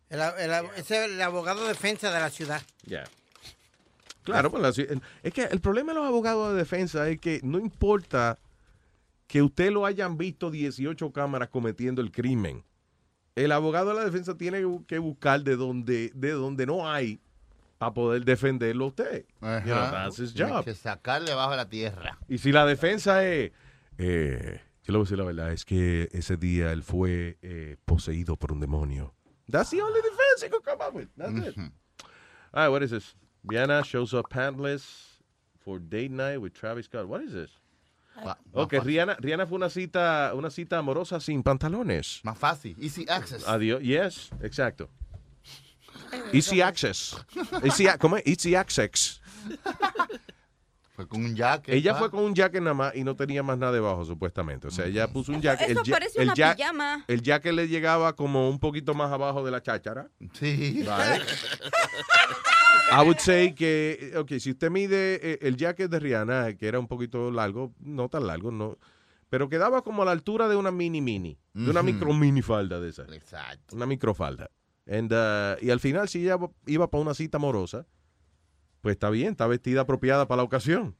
[0.10, 2.62] El, el- ese es el abogado de defensa de la ciudad.
[2.86, 3.06] Yeah.
[4.24, 7.60] Claro, pues la es que el problema de los abogados de defensa es que no
[7.60, 8.38] importa
[9.28, 12.64] que usted lo hayan visto 18 cámaras cometiendo el crimen.
[13.36, 17.22] El abogado de la defensa tiene que buscar de donde, de donde no hay
[17.78, 19.26] para poder defenderlo a usted.
[19.42, 19.60] Ajá.
[19.66, 22.18] You know, that's his que sacarle bajo la tierra.
[22.28, 23.52] Y si la defensa es,
[23.98, 27.78] eh, yo le voy a decir la verdad, es que ese día él fue eh,
[27.86, 29.14] poseído por un demonio.
[29.50, 31.08] That's the only defense he could come up with.
[31.16, 31.58] That's it.
[31.58, 33.16] All right, what is this?
[33.46, 35.22] Rihanna shows up pantless
[35.60, 37.08] for date night with Travis Scott.
[37.08, 37.52] What is this?
[38.24, 38.88] Ma- Ok, más fácil.
[38.88, 42.20] Rihanna, Rihanna fue una cita, una cita amorosa sin pantalones.
[42.24, 42.76] Más fácil.
[42.82, 43.48] Easy access.
[43.48, 43.82] Adiós.
[43.84, 44.90] Yes, exacto.
[46.34, 47.16] Easy access.
[47.64, 48.24] Easy, ¿Cómo es?
[48.26, 49.22] Easy access.
[50.96, 51.76] Fue con un jacket.
[51.76, 54.68] Ella fue con un jacket nada más y no tenía más nada debajo, supuestamente.
[54.68, 55.70] O sea, ella puso un jacket.
[55.70, 57.06] Eso el, parece el una ja- pijama.
[57.08, 60.10] El jacket le llegaba como un poquito más abajo de la cháchara.
[60.34, 60.82] Sí.
[60.82, 61.22] Right.
[62.92, 66.80] I would say que, ok, si usted mide eh, el jacket de Rihanna, que era
[66.80, 68.78] un poquito largo, no tan largo, no,
[69.30, 72.80] pero quedaba como a la altura de una mini mini, de una micro mini falda
[72.80, 73.04] de esa.
[73.14, 73.76] Exacto.
[73.76, 74.50] Una microfalda.
[74.90, 77.86] And, uh, y al final, si ella iba para una cita amorosa,
[78.82, 80.96] pues está bien, está vestida apropiada para la ocasión.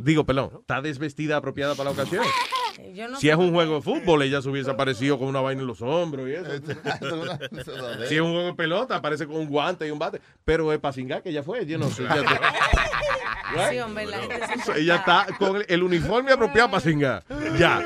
[0.00, 2.24] Digo, perdón, está desvestida apropiada para la ocasión.
[2.94, 5.60] Yo no Si es un juego de fútbol, ella se hubiese aparecido con una vaina
[5.60, 6.50] en los hombros y eso.
[8.08, 10.20] Si es un juego de pelota, aparece con un guante y un bate.
[10.44, 12.02] Pero es para cingar que ella fue, yo no sé.
[12.04, 16.80] ella está- Sí, hombre, la gente se Ella está con el, el uniforme apropiado para
[16.80, 17.22] cingar.
[17.58, 17.84] Ya.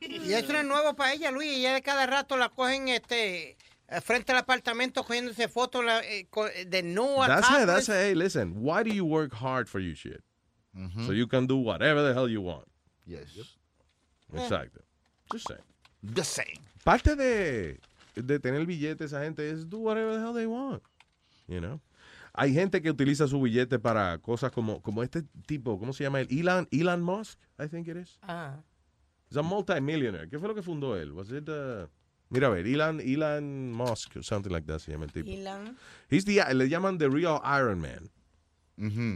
[0.00, 1.56] Y eso no es nuevo para ella, Luis.
[1.58, 3.56] Ella de cada rato la cogen este
[3.88, 7.26] eh, frente al apartamento cogiéndose fotos la, eh, co- de nua.
[7.28, 7.94] That's it, that's it.
[7.94, 10.22] Hey, listen, why do you work hard for your shit?
[11.06, 12.66] So you can do whatever the hell you want.
[13.06, 13.28] Yes.
[14.32, 14.80] Exacto.
[15.32, 15.62] Just saying.
[16.14, 16.58] Just saying.
[16.84, 17.80] Parte de,
[18.14, 20.82] de tener billete esa gente es do whatever the hell they want.
[21.48, 21.80] You know?
[22.34, 26.20] Hay gente que utiliza su billete para cosas como, como este tipo, ¿cómo se llama
[26.20, 26.28] él?
[26.30, 28.18] Elon, Elon Musk, I think it is.
[28.22, 28.56] Ah.
[29.30, 30.28] He's a multimillionaire.
[30.28, 31.12] ¿Qué fue lo que fundó él?
[31.12, 31.86] Was it, uh,
[32.30, 35.28] mira a ver, Elon, Elon Musk, something like that se llama el tipo.
[35.30, 35.76] Elon.
[36.10, 38.10] He's the, le llaman The Real Iron Man.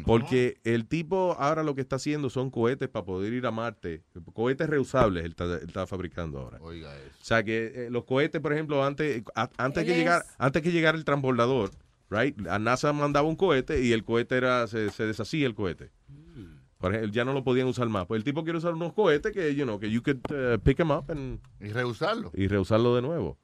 [0.07, 4.03] Porque el tipo ahora lo que está haciendo son cohetes para poder ir a Marte.
[4.33, 6.59] Cohetes reusables él está, él está fabricando ahora.
[6.63, 7.17] Oiga eso.
[7.21, 10.25] O sea que eh, los cohetes, por ejemplo, antes, a- antes Él que es- llegar,
[10.39, 11.73] antes que llegara el transbordador,
[12.09, 12.35] right?
[12.49, 15.91] A NASA mandaba un cohete y el cohete era, se, se deshacía el cohete.
[16.81, 18.07] Por ejemplo, ya no lo podían usar más.
[18.07, 20.79] Pues el tipo quiere usar unos cohetes que, you know, que you could uh, pick
[20.79, 22.33] them up and, Y reusarlo.
[22.35, 23.37] y reusarlo de nuevo.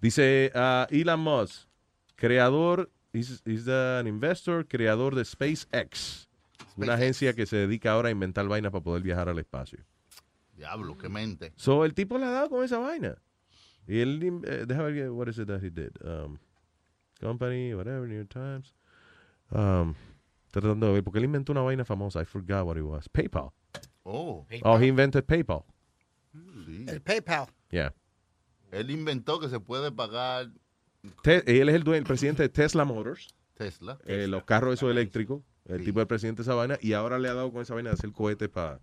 [0.00, 1.66] Dice uh, Elon Musk,
[2.14, 6.28] creador, he's an investor, creador de SpaceX,
[6.76, 9.80] una agencia que se dedica ahora a inventar vainas para poder viajar al espacio.
[10.56, 11.52] Diablo, qué mente.
[11.56, 13.16] So, el tipo le ha dado con esa vaina.
[13.88, 15.90] Y él, eh, déjame ver, what is it that he did?
[16.04, 16.38] Um,
[17.20, 18.72] company, whatever, New York Times.
[19.50, 19.94] Um,
[20.60, 22.20] tratando de ver, porque él inventó una vaina famosa.
[22.22, 23.08] I forgot what it was.
[23.08, 23.50] PayPal.
[24.02, 24.46] Oh.
[24.62, 25.64] Oh, he invented PayPal.
[26.86, 27.46] El PayPal.
[27.70, 27.94] Yeah.
[28.72, 30.50] Él inventó que se puede pagar
[31.22, 33.28] Te- él es el, dueño, el presidente de Tesla Motors.
[33.54, 33.98] Tesla.
[34.06, 35.42] eh, los carros esos eléctricos.
[35.66, 36.76] El tipo de presidente de esa vaina.
[36.80, 38.80] Y ahora le ha dado con esa vaina de hacer cohetes para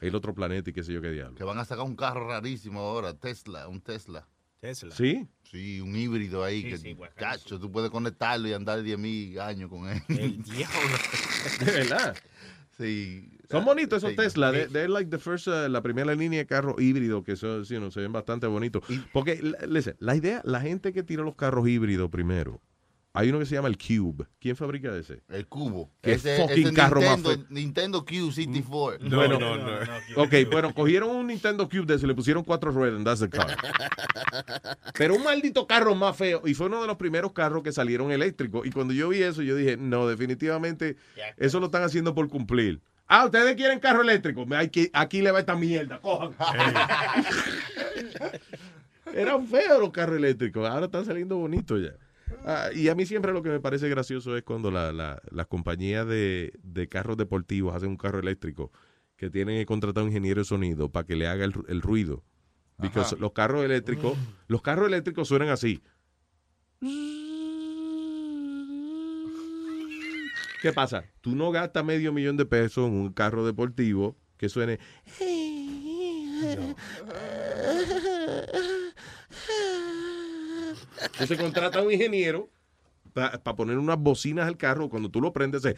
[0.00, 1.36] el otro planeta y qué sé yo qué diablo.
[1.36, 4.26] Que van a sacar un carro rarísimo ahora, Tesla, un Tesla.
[4.68, 4.94] Tesla.
[4.94, 5.26] ¿Sí?
[5.50, 6.62] Sí, un híbrido ahí.
[6.62, 7.38] Sí, que, sí, guacazo.
[7.44, 10.02] chacho, tú puedes conectarlo y andar 10 mil años con él.
[10.08, 10.98] El diablo.
[11.60, 12.16] De verdad.
[12.78, 13.30] Sí.
[13.50, 14.16] Son bonitos esos Sí.
[14.16, 14.50] Tesla.
[14.50, 17.76] De- They're like the first, uh, la primera línea de carros híbridos que son, you
[17.78, 18.82] know, se ven bastante bonitos.
[19.12, 22.60] Porque, listen, la idea, la gente que tira los carros híbridos primero,
[23.16, 24.26] hay uno que se llama el Cube.
[24.40, 25.22] ¿Quién fabrica ese?
[25.28, 25.88] El cubo.
[26.02, 27.46] Qué Ese- fucking ese carro más Nintendo, feo.
[27.48, 29.14] Nintendo Q64.
[29.14, 29.38] bueno,
[30.16, 33.28] Ok, bueno, cogieron un Nintendo Cube de ese, le pusieron cuatro ruedas, and that's the
[33.30, 33.56] car.
[34.98, 36.42] Pero un maldito carro más feo.
[36.44, 38.66] Y fue uno de los primeros carros que salieron eléctricos.
[38.66, 40.96] Y cuando yo vi eso, yo dije, no, definitivamente,
[41.36, 42.80] eso lo están haciendo por cumplir.
[43.06, 44.44] Ah, ustedes quieren carro eléctrico.
[44.72, 46.34] Que- Aquí le va esta mierda, cojan.
[49.14, 51.92] Eran feos los carros eléctricos, ahora están saliendo bonitos ya.
[52.44, 55.46] Ah, y a mí siempre lo que me parece gracioso es cuando la- la- las
[55.46, 58.70] compañías de, de carros deportivos hacen un carro eléctrico
[59.16, 61.80] que tienen que contratar a un ingeniero de sonido para que le haga el, el
[61.80, 62.22] ruido.
[62.76, 65.82] Porque los carros eléctricos, los carros eléctricos suenan así.
[70.60, 71.04] ¿Qué pasa?
[71.20, 74.78] Tú no gastas medio millón de pesos en un carro deportivo que suene.
[81.02, 82.48] Entonces contrata a un ingeniero
[83.12, 84.88] para poner unas bocinas al carro.
[84.88, 85.76] Cuando tú lo prendes, hace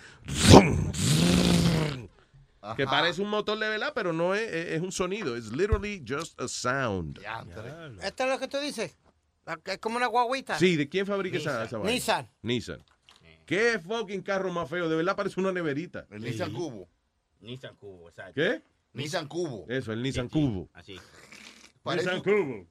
[2.77, 2.91] que Ajá.
[2.91, 5.37] parece un motor de verdad, pero no es, es- un sonido.
[5.37, 7.21] Es literally just a sound.
[8.03, 8.97] ¿Esto es lo que tú dices?
[9.67, 10.59] Es como una guaguita.
[10.59, 11.93] Sí, ¿de quién fabrica esa, esa vaina?
[11.93, 12.29] Nissan.
[12.43, 12.83] Nissan.
[13.45, 14.89] ¿Qué fucking carro más feo?
[14.89, 16.07] De verdad parece una neverita.
[16.11, 16.89] El Nissan Cubo.
[17.41, 18.33] Nissan Cubo, exacto.
[18.35, 18.61] ¿Qué?
[18.93, 19.67] Nissan Cubo.
[19.69, 20.69] Eso, el Nissan Cubo.
[20.73, 20.97] Así.
[21.85, 22.67] Parece, Nissan Cubo.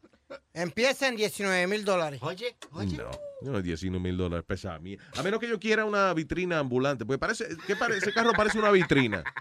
[0.53, 2.19] Empieza en 19 mil dólares.
[2.23, 4.97] Oye, No, no, 19 mil dólares pesa a mí.
[5.15, 7.05] A menos que yo quiera una vitrina ambulante.
[7.05, 7.99] Porque parece, ¿qué parece?
[7.99, 9.23] Ese carro parece una vitrina.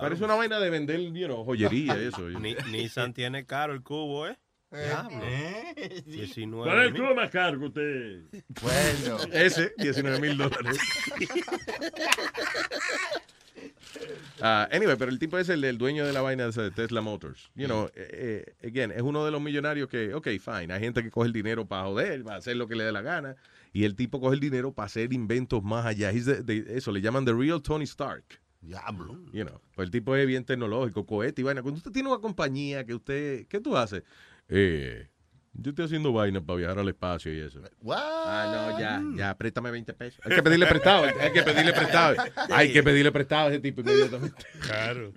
[0.00, 2.22] Parece una vaina de vender, you know, joyería y eso.
[2.22, 4.38] Ni, Nissan tiene caro el cubo, ¿eh?
[4.70, 5.20] Diablo.
[5.22, 6.02] Eh.
[6.06, 8.22] 19 ¿Cuál es el cubo más caro que usted?
[8.62, 9.18] Bueno.
[9.32, 10.78] Ese, 19 mil dólares.
[14.40, 17.50] Ah, anyway, pero el tipo es el, el dueño de la vaina de Tesla Motors.
[17.54, 21.02] You know, eh, eh, again, es uno de los millonarios que, ok, fine, hay gente
[21.02, 23.36] que coge el dinero para joder, para hacer lo que le dé la gana,
[23.72, 26.10] y el tipo coge el dinero para hacer inventos más allá.
[26.10, 28.40] He's the- the- eso le llaman The Real Tony Stark.
[28.60, 29.18] Diablo.
[29.32, 31.62] You know, pues el tipo es bien tecnológico, cohete y vaina.
[31.62, 34.02] Cuando usted tiene una compañía que usted, ¿qué tú haces?
[34.48, 35.08] Eh,
[35.54, 37.60] yo estoy haciendo vaina para viajar al espacio y eso.
[37.90, 40.20] Ah, no, ya, ya, préstame 20 pesos.
[40.24, 42.16] Hay que pedirle prestado, hay que pedirle prestado.
[42.50, 44.46] Hay que pedirle prestado a ese tipo inmediatamente.
[44.60, 45.12] Claro.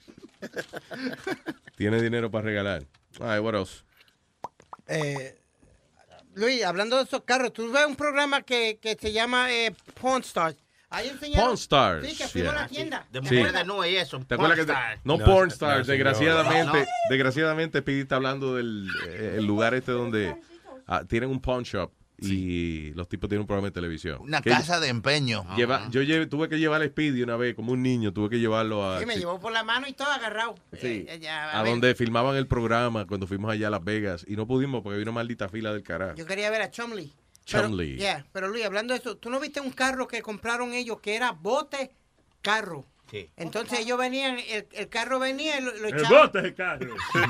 [1.75, 2.83] Tiene dinero para regalar.
[3.19, 3.83] Ay, what else?
[4.88, 5.38] Eh,
[6.35, 10.22] Luis, hablando de esos carros, tú ves un programa que, que se llama eh, Pawn
[10.22, 10.57] Stars.
[10.89, 11.45] Ahí enseñaron.
[11.45, 13.05] Pawn Stars, Sí, que fuimos a la tienda.
[13.11, 13.25] De Sí.
[13.35, 14.19] mujeres de no y eso.
[14.27, 14.99] ¿Te acuerdas que te- Pornstar.
[15.03, 16.85] no, No, porn no, stars, desgraciadamente, No.
[17.09, 20.35] desgraciadamente Speedy está hablando del eh, el lugar este donde
[20.88, 24.19] ah, tienen un pawn shop y los tipos tienen un programa de televisión.
[24.22, 25.43] Una Que casa de empeño.
[25.57, 28.39] lleva- yo llevé- tuve que llevar a Speedy una vez como un niño, tuve que
[28.39, 30.55] llevarlo a, Sí, me llevó por la mano y todo agarrado.
[30.80, 31.05] Sí.
[31.09, 34.35] Eh, ya, a ver, donde filmaban el programa cuando fuimos allá a Las Vegas y
[34.38, 36.15] no pudimos porque había una maldita fila del carajo.
[36.15, 37.14] Yo quería ver a Chumley.
[37.45, 37.98] Chumley.
[37.98, 40.99] Pero, yeah, pero Luis, hablando de eso, ¿tú no viste un carro que compraron ellos
[40.99, 41.91] que era bote,
[42.41, 42.85] carro?
[43.11, 43.30] Sí.
[43.38, 46.22] Entonces ellos venían, el, el carro venía y lo, lo El echaban.
[46.24, 46.95] bote es el carro.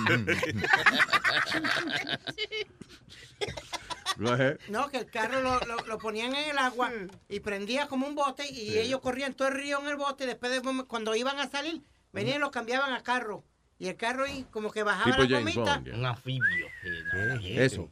[4.69, 6.89] No, que el carro lo, lo- lo ponían en el agua
[7.27, 10.27] y prendía como un bote y ellos corrían todo el río en el bote y
[10.27, 11.81] después de, cuando iban a salir,
[12.13, 13.43] venían y lo cambiaban a carro.
[13.77, 15.83] Y el carro y como que bajaba Tipo la James yeah.
[15.95, 16.67] Un anfibio.
[17.43, 17.91] Eso.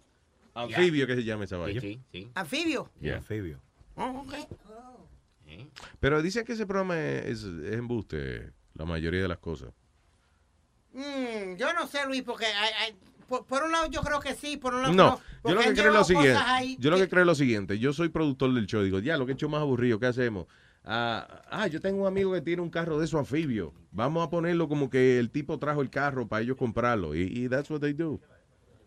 [0.54, 1.82] Anfibio que se llama esa vaina.
[1.82, 2.30] Sí, sí.
[2.36, 2.90] Anfibio.
[3.02, 3.18] Yeah.
[3.18, 3.60] Anfibio.
[3.96, 4.34] Oh, ok.
[6.00, 9.72] Pero dicen que ese programa es, es embuste, la mayoría de las cosas.
[10.94, 12.96] Mm, yo no sé, Luis, porque hay- hay-
[13.28, 15.74] por, por un lado yo creo que sí, por un lado No, yo lo que
[15.74, 16.40] creo es lo siguiente.
[16.46, 17.80] ahí Yo lo que creo es lo siguiente.
[17.80, 18.84] Yo soy productor del show.
[18.84, 20.46] Digo, ya, lo que he hecho más aburrido, ¿qué hacemos?
[20.84, 23.74] Ah, ah, yo tengo un amigo que tiene un carro de esos anfibio.
[23.92, 27.16] Vamos a ponerlo como que el tipo trajo el carro para ellos comprarlo.
[27.16, 28.20] Y, y that's what they do.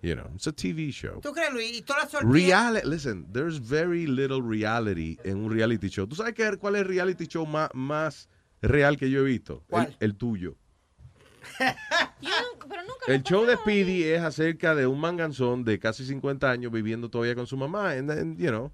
[0.03, 1.21] You know, it's a TV show.
[1.21, 1.79] ¿Tú crees, Luis?
[1.79, 2.33] Y todas las sorpresas.
[2.33, 6.07] Reality, listen, there's very little reality en un reality show.
[6.07, 8.29] ¿Tú sabes qué, cuál es el reality show más, más
[8.63, 9.65] real que yo he visto?
[9.71, 10.57] El, el tuyo.
[13.07, 17.37] El show de Speedy es acerca de un manganzón de casi 50 años viviendo todavía
[17.37, 17.93] con su mamá.
[17.93, 18.73] And you know,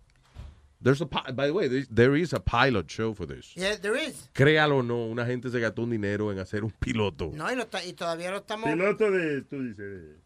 [0.82, 3.54] there's a, by the way, there- is a pilot show for this.
[3.54, 4.28] Yeah, there is.
[4.32, 7.56] Créalo o no, una gente se gastó un dinero en hacer un piloto No, y,
[7.56, 8.70] lo está- y todavía lo estamos.
[8.70, 10.16] Piloto de, tú dices,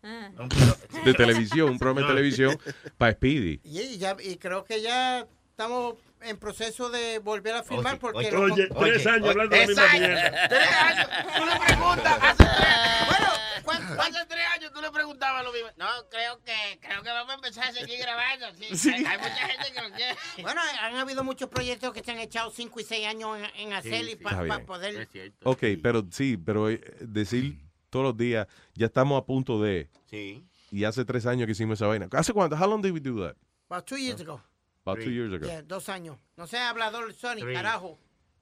[1.05, 2.59] de televisión, un programa de televisión
[2.99, 3.61] para Speedy.
[3.65, 8.31] Y, y ya, y creo que ya estamos en proceso de volver a filmar porque...
[8.31, 10.49] lo- Oye, tres años hablando de la misma mierda.
[10.49, 11.07] Tres años.
[11.37, 12.59] Tú le preguntas hace tres
[13.07, 13.36] Bueno, ¿cuánto-
[13.73, 15.69] hace tres años tú le preguntabas lo mismo.
[15.77, 18.47] No, creo que, creo que vamos a empezar a seguir grabando.
[18.59, 18.91] Sí, Sí.
[18.91, 20.17] Hay, hay mucha gente que lo quiere.
[20.43, 23.73] Bueno, han habido muchos proyectos que se han echado 5 y 6 años en, en
[23.73, 24.67] hacer y Está para bien.
[24.67, 25.09] poder...
[25.45, 27.59] Ok, pero sí, pero eh, decir
[27.91, 29.89] todos los días, ya estamos a punto de.
[30.11, 30.45] Sí.
[30.71, 32.09] Y hace tres años que hicimos esa vaina.
[32.13, 32.57] ¿Hace cuánto?
[32.57, 33.37] How long did we do that?
[33.71, 34.43] About two years ago.
[34.85, 35.47] About two years ago.
[35.47, 36.19] Yeah, dos años.
[36.37, 37.55] No sé, hablador Sony, Three.
[37.55, 37.99] carajo.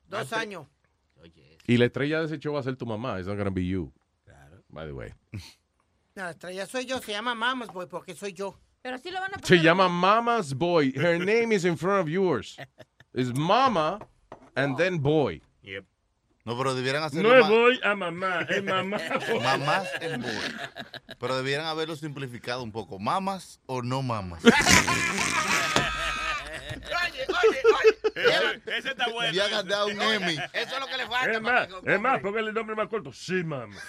[0.08, 0.66] Dos Ah, años.
[1.66, 3.18] Y la estrella de ese show va a ser tu mamá.
[3.18, 3.92] It's not gonna be you.
[4.74, 5.12] By the way.
[6.16, 8.58] No, la estrella soy yo, se llama Mamas Boy porque soy yo.
[8.82, 10.92] Pero sí lo van a Se llama Mama's Boy.
[10.94, 12.56] Her name is in front of yours.
[13.14, 14.00] It's Mama
[14.56, 15.40] and then Boy.
[16.46, 18.98] No, pero debieran hacerlo No es más- voy a mamá, es mamá.
[19.42, 20.30] Mamás en boy.
[21.18, 22.98] Pero debieran haberlo simplificado un poco.
[22.98, 24.42] ¿Mamas o no mamas?
[27.28, 27.62] Oye,
[28.16, 28.62] oye, oye.
[28.78, 29.32] Ese está bueno.
[29.32, 30.36] Y ha ganado un Emmy.
[30.52, 31.32] Eso es lo que le falta.
[31.32, 33.12] Es más, es más, póngale el nombre más corto.
[33.12, 33.76] Sí, mamá.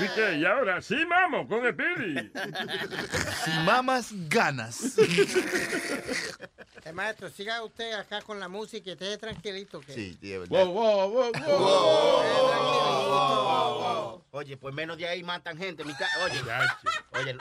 [0.00, 0.38] ¿Viste?
[0.38, 2.32] Y ahora, sí, mamo, con el Pidi.
[3.44, 4.98] Si mamas, ganas.
[6.84, 9.80] Eh, maestro, siga usted acá con la música y esté tranquilito.
[9.80, 9.94] Que...
[9.94, 11.32] Sí, sí, es Wow, wow, wow,
[13.08, 14.22] wow.
[14.32, 15.84] Oye, pues menos de ahí matan gente.
[15.84, 16.40] Mi ca- Oye,
[17.12, 17.36] oye,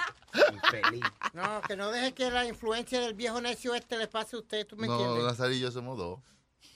[0.54, 1.04] infeliz.
[1.34, 4.68] No, que no deje que la influencia del viejo necio este le pase a usted,
[4.68, 5.24] ¿tú me No, entiendes?
[5.26, 6.20] Nazario y yo somos dos.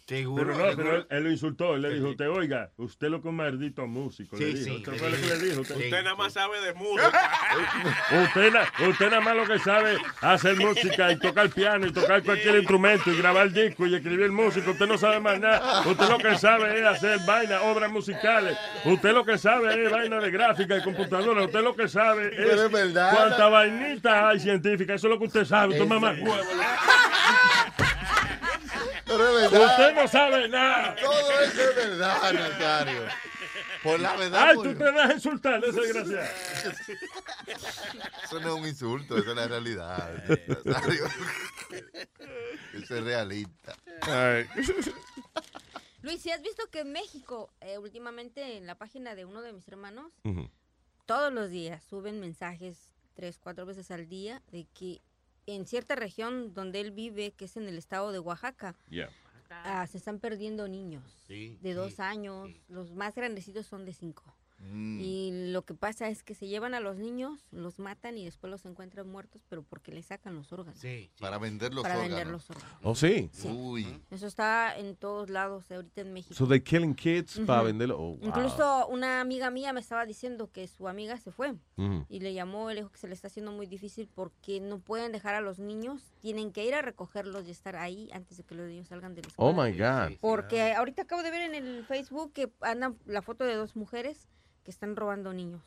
[0.07, 1.75] Pero no, pero él, él lo insultó.
[1.75, 4.37] Él le dijo, usted, oiga, usted lo que es un maldito músico.
[4.37, 4.65] le Sí, dijo.
[4.77, 4.81] sí.
[4.83, 5.61] Eso fue lo que le dijo.
[5.61, 7.31] Usted nada más sabe de música.
[8.25, 11.91] Usted, na- usted nada más lo que sabe es hacer música y tocar piano y
[11.91, 14.71] tocar cualquier instrumento y grabar disco y escribir música.
[14.71, 15.81] Usted no sabe más nada.
[15.85, 18.57] Usted lo que sabe es hacer vainas, obras musicales.
[18.85, 21.43] Usted lo que sabe es vaina de gráfica y computadora.
[21.43, 23.13] Usted lo que sabe es es verdad.
[23.13, 24.93] cuánta vainita hay científica.
[24.93, 25.73] Eso es lo que usted sabe.
[25.73, 26.15] Usted mamá.
[29.07, 29.69] Pero es verdad.
[29.71, 30.95] Usted no sabe nada.
[30.95, 33.01] Todo eso es verdad, Nazario.
[33.83, 34.43] Por la verdad.
[34.49, 36.29] Ay, por- tú te vas a insultar, desgraciado.
[38.23, 40.23] Eso no es un insulto, eso es la realidad.
[40.65, 41.05] Nazario.
[42.73, 43.75] Eso es realista.
[46.01, 49.53] Luis, ¿sí has visto que en México, eh, últimamente en la página de uno de
[49.53, 50.11] mis hermanos,
[51.05, 55.01] todos los días suben mensajes tres, cuatro veces al día de que
[55.47, 59.09] en cierta región donde él vive, que es en el estado de Oaxaca, Yeah.
[59.49, 63.93] ah, se están perdiendo niños Sí, de sí, dos años, los más grandecitos son de
[63.93, 64.23] cinco.
[64.59, 64.99] Mm.
[64.99, 68.49] Y lo que pasa es que se llevan a los niños, los matan y después
[68.49, 70.79] los encuentran muertos, pero porque les sacan los órganos.
[71.19, 72.17] Para vender los Para órganos.
[72.17, 72.75] vender los órganos.
[72.81, 73.29] Oh, sí.
[73.45, 74.01] Uy.
[74.09, 76.33] Eso está en todos lados ahorita en México.
[76.33, 77.67] So they're killing kids para Ujú.
[77.67, 77.97] venderlo.
[77.99, 78.19] Oh, wow.
[78.21, 82.05] Incluso una amiga mía me estaba diciendo que su amiga se fue Ujú.
[82.09, 85.11] y le llamó, le dijo que se le está haciendo muy difícil porque no pueden
[85.11, 88.55] dejar a los niños, tienen que ir a recogerlos y estar ahí antes de que
[88.55, 89.69] los niños salgan de la Oh escuela.
[89.69, 89.77] my
[90.11, 90.19] God.
[90.19, 94.27] Porque ahorita acabo de ver en el Facebook que andan la foto de dos mujeres
[94.67, 95.61] que están robando niños.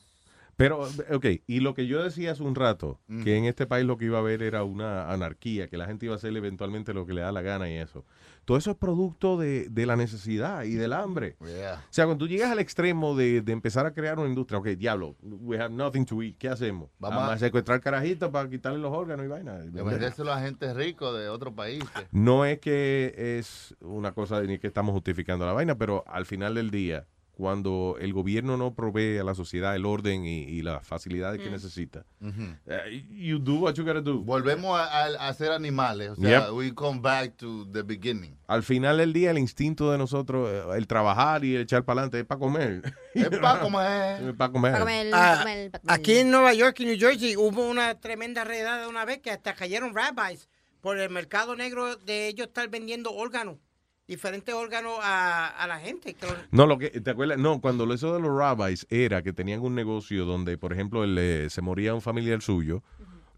[0.57, 0.81] Pero,
[1.11, 4.05] ok, y lo que yo decía hace un rato, que en este país lo que
[4.05, 7.15] iba a haber era una anarquía, que la gente iba a hacer eventualmente lo que
[7.15, 8.05] le da la gana y eso.
[8.45, 11.37] Todo eso es producto de, de la necesidad y del hambre.
[11.41, 11.77] Yeah.
[11.89, 14.67] O sea, cuando tú llegas al extremo de, de empezar a crear una industria, ok,
[14.77, 16.91] diablo, we have nothing to eat, ¿qué hacemos?
[16.99, 19.55] Vamos Vamos a- a secuestrar carajitos para quitarle los órganos y vaina.
[19.61, 21.89] De vendérselo a gente rico de otros países.
[22.13, 26.27] No es que es una cosa de ni que estamos justificando la vaina, pero al
[26.27, 27.07] final del día,
[27.41, 31.49] cuando el gobierno no provee a la sociedad el orden y, y las facilidades que
[31.49, 31.53] Mm.
[31.53, 32.43] necesita, Ujú.
[32.67, 34.21] eh, you do what you gotta do.
[34.21, 36.11] Volvemos a, a- a ser animales.
[36.11, 36.51] O sea, Yep.
[36.53, 38.37] we come back to the beginning.
[38.47, 42.03] Al final del día, el instinto de nosotros, eh, el trabajar y el echar para
[42.03, 42.83] adelante es para comer.
[43.15, 44.23] Es para comer.
[44.29, 45.11] Es para comer.
[45.13, 45.45] Ah,
[45.89, 49.55] aquí en Nueva York y New Jersey hubo una tremenda redada una vez que hasta
[49.55, 50.49] cayeron rabbis
[50.81, 53.57] por el mercado negro de ellos estar vendiendo órganos,
[54.11, 56.15] diferentes órganos a, a la gente.
[56.15, 57.39] que- No, lo que, ¿te acuerdas?
[57.39, 61.05] No, cuando lo hizo de los rabbis era que tenían un negocio donde, por ejemplo,
[61.05, 62.83] el, eh, se moría un familiar suyo,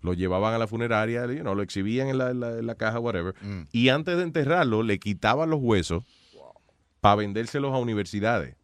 [0.00, 2.74] lo llevaban a la funeraria, you know, lo exhibían en la, en la- en la
[2.74, 3.62] caja, whatever, Mm.
[3.70, 6.04] y antes de enterrarlo le quitaban los huesos
[7.00, 8.56] para vendérselos a universidades,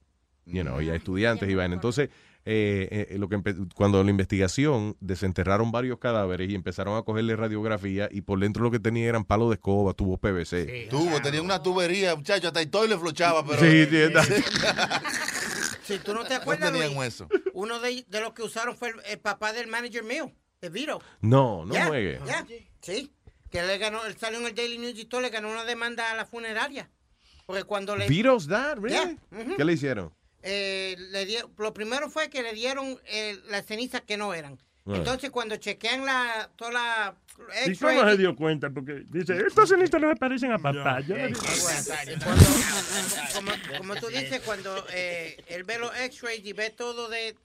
[0.46, 1.74] you know, y a estudiantes y vaina.
[1.74, 2.08] Entonces,
[2.50, 3.38] eh, eh, lo que
[3.74, 8.70] cuando la investigación desenterraron varios cadáveres y empezaron a cogerle radiografía y por dentro lo
[8.70, 10.88] que tenía eran palos de escoba, tubos PVC.
[10.88, 13.60] Tuvo, tenía una tubería, muchacho, hasta el toile le flochaba, pero...
[13.60, 14.42] Sí, sí,
[15.84, 19.18] Si tú no te acuerdas, Luis, uno de, de los que usaron fue el, el
[19.18, 21.02] papá del manager mío, de Vito.
[21.20, 22.18] No, no Ya, juegue.
[22.26, 22.46] ya,
[22.80, 23.12] Sí,
[23.50, 26.10] que le ganó, él salió en el Daily News y todo, le ganó una demanda
[26.10, 26.90] a la funeraria.
[27.46, 28.06] Porque cuando le...
[28.08, 29.18] Vito's dad, really?
[29.30, 29.56] Yeah.
[29.56, 30.12] ¿Qué le hicieron?
[30.50, 34.58] Eh, le dieron, lo primero fue que le dieron eh, las cenizas que no eran.
[34.86, 34.92] Ah.
[34.96, 37.16] Entonces cuando chequean la, toda la
[37.66, 38.70] ¿Y cómo se dio cuenta?
[38.70, 41.00] Porque dice, estos cenitas no me parecen a papá.
[41.00, 41.28] Yo no-
[43.34, 47.36] como, como tú dices, cuando eh, él ve los x-rays y ve todo de,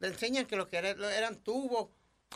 [0.00, 1.88] le enseñan que lo que era- lo- eran tubos.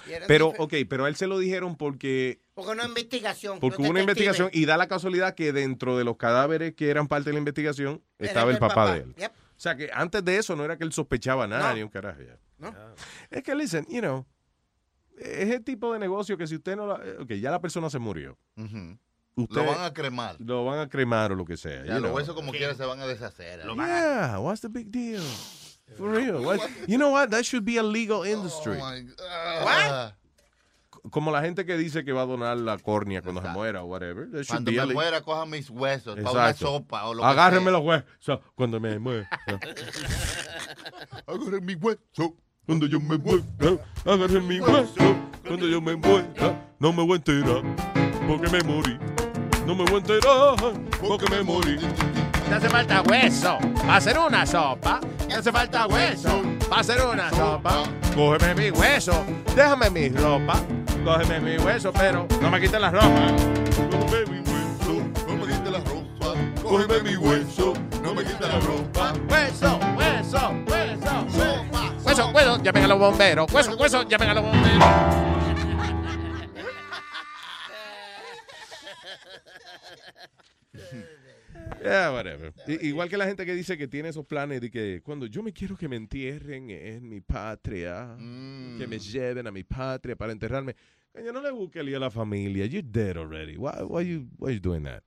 [0.08, 3.60] eran Pero, ok, pero a él se lo dijeron porque, Porque una investigación.
[3.60, 6.90] porque los hubo una investigación y da la casualidad que dentro de los cadáveres que
[6.90, 9.14] eran parte de la investigación estaba el papá, papá, de él.
[9.16, 9.32] yep.
[9.58, 11.74] O sea que antes de eso no era que él sospechaba nada No.
[11.74, 12.20] ni un carajo.
[12.22, 12.38] ya.
[12.58, 12.72] ¿No?
[13.28, 14.24] Es que, listen, you know,
[15.18, 16.94] es el tipo de negocio que si usted no la...
[17.20, 18.38] Ok, ya la persona se murió.
[19.34, 20.36] Usted- Lo van a cremar.
[20.40, 21.84] Lo van a cremar o lo que sea.
[21.84, 23.62] Ya, los huesos como quiera se van a deshacer.
[23.76, 25.22] Yeah, what's the big deal?
[25.96, 26.44] For real.
[26.44, 27.30] What- you know what?
[27.30, 28.78] That should be a legal industry.
[28.80, 30.14] Ah,
[31.10, 33.86] Como la gente que dice que va a donar la córnea cuando se muera o
[33.86, 34.28] whatever.
[34.46, 37.72] Cuando me le- muera, cojan mis huesos para una sopa o lo que Agárrenme sea.
[37.72, 39.28] los huesos cuando me muera.
[41.26, 42.34] Agarren mi hueso.
[42.66, 43.44] Cuando yo me muera,
[44.04, 45.16] agarren mi hueso.
[45.46, 47.62] Cuando yo me muera, no me voy a enterar
[48.26, 48.98] porque me morí.
[49.66, 50.56] No me voy a enterar
[51.00, 51.78] porque me morí.
[52.48, 55.00] Te hace falta hueso para hacer una sopa.
[55.26, 57.84] Te hace falta hueso para hacer una sopa.
[58.14, 59.24] Cógeme mi hueso,
[59.56, 60.60] déjame mi ropa.
[61.08, 63.06] Cógeme mi hueso, pero no me quites la ropa.
[63.90, 66.34] Cógeme mi hueso, no me quite la ropa.
[66.62, 67.72] Cógeme mi hueso,
[68.02, 69.14] no me quite la ropa.
[69.30, 71.24] Hueso, hueso, hueso.
[72.04, 73.50] Hueso, hueso, llamen a los bomberos.
[73.50, 75.27] Hueso, hueso, llamen a los bomberos.
[81.82, 82.52] Yeah, whatever.
[82.66, 85.52] Igual que la gente que dice que tiene esos planes de que cuando yo me
[85.52, 90.74] quiero que me entierren en mi patria, que me lleven a mi patria para enterrarme.
[91.12, 92.66] Coño, no le busque lío a la familia.
[92.66, 93.56] You're dead already.
[93.56, 95.02] Why, why you, why you doing that?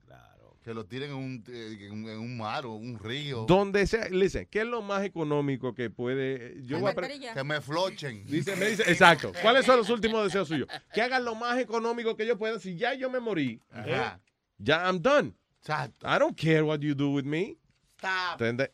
[0.64, 3.46] Que lo tiren en un, eh, en un- mar o un río.
[3.48, 6.62] Donde sea, listen, ¿qué es lo más económico que puede?
[6.66, 8.24] Yo voy a pre- Que me flochen.
[8.28, 9.32] Dice, me dice, exacto.
[9.42, 10.68] ¿Cuáles son los últimos deseos suyos?
[10.94, 12.60] Que hagan lo más económico que yo pueda.
[12.60, 14.22] Si ya yo me morí, Ajá.
[14.60, 15.34] ya I'm done.
[15.62, 16.08] Exacto.
[16.08, 17.58] I don't care what you do with me.
[17.98, 18.42] Stop.
[18.42, 18.70] ¿Entiendes?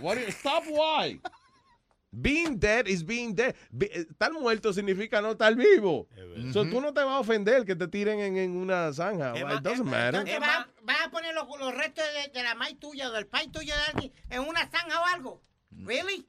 [0.00, 1.20] What do you- stop why?
[2.14, 3.54] Being dead is being dead.
[3.70, 6.08] Be- eh, estar muerto significa no estar vivo.
[6.52, 9.32] So, tú no te vas a ofender que te tiren en, en una zanja.
[9.32, 10.22] Well, it doesn't matter.
[10.84, 13.72] Vas, a poner los, los restos de, de la maíz tuya o del país tuyo
[13.74, 15.42] de alguien en una zanja o algo.
[15.70, 16.26] Really?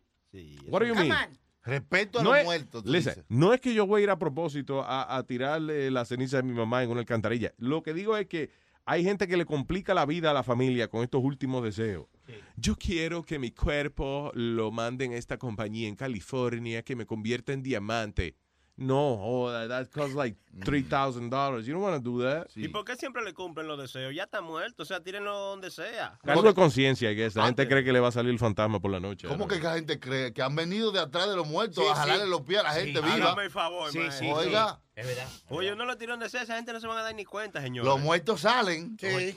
[0.67, 1.11] What do you Come mean?
[1.32, 1.40] on.
[1.66, 2.85] Respeto a No los es, muertos.
[2.85, 6.38] listen, no es que yo voy a ir a propósito a, a tirarle la ceniza
[6.38, 7.53] de mi mamá en una alcantarilla.
[7.58, 8.51] Lo que digo es que
[8.85, 12.07] hay gente que le complica la vida a la familia con estos últimos deseos.
[12.55, 17.53] Yo quiero que mi cuerpo lo manden a esta compañía en California que me convierta
[17.53, 18.35] en diamante.
[18.75, 21.63] No, oh, that, that costs like $3,000.
[21.65, 22.47] You don't want to do that.
[22.55, 24.13] ¿Y por qué siempre le cumplen los deseos?
[24.15, 26.17] Ya está muerto, o sea, tírenlo donde sea.
[26.23, 27.35] Cargo de conciencia, guess.
[27.35, 29.27] La gente cree que le va a salir el fantasma por la noche.
[29.27, 30.33] ¿Cómo que la gente cree?
[30.33, 32.29] Que han venido de atrás de los muertos Sí, a jalarle sí.
[32.31, 33.15] los pies a la gente Sí, viva.
[33.27, 34.25] hágame el favor, Sí, maestro.
[34.25, 34.79] sí, Oiga.
[34.95, 35.27] Es verdad.
[35.49, 37.61] Oye, uno lo tiró donde sea, esa gente no se van a dar ni cuenta,
[37.61, 37.85] señor.
[37.85, 38.97] Los muertos salen.
[38.99, 39.35] Sí.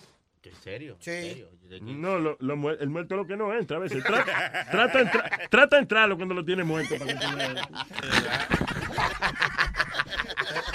[0.49, 0.97] ¿En serio?
[1.00, 1.44] Sí.
[1.83, 4.02] No, lo, lo muer- el muerto lo que no entra a veces.
[4.07, 6.94] Trata, trata, entra- trata de entrarlo cuando lo tiene muerto.
[6.99, 7.26] Para que.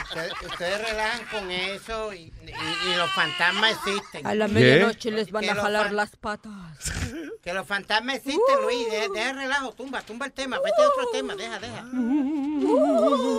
[0.04, 4.28] Ustedes, ustedes relajan con eso y, y- y los fantasmas existen.
[4.28, 6.52] A la medianoche les van a jalar las patas.
[7.42, 8.86] Que los fantasmas existen, Luis.
[8.92, 10.60] Deja, deja el relajo, tumba, tumba el tema.
[10.60, 11.84] Vete a otro tema, deja, deja.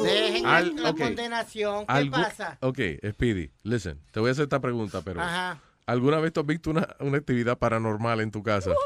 [0.03, 1.87] Dejen Al- la condenación.
[1.87, 2.59] ¿Qué Algu- pasa?
[2.63, 2.81] Ok,
[3.13, 5.61] Speedy, listen, te voy a hacer esta pregunta, pero Ajá.
[5.87, 8.71] ¿Alguna vez tú has visto una, una actividad paranormal en tu casa?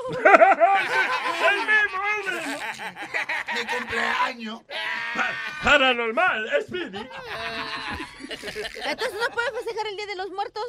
[3.54, 4.60] Mi cumpleaños.
[5.62, 7.08] Paranormal, Speedy.
[8.28, 10.64] Entonces no puedo festejar el Día de los Muertos.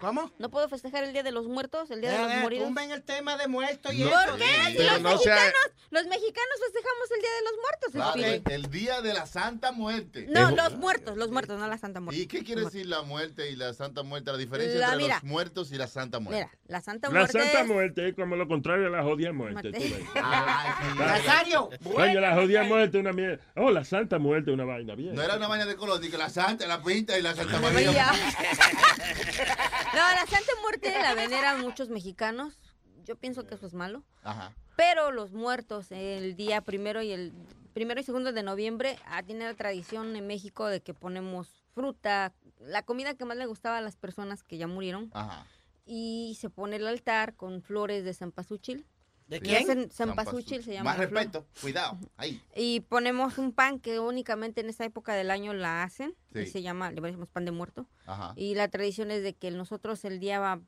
[0.00, 0.30] ¿Cómo?
[0.38, 2.66] No puedo festejar el Día de los Muertos, el Día de los deja, Moridos.
[2.66, 4.04] tumben el tema de muertos y.
[4.04, 4.74] ¿Por qué?
[4.84, 8.46] Los, no sea- mexicanos, los mexicanos festejamos el Día de los Muertos.
[8.46, 10.26] El, el día de la Santa Muerte.
[10.30, 12.20] No, los muertos, los muertos, no la Santa Muerte.
[12.22, 14.30] ¿Y qué quiere decir la muerte y la Santa Muerte?
[14.30, 15.14] La diferencia La- entre mira.
[15.16, 16.44] los muertos y la Santa Muerte.
[16.44, 19.32] Mira, la Santa La Muerte santa es- muerte es como lo contrario a la jodida
[19.32, 19.70] muerte.
[20.98, 23.42] Nazario, Oye, la jodida muerte es una mierda.
[23.56, 25.14] Oh, la santa muerte es una vaina bien.
[25.14, 27.58] No era una vaina de color, ni que la Santa, la Pinta y la Santa
[27.60, 28.12] María.
[29.94, 32.54] La Santa Muerte la veneran muchos mexicanos.
[33.04, 34.04] Yo pienso que eso es malo.
[34.22, 34.52] Ajá.
[34.76, 37.32] Pero los muertos, el día primero y el
[37.72, 42.32] primero y segundo de noviembre, ah, tiene la tradición en México de que ponemos fruta,
[42.60, 45.46] la comida que más le gustaba a las personas que ya murieron, Ajá.
[45.86, 48.84] y se pone el altar con flores de cempasúchil.
[49.28, 49.90] ¿De quién?
[49.90, 50.90] Cempasúchil se llama.
[50.90, 51.98] Más respeto, cuidado.
[52.16, 52.42] Ahí.
[52.56, 56.62] Y ponemos un pan que únicamente en esa época del año la hacen, y se
[56.62, 57.86] llama, le decimos pan de muerto.
[58.06, 58.32] Ajá.
[58.36, 60.60] Y la tradición es de que nosotros el día va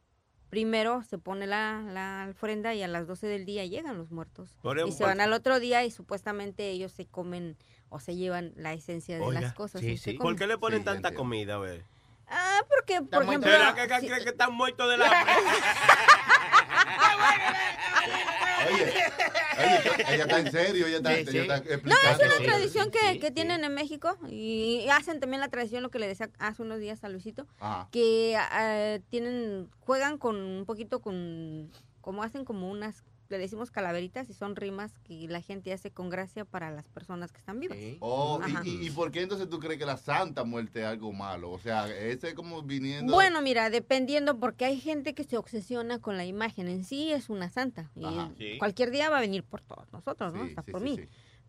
[0.50, 4.58] primero se pone la, la ofrenda y a las 12 del día llegan los muertos.
[4.86, 7.56] Y se van al otro día y supuestamente ellos se comen
[7.89, 9.80] o se llevan la esencia de Oiga, las cosas.
[9.80, 10.14] sí, sí.
[10.14, 11.18] ¿Por qué le ponen Sí, tanta entiendo.
[11.18, 11.84] comida, a ver?
[12.26, 13.50] Ah, porque, por ejemplo...
[13.50, 15.08] ¿Será que, que que están muertos de hambre?
[18.68, 21.39] Oye, oye, ella está en serio, ella está, Sí, ella sí.
[21.39, 22.24] está No, explicando.
[22.24, 25.98] es una tradición que, que tienen en México y hacen también la tradición, lo que
[25.98, 27.89] le decía hace unos días a Luisito, Ajá.
[27.90, 34.28] que ah, tienen, juegan con un poquito con, como hacen como unas, le decimos calaveritas
[34.28, 37.78] y son rimas que la gente hace con gracia para las personas que están vivas.
[38.00, 41.12] Oh, y, y, y por qué entonces tú crees que la Santa Muerte es algo
[41.12, 41.52] malo?
[41.52, 43.12] O sea, ese es como viniendo.
[43.12, 47.31] Bueno, mira, dependiendo, porque hay gente que se obsesiona con la imagen en sí, es
[47.31, 47.91] una santa.
[47.94, 48.33] Y Ajá.
[48.36, 48.59] Sí.
[48.59, 50.42] cualquier día va a venir por todos nosotros, ¿no?
[50.44, 50.97] Sí, Hasta sí, por sí, mí.
[50.97, 51.05] sí.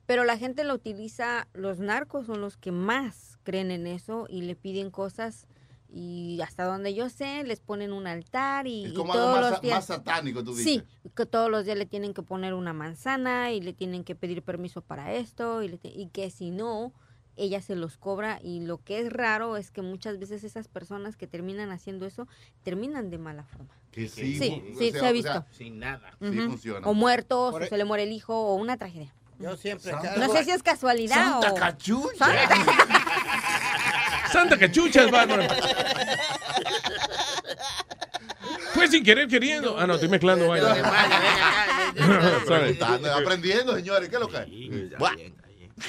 [0.06, 4.42] Pero la gente lo utiliza, los narcos son los que más creen en eso y
[4.42, 5.48] le piden cosas
[5.94, 9.42] y hasta donde yo sé les ponen un altar y, Es y como algo todos
[9.42, 10.84] más, los días más satánico, tú dices.
[10.84, 14.16] sí que todos los días le tienen que poner una manzana y le tienen que
[14.16, 16.94] pedir permiso para esto y, le te- y que si no
[17.36, 21.18] ella se los cobra y lo que es raro es que muchas veces esas personas
[21.18, 22.28] que terminan haciendo eso
[22.64, 25.32] terminan de mala forma Que sí, Sí, o sí, sea, se ha o visto.
[25.32, 26.12] sea, Sin nada.
[26.22, 26.88] Sí funciona.
[26.88, 29.92] o muertos Por o e- se le muere el hijo o una tragedia Yo siempre.
[29.92, 32.26] Santa- no sé si es casualidad Santa o cachucha.
[32.26, 33.06] Santa-
[34.32, 35.44] Santa cachucha es bárbaro.
[38.74, 39.78] Fue sin querer queriendo.
[39.78, 40.46] Ah, no, estoy mezclando.
[40.46, 40.82] Sorry.
[42.46, 44.48] Preguntando, aprendiendo, señores, ¿qué es lo que es?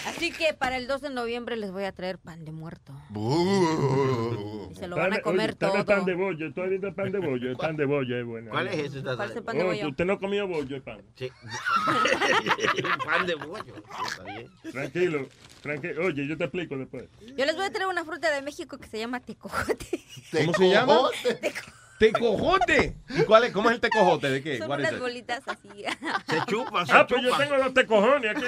[0.07, 2.93] Así que para el 2 de noviembre les voy a traer pan de muerto.
[3.11, 5.85] Y se lo van a comer oye, todo.
[5.85, 8.51] pan de bollo, estoy viendo pan de bollo, el pan de bollo es bueno.
[8.51, 9.17] ¿Cuál es Tata?
[9.17, 9.89] ¿Cuál es el pan de Oh, bollo?
[9.89, 11.03] Usted no ha comido bollo, el pan.
[11.15, 11.31] Sí.
[13.05, 13.75] pan de bollo.
[14.07, 14.51] Está bien.
[14.73, 15.29] Tranquilo,
[15.61, 16.07] tranquilo.
[16.07, 17.05] Oye, yo te explico después.
[17.37, 19.87] Yo les voy a traer una fruta de México que se llama tecojote.
[20.33, 21.11] ¿Cómo se llama?
[21.23, 21.53] Tecojote.
[22.09, 23.53] ¿Y cuál es?
[23.53, 24.31] ¿Cómo es el tecojote?
[24.31, 24.59] ¿De qué?
[24.59, 24.99] Son What unas it?
[25.01, 25.85] bolitas así.
[26.29, 27.43] Se chupa, se Ah, pues yo chupa.
[27.43, 28.45] tengo los tecojones aquí.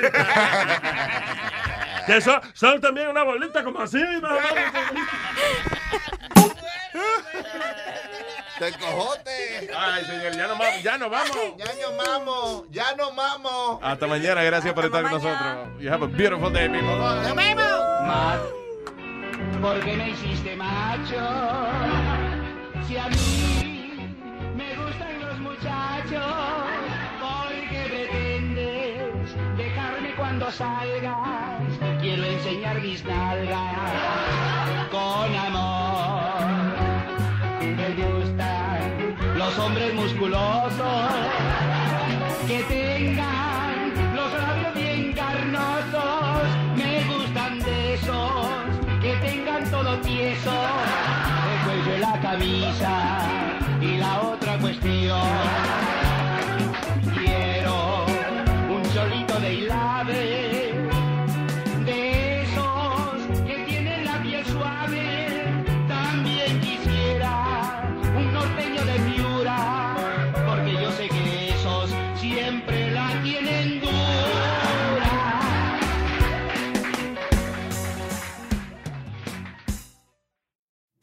[2.06, 3.98] que son, son también una bolita como así.
[4.20, 4.72] más o menos.
[8.58, 9.70] Te cojote.
[9.76, 10.82] Ay, señor, ya nos vamos.
[10.82, 11.36] Ya nos vamos.
[11.58, 12.62] Ya nos vamos.
[12.70, 13.78] Ya nos vamos.
[13.82, 14.42] Hasta mañana.
[14.42, 15.68] Gracias por estar con nosotros.
[15.80, 16.96] You have a beautiful day, people.
[16.96, 17.64] ¡Nos vemos!
[19.60, 22.23] ¿Por qué me hiciste macho?
[22.86, 24.14] Si a mí
[24.56, 26.34] me gustan los muchachos,
[27.18, 31.62] ¿por qué pretendes dejarme cuando salgas?
[32.02, 36.44] Quiero enseñar mis nalgas con amor.
[37.62, 41.10] Me gustan los hombres musculosos
[42.46, 46.48] que tengan los labios bien carnosos.
[46.76, 48.46] Me gustan de esos
[49.00, 50.52] que tengan todo tieso,
[52.34, 53.13] camisa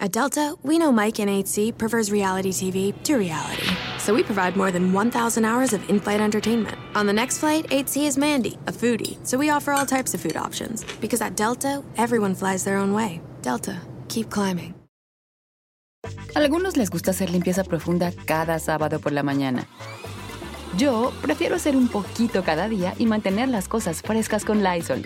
[0.02, 3.68] At Delta, we know Mike in 8C prefers reality TV to reality.
[4.00, 6.76] So we provide more than 1,000 hours of in flight entertainment.
[6.96, 9.20] On the next flight, 8C is Mandy, a foodie.
[9.24, 10.84] So we offer all types of food options.
[11.00, 13.22] Because at Delta, everyone flies their own way.
[13.44, 14.74] Delta, keep climbing.
[16.34, 19.68] Algunos les gusta hacer limpieza profunda cada sábado por la mañana.
[20.78, 25.06] Yo prefiero hacer un poquito cada día y mantener las cosas frescas con Lysol.